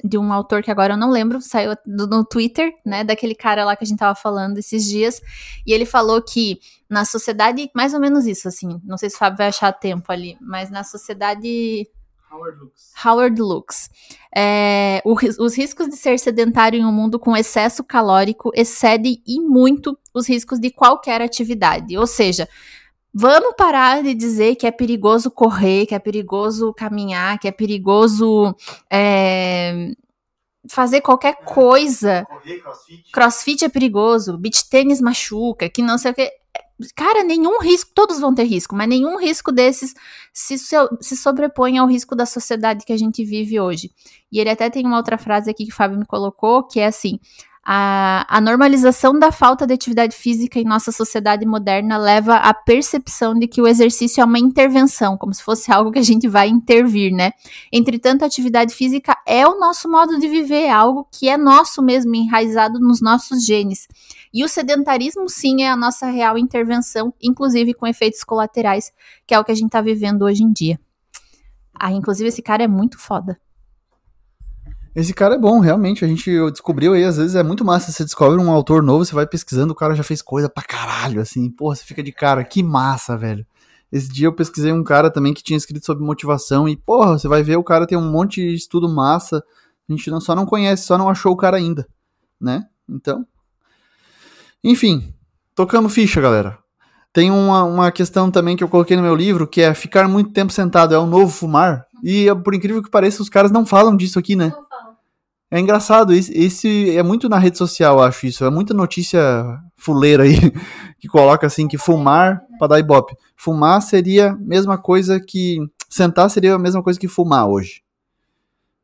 de 0.02 0.16
um 0.16 0.32
autor 0.32 0.62
que 0.62 0.70
agora 0.70 0.94
eu 0.94 0.96
não 0.96 1.10
lembro, 1.10 1.40
saiu 1.40 1.74
no 1.84 2.24
Twitter, 2.24 2.72
né, 2.86 3.02
daquele 3.02 3.34
cara 3.34 3.64
lá 3.64 3.74
que 3.74 3.82
a 3.82 3.86
gente 3.86 3.98
tava 3.98 4.14
falando 4.14 4.56
esses 4.58 4.84
dias, 4.84 5.20
e 5.66 5.72
ele 5.72 5.84
falou 5.84 6.22
que 6.22 6.60
na 6.88 7.04
sociedade, 7.04 7.68
mais 7.74 7.94
ou 7.94 8.00
menos 8.00 8.24
isso, 8.24 8.46
assim, 8.46 8.80
não 8.84 8.96
sei 8.96 9.10
se 9.10 9.16
o 9.16 9.18
Fábio 9.18 9.38
vai 9.38 9.48
achar 9.48 9.72
tempo 9.72 10.10
ali, 10.12 10.36
mas 10.40 10.70
na 10.70 10.84
sociedade 10.84 11.88
Howard 12.30 12.58
Lux. 12.60 12.92
Howard 13.04 13.40
Lux. 13.40 13.90
É, 14.34 15.02
o, 15.04 15.14
os 15.14 15.56
riscos 15.56 15.88
de 15.88 15.96
ser 15.96 16.18
sedentário 16.18 16.78
em 16.78 16.84
um 16.84 16.92
mundo 16.92 17.18
com 17.18 17.36
excesso 17.36 17.82
calórico 17.82 18.50
excedem 18.54 19.22
e 19.26 19.40
muito 19.40 19.98
os 20.14 20.28
riscos 20.28 20.58
de 20.58 20.70
qualquer 20.70 21.22
atividade. 21.22 21.96
Ou 21.96 22.06
seja, 22.06 22.48
vamos 23.12 23.54
parar 23.56 24.02
de 24.02 24.14
dizer 24.14 24.56
que 24.56 24.66
é 24.66 24.70
perigoso 24.70 25.30
correr, 25.30 25.86
que 25.86 25.94
é 25.94 25.98
perigoso 25.98 26.72
caminhar, 26.74 27.38
que 27.38 27.48
é 27.48 27.52
perigoso 27.52 28.54
é, 28.90 29.92
fazer 30.68 31.00
qualquer 31.00 31.36
é, 31.40 31.44
coisa. 31.44 32.24
Correr, 32.26 32.60
crossfit. 32.60 33.10
crossfit 33.12 33.64
é 33.64 33.68
perigoso, 33.68 34.38
beach 34.38 34.68
tênis 34.68 35.00
machuca, 35.00 35.68
que 35.68 35.82
não 35.82 35.98
sei 35.98 36.12
o 36.12 36.14
que. 36.14 36.30
Cara, 36.94 37.24
nenhum 37.24 37.60
risco, 37.60 37.90
todos 37.94 38.20
vão 38.20 38.34
ter 38.34 38.44
risco, 38.44 38.76
mas 38.76 38.88
nenhum 38.88 39.18
risco 39.18 39.50
desses 39.50 39.94
se, 40.32 40.56
se 40.56 41.16
sobrepõe 41.16 41.78
ao 41.78 41.88
risco 41.88 42.14
da 42.14 42.24
sociedade 42.24 42.84
que 42.84 42.92
a 42.92 42.96
gente 42.96 43.24
vive 43.24 43.58
hoje. 43.58 43.90
E 44.30 44.38
ele 44.38 44.50
até 44.50 44.70
tem 44.70 44.86
uma 44.86 44.96
outra 44.96 45.18
frase 45.18 45.50
aqui 45.50 45.64
que 45.64 45.72
o 45.72 45.74
Fábio 45.74 45.98
me 45.98 46.06
colocou, 46.06 46.62
que 46.62 46.78
é 46.78 46.86
assim: 46.86 47.18
a, 47.70 48.24
a, 48.34 48.40
normalização 48.40 49.18
da 49.18 49.30
falta 49.30 49.66
de 49.66 49.74
atividade 49.74 50.16
física 50.16 50.58
em 50.58 50.64
nossa 50.64 50.90
sociedade 50.90 51.44
moderna 51.44 51.98
leva 51.98 52.36
à 52.36 52.54
percepção 52.54 53.34
de 53.34 53.46
que 53.46 53.60
o 53.60 53.66
exercício 53.66 54.22
é 54.22 54.24
uma 54.24 54.38
intervenção, 54.38 55.18
como 55.18 55.34
se 55.34 55.42
fosse 55.42 55.70
algo 55.70 55.92
que 55.92 55.98
a 55.98 56.02
gente 56.02 56.26
vai 56.26 56.48
intervir, 56.48 57.12
né? 57.12 57.32
Entretanto, 57.70 58.22
a 58.22 58.26
atividade 58.26 58.72
física 58.72 59.14
é 59.26 59.46
o 59.46 59.60
nosso 59.60 59.86
modo 59.86 60.18
de 60.18 60.26
viver, 60.26 60.62
é 60.62 60.70
algo 60.70 61.06
que 61.12 61.28
é 61.28 61.36
nosso 61.36 61.82
mesmo, 61.82 62.14
enraizado 62.14 62.80
nos 62.80 63.02
nossos 63.02 63.44
genes. 63.44 63.86
E 64.32 64.42
o 64.42 64.48
sedentarismo, 64.48 65.28
sim, 65.28 65.62
é 65.62 65.68
a 65.68 65.76
nossa 65.76 66.06
real 66.06 66.38
intervenção, 66.38 67.12
inclusive 67.22 67.74
com 67.74 67.86
efeitos 67.86 68.24
colaterais, 68.24 68.90
que 69.26 69.34
é 69.34 69.38
o 69.38 69.44
que 69.44 69.52
a 69.52 69.54
gente 69.54 69.68
tá 69.68 69.82
vivendo 69.82 70.22
hoje 70.22 70.42
em 70.42 70.50
dia. 70.50 70.80
Ah, 71.74 71.92
inclusive, 71.92 72.30
esse 72.30 72.40
cara 72.40 72.64
é 72.64 72.68
muito 72.68 72.98
foda. 72.98 73.38
Esse 74.98 75.14
cara 75.14 75.36
é 75.36 75.38
bom, 75.38 75.60
realmente. 75.60 76.04
A 76.04 76.08
gente 76.08 76.28
descobriu 76.50 76.92
aí, 76.92 77.04
às 77.04 77.18
vezes 77.18 77.36
é 77.36 77.42
muito 77.44 77.64
massa. 77.64 77.92
Você 77.92 78.02
descobre 78.02 78.36
um 78.42 78.50
autor 78.50 78.82
novo, 78.82 79.04
você 79.04 79.14
vai 79.14 79.28
pesquisando, 79.28 79.72
o 79.72 79.76
cara 79.76 79.94
já 79.94 80.02
fez 80.02 80.20
coisa 80.20 80.48
pra 80.48 80.64
caralho, 80.64 81.20
assim. 81.20 81.48
Porra, 81.48 81.76
você 81.76 81.84
fica 81.84 82.02
de 82.02 82.10
cara, 82.10 82.42
que 82.42 82.64
massa, 82.64 83.16
velho. 83.16 83.46
Esse 83.92 84.08
dia 84.08 84.26
eu 84.26 84.32
pesquisei 84.32 84.72
um 84.72 84.82
cara 84.82 85.08
também 85.08 85.32
que 85.32 85.40
tinha 85.40 85.56
escrito 85.56 85.86
sobre 85.86 86.04
motivação 86.04 86.68
e, 86.68 86.76
porra, 86.76 87.16
você 87.16 87.28
vai 87.28 87.44
ver, 87.44 87.56
o 87.56 87.62
cara 87.62 87.86
tem 87.86 87.96
um 87.96 88.10
monte 88.10 88.40
de 88.40 88.52
estudo 88.56 88.88
massa. 88.88 89.40
A 89.88 89.92
gente 89.92 90.10
não, 90.10 90.20
só 90.20 90.34
não 90.34 90.44
conhece, 90.44 90.82
só 90.82 90.98
não 90.98 91.08
achou 91.08 91.30
o 91.30 91.36
cara 91.36 91.58
ainda, 91.58 91.86
né? 92.40 92.64
Então. 92.88 93.24
Enfim, 94.64 95.14
tocando 95.54 95.88
ficha, 95.88 96.20
galera. 96.20 96.58
Tem 97.12 97.30
uma, 97.30 97.62
uma 97.62 97.92
questão 97.92 98.32
também 98.32 98.56
que 98.56 98.64
eu 98.64 98.68
coloquei 98.68 98.96
no 98.96 99.02
meu 99.04 99.14
livro, 99.14 99.46
que 99.46 99.60
é 99.60 99.72
ficar 99.74 100.08
muito 100.08 100.32
tempo 100.32 100.52
sentado 100.52 100.92
é 100.92 100.98
o 100.98 101.06
novo 101.06 101.30
fumar. 101.30 101.86
E, 102.02 102.26
por 102.42 102.52
incrível 102.52 102.82
que 102.82 102.90
pareça, 102.90 103.22
os 103.22 103.28
caras 103.28 103.52
não 103.52 103.64
falam 103.64 103.96
disso 103.96 104.18
aqui, 104.18 104.34
né? 104.34 104.52
É 105.50 105.58
engraçado, 105.58 106.12
esse 106.12 106.94
é 106.94 107.02
muito 107.02 107.26
na 107.26 107.38
rede 107.38 107.56
social, 107.56 108.02
acho 108.02 108.26
isso. 108.26 108.44
É 108.44 108.50
muita 108.50 108.74
notícia 108.74 109.18
fuleira 109.76 110.24
aí 110.24 110.34
que 111.00 111.08
coloca 111.08 111.46
assim 111.46 111.66
que 111.66 111.78
fumar 111.78 112.42
para 112.58 112.68
dar 112.68 112.78
ibope. 112.78 113.16
Fumar 113.34 113.80
seria 113.80 114.32
a 114.32 114.36
mesma 114.36 114.76
coisa 114.76 115.18
que 115.18 115.58
sentar 115.88 116.28
seria 116.28 116.54
a 116.54 116.58
mesma 116.58 116.82
coisa 116.82 117.00
que 117.00 117.08
fumar 117.08 117.48
hoje. 117.48 117.82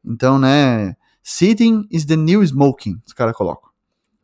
Então, 0.02 0.38
né, 0.38 0.96
sitting 1.22 1.86
is 1.90 2.06
the 2.06 2.16
new 2.16 2.42
smoking, 2.42 2.98
os 3.06 3.12
caras 3.12 3.36
colocam. 3.36 3.70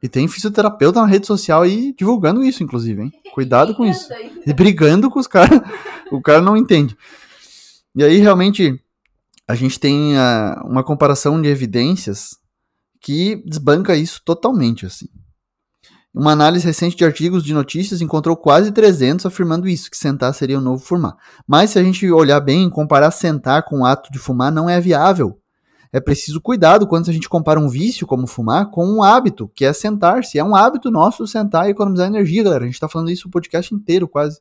E 0.03 0.09
tem 0.09 0.26
fisioterapeuta 0.26 1.01
na 1.01 1.07
rede 1.07 1.26
social 1.26 1.61
aí 1.61 1.95
divulgando 1.97 2.43
isso, 2.43 2.62
inclusive, 2.62 3.03
hein? 3.03 3.12
Cuidado 3.34 3.74
com 3.74 3.84
isso. 3.84 4.09
E 4.47 4.53
brigando 4.55 5.11
com 5.11 5.20
os 5.20 5.26
caras. 5.26 5.61
o 6.11 6.22
cara 6.22 6.41
não 6.41 6.57
entende. 6.57 6.97
E 7.95 8.03
aí, 8.03 8.16
realmente, 8.16 8.82
a 9.51 9.55
gente 9.57 9.81
tem 9.81 10.17
uh, 10.17 10.65
uma 10.65 10.85
comparação 10.85 11.43
de 11.43 11.49
evidências 11.49 12.37
que 13.01 13.43
desbanca 13.45 13.97
isso 13.97 14.23
totalmente, 14.25 14.87
assim. 14.87 15.07
Uma 16.15 16.31
análise 16.31 16.65
recente 16.65 16.97
de 16.97 17.05
artigos 17.05 17.43
de 17.43 17.53
notícias 17.53 18.01
encontrou 18.01 18.37
quase 18.37 18.71
300 18.71 19.27
afirmando 19.27 19.67
isso, 19.67 19.91
que 19.91 19.97
sentar 19.97 20.33
seria 20.35 20.57
o 20.57 20.61
novo 20.61 20.85
fumar. 20.85 21.17
Mas 21.49 21.71
se 21.71 21.81
a 21.81 21.83
gente 21.83 22.09
olhar 22.13 22.39
bem, 22.39 22.71
comparar 22.71 23.11
sentar 23.11 23.65
com 23.65 23.81
o 23.81 23.85
ato 23.85 24.13
de 24.13 24.21
fumar 24.21 24.53
não 24.53 24.71
é 24.71 24.81
viável. 24.81 25.37
É 25.93 25.99
preciso 25.99 26.41
cuidado 26.41 26.87
quando 26.87 27.11
a 27.11 27.13
gente 27.13 27.29
compara 27.29 27.59
um 27.59 27.69
vício 27.69 28.07
como 28.07 28.29
fumar 28.29 28.71
com 28.71 28.87
um 28.87 29.03
hábito, 29.03 29.51
que 29.53 29.65
é 29.65 29.73
sentar-se. 29.73 30.39
É 30.39 30.45
um 30.45 30.55
hábito 30.55 30.93
nosso 30.93 31.27
sentar 31.27 31.67
e 31.67 31.73
economizar 31.73 32.07
energia, 32.07 32.45
galera. 32.45 32.63
A 32.63 32.67
gente 32.67 32.75
está 32.75 32.89
falando 32.89 33.11
isso 33.11 33.27
o 33.27 33.31
podcast 33.33 33.75
inteiro, 33.75 34.07
quase. 34.07 34.41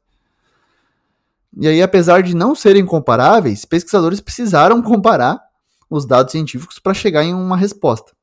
E 1.57 1.67
aí, 1.67 1.81
apesar 1.81 2.21
de 2.21 2.35
não 2.35 2.53
serem 2.53 2.85
comparáveis, 2.85 3.65
pesquisadores 3.65 4.21
precisaram 4.21 4.81
comparar 4.81 5.39
os 5.89 6.05
dados 6.05 6.31
científicos 6.31 6.77
para 6.79 6.93
chegar 6.93 7.23
em 7.23 7.33
uma 7.33 7.57
resposta. 7.57 8.13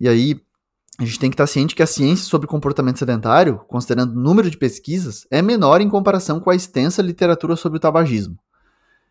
E 0.00 0.08
aí, 0.08 0.40
a 0.98 1.04
gente 1.04 1.18
tem 1.18 1.30
que 1.30 1.34
estar 1.34 1.46
ciente 1.46 1.74
que 1.74 1.82
a 1.82 1.86
ciência 1.86 2.24
sobre 2.24 2.46
comportamento 2.46 2.98
sedentário, 2.98 3.60
considerando 3.68 4.12
o 4.12 4.20
número 4.20 4.50
de 4.50 4.56
pesquisas, 4.56 5.26
é 5.30 5.42
menor 5.42 5.80
em 5.80 5.88
comparação 5.88 6.40
com 6.40 6.50
a 6.50 6.54
extensa 6.54 7.02
literatura 7.02 7.56
sobre 7.56 7.78
o 7.78 7.80
tabagismo. 7.80 8.38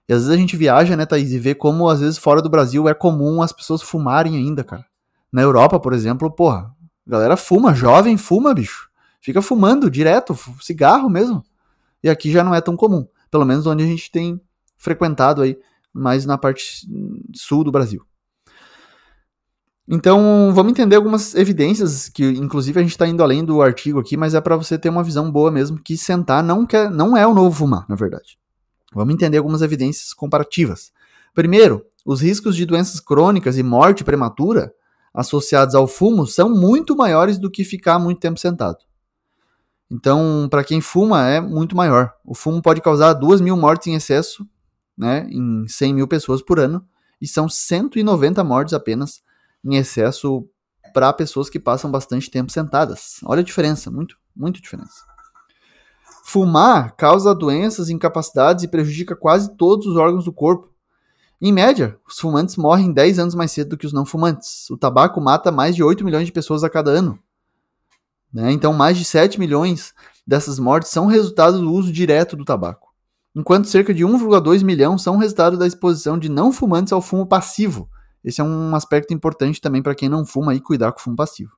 E 0.07 0.13
às 0.13 0.19
vezes 0.19 0.33
a 0.33 0.37
gente 0.37 0.55
viaja, 0.55 0.95
né, 0.95 1.05
Thaís, 1.05 1.31
e 1.31 1.39
vê 1.39 1.53
como 1.53 1.89
às 1.89 1.99
vezes 1.99 2.17
fora 2.17 2.41
do 2.41 2.49
Brasil 2.49 2.87
é 2.87 2.93
comum 2.93 3.41
as 3.41 3.51
pessoas 3.51 3.81
fumarem 3.81 4.37
ainda, 4.37 4.63
cara. 4.63 4.85
Na 5.31 5.41
Europa, 5.41 5.79
por 5.79 5.91
exemplo, 5.91 6.31
porra, 6.31 6.73
a 7.05 7.09
galera 7.09 7.35
fuma, 7.35 7.73
jovem 7.73 8.15
fuma, 8.15 8.53
bicho. 8.53 8.89
Fica 9.19 9.41
fumando 9.41 9.91
direto, 9.91 10.37
cigarro 10.61 11.09
mesmo. 11.09 11.43
E 12.01 12.09
aqui 12.09 12.31
já 12.31 12.43
não 12.43 12.55
é 12.55 12.61
tão 12.61 12.77
comum 12.77 13.05
pelo 13.29 13.45
menos 13.45 13.65
onde 13.65 13.83
a 13.83 13.87
gente 13.87 14.11
tem 14.11 14.39
frequentado 14.77 15.41
aí, 15.41 15.57
mais 15.93 16.25
na 16.25 16.37
parte 16.37 16.87
sul 17.33 17.63
do 17.63 17.71
Brasil. 17.71 18.05
Então, 19.89 20.51
vamos 20.53 20.71
entender 20.71 20.97
algumas 20.97 21.33
evidências 21.33 22.09
que, 22.09 22.23
inclusive, 22.23 22.77
a 22.77 22.83
gente 22.83 22.91
está 22.91 23.07
indo 23.07 23.23
além 23.23 23.45
do 23.45 23.61
artigo 23.61 23.99
aqui, 23.99 24.17
mas 24.17 24.33
é 24.33 24.41
para 24.41 24.57
você 24.57 24.77
ter 24.77 24.89
uma 24.89 25.01
visão 25.01 25.31
boa 25.31 25.49
mesmo 25.49 25.81
que 25.81 25.95
sentar 25.95 26.43
não, 26.43 26.65
quer, 26.65 26.91
não 26.91 27.15
é 27.15 27.25
o 27.25 27.33
novo 27.33 27.55
fumar, 27.55 27.85
na 27.87 27.95
verdade. 27.95 28.37
Vamos 28.93 29.13
entender 29.13 29.37
algumas 29.37 29.61
evidências 29.61 30.13
comparativas. 30.13 30.91
Primeiro, 31.33 31.85
os 32.05 32.21
riscos 32.21 32.55
de 32.55 32.65
doenças 32.65 32.99
crônicas 32.99 33.57
e 33.57 33.63
morte 33.63 34.03
prematura 34.03 34.73
associados 35.13 35.73
ao 35.73 35.87
fumo 35.87 36.27
são 36.27 36.49
muito 36.49 36.95
maiores 36.95 37.37
do 37.37 37.49
que 37.49 37.63
ficar 37.63 37.97
muito 37.97 38.19
tempo 38.19 38.39
sentado. 38.39 38.77
Então, 39.89 40.47
para 40.49 40.63
quem 40.63 40.81
fuma, 40.81 41.27
é 41.27 41.39
muito 41.39 41.75
maior. 41.75 42.13
O 42.25 42.35
fumo 42.35 42.61
pode 42.61 42.81
causar 42.81 43.13
2 43.13 43.39
mil 43.39 43.55
mortes 43.55 43.87
em 43.87 43.95
excesso, 43.95 44.45
né, 44.97 45.27
em 45.29 45.67
100 45.67 45.93
mil 45.93 46.07
pessoas 46.07 46.41
por 46.41 46.59
ano, 46.59 46.85
e 47.21 47.27
são 47.27 47.47
190 47.47 48.43
mortes 48.43 48.73
apenas 48.73 49.21
em 49.63 49.75
excesso 49.75 50.47
para 50.93 51.13
pessoas 51.13 51.49
que 51.49 51.59
passam 51.59 51.89
bastante 51.89 52.29
tempo 52.29 52.51
sentadas. 52.51 53.19
Olha 53.25 53.41
a 53.41 53.43
diferença, 53.43 53.89
muito, 53.89 54.17
muito 54.35 54.61
diferença. 54.61 55.05
Fumar 56.23 56.95
causa 56.95 57.33
doenças, 57.33 57.89
incapacidades 57.89 58.63
e 58.63 58.67
prejudica 58.67 59.15
quase 59.15 59.55
todos 59.55 59.87
os 59.87 59.95
órgãos 59.95 60.25
do 60.25 60.33
corpo. 60.33 60.69
Em 61.39 61.53
média, 61.53 61.97
os 62.05 62.19
fumantes 62.19 62.57
morrem 62.57 62.91
10 62.91 63.19
anos 63.19 63.35
mais 63.35 63.51
cedo 63.51 63.69
do 63.69 63.77
que 63.77 63.85
os 63.85 63.93
não 63.93 64.05
fumantes. 64.05 64.69
O 64.69 64.77
tabaco 64.77 65.21
mata 65.21 65.51
mais 65.51 65.75
de 65.75 65.83
8 65.83 66.03
milhões 66.03 66.25
de 66.25 66.31
pessoas 66.33 66.63
a 66.63 66.69
cada 66.69 66.91
ano. 66.91 67.17
Né? 68.33 68.51
Então, 68.51 68.73
mais 68.73 68.97
de 68.97 69.05
7 69.05 69.39
milhões 69.39 69.93
dessas 70.25 70.59
mortes 70.59 70.91
são 70.91 71.05
resultado 71.05 71.59
do 71.59 71.71
uso 71.71 71.91
direto 71.91 72.35
do 72.35 72.43
tabaco, 72.43 72.93
enquanto 73.35 73.67
cerca 73.67 73.93
de 73.93 74.03
1,2 74.03 74.63
milhão 74.63 74.97
são 74.97 75.17
resultado 75.17 75.57
da 75.57 75.65
exposição 75.65 76.17
de 76.17 76.29
não 76.29 76.51
fumantes 76.51 76.91
ao 76.91 77.01
fumo 77.01 77.25
passivo. 77.25 77.89
Esse 78.23 78.41
é 78.41 78.43
um 78.43 78.75
aspecto 78.75 79.13
importante 79.13 79.61
também 79.61 79.81
para 79.81 79.95
quem 79.95 80.09
não 80.09 80.25
fuma 80.25 80.53
e 80.53 80.59
cuidar 80.59 80.91
com 80.91 80.99
o 80.99 81.03
fumo 81.03 81.15
passivo. 81.15 81.51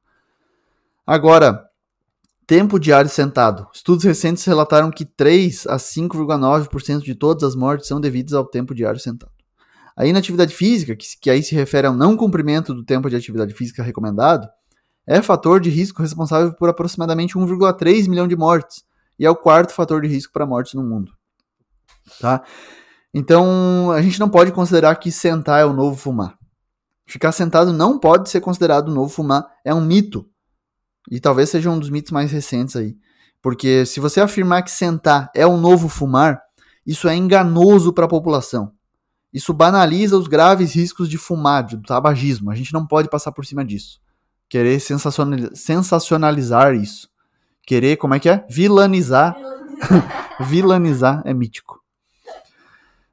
Agora, 1.05 1.67
tempo 2.45 2.79
diário 2.79 3.09
sentado. 3.09 3.67
Estudos 3.73 4.03
recentes 4.03 4.43
relataram 4.43 4.91
que 4.91 5.05
3 5.05 5.65
a 5.67 5.77
5,9% 5.77 7.01
de 7.01 7.15
todas 7.15 7.43
as 7.43 7.55
mortes 7.55 7.87
são 7.87 7.99
devidas 7.99 8.33
ao 8.33 8.45
tempo 8.45 8.75
diário 8.75 8.99
sentado. 8.99 9.31
A 9.95 10.05
inatividade 10.05 10.55
física, 10.55 10.95
que, 10.95 11.05
que 11.19 11.29
aí 11.29 11.43
se 11.43 11.53
refere 11.53 11.87
ao 11.87 11.93
não 11.93 12.15
cumprimento 12.15 12.73
do 12.73 12.85
tempo 12.85 13.09
de 13.09 13.15
atividade 13.15 13.53
física 13.53 13.83
recomendado, 13.83 14.47
é 15.09 15.23
fator 15.23 15.59
de 15.59 15.71
risco 15.71 16.03
responsável 16.03 16.53
por 16.53 16.69
aproximadamente 16.69 17.33
1,3 17.33 18.07
milhão 18.07 18.27
de 18.27 18.35
mortes 18.35 18.83
e 19.17 19.25
é 19.25 19.29
o 19.29 19.35
quarto 19.35 19.73
fator 19.73 20.03
de 20.03 20.07
risco 20.07 20.31
para 20.31 20.45
mortes 20.45 20.75
no 20.75 20.83
mundo. 20.83 21.11
Tá? 22.21 22.43
Então, 23.11 23.89
a 23.91 24.03
gente 24.03 24.19
não 24.19 24.29
pode 24.29 24.51
considerar 24.51 24.95
que 24.97 25.11
sentar 25.11 25.61
é 25.61 25.65
o 25.65 25.73
novo 25.73 25.97
fumar. 25.97 26.37
Ficar 27.07 27.31
sentado 27.31 27.73
não 27.73 27.97
pode 27.97 28.29
ser 28.29 28.39
considerado 28.39 28.89
o 28.89 28.93
novo 28.93 29.09
fumar, 29.09 29.47
é 29.65 29.73
um 29.73 29.81
mito. 29.81 30.29
E 31.09 31.19
talvez 31.19 31.49
seja 31.49 31.71
um 31.71 31.79
dos 31.79 31.89
mitos 31.89 32.11
mais 32.11 32.31
recentes 32.31 32.75
aí. 32.75 32.95
Porque 33.41 33.87
se 33.87 33.99
você 33.99 34.21
afirmar 34.21 34.61
que 34.61 34.69
sentar 34.69 35.31
é 35.33 35.47
o 35.47 35.57
novo 35.57 35.89
fumar, 35.89 36.39
isso 36.85 37.07
é 37.07 37.15
enganoso 37.15 37.91
para 37.93 38.05
a 38.05 38.09
população. 38.09 38.73
Isso 39.33 39.55
banaliza 39.55 40.15
os 40.15 40.27
graves 40.27 40.75
riscos 40.75 41.09
de 41.09 41.17
fumar, 41.17 41.63
do 41.65 41.81
tabagismo. 41.81 42.51
A 42.51 42.55
gente 42.55 42.71
não 42.73 42.85
pode 42.85 43.09
passar 43.09 43.31
por 43.31 43.43
cima 43.43 43.65
disso. 43.65 43.99
Querer 44.49 44.79
sensacionalizar 45.53 46.73
isso. 46.73 47.07
Querer, 47.65 47.97
como 47.97 48.15
é 48.15 48.19
que 48.19 48.27
é? 48.27 48.45
Vilanizar. 48.49 49.37
Vilanizar 50.41 51.21
é 51.23 51.33
mítico. 51.33 51.79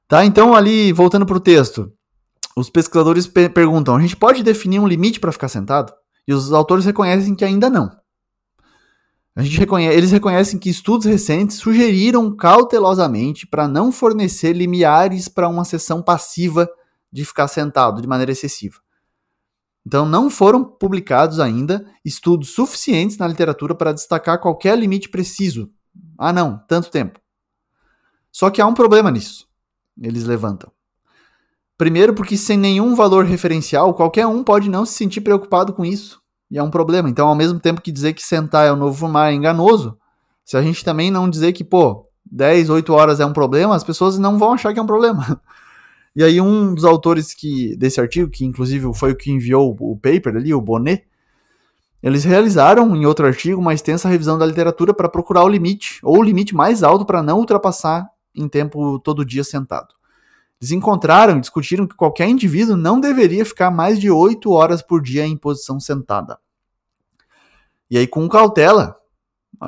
Tá, 0.08 0.24
então 0.24 0.54
ali, 0.54 0.92
voltando 0.92 1.26
para 1.26 1.36
o 1.36 1.40
texto. 1.40 1.92
Os 2.56 2.70
pesquisadores 2.70 3.26
pe 3.26 3.50
perguntam: 3.50 3.96
a 3.96 4.00
gente 4.00 4.16
pode 4.16 4.42
definir 4.42 4.78
um 4.78 4.86
limite 4.88 5.20
para 5.20 5.30
ficar 5.30 5.48
sentado? 5.48 5.92
E 6.26 6.32
os 6.32 6.52
autores 6.52 6.86
reconhecem 6.86 7.34
que 7.34 7.44
ainda 7.44 7.68
não. 7.68 7.90
A 9.34 9.42
gente 9.42 9.58
reconhece, 9.58 9.94
eles 9.94 10.10
reconhecem 10.10 10.58
que 10.58 10.70
estudos 10.70 11.06
recentes 11.06 11.58
sugeriram 11.58 12.34
cautelosamente 12.34 13.46
para 13.46 13.68
não 13.68 13.92
fornecer 13.92 14.54
limiares 14.54 15.28
para 15.28 15.46
uma 15.46 15.66
sessão 15.66 16.00
passiva 16.00 16.66
de 17.12 17.22
ficar 17.22 17.46
sentado 17.46 18.00
de 18.00 18.08
maneira 18.08 18.32
excessiva. 18.32 18.85
Então, 19.86 20.04
não 20.04 20.28
foram 20.28 20.64
publicados 20.64 21.38
ainda 21.38 21.86
estudos 22.04 22.50
suficientes 22.50 23.18
na 23.18 23.28
literatura 23.28 23.72
para 23.72 23.92
destacar 23.92 24.40
qualquer 24.40 24.76
limite 24.76 25.08
preciso. 25.08 25.70
Ah, 26.18 26.32
não, 26.32 26.58
tanto 26.66 26.90
tempo. 26.90 27.20
Só 28.32 28.50
que 28.50 28.60
há 28.60 28.66
um 28.66 28.74
problema 28.74 29.12
nisso. 29.12 29.46
Eles 29.96 30.24
levantam. 30.24 30.72
Primeiro, 31.78 32.14
porque 32.14 32.36
sem 32.36 32.58
nenhum 32.58 32.96
valor 32.96 33.24
referencial, 33.26 33.94
qualquer 33.94 34.26
um 34.26 34.42
pode 34.42 34.68
não 34.68 34.84
se 34.84 34.94
sentir 34.94 35.20
preocupado 35.20 35.72
com 35.72 35.84
isso. 35.84 36.20
E 36.50 36.58
é 36.58 36.62
um 36.62 36.70
problema. 36.70 37.08
Então, 37.08 37.28
ao 37.28 37.36
mesmo 37.36 37.60
tempo 37.60 37.80
que 37.80 37.92
dizer 37.92 38.12
que 38.12 38.24
sentar 38.24 38.66
é 38.66 38.72
o 38.72 38.76
novo 38.76 38.98
fumar 38.98 39.30
é 39.30 39.34
enganoso, 39.34 39.96
se 40.44 40.56
a 40.56 40.62
gente 40.62 40.84
também 40.84 41.12
não 41.12 41.30
dizer 41.30 41.52
que, 41.52 41.62
pô, 41.62 42.08
10, 42.24 42.70
8 42.70 42.92
horas 42.92 43.20
é 43.20 43.26
um 43.26 43.32
problema, 43.32 43.76
as 43.76 43.84
pessoas 43.84 44.18
não 44.18 44.36
vão 44.36 44.54
achar 44.54 44.72
que 44.72 44.80
é 44.80 44.82
um 44.82 44.86
problema. 44.86 45.40
E 46.16 46.24
aí, 46.24 46.40
um 46.40 46.74
dos 46.74 46.86
autores 46.86 47.34
que, 47.34 47.76
desse 47.76 48.00
artigo, 48.00 48.30
que 48.30 48.42
inclusive 48.42 48.90
foi 48.94 49.12
o 49.12 49.16
que 49.16 49.30
enviou 49.30 49.76
o 49.78 49.94
paper 49.96 50.36
ali, 50.36 50.54
o 50.54 50.60
Bonnet, 50.62 51.06
eles 52.02 52.24
realizaram 52.24 52.96
em 52.96 53.04
outro 53.04 53.26
artigo 53.26 53.60
uma 53.60 53.74
extensa 53.74 54.08
revisão 54.08 54.38
da 54.38 54.46
literatura 54.46 54.94
para 54.94 55.10
procurar 55.10 55.44
o 55.44 55.48
limite, 55.48 56.00
ou 56.02 56.18
o 56.18 56.22
limite 56.22 56.54
mais 56.54 56.82
alto 56.82 57.04
para 57.04 57.22
não 57.22 57.40
ultrapassar 57.40 58.08
em 58.34 58.48
tempo 58.48 58.98
todo 59.00 59.26
dia 59.26 59.44
sentado. 59.44 59.94
Eles 60.58 60.70
encontraram 60.70 61.36
e 61.36 61.40
discutiram 61.40 61.86
que 61.86 61.94
qualquer 61.94 62.26
indivíduo 62.26 62.78
não 62.78 62.98
deveria 62.98 63.44
ficar 63.44 63.70
mais 63.70 64.00
de 64.00 64.10
8 64.10 64.50
horas 64.50 64.80
por 64.80 65.02
dia 65.02 65.26
em 65.26 65.36
posição 65.36 65.78
sentada. 65.78 66.38
E 67.90 67.98
aí, 67.98 68.06
com 68.06 68.26
cautela, 68.26 68.96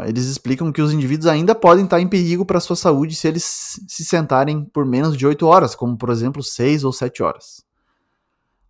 eles 0.06 0.26
explicam 0.26 0.70
que 0.72 0.82
os 0.82 0.92
indivíduos 0.92 1.26
ainda 1.26 1.54
podem 1.54 1.84
estar 1.84 2.00
em 2.00 2.08
perigo 2.08 2.44
para 2.44 2.60
sua 2.60 2.76
saúde 2.76 3.14
se 3.14 3.28
eles 3.28 3.78
se 3.88 4.04
sentarem 4.04 4.64
por 4.64 4.84
menos 4.84 5.16
de 5.16 5.26
8 5.26 5.46
horas, 5.46 5.74
como 5.74 5.96
por 5.96 6.10
exemplo 6.10 6.42
6 6.42 6.84
ou 6.84 6.92
7 6.92 7.22
horas. 7.22 7.66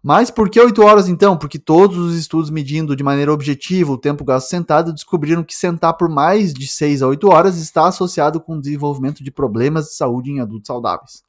Mas 0.03 0.31
por 0.31 0.49
que 0.49 0.61
8 0.61 0.81
horas 0.83 1.09
então? 1.09 1.37
Porque 1.37 1.59
todos 1.59 1.99
os 1.99 2.15
estudos 2.15 2.51
medindo 2.51 2.95
de 2.95 3.03
maneira 3.03 3.33
objetiva 3.33 3.93
o 3.93 3.99
tempo 3.99 4.25
gasto 4.25 4.49
sentado 4.49 4.93
descobriram 4.93 5.43
que 5.43 5.57
sentar 5.57 5.97
por 5.97 6.09
mais 6.09 6.55
de 6.55 6.69
6 6.69 7.03
a 7.03 7.09
8 7.09 7.29
horas 7.29 7.59
está 7.59 7.89
associado 7.89 8.41
com 8.41 8.57
o 8.57 8.61
desenvolvimento 8.61 9.25
de 9.25 9.31
problemas 9.31 9.87
de 9.87 9.95
saúde 9.95 10.31
em 10.31 10.41
adultos 10.41 10.69
saudáveis. 10.69 11.25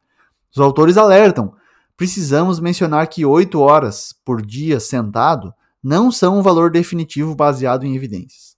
Os 0.54 0.62
autores 0.62 0.98
alertam: 0.98 1.54
precisamos 1.98 2.60
mencionar 2.60 3.08
que 3.08 3.26
8 3.26 3.60
horas 3.60 4.14
por 4.24 4.46
dia 4.46 4.80
sentado 4.80 5.52
não 5.84 6.12
são 6.12 6.38
um 6.38 6.42
valor 6.42 6.70
definitivo 6.70 7.34
baseado 7.34 7.86
em 7.86 7.96
evidências. 7.96 8.49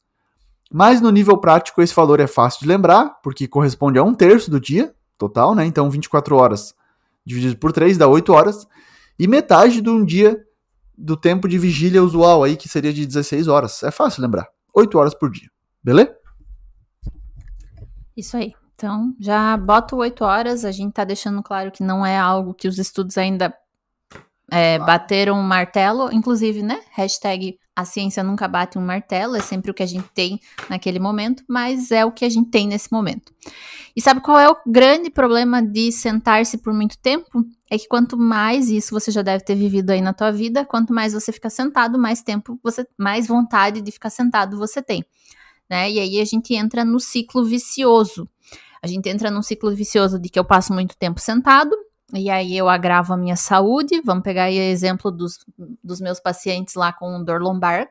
Mas 0.71 1.01
no 1.01 1.11
nível 1.11 1.37
prático, 1.37 1.81
esse 1.81 1.93
valor 1.93 2.19
é 2.19 2.27
fácil 2.27 2.61
de 2.61 2.67
lembrar, 2.67 3.19
porque 3.21 3.47
corresponde 3.47 3.99
a 3.99 4.03
um 4.03 4.13
terço 4.13 4.49
do 4.49 4.59
dia 4.59 4.95
total, 5.17 5.53
né? 5.53 5.65
Então 5.65 5.89
24 5.89 6.35
horas 6.35 6.73
dividido 7.25 7.57
por 7.57 7.71
3 7.71 7.97
dá 7.97 8.07
8 8.07 8.33
horas, 8.33 8.67
e 9.19 9.27
metade 9.27 9.81
de 9.81 9.89
um 9.89 10.03
dia 10.03 10.43
do 10.97 11.15
tempo 11.15 11.47
de 11.47 11.57
vigília 11.57 12.03
usual 12.03 12.43
aí, 12.43 12.55
que 12.55 12.67
seria 12.67 12.93
de 12.93 13.05
16 13.05 13.47
horas. 13.47 13.83
É 13.83 13.91
fácil 13.91 14.21
lembrar. 14.21 14.47
8 14.73 14.97
horas 14.97 15.13
por 15.13 15.29
dia. 15.29 15.49
Beleza? 15.83 16.15
Isso 18.15 18.37
aí. 18.37 18.53
Então, 18.75 19.15
já 19.19 19.55
boto 19.57 19.95
oito 19.97 20.23
horas, 20.23 20.65
a 20.65 20.71
gente 20.71 20.93
tá 20.93 21.03
deixando 21.03 21.43
claro 21.43 21.71
que 21.71 21.83
não 21.83 22.03
é 22.03 22.17
algo 22.17 22.51
que 22.53 22.67
os 22.67 22.79
estudos 22.79 23.15
ainda 23.15 23.53
é, 24.51 24.77
bateram 24.77 25.39
um 25.39 25.43
martelo, 25.43 26.11
inclusive, 26.11 26.61
né? 26.61 26.81
Hashtag 26.91 27.57
a 27.73 27.85
ciência 27.85 28.21
nunca 28.21 28.49
bate 28.49 28.77
um 28.77 28.81
martelo, 28.81 29.35
é 29.35 29.39
sempre 29.39 29.71
o 29.71 29.73
que 29.73 29.81
a 29.81 29.87
gente 29.87 30.07
tem 30.13 30.39
naquele 30.69 30.99
momento, 30.99 31.41
mas 31.47 31.89
é 31.89 32.05
o 32.05 32.11
que 32.11 32.25
a 32.25 32.29
gente 32.29 32.49
tem 32.49 32.67
nesse 32.67 32.91
momento. 32.91 33.33
E 33.95 34.01
sabe 34.01 34.19
qual 34.21 34.37
é 34.37 34.49
o 34.49 34.57
grande 34.67 35.09
problema 35.09 35.61
de 35.61 35.91
sentar-se 35.91 36.57
por 36.57 36.73
muito 36.73 36.97
tempo? 36.97 37.45
É 37.69 37.77
que 37.77 37.87
quanto 37.87 38.17
mais 38.17 38.69
isso 38.69 38.93
você 38.93 39.09
já 39.09 39.21
deve 39.21 39.43
ter 39.45 39.55
vivido 39.55 39.91
aí 39.91 40.01
na 40.01 40.13
tua 40.13 40.31
vida, 40.31 40.65
quanto 40.65 40.93
mais 40.93 41.13
você 41.13 41.31
fica 41.31 41.49
sentado, 41.49 41.97
mais 41.97 42.21
tempo 42.21 42.59
você, 42.61 42.85
mais 42.97 43.27
vontade 43.27 43.81
de 43.81 43.91
ficar 43.91 44.09
sentado 44.09 44.57
você 44.57 44.81
tem. 44.81 45.05
Né? 45.69 45.89
E 45.89 45.99
aí 45.99 46.19
a 46.19 46.25
gente 46.25 46.53
entra 46.53 46.83
no 46.83 46.99
ciclo 46.99 47.45
vicioso. 47.45 48.27
A 48.83 48.87
gente 48.87 49.07
entra 49.07 49.31
num 49.31 49.41
ciclo 49.41 49.73
vicioso 49.73 50.19
de 50.19 50.27
que 50.27 50.37
eu 50.37 50.43
passo 50.43 50.73
muito 50.73 50.97
tempo 50.97 51.21
sentado, 51.21 51.73
e 52.13 52.29
aí 52.29 52.57
eu 52.57 52.69
agravo 52.69 53.13
a 53.13 53.17
minha 53.17 53.35
saúde. 53.35 54.01
Vamos 54.03 54.23
pegar 54.23 54.43
aí 54.45 54.57
o 54.57 54.61
exemplo 54.61 55.11
dos, 55.11 55.39
dos 55.83 56.01
meus 56.01 56.19
pacientes 56.19 56.75
lá 56.75 56.91
com 56.91 57.23
dor 57.23 57.41
lombar. 57.41 57.89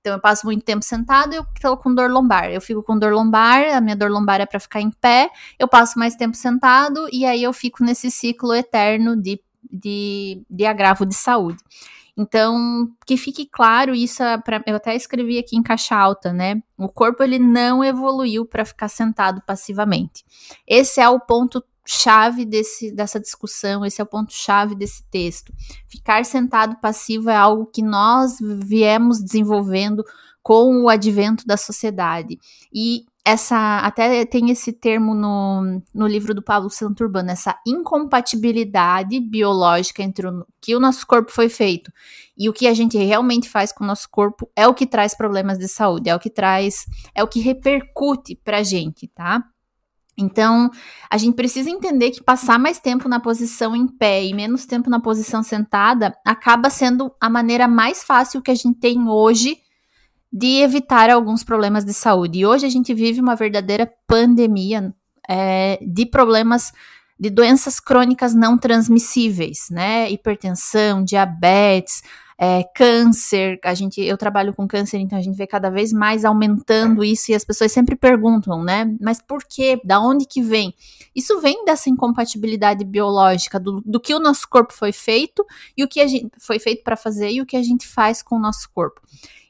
Então 0.00 0.14
eu 0.14 0.20
passo 0.20 0.44
muito 0.46 0.64
tempo 0.64 0.84
sentado, 0.84 1.32
eu 1.32 1.46
tô 1.60 1.76
com 1.76 1.94
dor 1.94 2.10
lombar. 2.10 2.50
Eu 2.50 2.60
fico 2.60 2.82
com 2.82 2.98
dor 2.98 3.12
lombar, 3.12 3.76
a 3.76 3.80
minha 3.80 3.94
dor 3.94 4.10
lombar 4.10 4.40
é 4.40 4.46
para 4.46 4.58
ficar 4.58 4.80
em 4.80 4.90
pé, 4.90 5.30
eu 5.58 5.68
passo 5.68 5.96
mais 5.96 6.16
tempo 6.16 6.36
sentado 6.36 7.08
e 7.12 7.24
aí 7.24 7.42
eu 7.42 7.52
fico 7.52 7.84
nesse 7.84 8.10
ciclo 8.10 8.52
eterno 8.52 9.16
de, 9.16 9.40
de, 9.70 10.42
de 10.50 10.66
agravo 10.66 11.06
de 11.06 11.14
saúde. 11.14 11.58
Então, 12.16 12.90
que 13.06 13.16
fique 13.16 13.46
claro, 13.46 13.94
isso 13.94 14.22
é 14.22 14.36
pra, 14.36 14.62
eu 14.66 14.76
até 14.76 14.94
escrevi 14.94 15.38
aqui 15.38 15.56
em 15.56 15.62
caixa 15.62 15.96
alta, 15.96 16.32
né? 16.32 16.60
O 16.76 16.88
corpo 16.88 17.22
ele 17.22 17.38
não 17.38 17.82
evoluiu 17.82 18.44
para 18.44 18.64
ficar 18.64 18.88
sentado 18.88 19.40
passivamente. 19.46 20.24
Esse 20.66 21.00
é 21.00 21.08
o 21.08 21.20
ponto 21.20 21.64
chave 21.86 22.44
desse, 22.44 22.92
dessa 22.92 23.18
discussão, 23.18 23.84
esse 23.84 24.00
é 24.00 24.04
o 24.04 24.06
ponto 24.06 24.32
chave 24.32 24.74
desse 24.74 25.04
texto. 25.10 25.52
Ficar 25.88 26.24
sentado 26.24 26.76
passivo 26.80 27.30
é 27.30 27.36
algo 27.36 27.66
que 27.66 27.82
nós 27.82 28.38
viemos 28.40 29.22
desenvolvendo 29.22 30.04
com 30.42 30.82
o 30.82 30.88
advento 30.88 31.46
da 31.46 31.56
sociedade. 31.56 32.38
E 32.72 33.04
essa 33.24 33.78
até 33.78 34.24
tem 34.24 34.50
esse 34.50 34.72
termo 34.72 35.14
no, 35.14 35.80
no 35.94 36.06
livro 36.08 36.34
do 36.34 36.42
Pablo 36.42 36.68
Santurbano, 36.68 37.30
essa 37.30 37.56
incompatibilidade 37.64 39.20
biológica 39.20 40.02
entre 40.02 40.26
o 40.26 40.44
que 40.60 40.74
o 40.74 40.80
nosso 40.80 41.06
corpo 41.06 41.30
foi 41.30 41.48
feito 41.48 41.92
e 42.36 42.48
o 42.48 42.52
que 42.52 42.66
a 42.66 42.74
gente 42.74 42.98
realmente 42.98 43.48
faz 43.48 43.72
com 43.72 43.84
o 43.84 43.86
nosso 43.86 44.08
corpo 44.10 44.50
é 44.56 44.66
o 44.66 44.74
que 44.74 44.86
traz 44.86 45.16
problemas 45.16 45.56
de 45.56 45.68
saúde, 45.68 46.10
é 46.10 46.16
o 46.16 46.18
que 46.18 46.30
traz, 46.30 46.84
é 47.14 47.22
o 47.22 47.28
que 47.28 47.38
repercute 47.38 48.34
pra 48.34 48.64
gente, 48.64 49.06
tá? 49.06 49.44
Então, 50.22 50.70
a 51.10 51.18
gente 51.18 51.34
precisa 51.34 51.68
entender 51.68 52.10
que 52.10 52.22
passar 52.22 52.58
mais 52.58 52.78
tempo 52.78 53.08
na 53.08 53.20
posição 53.20 53.74
em 53.76 53.86
pé 53.86 54.24
e 54.24 54.32
menos 54.34 54.64
tempo 54.64 54.88
na 54.88 55.00
posição 55.00 55.42
sentada 55.42 56.16
acaba 56.24 56.70
sendo 56.70 57.12
a 57.20 57.28
maneira 57.28 57.68
mais 57.68 58.02
fácil 58.02 58.40
que 58.40 58.50
a 58.50 58.54
gente 58.54 58.78
tem 58.78 59.08
hoje 59.08 59.58
de 60.32 60.62
evitar 60.62 61.10
alguns 61.10 61.44
problemas 61.44 61.84
de 61.84 61.92
saúde. 61.92 62.38
E 62.38 62.46
hoje 62.46 62.64
a 62.64 62.70
gente 62.70 62.94
vive 62.94 63.20
uma 63.20 63.34
verdadeira 63.34 63.92
pandemia 64.06 64.94
é, 65.28 65.78
de 65.82 66.06
problemas 66.06 66.72
de 67.18 67.30
doenças 67.30 67.78
crônicas 67.78 68.34
não 68.34 68.58
transmissíveis, 68.58 69.66
né? 69.70 70.10
Hipertensão, 70.10 71.04
diabetes, 71.04 72.02
é, 72.44 72.64
câncer. 72.74 73.60
A 73.64 73.72
gente, 73.72 74.00
eu 74.00 74.18
trabalho 74.18 74.52
com 74.52 74.66
câncer, 74.66 74.98
então 74.98 75.16
a 75.16 75.22
gente 75.22 75.36
vê 75.36 75.46
cada 75.46 75.70
vez 75.70 75.92
mais 75.92 76.24
aumentando 76.24 77.04
isso 77.04 77.30
e 77.30 77.36
as 77.36 77.44
pessoas 77.44 77.70
sempre 77.70 77.94
perguntam, 77.94 78.64
né? 78.64 78.92
Mas 79.00 79.22
por 79.22 79.44
quê? 79.44 79.80
Da 79.84 80.00
onde 80.00 80.26
que 80.26 80.42
vem? 80.42 80.74
Isso 81.14 81.40
vem 81.40 81.64
dessa 81.64 81.88
incompatibilidade 81.88 82.84
biológica 82.84 83.60
do, 83.60 83.80
do 83.86 84.00
que 84.00 84.12
o 84.12 84.18
nosso 84.18 84.48
corpo 84.48 84.72
foi 84.72 84.90
feito 84.90 85.46
e 85.76 85.84
o 85.84 85.88
que 85.88 86.00
a 86.00 86.08
gente 86.08 86.32
foi 86.36 86.58
feito 86.58 86.82
para 86.82 86.96
fazer 86.96 87.30
e 87.30 87.40
o 87.40 87.46
que 87.46 87.56
a 87.56 87.62
gente 87.62 87.86
faz 87.86 88.24
com 88.24 88.34
o 88.34 88.40
nosso 88.40 88.68
corpo. 88.74 89.00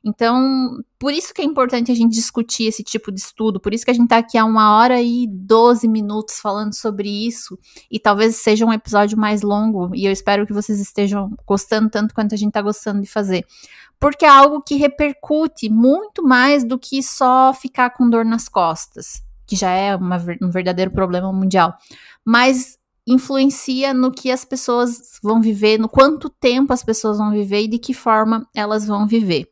Então, 0.05 0.79
por 0.99 1.13
isso 1.13 1.33
que 1.33 1.41
é 1.41 1.45
importante 1.45 1.93
a 1.93 1.95
gente 1.95 2.13
discutir 2.13 2.65
esse 2.65 2.83
tipo 2.83 3.13
de 3.13 3.21
estudo, 3.21 3.61
por 3.61 3.73
isso 3.73 3.85
que 3.85 3.91
a 3.91 3.95
gente 3.95 4.05
está 4.05 4.19
aqui 4.19 4.37
há 4.37 4.45
uma 4.45 4.77
hora 4.77 5.01
e 5.01 5.29
12 5.29 5.87
minutos 5.87 6.41
falando 6.41 6.75
sobre 6.75 7.09
isso, 7.09 7.57
e 7.91 8.01
talvez 8.01 8.37
seja 8.37 8.67
um 8.67 8.73
episódio 8.73 9.17
mais 9.17 9.43
longo, 9.43 9.95
e 9.95 10.05
eu 10.05 10.13
espero 10.13 10.47
que 10.47 10.53
vocês 10.53 10.81
estejam 10.81 11.31
gostando 11.47 11.89
tanto 11.89 12.15
quanto 12.15 12.35
a 12.35 12.39
gente 12.39 12.49
está 12.49 12.61
gostando 12.61 13.01
de 13.01 13.09
fazer. 13.09 13.47
Porque 14.01 14.25
é 14.25 14.29
algo 14.29 14.61
que 14.61 14.75
repercute 14.75 15.71
muito 15.71 16.25
mais 16.25 16.65
do 16.65 16.77
que 16.77 17.01
só 17.01 17.55
ficar 17.55 17.91
com 17.91 18.11
dor 18.11 18.25
nas 18.25 18.49
costas, 18.49 19.23
que 19.47 19.55
já 19.55 19.71
é 19.71 19.95
uma, 19.95 20.17
um 20.43 20.51
verdadeiro 20.51 20.91
problema 20.91 21.33
mundial. 21.33 21.77
Mas 22.25 22.77
influencia 23.07 23.93
no 23.93 24.11
que 24.11 24.31
as 24.31 24.45
pessoas 24.45 25.19
vão 25.23 25.41
viver, 25.41 25.79
no 25.79 25.89
quanto 25.89 26.29
tempo 26.29 26.73
as 26.73 26.83
pessoas 26.83 27.19
vão 27.19 27.31
viver 27.31 27.63
e 27.63 27.69
de 27.69 27.79
que 27.79 27.95
forma 27.95 28.49
elas 28.55 28.87
vão 28.87 29.07
viver. 29.07 29.49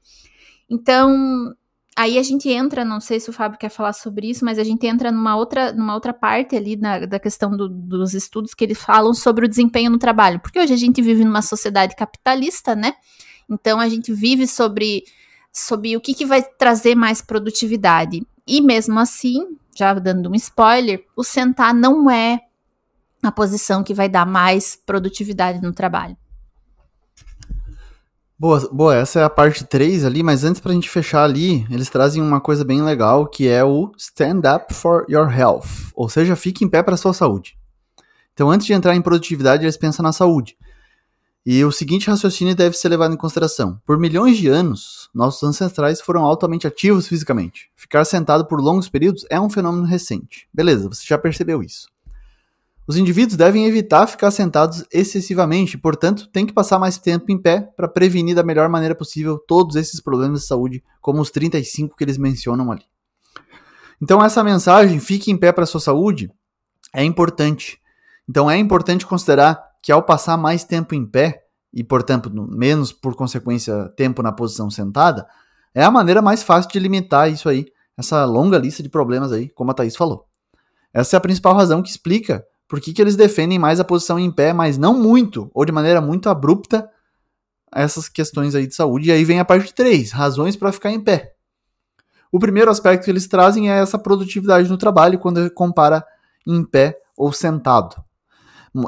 Então, 0.70 1.52
aí 1.96 2.16
a 2.16 2.22
gente 2.22 2.48
entra, 2.48 2.84
não 2.84 3.00
sei 3.00 3.18
se 3.18 3.28
o 3.28 3.32
Fábio 3.32 3.58
quer 3.58 3.68
falar 3.68 3.92
sobre 3.92 4.30
isso, 4.30 4.44
mas 4.44 4.56
a 4.56 4.62
gente 4.62 4.86
entra 4.86 5.10
numa 5.10 5.36
outra, 5.36 5.72
numa 5.72 5.94
outra 5.94 6.14
parte 6.14 6.54
ali 6.54 6.76
na, 6.76 7.00
da 7.00 7.18
questão 7.18 7.50
do, 7.50 7.68
dos 7.68 8.14
estudos 8.14 8.54
que 8.54 8.64
eles 8.64 8.78
falam 8.80 9.12
sobre 9.12 9.46
o 9.46 9.48
desempenho 9.48 9.90
no 9.90 9.98
trabalho. 9.98 10.38
Porque 10.38 10.60
hoje 10.60 10.72
a 10.72 10.76
gente 10.76 11.02
vive 11.02 11.24
numa 11.24 11.42
sociedade 11.42 11.96
capitalista, 11.96 12.76
né? 12.76 12.94
Então 13.50 13.80
a 13.80 13.88
gente 13.88 14.12
vive 14.12 14.46
sobre, 14.46 15.02
sobre 15.52 15.96
o 15.96 16.00
que, 16.00 16.14
que 16.14 16.24
vai 16.24 16.42
trazer 16.42 16.94
mais 16.94 17.20
produtividade. 17.20 18.22
E 18.46 18.60
mesmo 18.60 18.98
assim, 19.00 19.58
já 19.76 19.92
dando 19.94 20.30
um 20.30 20.34
spoiler, 20.36 21.04
o 21.16 21.24
sentar 21.24 21.74
não 21.74 22.08
é 22.08 22.40
a 23.22 23.32
posição 23.32 23.82
que 23.82 23.92
vai 23.92 24.08
dar 24.08 24.24
mais 24.24 24.76
produtividade 24.76 25.60
no 25.60 25.72
trabalho. 25.72 26.16
Boa, 28.40 28.58
boa, 28.72 28.96
essa 28.96 29.20
é 29.20 29.22
a 29.22 29.28
parte 29.28 29.66
3 29.66 30.02
ali, 30.02 30.22
mas 30.22 30.44
antes 30.44 30.62
pra 30.62 30.72
gente 30.72 30.88
fechar 30.88 31.24
ali, 31.24 31.66
eles 31.70 31.90
trazem 31.90 32.22
uma 32.22 32.40
coisa 32.40 32.64
bem 32.64 32.80
legal 32.80 33.26
que 33.26 33.46
é 33.46 33.62
o 33.62 33.92
Stand 33.98 34.40
Up 34.56 34.72
for 34.72 35.04
Your 35.10 35.30
Health, 35.30 35.66
ou 35.94 36.08
seja, 36.08 36.34
fique 36.34 36.64
em 36.64 36.68
pé 36.68 36.82
para 36.82 36.96
sua 36.96 37.12
saúde. 37.12 37.58
Então, 38.32 38.50
antes 38.50 38.66
de 38.66 38.72
entrar 38.72 38.96
em 38.96 39.02
produtividade, 39.02 39.62
eles 39.62 39.76
pensam 39.76 40.02
na 40.02 40.10
saúde. 40.10 40.56
E 41.44 41.62
o 41.62 41.70
seguinte 41.70 42.08
raciocínio 42.08 42.56
deve 42.56 42.78
ser 42.78 42.88
levado 42.88 43.12
em 43.12 43.18
consideração. 43.18 43.78
Por 43.84 43.98
milhões 43.98 44.38
de 44.38 44.48
anos, 44.48 45.10
nossos 45.14 45.42
ancestrais 45.42 46.00
foram 46.00 46.24
altamente 46.24 46.66
ativos 46.66 47.06
fisicamente. 47.06 47.70
Ficar 47.76 48.06
sentado 48.06 48.46
por 48.46 48.58
longos 48.58 48.88
períodos 48.88 49.26
é 49.28 49.38
um 49.38 49.50
fenômeno 49.50 49.84
recente. 49.84 50.48
Beleza, 50.50 50.88
você 50.88 51.04
já 51.06 51.18
percebeu 51.18 51.62
isso. 51.62 51.88
Os 52.86 52.96
indivíduos 52.96 53.36
devem 53.36 53.66
evitar 53.66 54.06
ficar 54.06 54.30
sentados 54.30 54.84
excessivamente, 54.92 55.78
portanto, 55.78 56.28
tem 56.32 56.44
que 56.44 56.52
passar 56.52 56.78
mais 56.78 56.98
tempo 56.98 57.30
em 57.30 57.40
pé 57.40 57.60
para 57.76 57.88
prevenir 57.88 58.34
da 58.34 58.42
melhor 58.42 58.68
maneira 58.68 58.94
possível 58.94 59.38
todos 59.38 59.76
esses 59.76 60.00
problemas 60.00 60.40
de 60.40 60.46
saúde, 60.46 60.82
como 61.00 61.20
os 61.20 61.30
35 61.30 61.96
que 61.96 62.02
eles 62.02 62.18
mencionam 62.18 62.72
ali. 62.72 62.84
Então, 64.02 64.24
essa 64.24 64.42
mensagem, 64.42 64.98
fique 64.98 65.30
em 65.30 65.36
pé 65.36 65.52
para 65.52 65.66
sua 65.66 65.80
saúde, 65.80 66.32
é 66.92 67.04
importante. 67.04 67.78
Então, 68.28 68.50
é 68.50 68.56
importante 68.56 69.06
considerar 69.06 69.62
que 69.82 69.92
ao 69.92 70.02
passar 70.02 70.36
mais 70.36 70.64
tempo 70.64 70.94
em 70.94 71.06
pé, 71.06 71.44
e 71.72 71.84
portanto, 71.84 72.30
menos 72.32 72.92
por 72.92 73.14
consequência 73.14 73.88
tempo 73.96 74.22
na 74.22 74.32
posição 74.32 74.70
sentada, 74.70 75.26
é 75.74 75.84
a 75.84 75.90
maneira 75.90 76.20
mais 76.20 76.42
fácil 76.42 76.70
de 76.70 76.78
limitar 76.78 77.30
isso 77.30 77.48
aí, 77.48 77.66
essa 77.96 78.24
longa 78.24 78.58
lista 78.58 78.82
de 78.82 78.88
problemas 78.88 79.32
aí, 79.32 79.48
como 79.50 79.70
a 79.70 79.74
Thaís 79.74 79.94
falou. 79.94 80.26
Essa 80.92 81.16
é 81.16 81.18
a 81.18 81.20
principal 81.20 81.54
razão 81.54 81.82
que 81.82 81.90
explica 81.90 82.44
por 82.70 82.80
que, 82.80 82.92
que 82.92 83.02
eles 83.02 83.16
defendem 83.16 83.58
mais 83.58 83.80
a 83.80 83.84
posição 83.84 84.16
em 84.16 84.30
pé, 84.30 84.52
mas 84.52 84.78
não 84.78 84.96
muito, 84.96 85.50
ou 85.52 85.64
de 85.64 85.72
maneira 85.72 86.00
muito 86.00 86.28
abrupta, 86.28 86.88
essas 87.74 88.08
questões 88.08 88.54
aí 88.54 88.64
de 88.64 88.76
saúde. 88.76 89.08
E 89.08 89.12
aí 89.12 89.24
vem 89.24 89.40
a 89.40 89.44
parte 89.44 89.74
3, 89.74 90.12
razões 90.12 90.54
para 90.54 90.70
ficar 90.70 90.92
em 90.92 91.00
pé. 91.00 91.34
O 92.30 92.38
primeiro 92.38 92.70
aspecto 92.70 93.04
que 93.04 93.10
eles 93.10 93.26
trazem 93.26 93.68
é 93.68 93.80
essa 93.80 93.98
produtividade 93.98 94.68
no 94.68 94.78
trabalho, 94.78 95.18
quando 95.18 95.50
compara 95.50 96.06
em 96.46 96.64
pé 96.64 96.96
ou 97.16 97.32
sentado. 97.32 97.96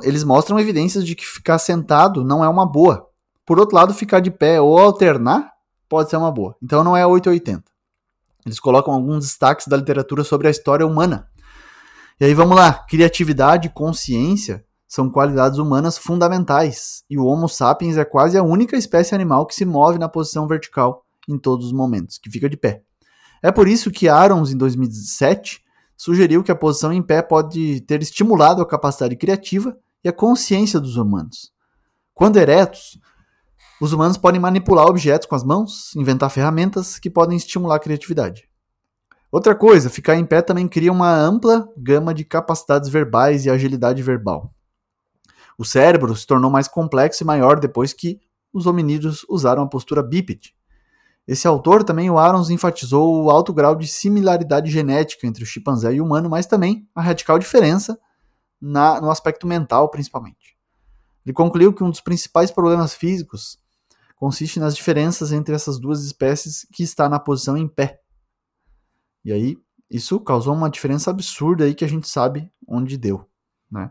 Eles 0.05 0.23
mostram 0.23 0.61
evidências 0.61 1.05
de 1.05 1.17
que 1.17 1.27
ficar 1.27 1.59
sentado 1.59 2.23
não 2.23 2.45
é 2.45 2.49
uma 2.49 2.65
boa. 2.65 3.09
Por 3.45 3.59
outro 3.59 3.75
lado, 3.75 3.93
ficar 3.93 4.21
de 4.21 4.31
pé 4.31 4.61
ou 4.61 4.79
alternar 4.79 5.51
pode 5.89 6.09
ser 6.09 6.19
uma 6.19 6.31
boa. 6.31 6.55
Então 6.63 6.85
não 6.85 6.97
é 6.97 7.05
880. 7.05 7.65
Eles 8.47 8.61
colocam 8.61 8.95
alguns 8.95 9.25
destaques 9.25 9.67
da 9.67 9.77
literatura 9.77 10.23
sobre 10.23 10.47
a 10.47 10.53
história 10.53 10.87
humana. 10.87 11.29
E 12.23 12.25
aí 12.25 12.35
vamos 12.35 12.57
lá, 12.57 12.73
criatividade 12.73 13.67
e 13.67 13.71
consciência 13.73 14.65
são 14.87 15.11
qualidades 15.11 15.59
humanas 15.59 15.99
fundamentais, 15.99 17.03
e 17.11 17.19
o 17.19 17.25
Homo 17.25 17.49
sapiens 17.49 17.97
é 17.97 18.05
quase 18.05 18.39
a 18.39 18.45
única 18.45 18.77
espécie 18.77 19.13
animal 19.13 19.45
que 19.45 19.57
se 19.57 19.65
move 19.65 19.99
na 19.99 20.09
posição 20.09 20.47
vertical 20.47 21.05
em 21.29 21.37
todos 21.37 21.67
os 21.67 21.73
momentos, 21.73 22.19
que 22.19 22.31
fica 22.31 22.49
de 22.49 22.57
pé. 22.57 22.85
É 23.43 23.51
por 23.51 23.67
isso 23.67 23.91
que 23.91 24.09
Arons, 24.09 24.53
em 24.53 24.57
2007, 24.57 25.65
sugeriu 25.97 26.45
que 26.45 26.53
a 26.53 26.55
posição 26.55 26.93
em 26.93 27.03
pé 27.03 27.23
pode 27.23 27.81
ter 27.81 28.01
estimulado 28.01 28.63
a 28.63 28.69
capacidade 28.69 29.17
criativa 29.17 29.77
e 30.05 30.09
a 30.09 30.13
consciência 30.13 30.79
dos 30.79 30.95
humanos. 30.95 31.51
Quando 32.15 32.37
eretos, 32.37 33.01
os 33.81 33.93
humanos 33.93 34.17
podem 34.17 34.41
manipular 34.41 34.87
objetos 34.87 35.27
com 35.27 35.35
as 35.35 35.43
mãos, 35.43 35.93
inventar 35.97 36.31
ferramentas 36.31 37.01
que 37.01 37.11
podem 37.11 37.37
estimular 37.37 37.75
a 37.75 37.81
criatividade. 37.81 38.49
Outra 39.33 39.55
coisa, 39.55 39.89
ficar 39.89 40.15
em 40.17 40.27
pé 40.27 40.43
também 40.43 40.69
cria 40.69 40.93
uma 40.93 41.11
ampla 41.11 41.67
gama 41.75 42.13
de 42.13 42.23
capacidades 42.23 42.91
verbais 42.91 43.47
e 43.47 43.51
agilidade 43.51 44.03
verbal. 44.03 44.55
O 45.57 45.65
cérebro 45.65 46.15
se 46.15 46.27
tornou 46.27 46.51
mais 46.51 46.69
complexo 46.69 47.23
e 47.23 47.27
maior 47.27 47.59
depois 47.59 47.95
que 47.95 48.21
os 48.53 48.67
hominídeos 48.67 49.25
usaram 49.31 49.63
a 49.63 49.67
postura 49.67 50.03
bípede. 50.03 50.55
Esse 51.27 51.49
autor 51.49 51.83
também, 51.83 52.11
o 52.11 52.19
Arons, 52.19 52.51
enfatizou 52.51 53.25
o 53.25 53.31
alto 53.31 53.55
grau 53.55 53.75
de 53.75 53.87
similaridade 53.87 54.71
genética 54.71 55.27
entre 55.27 55.43
o 55.43 55.47
chimpanzé 55.47 55.95
e 55.95 56.01
o 56.03 56.05
humano, 56.05 56.29
mas 56.29 56.45
também 56.45 56.87
a 56.95 57.01
radical 57.01 57.39
diferença 57.39 57.99
na, 58.61 59.01
no 59.01 59.11
aspecto 59.11 59.47
mental, 59.47 59.89
principalmente. 59.89 60.59
Ele 61.25 61.33
concluiu 61.33 61.73
que 61.73 61.83
um 61.83 61.89
dos 61.89 62.03
principais 62.03 62.51
problemas 62.51 62.93
físicos 62.93 63.59
consiste 64.15 64.61
nas 64.61 64.77
diferenças 64.77 65.33
entre 65.33 65.55
essas 65.55 65.79
duas 65.79 66.05
espécies 66.05 66.67
que 66.71 66.83
está 66.83 67.09
na 67.09 67.19
posição 67.19 67.57
em 67.57 67.67
pé. 67.67 68.02
E 69.25 69.33
aí, 69.33 69.59
isso 69.91 70.19
causou 70.21 70.55
uma 70.55 70.71
diferença 70.71 71.11
absurda 71.11 71.65
aí 71.65 71.75
que 71.75 71.85
a 71.85 71.89
gente 71.89 72.09
sabe 72.09 72.51
onde 72.67 72.97
deu, 72.97 73.27
né? 73.71 73.91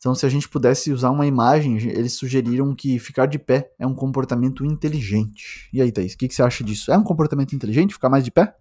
Então, 0.00 0.14
se 0.14 0.24
a 0.24 0.30
gente 0.30 0.48
pudesse 0.48 0.90
usar 0.92 1.10
uma 1.10 1.26
imagem, 1.26 1.76
eles 1.76 2.14
sugeriram 2.14 2.74
que 2.74 2.98
ficar 2.98 3.26
de 3.26 3.38
pé 3.38 3.70
é 3.78 3.86
um 3.86 3.94
comportamento 3.94 4.64
inteligente. 4.64 5.68
E 5.74 5.82
aí, 5.82 5.92
Thaís, 5.92 6.14
o 6.14 6.16
que, 6.16 6.26
que 6.26 6.34
você 6.34 6.42
acha 6.42 6.64
disso? 6.64 6.90
É 6.90 6.96
um 6.96 7.04
comportamento 7.04 7.54
inteligente 7.54 7.92
ficar 7.92 8.08
mais 8.08 8.24
de 8.24 8.30
pé? 8.30 8.56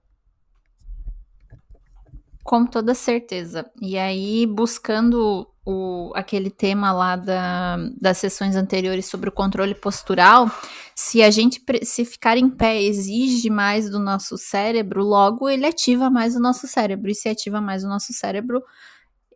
Com 2.50 2.66
toda 2.66 2.96
certeza. 2.96 3.70
E 3.80 3.96
aí, 3.96 4.48
buscando 4.48 5.48
o, 5.64 6.12
aquele 6.16 6.50
tema 6.50 6.92
lá 6.92 7.16
da, 7.16 7.78
das 8.02 8.18
sessões 8.18 8.56
anteriores 8.56 9.06
sobre 9.06 9.30
o 9.30 9.32
controle 9.32 9.76
postural, 9.76 10.50
se 10.96 11.22
a 11.22 11.30
gente 11.30 11.62
se 11.84 12.04
ficar 12.04 12.38
em 12.38 12.50
pé 12.50 12.82
exige 12.82 13.52
mais 13.52 13.88
do 13.88 14.00
nosso 14.00 14.36
cérebro, 14.36 15.04
logo 15.04 15.48
ele 15.48 15.64
ativa 15.64 16.10
mais 16.10 16.36
o 16.36 16.40
nosso 16.40 16.66
cérebro. 16.66 17.12
E 17.12 17.14
se 17.14 17.30
ativa 17.30 17.62
mais 17.62 17.84
o 17.84 17.88
nosso 17.88 18.12
cérebro, 18.14 18.64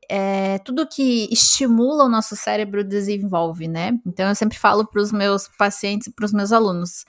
é, 0.09 0.57
tudo 0.65 0.87
que 0.87 1.27
estimula 1.31 2.05
o 2.05 2.09
nosso 2.09 2.35
cérebro 2.35 2.83
desenvolve, 2.83 3.67
né? 3.67 3.91
Então 4.07 4.27
eu 4.27 4.33
sempre 4.33 4.57
falo 4.57 4.87
para 4.87 4.99
os 4.99 5.11
meus 5.11 5.47
pacientes 5.55 6.07
e 6.07 6.11
para 6.11 6.25
os 6.25 6.33
meus 6.33 6.51
alunos, 6.51 7.05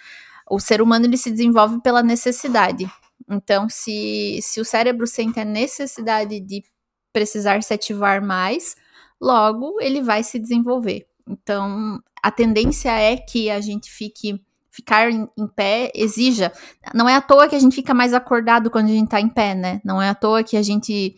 o 0.50 0.60
ser 0.60 0.82
humano 0.82 1.06
ele 1.06 1.16
se 1.16 1.30
desenvolve 1.30 1.80
pela 1.80 2.02
necessidade. 2.02 2.92
Então, 3.28 3.68
se, 3.68 4.38
se 4.42 4.60
o 4.60 4.64
cérebro 4.64 5.06
sente 5.06 5.40
a 5.40 5.44
necessidade 5.44 6.40
de 6.40 6.62
precisar 7.12 7.62
se 7.62 7.72
ativar 7.72 8.22
mais, 8.22 8.76
logo 9.20 9.80
ele 9.80 10.02
vai 10.02 10.22
se 10.22 10.38
desenvolver. 10.38 11.06
Então, 11.26 12.00
a 12.22 12.30
tendência 12.30 12.90
é 12.90 13.16
que 13.16 13.50
a 13.50 13.60
gente 13.60 13.90
fique 13.90 14.40
ficar 14.70 15.10
em, 15.10 15.28
em, 15.38 15.46
pé 15.46 15.92
exija. 15.94 16.52
Não 16.92 17.08
é 17.08 17.14
à 17.14 17.20
toa 17.20 17.48
que 17.48 17.54
a 17.54 17.58
gente 17.58 17.76
fica 17.76 17.94
mais 17.94 18.12
acordado 18.12 18.70
quando 18.70 18.86
a 18.86 18.92
gente 18.92 19.08
tá 19.08 19.20
em 19.20 19.28
pé, 19.28 19.54
né? 19.54 19.80
Não 19.84 20.02
é 20.02 20.08
à 20.08 20.14
toa 20.14 20.42
que 20.42 20.56
a 20.56 20.62
gente 20.62 21.14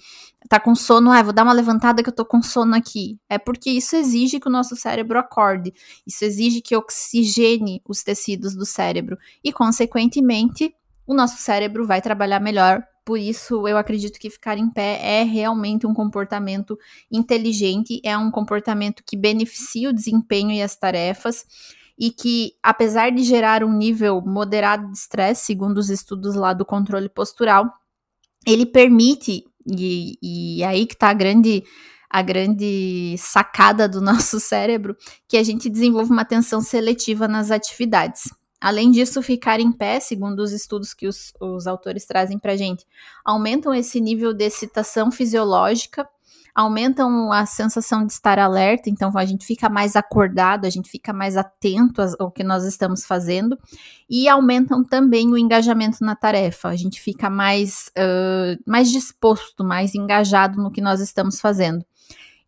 tá 0.48 0.60
com 0.60 0.74
sono, 0.74 1.10
ah, 1.10 1.22
vou 1.22 1.32
dar 1.32 1.42
uma 1.42 1.52
levantada 1.52 2.02
que 2.02 2.08
eu 2.08 2.14
tô 2.14 2.24
com 2.24 2.42
sono 2.42 2.76
aqui. 2.76 3.18
É 3.28 3.38
porque 3.38 3.70
isso 3.70 3.96
exige 3.96 4.38
que 4.38 4.48
o 4.48 4.52
nosso 4.52 4.76
cérebro 4.76 5.18
acorde. 5.18 5.72
Isso 6.06 6.24
exige 6.24 6.60
que 6.60 6.76
oxigene 6.76 7.82
os 7.88 8.02
tecidos 8.02 8.54
do 8.54 8.66
cérebro 8.66 9.16
e 9.42 9.52
consequentemente 9.52 10.74
o 11.06 11.14
nosso 11.14 11.38
cérebro 11.38 11.86
vai 11.86 12.02
trabalhar 12.02 12.40
melhor. 12.40 12.82
Por 13.04 13.18
isso, 13.18 13.68
eu 13.68 13.78
acredito 13.78 14.18
que 14.18 14.28
ficar 14.28 14.58
em 14.58 14.68
pé 14.68 14.98
é 15.00 15.22
realmente 15.22 15.86
um 15.86 15.94
comportamento 15.94 16.76
inteligente, 17.10 18.00
é 18.04 18.18
um 18.18 18.30
comportamento 18.30 19.02
que 19.06 19.16
beneficia 19.16 19.90
o 19.90 19.92
desempenho 19.92 20.50
e 20.50 20.60
as 20.60 20.76
tarefas, 20.76 21.46
e 21.96 22.10
que, 22.10 22.54
apesar 22.62 23.10
de 23.10 23.22
gerar 23.22 23.62
um 23.62 23.72
nível 23.72 24.20
moderado 24.20 24.90
de 24.90 24.98
estresse, 24.98 25.46
segundo 25.46 25.78
os 25.78 25.88
estudos 25.88 26.34
lá 26.34 26.52
do 26.52 26.64
controle 26.64 27.08
postural, 27.08 27.72
ele 28.44 28.66
permite, 28.66 29.44
e, 29.66 30.18
e 30.58 30.64
aí 30.64 30.84
que 30.84 30.94
está 30.94 31.10
a 31.10 31.14
grande 31.14 31.62
a 32.08 32.22
grande 32.22 33.16
sacada 33.18 33.88
do 33.88 34.00
nosso 34.02 34.40
cérebro, 34.40 34.96
que 35.28 35.36
a 35.36 35.42
gente 35.42 35.68
desenvolva 35.68 36.12
uma 36.12 36.22
atenção 36.22 36.60
seletiva 36.60 37.28
nas 37.28 37.50
atividades. 37.50 38.30
Além 38.60 38.90
disso, 38.90 39.22
ficar 39.22 39.60
em 39.60 39.70
pé, 39.70 40.00
segundo 40.00 40.40
os 40.40 40.52
estudos 40.52 40.94
que 40.94 41.06
os, 41.06 41.32
os 41.40 41.66
autores 41.66 42.06
trazem 42.06 42.38
para 42.38 42.56
gente, 42.56 42.86
aumentam 43.24 43.74
esse 43.74 44.00
nível 44.00 44.32
de 44.32 44.44
excitação 44.44 45.10
fisiológica, 45.10 46.08
aumentam 46.56 47.30
a 47.30 47.44
sensação 47.44 48.06
de 48.06 48.14
estar 48.14 48.38
alerta, 48.38 48.88
então 48.88 49.12
a 49.14 49.24
gente 49.26 49.44
fica 49.44 49.68
mais 49.68 49.94
acordado, 49.94 50.64
a 50.64 50.70
gente 50.70 50.88
fica 50.88 51.12
mais 51.12 51.36
atento 51.36 52.00
ao 52.18 52.30
que 52.30 52.42
nós 52.42 52.64
estamos 52.64 53.04
fazendo, 53.04 53.58
e 54.08 54.26
aumentam 54.26 54.82
também 54.82 55.30
o 55.30 55.36
engajamento 55.36 56.02
na 56.02 56.16
tarefa, 56.16 56.68
a 56.70 56.76
gente 56.76 56.98
fica 56.98 57.28
mais, 57.28 57.90
uh, 57.98 58.58
mais 58.66 58.90
disposto, 58.90 59.62
mais 59.62 59.94
engajado 59.94 60.56
no 60.62 60.70
que 60.70 60.80
nós 60.80 61.00
estamos 61.00 61.38
fazendo. 61.38 61.84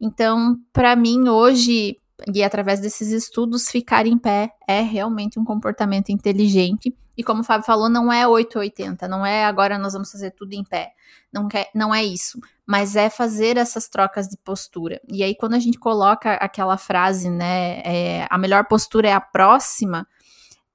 Então, 0.00 0.56
para 0.72 0.96
mim, 0.96 1.28
hoje, 1.28 1.98
e 2.26 2.42
através 2.42 2.80
desses 2.80 3.10
estudos, 3.10 3.68
ficar 3.68 4.06
em 4.06 4.18
pé 4.18 4.52
é 4.66 4.80
realmente 4.80 5.38
um 5.38 5.44
comportamento 5.44 6.10
inteligente 6.10 6.94
E 7.16 7.22
como 7.22 7.40
o 7.40 7.44
Fábio 7.44 7.66
falou, 7.66 7.88
não 7.88 8.12
é 8.12 8.26
880, 8.26 9.08
não 9.08 9.24
é 9.24 9.44
agora 9.44 9.78
nós 9.78 9.92
vamos 9.92 10.10
fazer 10.10 10.32
tudo 10.32 10.52
em 10.52 10.64
pé. 10.64 10.92
Não, 11.32 11.48
quer, 11.48 11.68
não 11.74 11.94
é 11.94 12.04
isso. 12.04 12.38
Mas 12.66 12.96
é 12.96 13.10
fazer 13.10 13.56
essas 13.56 13.88
trocas 13.88 14.28
de 14.28 14.36
postura. 14.38 15.00
E 15.08 15.22
aí, 15.22 15.34
quando 15.34 15.54
a 15.54 15.58
gente 15.58 15.78
coloca 15.78 16.34
aquela 16.34 16.76
frase, 16.76 17.28
né? 17.28 17.80
É, 17.84 18.26
a 18.30 18.38
melhor 18.38 18.66
postura 18.66 19.08
é 19.08 19.12
a 19.12 19.20
próxima, 19.20 20.06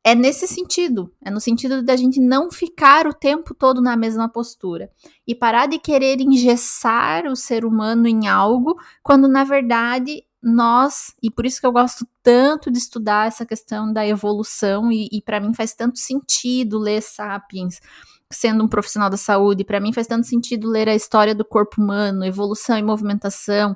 é 0.04 0.14
nesse 0.14 0.48
sentido. 0.48 1.12
É 1.24 1.32
no 1.32 1.40
sentido 1.40 1.82
da 1.82 1.96
gente 1.96 2.20
não 2.20 2.52
ficar 2.52 3.08
o 3.08 3.14
tempo 3.14 3.54
todo 3.54 3.82
na 3.82 3.96
mesma 3.96 4.28
postura. 4.28 4.92
E 5.26 5.34
parar 5.34 5.68
de 5.68 5.80
querer 5.80 6.20
engessar 6.20 7.26
o 7.26 7.36
ser 7.36 7.64
humano 7.64 8.08
em 8.08 8.28
algo, 8.28 8.76
quando 9.02 9.28
na 9.28 9.44
verdade 9.44 10.24
nós, 10.44 11.14
e 11.24 11.32
por 11.32 11.46
isso 11.46 11.60
que 11.60 11.66
eu 11.66 11.72
gosto 11.72 12.06
tanto 12.22 12.70
de 12.70 12.78
estudar 12.78 13.28
essa 13.28 13.46
questão 13.46 13.92
da 13.92 14.06
evolução, 14.06 14.92
e, 14.92 15.08
e 15.12 15.22
para 15.22 15.40
mim 15.40 15.54
faz 15.54 15.74
tanto 15.74 15.98
sentido 15.98 16.78
ler 16.78 17.02
Sapiens, 17.02 17.80
sendo 18.30 18.64
um 18.64 18.68
profissional 18.68 19.10
da 19.10 19.18
saúde, 19.18 19.64
para 19.64 19.80
mim 19.80 19.94
faz 19.94 20.08
tanto 20.08 20.28
sentido 20.28 20.70
ler 20.70 20.90
a 20.90 20.96
história 20.96 21.34
do 21.34 21.46
corpo 21.46 21.82
humano, 21.82 22.26
evolução 22.26 22.78
e 22.78 22.84
movimentação, 22.84 23.76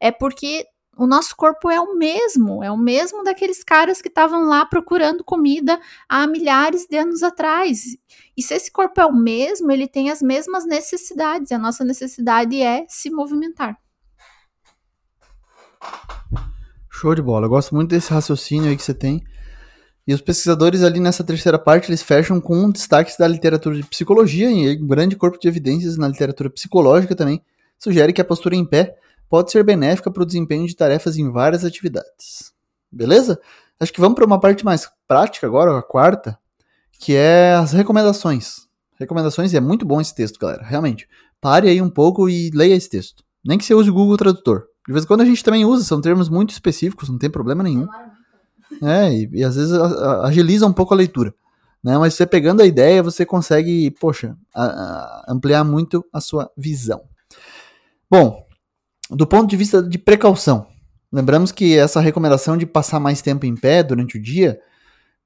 é 0.00 0.10
porque 0.10 0.66
o 0.96 1.06
nosso 1.06 1.36
corpo 1.36 1.70
é 1.70 1.80
o 1.80 1.94
mesmo, 1.94 2.64
é 2.64 2.70
o 2.72 2.76
mesmo 2.76 3.22
daqueles 3.22 3.62
caras 3.62 4.02
que 4.02 4.08
estavam 4.08 4.48
lá 4.48 4.66
procurando 4.66 5.22
comida 5.22 5.80
há 6.08 6.26
milhares 6.26 6.86
de 6.86 6.96
anos 6.96 7.22
atrás. 7.22 7.96
E 8.36 8.42
se 8.42 8.54
esse 8.54 8.72
corpo 8.72 9.00
é 9.00 9.06
o 9.06 9.14
mesmo, 9.14 9.70
ele 9.70 9.86
tem 9.86 10.10
as 10.10 10.20
mesmas 10.20 10.66
necessidades, 10.66 11.52
a 11.52 11.58
nossa 11.58 11.84
necessidade 11.84 12.60
é 12.60 12.84
se 12.88 13.10
movimentar. 13.10 13.78
Show 16.90 17.14
de 17.14 17.22
bola. 17.22 17.46
Eu 17.46 17.50
gosto 17.50 17.74
muito 17.74 17.90
desse 17.90 18.12
raciocínio 18.12 18.68
aí 18.68 18.76
que 18.76 18.82
você 18.82 18.94
tem. 18.94 19.22
E 20.06 20.14
os 20.14 20.20
pesquisadores 20.20 20.82
ali 20.82 21.00
nessa 21.00 21.22
terceira 21.22 21.58
parte, 21.58 21.90
eles 21.90 22.02
fecham 22.02 22.40
com 22.40 22.56
um 22.56 22.70
destaque 22.70 23.12
da 23.18 23.28
literatura 23.28 23.76
de 23.76 23.84
psicologia 23.84 24.50
e 24.50 24.82
um 24.82 24.86
grande 24.86 25.14
corpo 25.14 25.38
de 25.38 25.46
evidências 25.46 25.98
na 25.98 26.08
literatura 26.08 26.48
psicológica 26.48 27.14
também 27.14 27.42
sugere 27.78 28.12
que 28.12 28.20
a 28.20 28.24
postura 28.24 28.56
em 28.56 28.64
pé 28.64 28.96
pode 29.28 29.52
ser 29.52 29.62
benéfica 29.62 30.10
para 30.10 30.22
o 30.22 30.26
desempenho 30.26 30.66
de 30.66 30.74
tarefas 30.74 31.16
em 31.16 31.30
várias 31.30 31.64
atividades. 31.64 32.52
Beleza? 32.90 33.38
Acho 33.78 33.92
que 33.92 34.00
vamos 34.00 34.16
para 34.16 34.24
uma 34.24 34.40
parte 34.40 34.64
mais 34.64 34.90
prática 35.06 35.46
agora, 35.46 35.78
a 35.78 35.82
quarta, 35.82 36.38
que 36.98 37.14
é 37.14 37.52
as 37.52 37.72
recomendações. 37.72 38.66
Recomendações, 38.98 39.54
é 39.54 39.60
muito 39.60 39.86
bom 39.86 40.00
esse 40.00 40.14
texto, 40.14 40.40
galera, 40.40 40.64
realmente. 40.64 41.06
Pare 41.40 41.68
aí 41.68 41.80
um 41.80 41.90
pouco 41.90 42.28
e 42.28 42.50
leia 42.50 42.74
esse 42.74 42.88
texto. 42.88 43.22
Nem 43.44 43.56
que 43.56 43.64
você 43.64 43.74
use 43.74 43.88
o 43.88 43.94
Google 43.94 44.16
Tradutor. 44.16 44.67
De 44.88 44.92
vez 44.92 45.04
em 45.04 45.06
quando 45.06 45.20
a 45.20 45.24
gente 45.26 45.44
também 45.44 45.66
usa, 45.66 45.84
são 45.84 46.00
termos 46.00 46.30
muito 46.30 46.48
específicos, 46.48 47.10
não 47.10 47.18
tem 47.18 47.28
problema 47.28 47.62
nenhum. 47.62 47.86
É, 48.82 49.12
e, 49.12 49.28
e 49.34 49.44
às 49.44 49.54
vezes 49.54 49.70
a, 49.74 49.84
a, 49.84 50.26
agiliza 50.28 50.66
um 50.66 50.72
pouco 50.72 50.94
a 50.94 50.96
leitura. 50.96 51.34
Né? 51.84 51.98
Mas 51.98 52.14
você 52.14 52.24
pegando 52.24 52.62
a 52.62 52.66
ideia, 52.66 53.02
você 53.02 53.26
consegue, 53.26 53.90
poxa, 54.00 54.34
a, 54.54 55.26
ampliar 55.28 55.62
muito 55.62 56.02
a 56.10 56.22
sua 56.22 56.50
visão. 56.56 57.02
Bom, 58.10 58.46
do 59.10 59.26
ponto 59.26 59.46
de 59.50 59.58
vista 59.58 59.82
de 59.82 59.98
precaução, 59.98 60.66
lembramos 61.12 61.52
que 61.52 61.76
essa 61.76 62.00
recomendação 62.00 62.56
de 62.56 62.64
passar 62.64 62.98
mais 62.98 63.20
tempo 63.20 63.44
em 63.44 63.54
pé 63.54 63.82
durante 63.82 64.16
o 64.16 64.22
dia 64.22 64.58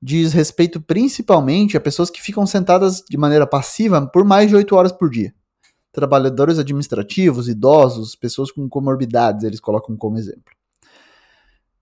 diz 0.03 0.33
respeito 0.33 0.81
principalmente 0.81 1.77
a 1.77 1.81
pessoas 1.81 2.11
que 2.11 2.21
ficam 2.21 2.45
sentadas 2.47 3.05
de 3.09 3.17
maneira 3.17 3.47
passiva 3.47 4.05
por 4.05 4.25
mais 4.25 4.49
de 4.49 4.57
8 4.57 4.75
horas 4.75 4.91
por 4.91 5.09
dia 5.09 5.33
trabalhadores 5.93 6.59
administrativos, 6.59 7.49
idosos, 7.49 8.17
pessoas 8.17 8.51
com 8.51 8.69
comorbidades, 8.69 9.45
eles 9.45 9.61
colocam 9.61 9.97
como 9.97 10.19
exemplo. 10.19 10.53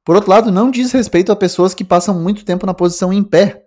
Por 0.05 0.17
outro 0.17 0.31
lado, 0.31 0.51
não 0.51 0.71
diz 0.71 0.91
respeito 0.93 1.31
a 1.31 1.37
pessoas 1.37 1.75
que 1.75 1.85
passam 1.85 2.19
muito 2.19 2.45
tempo 2.45 2.67
na 2.67 2.75
posição 2.75 3.13
em 3.13 3.23
pé. 3.23 3.67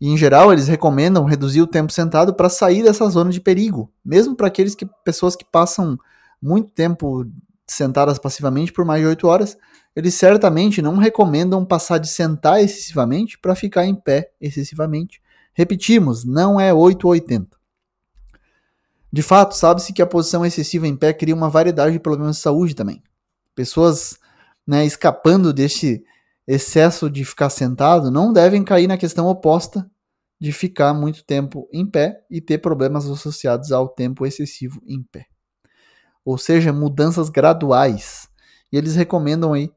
E, 0.00 0.08
em 0.08 0.16
geral, 0.16 0.52
eles 0.52 0.68
recomendam 0.68 1.24
reduzir 1.24 1.60
o 1.60 1.66
tempo 1.66 1.92
sentado 1.92 2.32
para 2.32 2.48
sair 2.48 2.82
dessa 2.82 3.08
zona 3.10 3.30
de 3.30 3.40
perigo, 3.40 3.92
mesmo 4.04 4.34
para 4.34 4.46
aqueles 4.46 4.74
que 4.74 4.88
pessoas 5.04 5.36
que 5.36 5.44
passam 5.44 5.98
muito 6.40 6.72
tempo 6.72 7.26
sentadas 7.66 8.18
passivamente 8.18 8.72
por 8.72 8.84
mais 8.84 9.02
de 9.02 9.08
8 9.08 9.26
horas, 9.26 9.58
eles 9.94 10.14
certamente 10.14 10.80
não 10.80 10.96
recomendam 10.96 11.64
passar 11.64 11.98
de 11.98 12.08
sentar 12.08 12.62
excessivamente 12.62 13.38
para 13.38 13.54
ficar 13.54 13.84
em 13.84 13.94
pé 13.94 14.30
excessivamente. 14.40 15.20
Repetimos, 15.52 16.24
não 16.24 16.60
é 16.60 16.72
8 16.72 17.04
ou 17.04 17.10
80. 17.10 17.57
De 19.12 19.22
fato, 19.22 19.56
sabe-se 19.56 19.92
que 19.92 20.02
a 20.02 20.06
posição 20.06 20.44
excessiva 20.44 20.86
em 20.86 20.94
pé 20.94 21.12
cria 21.12 21.34
uma 21.34 21.48
variedade 21.48 21.92
de 21.92 21.98
problemas 21.98 22.36
de 22.36 22.42
saúde 22.42 22.74
também. 22.74 23.02
Pessoas 23.54 24.18
né, 24.66 24.84
escapando 24.84 25.52
deste 25.52 26.04
excesso 26.46 27.10
de 27.10 27.24
ficar 27.24 27.50
sentado 27.50 28.10
não 28.10 28.32
devem 28.32 28.62
cair 28.62 28.86
na 28.86 28.98
questão 28.98 29.26
oposta 29.26 29.90
de 30.40 30.52
ficar 30.52 30.92
muito 30.92 31.24
tempo 31.24 31.68
em 31.72 31.86
pé 31.86 32.22
e 32.30 32.40
ter 32.40 32.58
problemas 32.58 33.08
associados 33.08 33.72
ao 33.72 33.88
tempo 33.88 34.26
excessivo 34.26 34.80
em 34.86 35.02
pé. 35.02 35.26
Ou 36.24 36.36
seja, 36.36 36.72
mudanças 36.72 37.30
graduais. 37.30 38.28
E 38.70 38.76
eles 38.76 38.94
recomendam 38.94 39.54
aí 39.54 39.72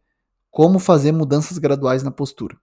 como 0.52 0.78
fazer 0.78 1.14
mudanças 1.14 1.58
graduais 1.58 2.04
na 2.04 2.12
postura. 2.12 2.58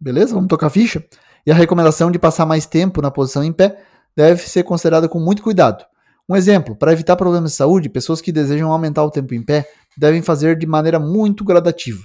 Beleza? 0.00 0.34
Vamos 0.34 0.48
tocar 0.48 0.68
a 0.68 0.70
ficha? 0.70 1.04
E 1.46 1.50
a 1.50 1.54
recomendação 1.54 2.10
de 2.10 2.18
passar 2.18 2.46
mais 2.46 2.64
tempo 2.64 3.02
na 3.02 3.10
posição 3.10 3.44
em 3.44 3.52
pé 3.52 3.84
deve 4.16 4.48
ser 4.48 4.62
considerada 4.62 5.08
com 5.08 5.20
muito 5.20 5.42
cuidado 5.42 5.84
um 6.28 6.36
exemplo, 6.36 6.76
para 6.76 6.92
evitar 6.92 7.16
problemas 7.16 7.52
de 7.52 7.56
saúde, 7.56 7.88
pessoas 7.88 8.20
que 8.20 8.30
desejam 8.30 8.70
aumentar 8.70 9.02
o 9.02 9.10
tempo 9.10 9.34
em 9.34 9.42
pé 9.42 9.66
devem 9.96 10.20
fazer 10.22 10.58
de 10.58 10.66
maneira 10.66 11.00
muito 11.00 11.44
gradativa. 11.44 12.04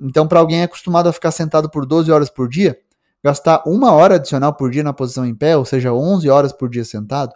Então, 0.00 0.26
para 0.26 0.40
alguém 0.40 0.62
acostumado 0.62 1.08
a 1.08 1.12
ficar 1.12 1.30
sentado 1.30 1.68
por 1.68 1.84
12 1.84 2.10
horas 2.10 2.30
por 2.30 2.48
dia, 2.48 2.78
gastar 3.22 3.62
uma 3.66 3.92
hora 3.92 4.14
adicional 4.14 4.54
por 4.54 4.70
dia 4.70 4.82
na 4.82 4.92
posição 4.92 5.26
em 5.26 5.34
pé, 5.34 5.56
ou 5.56 5.64
seja, 5.64 5.92
11 5.92 6.28
horas 6.30 6.52
por 6.52 6.70
dia 6.70 6.84
sentado, 6.84 7.32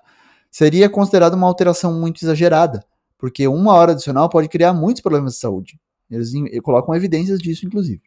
seria 0.51 0.89
considerado 0.89 1.35
uma 1.35 1.47
alteração 1.47 1.93
muito 1.93 2.25
exagerada, 2.25 2.85
porque 3.19 3.47
uma 3.49 3.75
hora 3.75 3.93
adicional 3.93 4.29
pode 4.29 4.49
criar 4.49 4.73
muitos 4.73 5.03
problemas 5.03 5.35
de 5.35 5.41
saúde. 5.41 5.79
Eles 6.11 6.31
colocam 6.63 6.95
evidências 6.95 7.39
disso, 7.39 7.67
inclusive. 7.67 8.03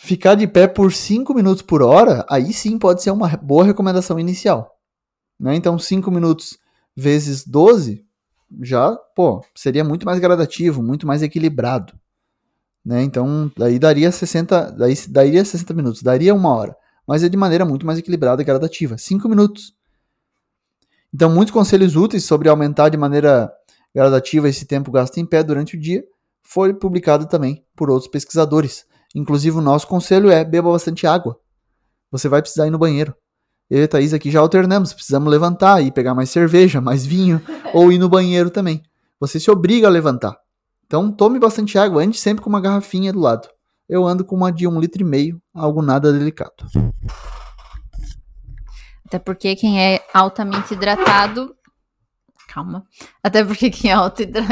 Ficar 0.00 0.34
de 0.34 0.46
pé 0.46 0.66
por 0.66 0.92
5 0.92 1.32
minutos 1.34 1.62
por 1.62 1.82
hora, 1.82 2.24
aí 2.28 2.52
sim 2.52 2.78
pode 2.78 3.02
ser 3.02 3.10
uma 3.10 3.28
boa 3.36 3.64
recomendação 3.64 4.18
inicial. 4.18 4.73
Né? 5.38 5.54
Então, 5.56 5.78
5 5.78 6.10
minutos 6.10 6.58
vezes 6.96 7.44
12 7.46 8.04
já, 8.62 8.94
pô, 9.16 9.44
seria 9.54 9.82
muito 9.82 10.06
mais 10.06 10.18
gradativo, 10.18 10.82
muito 10.82 11.06
mais 11.06 11.22
equilibrado. 11.22 11.92
Né? 12.84 13.02
Então, 13.02 13.50
daí 13.56 13.78
daria 13.78 14.12
60, 14.12 14.72
daí 14.72 14.94
daria 15.08 15.44
60 15.44 15.74
minutos, 15.74 16.02
daria 16.02 16.34
uma 16.34 16.54
hora, 16.54 16.76
mas 17.06 17.24
é 17.24 17.28
de 17.28 17.36
maneira 17.36 17.64
muito 17.64 17.86
mais 17.86 17.98
equilibrada 17.98 18.42
e 18.42 18.44
gradativa, 18.44 18.98
5 18.98 19.28
minutos. 19.28 19.74
Então, 21.12 21.30
muitos 21.30 21.52
conselhos 21.52 21.96
úteis 21.96 22.24
sobre 22.24 22.48
aumentar 22.48 22.88
de 22.88 22.96
maneira 22.96 23.50
gradativa 23.94 24.48
esse 24.48 24.66
tempo 24.66 24.90
gasto 24.90 25.18
em 25.18 25.24
pé 25.24 25.42
durante 25.42 25.76
o 25.76 25.80
dia 25.80 26.04
foi 26.42 26.74
publicado 26.74 27.26
também 27.26 27.64
por 27.74 27.88
outros 27.88 28.10
pesquisadores. 28.10 28.84
Inclusive, 29.14 29.56
o 29.56 29.62
nosso 29.62 29.86
conselho 29.86 30.28
é 30.28 30.44
beba 30.44 30.70
bastante 30.70 31.06
água. 31.06 31.38
Você 32.10 32.28
vai 32.28 32.42
precisar 32.42 32.66
ir 32.66 32.70
no 32.70 32.78
banheiro. 32.78 33.14
Eu 33.74 33.80
e 33.80 33.84
a 33.86 33.88
Thaís 33.88 34.14
aqui 34.14 34.30
já 34.30 34.38
alternamos, 34.38 34.92
precisamos 34.92 35.28
levantar 35.28 35.82
e 35.82 35.90
pegar 35.90 36.14
mais 36.14 36.30
cerveja, 36.30 36.80
mais 36.80 37.04
vinho, 37.04 37.42
ou 37.74 37.90
ir 37.90 37.98
no 37.98 38.08
banheiro 38.08 38.48
também. 38.48 38.80
Você 39.18 39.40
se 39.40 39.50
obriga 39.50 39.88
a 39.88 39.90
levantar. 39.90 40.36
Então 40.86 41.10
tome 41.10 41.40
bastante 41.40 41.76
água, 41.76 42.04
ande 42.04 42.16
sempre 42.16 42.40
com 42.40 42.48
uma 42.48 42.60
garrafinha 42.60 43.12
do 43.12 43.18
lado. 43.18 43.48
Eu 43.88 44.06
ando 44.06 44.24
com 44.24 44.36
uma 44.36 44.52
de 44.52 44.68
um 44.68 44.78
litro 44.78 45.02
e 45.02 45.04
meio, 45.04 45.42
algo 45.52 45.82
nada 45.82 46.12
delicado. 46.12 46.52
Até 49.04 49.18
porque 49.18 49.56
quem 49.56 49.82
é 49.82 50.06
altamente 50.14 50.72
hidratado. 50.72 51.52
Calma. 52.46 52.84
Até 53.24 53.42
porque 53.42 53.70
quem 53.70 53.90
é 53.90 53.94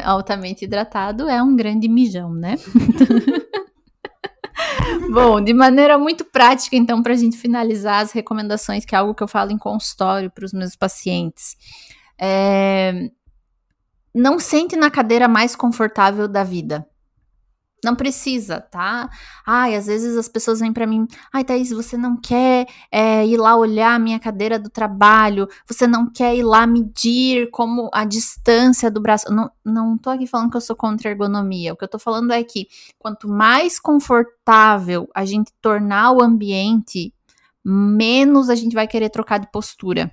altamente 0.02 0.64
hidratado 0.64 1.28
é 1.28 1.40
um 1.40 1.54
grande 1.54 1.86
mijão, 1.86 2.34
né? 2.34 2.56
Bom, 5.10 5.40
de 5.40 5.52
maneira 5.52 5.98
muito 5.98 6.24
prática, 6.24 6.76
então, 6.76 7.02
para 7.02 7.12
a 7.12 7.16
gente 7.16 7.36
finalizar 7.36 8.02
as 8.02 8.12
recomendações, 8.12 8.84
que 8.84 8.94
é 8.94 8.98
algo 8.98 9.14
que 9.14 9.22
eu 9.22 9.28
falo 9.28 9.50
em 9.50 9.58
consultório 9.58 10.30
para 10.30 10.44
os 10.44 10.52
meus 10.52 10.74
pacientes. 10.74 11.56
É... 12.18 13.10
Não 14.14 14.38
sente 14.38 14.76
na 14.76 14.90
cadeira 14.90 15.26
mais 15.26 15.56
confortável 15.56 16.28
da 16.28 16.44
vida. 16.44 16.86
Não 17.84 17.96
precisa, 17.96 18.60
tá? 18.60 19.10
Ai, 19.44 19.74
às 19.74 19.86
vezes 19.86 20.16
as 20.16 20.28
pessoas 20.28 20.60
vêm 20.60 20.72
para 20.72 20.86
mim, 20.86 21.06
ai, 21.32 21.42
Thaís, 21.42 21.70
você 21.70 21.96
não 21.96 22.16
quer 22.16 22.66
é, 22.92 23.26
ir 23.26 23.36
lá 23.36 23.56
olhar 23.56 23.94
a 23.94 23.98
minha 23.98 24.20
cadeira 24.20 24.56
do 24.56 24.70
trabalho, 24.70 25.48
você 25.66 25.84
não 25.84 26.08
quer 26.08 26.36
ir 26.36 26.44
lá 26.44 26.64
medir 26.64 27.50
como 27.50 27.90
a 27.92 28.04
distância 28.04 28.88
do 28.88 29.00
braço. 29.00 29.32
Não, 29.32 29.50
não 29.64 29.98
tô 29.98 30.10
aqui 30.10 30.28
falando 30.28 30.50
que 30.50 30.56
eu 30.56 30.60
sou 30.60 30.76
contra 30.76 31.10
ergonomia. 31.10 31.72
O 31.72 31.76
que 31.76 31.82
eu 31.82 31.88
tô 31.88 31.98
falando 31.98 32.32
é 32.32 32.44
que 32.44 32.68
quanto 33.00 33.28
mais 33.28 33.80
confortável 33.80 35.08
a 35.12 35.24
gente 35.24 35.52
tornar 35.60 36.12
o 36.12 36.22
ambiente, 36.22 37.12
menos 37.64 38.48
a 38.48 38.54
gente 38.54 38.74
vai 38.74 38.86
querer 38.86 39.10
trocar 39.10 39.38
de 39.38 39.50
postura. 39.50 40.12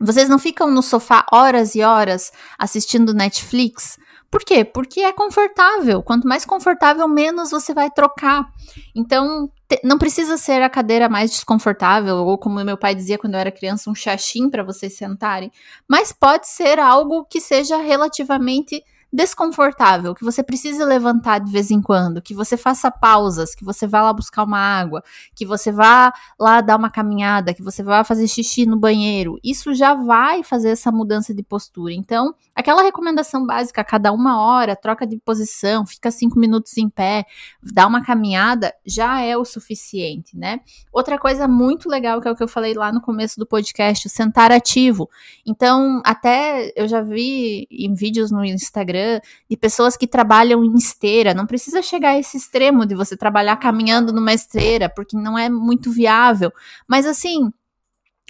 Vocês 0.00 0.28
não 0.28 0.38
ficam 0.38 0.70
no 0.70 0.82
sofá 0.82 1.24
horas 1.32 1.74
e 1.76 1.82
horas 1.82 2.32
assistindo 2.58 3.14
Netflix 3.14 3.98
Por 4.30 4.44
quê? 4.44 4.64
Porque 4.64 5.00
é 5.00 5.12
confortável. 5.12 6.02
Quanto 6.02 6.28
mais 6.28 6.44
confortável, 6.44 7.08
menos 7.08 7.50
você 7.50 7.72
vai 7.72 7.90
trocar. 7.90 8.46
Então, 8.94 9.50
não 9.82 9.98
precisa 9.98 10.36
ser 10.36 10.62
a 10.62 10.68
cadeira 10.68 11.08
mais 11.08 11.30
desconfortável, 11.30 12.16
ou 12.16 12.36
como 12.36 12.62
meu 12.64 12.76
pai 12.76 12.94
dizia 12.94 13.18
quando 13.18 13.34
eu 13.34 13.40
era 13.40 13.50
criança, 13.50 13.90
um 13.90 13.94
chachim 13.94 14.50
para 14.50 14.62
vocês 14.62 14.96
sentarem, 14.96 15.50
mas 15.88 16.12
pode 16.12 16.48
ser 16.48 16.78
algo 16.78 17.24
que 17.24 17.40
seja 17.40 17.78
relativamente 17.78 18.82
desconfortável, 19.12 20.14
que 20.14 20.24
você 20.24 20.42
precise 20.42 20.84
levantar 20.84 21.38
de 21.38 21.50
vez 21.50 21.70
em 21.70 21.80
quando, 21.80 22.20
que 22.20 22.34
você 22.34 22.56
faça 22.56 22.90
pausas, 22.90 23.54
que 23.54 23.64
você 23.64 23.86
vá 23.86 24.02
lá 24.02 24.12
buscar 24.12 24.44
uma 24.44 24.58
água, 24.58 25.02
que 25.34 25.46
você 25.46 25.72
vá 25.72 26.12
lá 26.38 26.60
dar 26.60 26.76
uma 26.76 26.90
caminhada, 26.90 27.54
que 27.54 27.62
você 27.62 27.82
vá 27.82 28.04
fazer 28.04 28.28
xixi 28.28 28.66
no 28.66 28.78
banheiro, 28.78 29.38
isso 29.42 29.72
já 29.72 29.94
vai 29.94 30.42
fazer 30.42 30.70
essa 30.70 30.92
mudança 30.92 31.34
de 31.34 31.42
postura. 31.42 31.94
Então, 31.94 32.34
aquela 32.54 32.82
recomendação 32.82 33.46
básica, 33.46 33.82
cada 33.82 34.12
uma 34.12 34.42
hora, 34.42 34.76
troca 34.76 35.06
de 35.06 35.16
posição, 35.18 35.86
fica 35.86 36.10
cinco 36.10 36.38
minutos 36.38 36.76
em 36.76 36.88
pé, 36.88 37.24
dá 37.62 37.86
uma 37.86 38.04
caminhada, 38.04 38.74
já 38.84 39.22
é 39.22 39.36
o 39.36 39.44
suficiente, 39.44 40.36
né? 40.36 40.60
Outra 40.92 41.18
coisa 41.18 41.48
muito 41.48 41.88
legal, 41.88 42.20
que 42.20 42.28
é 42.28 42.30
o 42.30 42.36
que 42.36 42.42
eu 42.42 42.48
falei 42.48 42.74
lá 42.74 42.92
no 42.92 43.00
começo 43.00 43.38
do 43.38 43.46
podcast, 43.46 44.06
o 44.06 44.10
sentar 44.10 44.52
ativo. 44.52 45.08
Então, 45.46 46.02
até 46.04 46.72
eu 46.76 46.86
já 46.86 47.00
vi 47.00 47.66
em 47.70 47.94
vídeos 47.94 48.30
no 48.30 48.44
Instagram 48.44 48.97
Instagram 48.98 49.20
de 49.48 49.56
pessoas 49.56 49.96
que 49.96 50.06
trabalham 50.06 50.64
em 50.64 50.74
esteira. 50.74 51.34
Não 51.34 51.46
precisa 51.46 51.82
chegar 51.82 52.10
a 52.10 52.18
esse 52.18 52.36
extremo 52.36 52.84
de 52.84 52.94
você 52.94 53.16
trabalhar 53.16 53.56
caminhando 53.56 54.12
numa 54.12 54.32
esteira, 54.32 54.88
porque 54.88 55.16
não 55.16 55.38
é 55.38 55.48
muito 55.48 55.90
viável. 55.90 56.52
Mas 56.86 57.06
assim, 57.06 57.50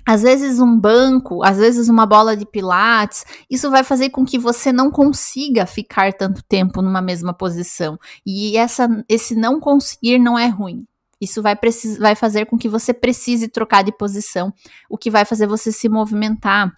às 0.07 0.23
vezes 0.23 0.61
um 0.61 0.79
banco, 0.79 1.43
às 1.43 1.59
vezes 1.59 1.89
uma 1.89 2.07
bola 2.07 2.37
de 2.37 2.47
pilates, 2.47 3.25
isso 3.51 3.71
vai 3.71 3.85
fazer 3.85 4.11
com 4.11 4.25
que 4.25 4.39
você 4.39 4.73
não 4.73 4.91
consiga 4.91 5.67
ficar 5.67 6.13
tanto 6.13 6.43
tempo 6.43 6.83
numa 6.83 7.03
mesma 7.03 7.33
posição. 7.33 7.99
E 8.25 8.57
essa, 8.57 8.89
esse 9.09 9.35
não 9.35 9.61
conseguir 9.61 10.19
não 10.19 10.39
é 10.39 10.47
ruim. 10.47 10.87
Isso 11.21 11.43
vai, 11.43 11.59
vai 11.99 12.15
fazer 12.15 12.47
com 12.47 12.57
que 12.57 12.69
você 12.69 12.95
precise 12.95 13.49
trocar 13.49 13.83
de 13.83 13.91
posição, 13.91 14.55
o 14.89 14.97
que 14.97 15.11
vai 15.11 15.25
fazer 15.25 15.49
você 15.49 15.73
se 15.73 15.89
movimentar. 15.89 16.73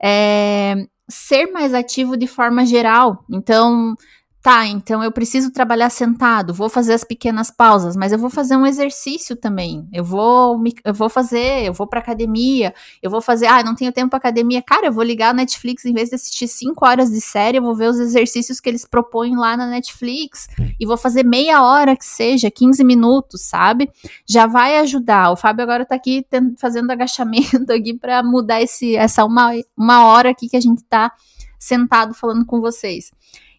É, 0.00 0.86
ser 1.08 1.46
mais 1.46 1.72
ativo 1.72 2.16
de 2.16 2.26
forma 2.26 2.66
geral. 2.66 3.24
Então, 3.30 3.94
tá, 4.42 4.66
então 4.66 5.02
eu 5.02 5.10
preciso 5.10 5.50
trabalhar 5.50 5.90
sentado, 5.90 6.54
vou 6.54 6.68
fazer 6.68 6.94
as 6.94 7.04
pequenas 7.04 7.50
pausas, 7.50 7.96
mas 7.96 8.12
eu 8.12 8.18
vou 8.18 8.30
fazer 8.30 8.56
um 8.56 8.66
exercício 8.66 9.36
também. 9.36 9.88
Eu 9.92 10.04
vou, 10.04 10.62
eu 10.84 10.94
vou 10.94 11.08
fazer, 11.08 11.64
eu 11.66 11.72
vou 11.72 11.86
para 11.86 12.00
academia, 12.00 12.74
eu 13.02 13.10
vou 13.10 13.20
fazer, 13.20 13.46
ah, 13.46 13.62
não 13.62 13.74
tenho 13.74 13.92
tempo 13.92 14.10
para 14.10 14.18
academia. 14.18 14.62
Cara, 14.62 14.86
eu 14.86 14.92
vou 14.92 15.02
ligar 15.02 15.30
a 15.30 15.32
Netflix 15.34 15.84
em 15.84 15.92
vez 15.92 16.08
de 16.08 16.14
assistir 16.14 16.48
cinco 16.48 16.86
horas 16.86 17.10
de 17.10 17.20
série, 17.20 17.58
eu 17.58 17.62
vou 17.62 17.74
ver 17.74 17.88
os 17.88 17.98
exercícios 17.98 18.60
que 18.60 18.68
eles 18.68 18.84
propõem 18.84 19.36
lá 19.36 19.56
na 19.56 19.66
Netflix 19.66 20.48
e 20.78 20.86
vou 20.86 20.96
fazer 20.96 21.24
meia 21.24 21.62
hora 21.62 21.96
que 21.96 22.04
seja, 22.04 22.50
15 22.50 22.82
minutos, 22.84 23.42
sabe? 23.42 23.90
Já 24.26 24.46
vai 24.46 24.78
ajudar. 24.78 25.32
O 25.32 25.36
Fábio 25.36 25.62
agora 25.62 25.84
tá 25.84 25.94
aqui 25.94 26.24
fazendo 26.58 26.90
agachamento 26.90 27.70
aqui 27.72 27.94
para 27.94 28.22
mudar 28.22 28.62
esse 28.62 28.96
essa 28.96 29.24
uma, 29.24 29.50
uma 29.76 30.06
hora 30.06 30.30
aqui 30.30 30.48
que 30.48 30.56
a 30.56 30.60
gente 30.60 30.82
tá 30.84 31.12
sentado 31.58 32.14
falando 32.14 32.46
com 32.46 32.60
vocês. 32.60 33.10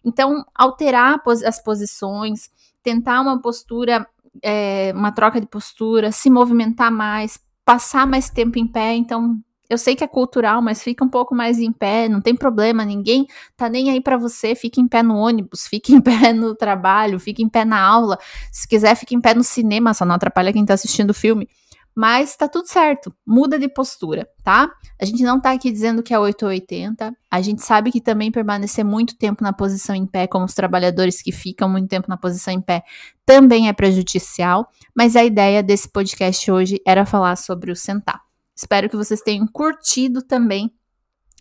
Então, 0.04 0.44
alterar 0.54 1.20
as 1.46 1.62
posições, 1.62 2.50
tentar 2.82 3.20
uma 3.20 3.40
postura, 3.40 4.06
é, 4.42 4.92
uma 4.94 5.12
troca 5.12 5.40
de 5.40 5.46
postura, 5.46 6.12
se 6.12 6.30
movimentar 6.30 6.90
mais, 6.90 7.38
passar 7.64 8.06
mais 8.06 8.30
tempo 8.30 8.58
em 8.58 8.66
pé. 8.66 8.94
Então, 8.94 9.38
eu 9.68 9.78
sei 9.78 9.94
que 9.94 10.02
é 10.02 10.08
cultural, 10.08 10.60
mas 10.60 10.82
fica 10.82 11.04
um 11.04 11.08
pouco 11.08 11.32
mais 11.34 11.60
em 11.60 11.70
pé, 11.70 12.08
não 12.08 12.20
tem 12.20 12.34
problema, 12.34 12.84
ninguém 12.84 13.26
tá 13.56 13.68
nem 13.68 13.88
aí 13.88 14.00
para 14.00 14.16
você, 14.16 14.56
fica 14.56 14.80
em 14.80 14.88
pé 14.88 15.00
no 15.00 15.14
ônibus, 15.16 15.68
fica 15.68 15.92
em 15.92 16.00
pé 16.02 16.32
no 16.32 16.56
trabalho, 16.56 17.20
fica 17.20 17.40
em 17.40 17.48
pé 17.48 17.64
na 17.64 17.80
aula, 17.80 18.18
se 18.50 18.66
quiser 18.66 18.96
fica 18.96 19.14
em 19.14 19.20
pé 19.20 19.32
no 19.32 19.44
cinema, 19.44 19.94
só 19.94 20.04
não 20.04 20.16
atrapalha 20.16 20.52
quem 20.52 20.64
tá 20.64 20.74
assistindo 20.74 21.10
o 21.10 21.14
filme 21.14 21.48
mas 21.94 22.36
tá 22.36 22.48
tudo 22.48 22.66
certo, 22.66 23.14
muda 23.26 23.58
de 23.58 23.68
postura, 23.68 24.28
tá? 24.42 24.70
A 25.00 25.04
gente 25.04 25.22
não 25.22 25.40
tá 25.40 25.52
aqui 25.52 25.70
dizendo 25.70 26.02
que 26.02 26.14
é 26.14 26.18
880, 26.18 27.12
a 27.30 27.40
gente 27.40 27.62
sabe 27.62 27.90
que 27.90 28.00
também 28.00 28.30
permanecer 28.30 28.84
muito 28.84 29.16
tempo 29.16 29.42
na 29.42 29.52
posição 29.52 29.94
em 29.94 30.06
pé, 30.06 30.26
como 30.26 30.44
os 30.44 30.54
trabalhadores 30.54 31.20
que 31.20 31.32
ficam 31.32 31.68
muito 31.68 31.88
tempo 31.88 32.08
na 32.08 32.16
posição 32.16 32.52
em 32.52 32.60
pé, 32.60 32.82
também 33.26 33.68
é 33.68 33.72
prejudicial, 33.72 34.68
mas 34.94 35.16
a 35.16 35.24
ideia 35.24 35.62
desse 35.62 35.88
podcast 35.88 36.50
hoje 36.50 36.80
era 36.86 37.04
falar 37.04 37.36
sobre 37.36 37.70
o 37.70 37.76
sentar. 37.76 38.20
Espero 38.54 38.88
que 38.88 38.96
vocês 38.96 39.20
tenham 39.20 39.46
curtido 39.46 40.22
também. 40.22 40.70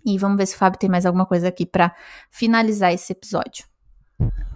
E 0.05 0.17
vamos 0.17 0.37
ver 0.37 0.45
se 0.45 0.55
o 0.55 0.57
Fábio 0.57 0.79
tem 0.79 0.89
mais 0.89 1.05
alguma 1.05 1.25
coisa 1.25 1.49
aqui 1.49 1.65
para 1.65 1.93
finalizar 2.31 2.93
esse 2.93 3.11
episódio 3.11 3.65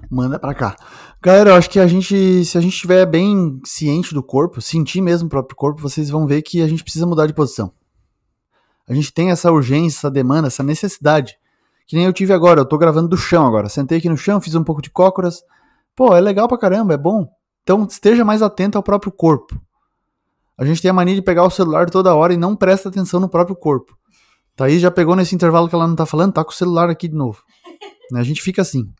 manda 0.09 0.39
para 0.39 0.53
cá. 0.53 0.75
Galera, 1.21 1.51
eu 1.51 1.55
acho 1.55 1.69
que 1.69 1.79
a 1.79 1.87
gente, 1.87 2.43
se 2.45 2.57
a 2.57 2.61
gente 2.61 2.73
estiver 2.73 3.05
bem 3.05 3.59
ciente 3.65 4.13
do 4.13 4.21
corpo, 4.21 4.61
sentir 4.61 5.01
mesmo 5.01 5.27
o 5.27 5.29
próprio 5.29 5.55
corpo, 5.55 5.81
vocês 5.81 6.09
vão 6.09 6.27
ver 6.27 6.41
que 6.41 6.61
a 6.61 6.67
gente 6.67 6.83
precisa 6.83 7.05
mudar 7.05 7.27
de 7.27 7.33
posição. 7.33 7.71
A 8.87 8.93
gente 8.93 9.13
tem 9.13 9.31
essa 9.31 9.51
urgência, 9.51 9.99
essa 9.99 10.11
demanda, 10.11 10.47
essa 10.47 10.63
necessidade. 10.63 11.37
Que 11.87 11.95
nem 11.95 12.05
eu 12.05 12.13
tive 12.13 12.33
agora, 12.33 12.61
eu 12.61 12.65
tô 12.65 12.77
gravando 12.77 13.07
do 13.07 13.17
chão 13.17 13.45
agora. 13.45 13.69
Sentei 13.69 13.97
aqui 13.97 14.09
no 14.09 14.17
chão, 14.17 14.41
fiz 14.41 14.55
um 14.55 14.63
pouco 14.63 14.81
de 14.81 14.89
cócoras. 14.89 15.41
Pô, 15.95 16.15
é 16.15 16.21
legal 16.21 16.47
pra 16.47 16.57
caramba, 16.57 16.93
é 16.93 16.97
bom. 16.97 17.27
Então 17.61 17.85
esteja 17.89 18.25
mais 18.25 18.41
atento 18.41 18.77
ao 18.77 18.83
próprio 18.83 19.11
corpo. 19.11 19.59
A 20.57 20.65
gente 20.65 20.81
tem 20.81 20.91
a 20.91 20.93
mania 20.93 21.15
de 21.15 21.21
pegar 21.21 21.43
o 21.43 21.49
celular 21.49 21.89
toda 21.89 22.13
hora 22.13 22.33
e 22.33 22.37
não 22.37 22.55
presta 22.55 22.89
atenção 22.89 23.19
no 23.19 23.29
próprio 23.29 23.55
corpo. 23.55 23.97
Thaís 24.55 24.81
já 24.81 24.91
pegou 24.91 25.15
nesse 25.15 25.33
intervalo 25.33 25.67
que 25.67 25.75
ela 25.75 25.87
não 25.87 25.95
tá 25.95 26.05
falando, 26.05 26.33
tá 26.33 26.43
com 26.43 26.51
o 26.51 26.53
celular 26.53 26.89
aqui 26.89 27.07
de 27.07 27.15
novo. 27.15 27.41
A 28.13 28.23
gente 28.23 28.41
fica 28.41 28.61
assim. 28.61 28.91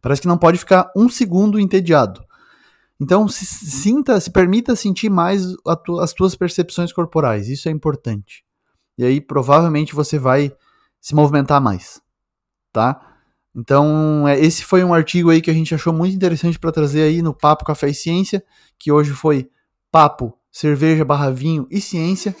Parece 0.00 0.22
que 0.22 0.28
não 0.28 0.38
pode 0.38 0.58
ficar 0.58 0.90
um 0.96 1.08
segundo 1.08 1.58
entediado. 1.58 2.24
Então, 3.00 3.26
se, 3.28 3.46
sinta, 3.46 4.20
se 4.20 4.30
permita 4.30 4.76
sentir 4.76 5.08
mais 5.08 5.42
tu, 5.84 5.98
as 6.00 6.12
tuas 6.12 6.34
percepções 6.34 6.92
corporais. 6.92 7.48
Isso 7.48 7.68
é 7.68 7.72
importante. 7.72 8.44
E 8.98 9.04
aí, 9.04 9.20
provavelmente, 9.20 9.94
você 9.94 10.18
vai 10.18 10.52
se 11.00 11.14
movimentar 11.14 11.60
mais, 11.60 12.02
tá? 12.70 13.00
Então, 13.54 14.28
é, 14.28 14.38
esse 14.38 14.62
foi 14.62 14.84
um 14.84 14.92
artigo 14.92 15.30
aí 15.30 15.40
que 15.40 15.50
a 15.50 15.54
gente 15.54 15.74
achou 15.74 15.92
muito 15.92 16.14
interessante 16.14 16.58
para 16.58 16.70
trazer 16.70 17.02
aí 17.02 17.22
no 17.22 17.34
Papo 17.34 17.64
Café 17.64 17.88
e 17.88 17.94
Ciência, 17.94 18.44
que 18.78 18.92
hoje 18.92 19.12
foi 19.12 19.50
Papo, 19.90 20.36
Cerveja, 20.52 21.04
Barra 21.04 21.30
Vinho 21.30 21.66
e 21.70 21.80
Ciência. 21.80 22.36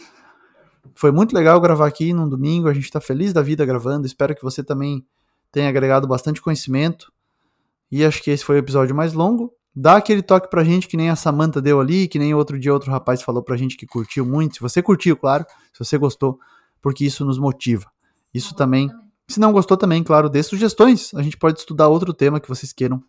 Foi 0.94 1.10
muito 1.10 1.34
legal 1.34 1.60
gravar 1.60 1.86
aqui 1.86 2.12
num 2.12 2.28
domingo, 2.28 2.68
a 2.68 2.74
gente 2.74 2.84
está 2.84 3.00
feliz 3.00 3.32
da 3.32 3.42
vida 3.42 3.64
gravando, 3.64 4.06
espero 4.06 4.34
que 4.34 4.42
você 4.42 4.62
também 4.62 5.04
tenha 5.50 5.68
agregado 5.68 6.06
bastante 6.06 6.40
conhecimento. 6.40 7.10
E 7.90 8.04
acho 8.04 8.22
que 8.22 8.30
esse 8.30 8.44
foi 8.44 8.56
o 8.56 8.58
episódio 8.58 8.94
mais 8.94 9.12
longo. 9.12 9.52
Dá 9.74 9.96
aquele 9.96 10.22
toque 10.22 10.50
pra 10.50 10.64
gente, 10.64 10.88
que 10.88 10.96
nem 10.96 11.10
a 11.10 11.16
Samantha 11.16 11.60
deu 11.60 11.80
ali, 11.80 12.08
que 12.08 12.18
nem 12.18 12.34
outro 12.34 12.58
dia 12.58 12.72
outro 12.72 12.90
rapaz 12.90 13.22
falou 13.22 13.42
pra 13.42 13.56
gente 13.56 13.76
que 13.76 13.86
curtiu 13.86 14.26
muito. 14.26 14.56
Se 14.56 14.60
você 14.60 14.82
curtiu, 14.82 15.16
claro, 15.16 15.44
se 15.72 15.84
você 15.84 15.96
gostou, 15.96 16.38
porque 16.82 17.04
isso 17.04 17.24
nos 17.24 17.38
motiva. 17.38 17.86
Isso 18.34 18.54
também. 18.54 18.90
Se 19.28 19.38
não 19.38 19.52
gostou 19.52 19.76
também, 19.76 20.02
claro, 20.02 20.28
dê 20.28 20.42
sugestões. 20.42 21.12
A 21.14 21.22
gente 21.22 21.36
pode 21.36 21.58
estudar 21.58 21.88
outro 21.88 22.12
tema 22.12 22.40
que 22.40 22.48
vocês 22.48 22.72
queiram 22.72 23.02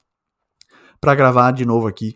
para 0.99 1.15
gravar 1.15 1.51
de 1.51 1.65
novo 1.65 1.87
aqui 1.87 2.15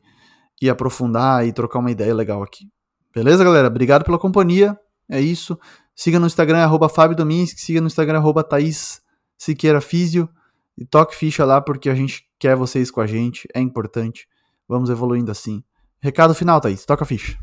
e 0.62 0.70
aprofundar 0.70 1.46
e 1.46 1.52
trocar 1.52 1.80
uma 1.80 1.92
ideia 1.92 2.14
legal 2.14 2.44
aqui. 2.44 2.70
Beleza, 3.14 3.44
galera? 3.44 3.68
Obrigado 3.68 4.04
pela 4.04 4.20
companhia. 4.20 4.78
É 5.10 5.20
isso. 5.20 5.58
Siga 5.96 6.20
no 6.20 6.28
Instagram, 6.28 6.60
arroba 6.60 6.90
Fábio 6.90 7.16
Dominski, 7.16 7.60
siga 7.60 7.80
no 7.80 7.88
Instagram, 7.88 8.20
arroba 8.20 8.44
Thaís 8.44 9.02
Siqueira 9.38 9.82
Físio. 9.82 10.30
E 10.78 10.86
toque 10.86 11.16
ficha 11.16 11.46
lá 11.46 11.62
porque 11.62 11.90
a 11.90 11.96
gente 11.96 12.28
quer 12.38 12.56
vocês 12.56 12.92
com 12.92 13.02
a 13.02 13.08
gente, 13.08 13.48
é 13.54 13.60
importante. 13.60 14.28
Vamos 14.68 14.90
evoluindo 14.90 15.32
assim. 15.32 15.64
Recado 16.02 16.36
final, 16.36 16.60
Thaís, 16.60 16.86
toca 16.86 17.06
ficha. 17.06 17.38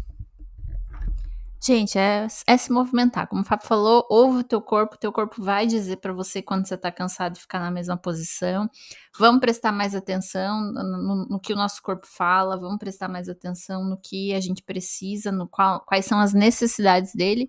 Gente, 1.64 1.96
é, 1.96 2.26
é, 2.44 2.56
se 2.56 2.72
movimentar. 2.72 3.28
Como 3.28 3.42
o 3.42 3.44
Fábio 3.44 3.68
falou, 3.68 4.04
ouve 4.10 4.38
o 4.38 4.42
teu 4.42 4.60
corpo, 4.60 4.98
teu 4.98 5.12
corpo 5.12 5.40
vai 5.40 5.64
dizer 5.64 5.98
para 5.98 6.12
você 6.12 6.42
quando 6.42 6.66
você 6.66 6.76
tá 6.76 6.90
cansado 6.90 7.34
de 7.34 7.40
ficar 7.40 7.60
na 7.60 7.70
mesma 7.70 7.96
posição. 7.96 8.68
Vamos 9.16 9.40
prestar 9.40 9.70
mais 9.70 9.94
atenção 9.94 10.60
no, 10.72 11.26
no, 11.30 11.38
que 11.38 11.52
o 11.52 11.56
nosso 11.56 11.80
corpo 11.80 12.04
fala, 12.04 12.58
vamos 12.58 12.78
prestar 12.78 13.06
mais 13.06 13.28
atenção 13.28 13.84
no 13.84 13.96
que 13.96 14.34
a 14.34 14.40
gente 14.40 14.60
precisa, 14.60 15.30
no 15.30 15.46
qual, 15.46 15.80
quais 15.86 16.04
são 16.04 16.18
as 16.18 16.32
necessidades 16.32 17.14
dele, 17.14 17.48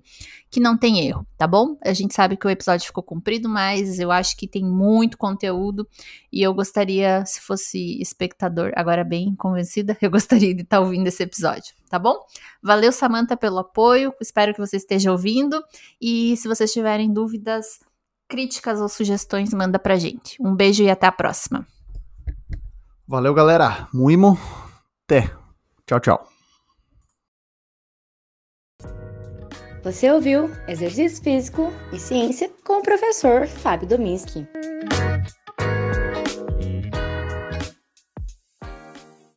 que 0.52 0.60
não 0.60 0.78
tem 0.78 1.08
erro, 1.08 1.26
tá 1.36 1.48
bom? 1.48 1.76
A 1.84 1.94
gente 1.94 2.14
sabe 2.14 2.38
que 2.38 2.46
o 2.46 2.52
episódio 2.52 2.86
ficou 2.86 3.02
comprido, 3.02 3.50
mas 3.50 3.98
eu 3.98 4.12
acho 4.12 4.38
que 4.38 4.48
tem 4.48 4.64
muito 4.64 5.18
conteúdo 5.18 5.88
e 6.32 6.44
eu 6.44 6.54
gostaria, 6.54 7.26
se 7.26 7.42
fosse 7.42 8.00
espectador, 8.00 8.72
agora 8.76 9.04
bem 9.04 9.36
convencida, 9.36 9.98
eu 10.00 10.12
gostaria 10.12 10.54
de 10.54 10.62
estar 10.62 10.78
tá 10.78 10.84
ouvindo 10.84 11.08
esse 11.08 11.24
episódio 11.24 11.74
tá 11.94 12.00
bom? 12.00 12.26
Valeu, 12.60 12.92
Samantha, 12.92 13.38
pelo 13.38 13.60
apoio. 13.60 14.12
Espero 14.20 14.52
que 14.52 14.60
você 14.60 14.78
esteja 14.78 15.12
ouvindo. 15.12 15.64
E 16.02 16.36
se 16.38 16.48
vocês 16.48 16.74
tiverem 16.74 17.14
dúvidas, 17.14 17.82
críticas 18.28 18.82
ou 18.82 18.90
sugestões, 18.90 19.54
manda 19.54 19.78
pra 19.78 19.96
gente. 19.96 20.42
Um 20.42 20.56
beijo 20.56 20.82
e 20.82 20.90
até 20.90 21.06
a 21.06 21.12
próxima. 21.12 21.68
Valeu, 23.08 23.32
galera. 23.32 23.88
Muimo. 23.94 24.40
Até. 25.06 25.30
Tchau, 25.86 26.00
tchau. 26.00 26.28
Você 29.84 30.10
ouviu 30.10 30.50
Exercício 30.68 31.24
Físico 31.24 31.72
e 31.92 32.00
Ciência 32.00 32.50
com 32.66 32.80
o 32.80 32.82
professor 32.82 33.46
Fábio 33.46 33.88
Dominski. 33.88 34.48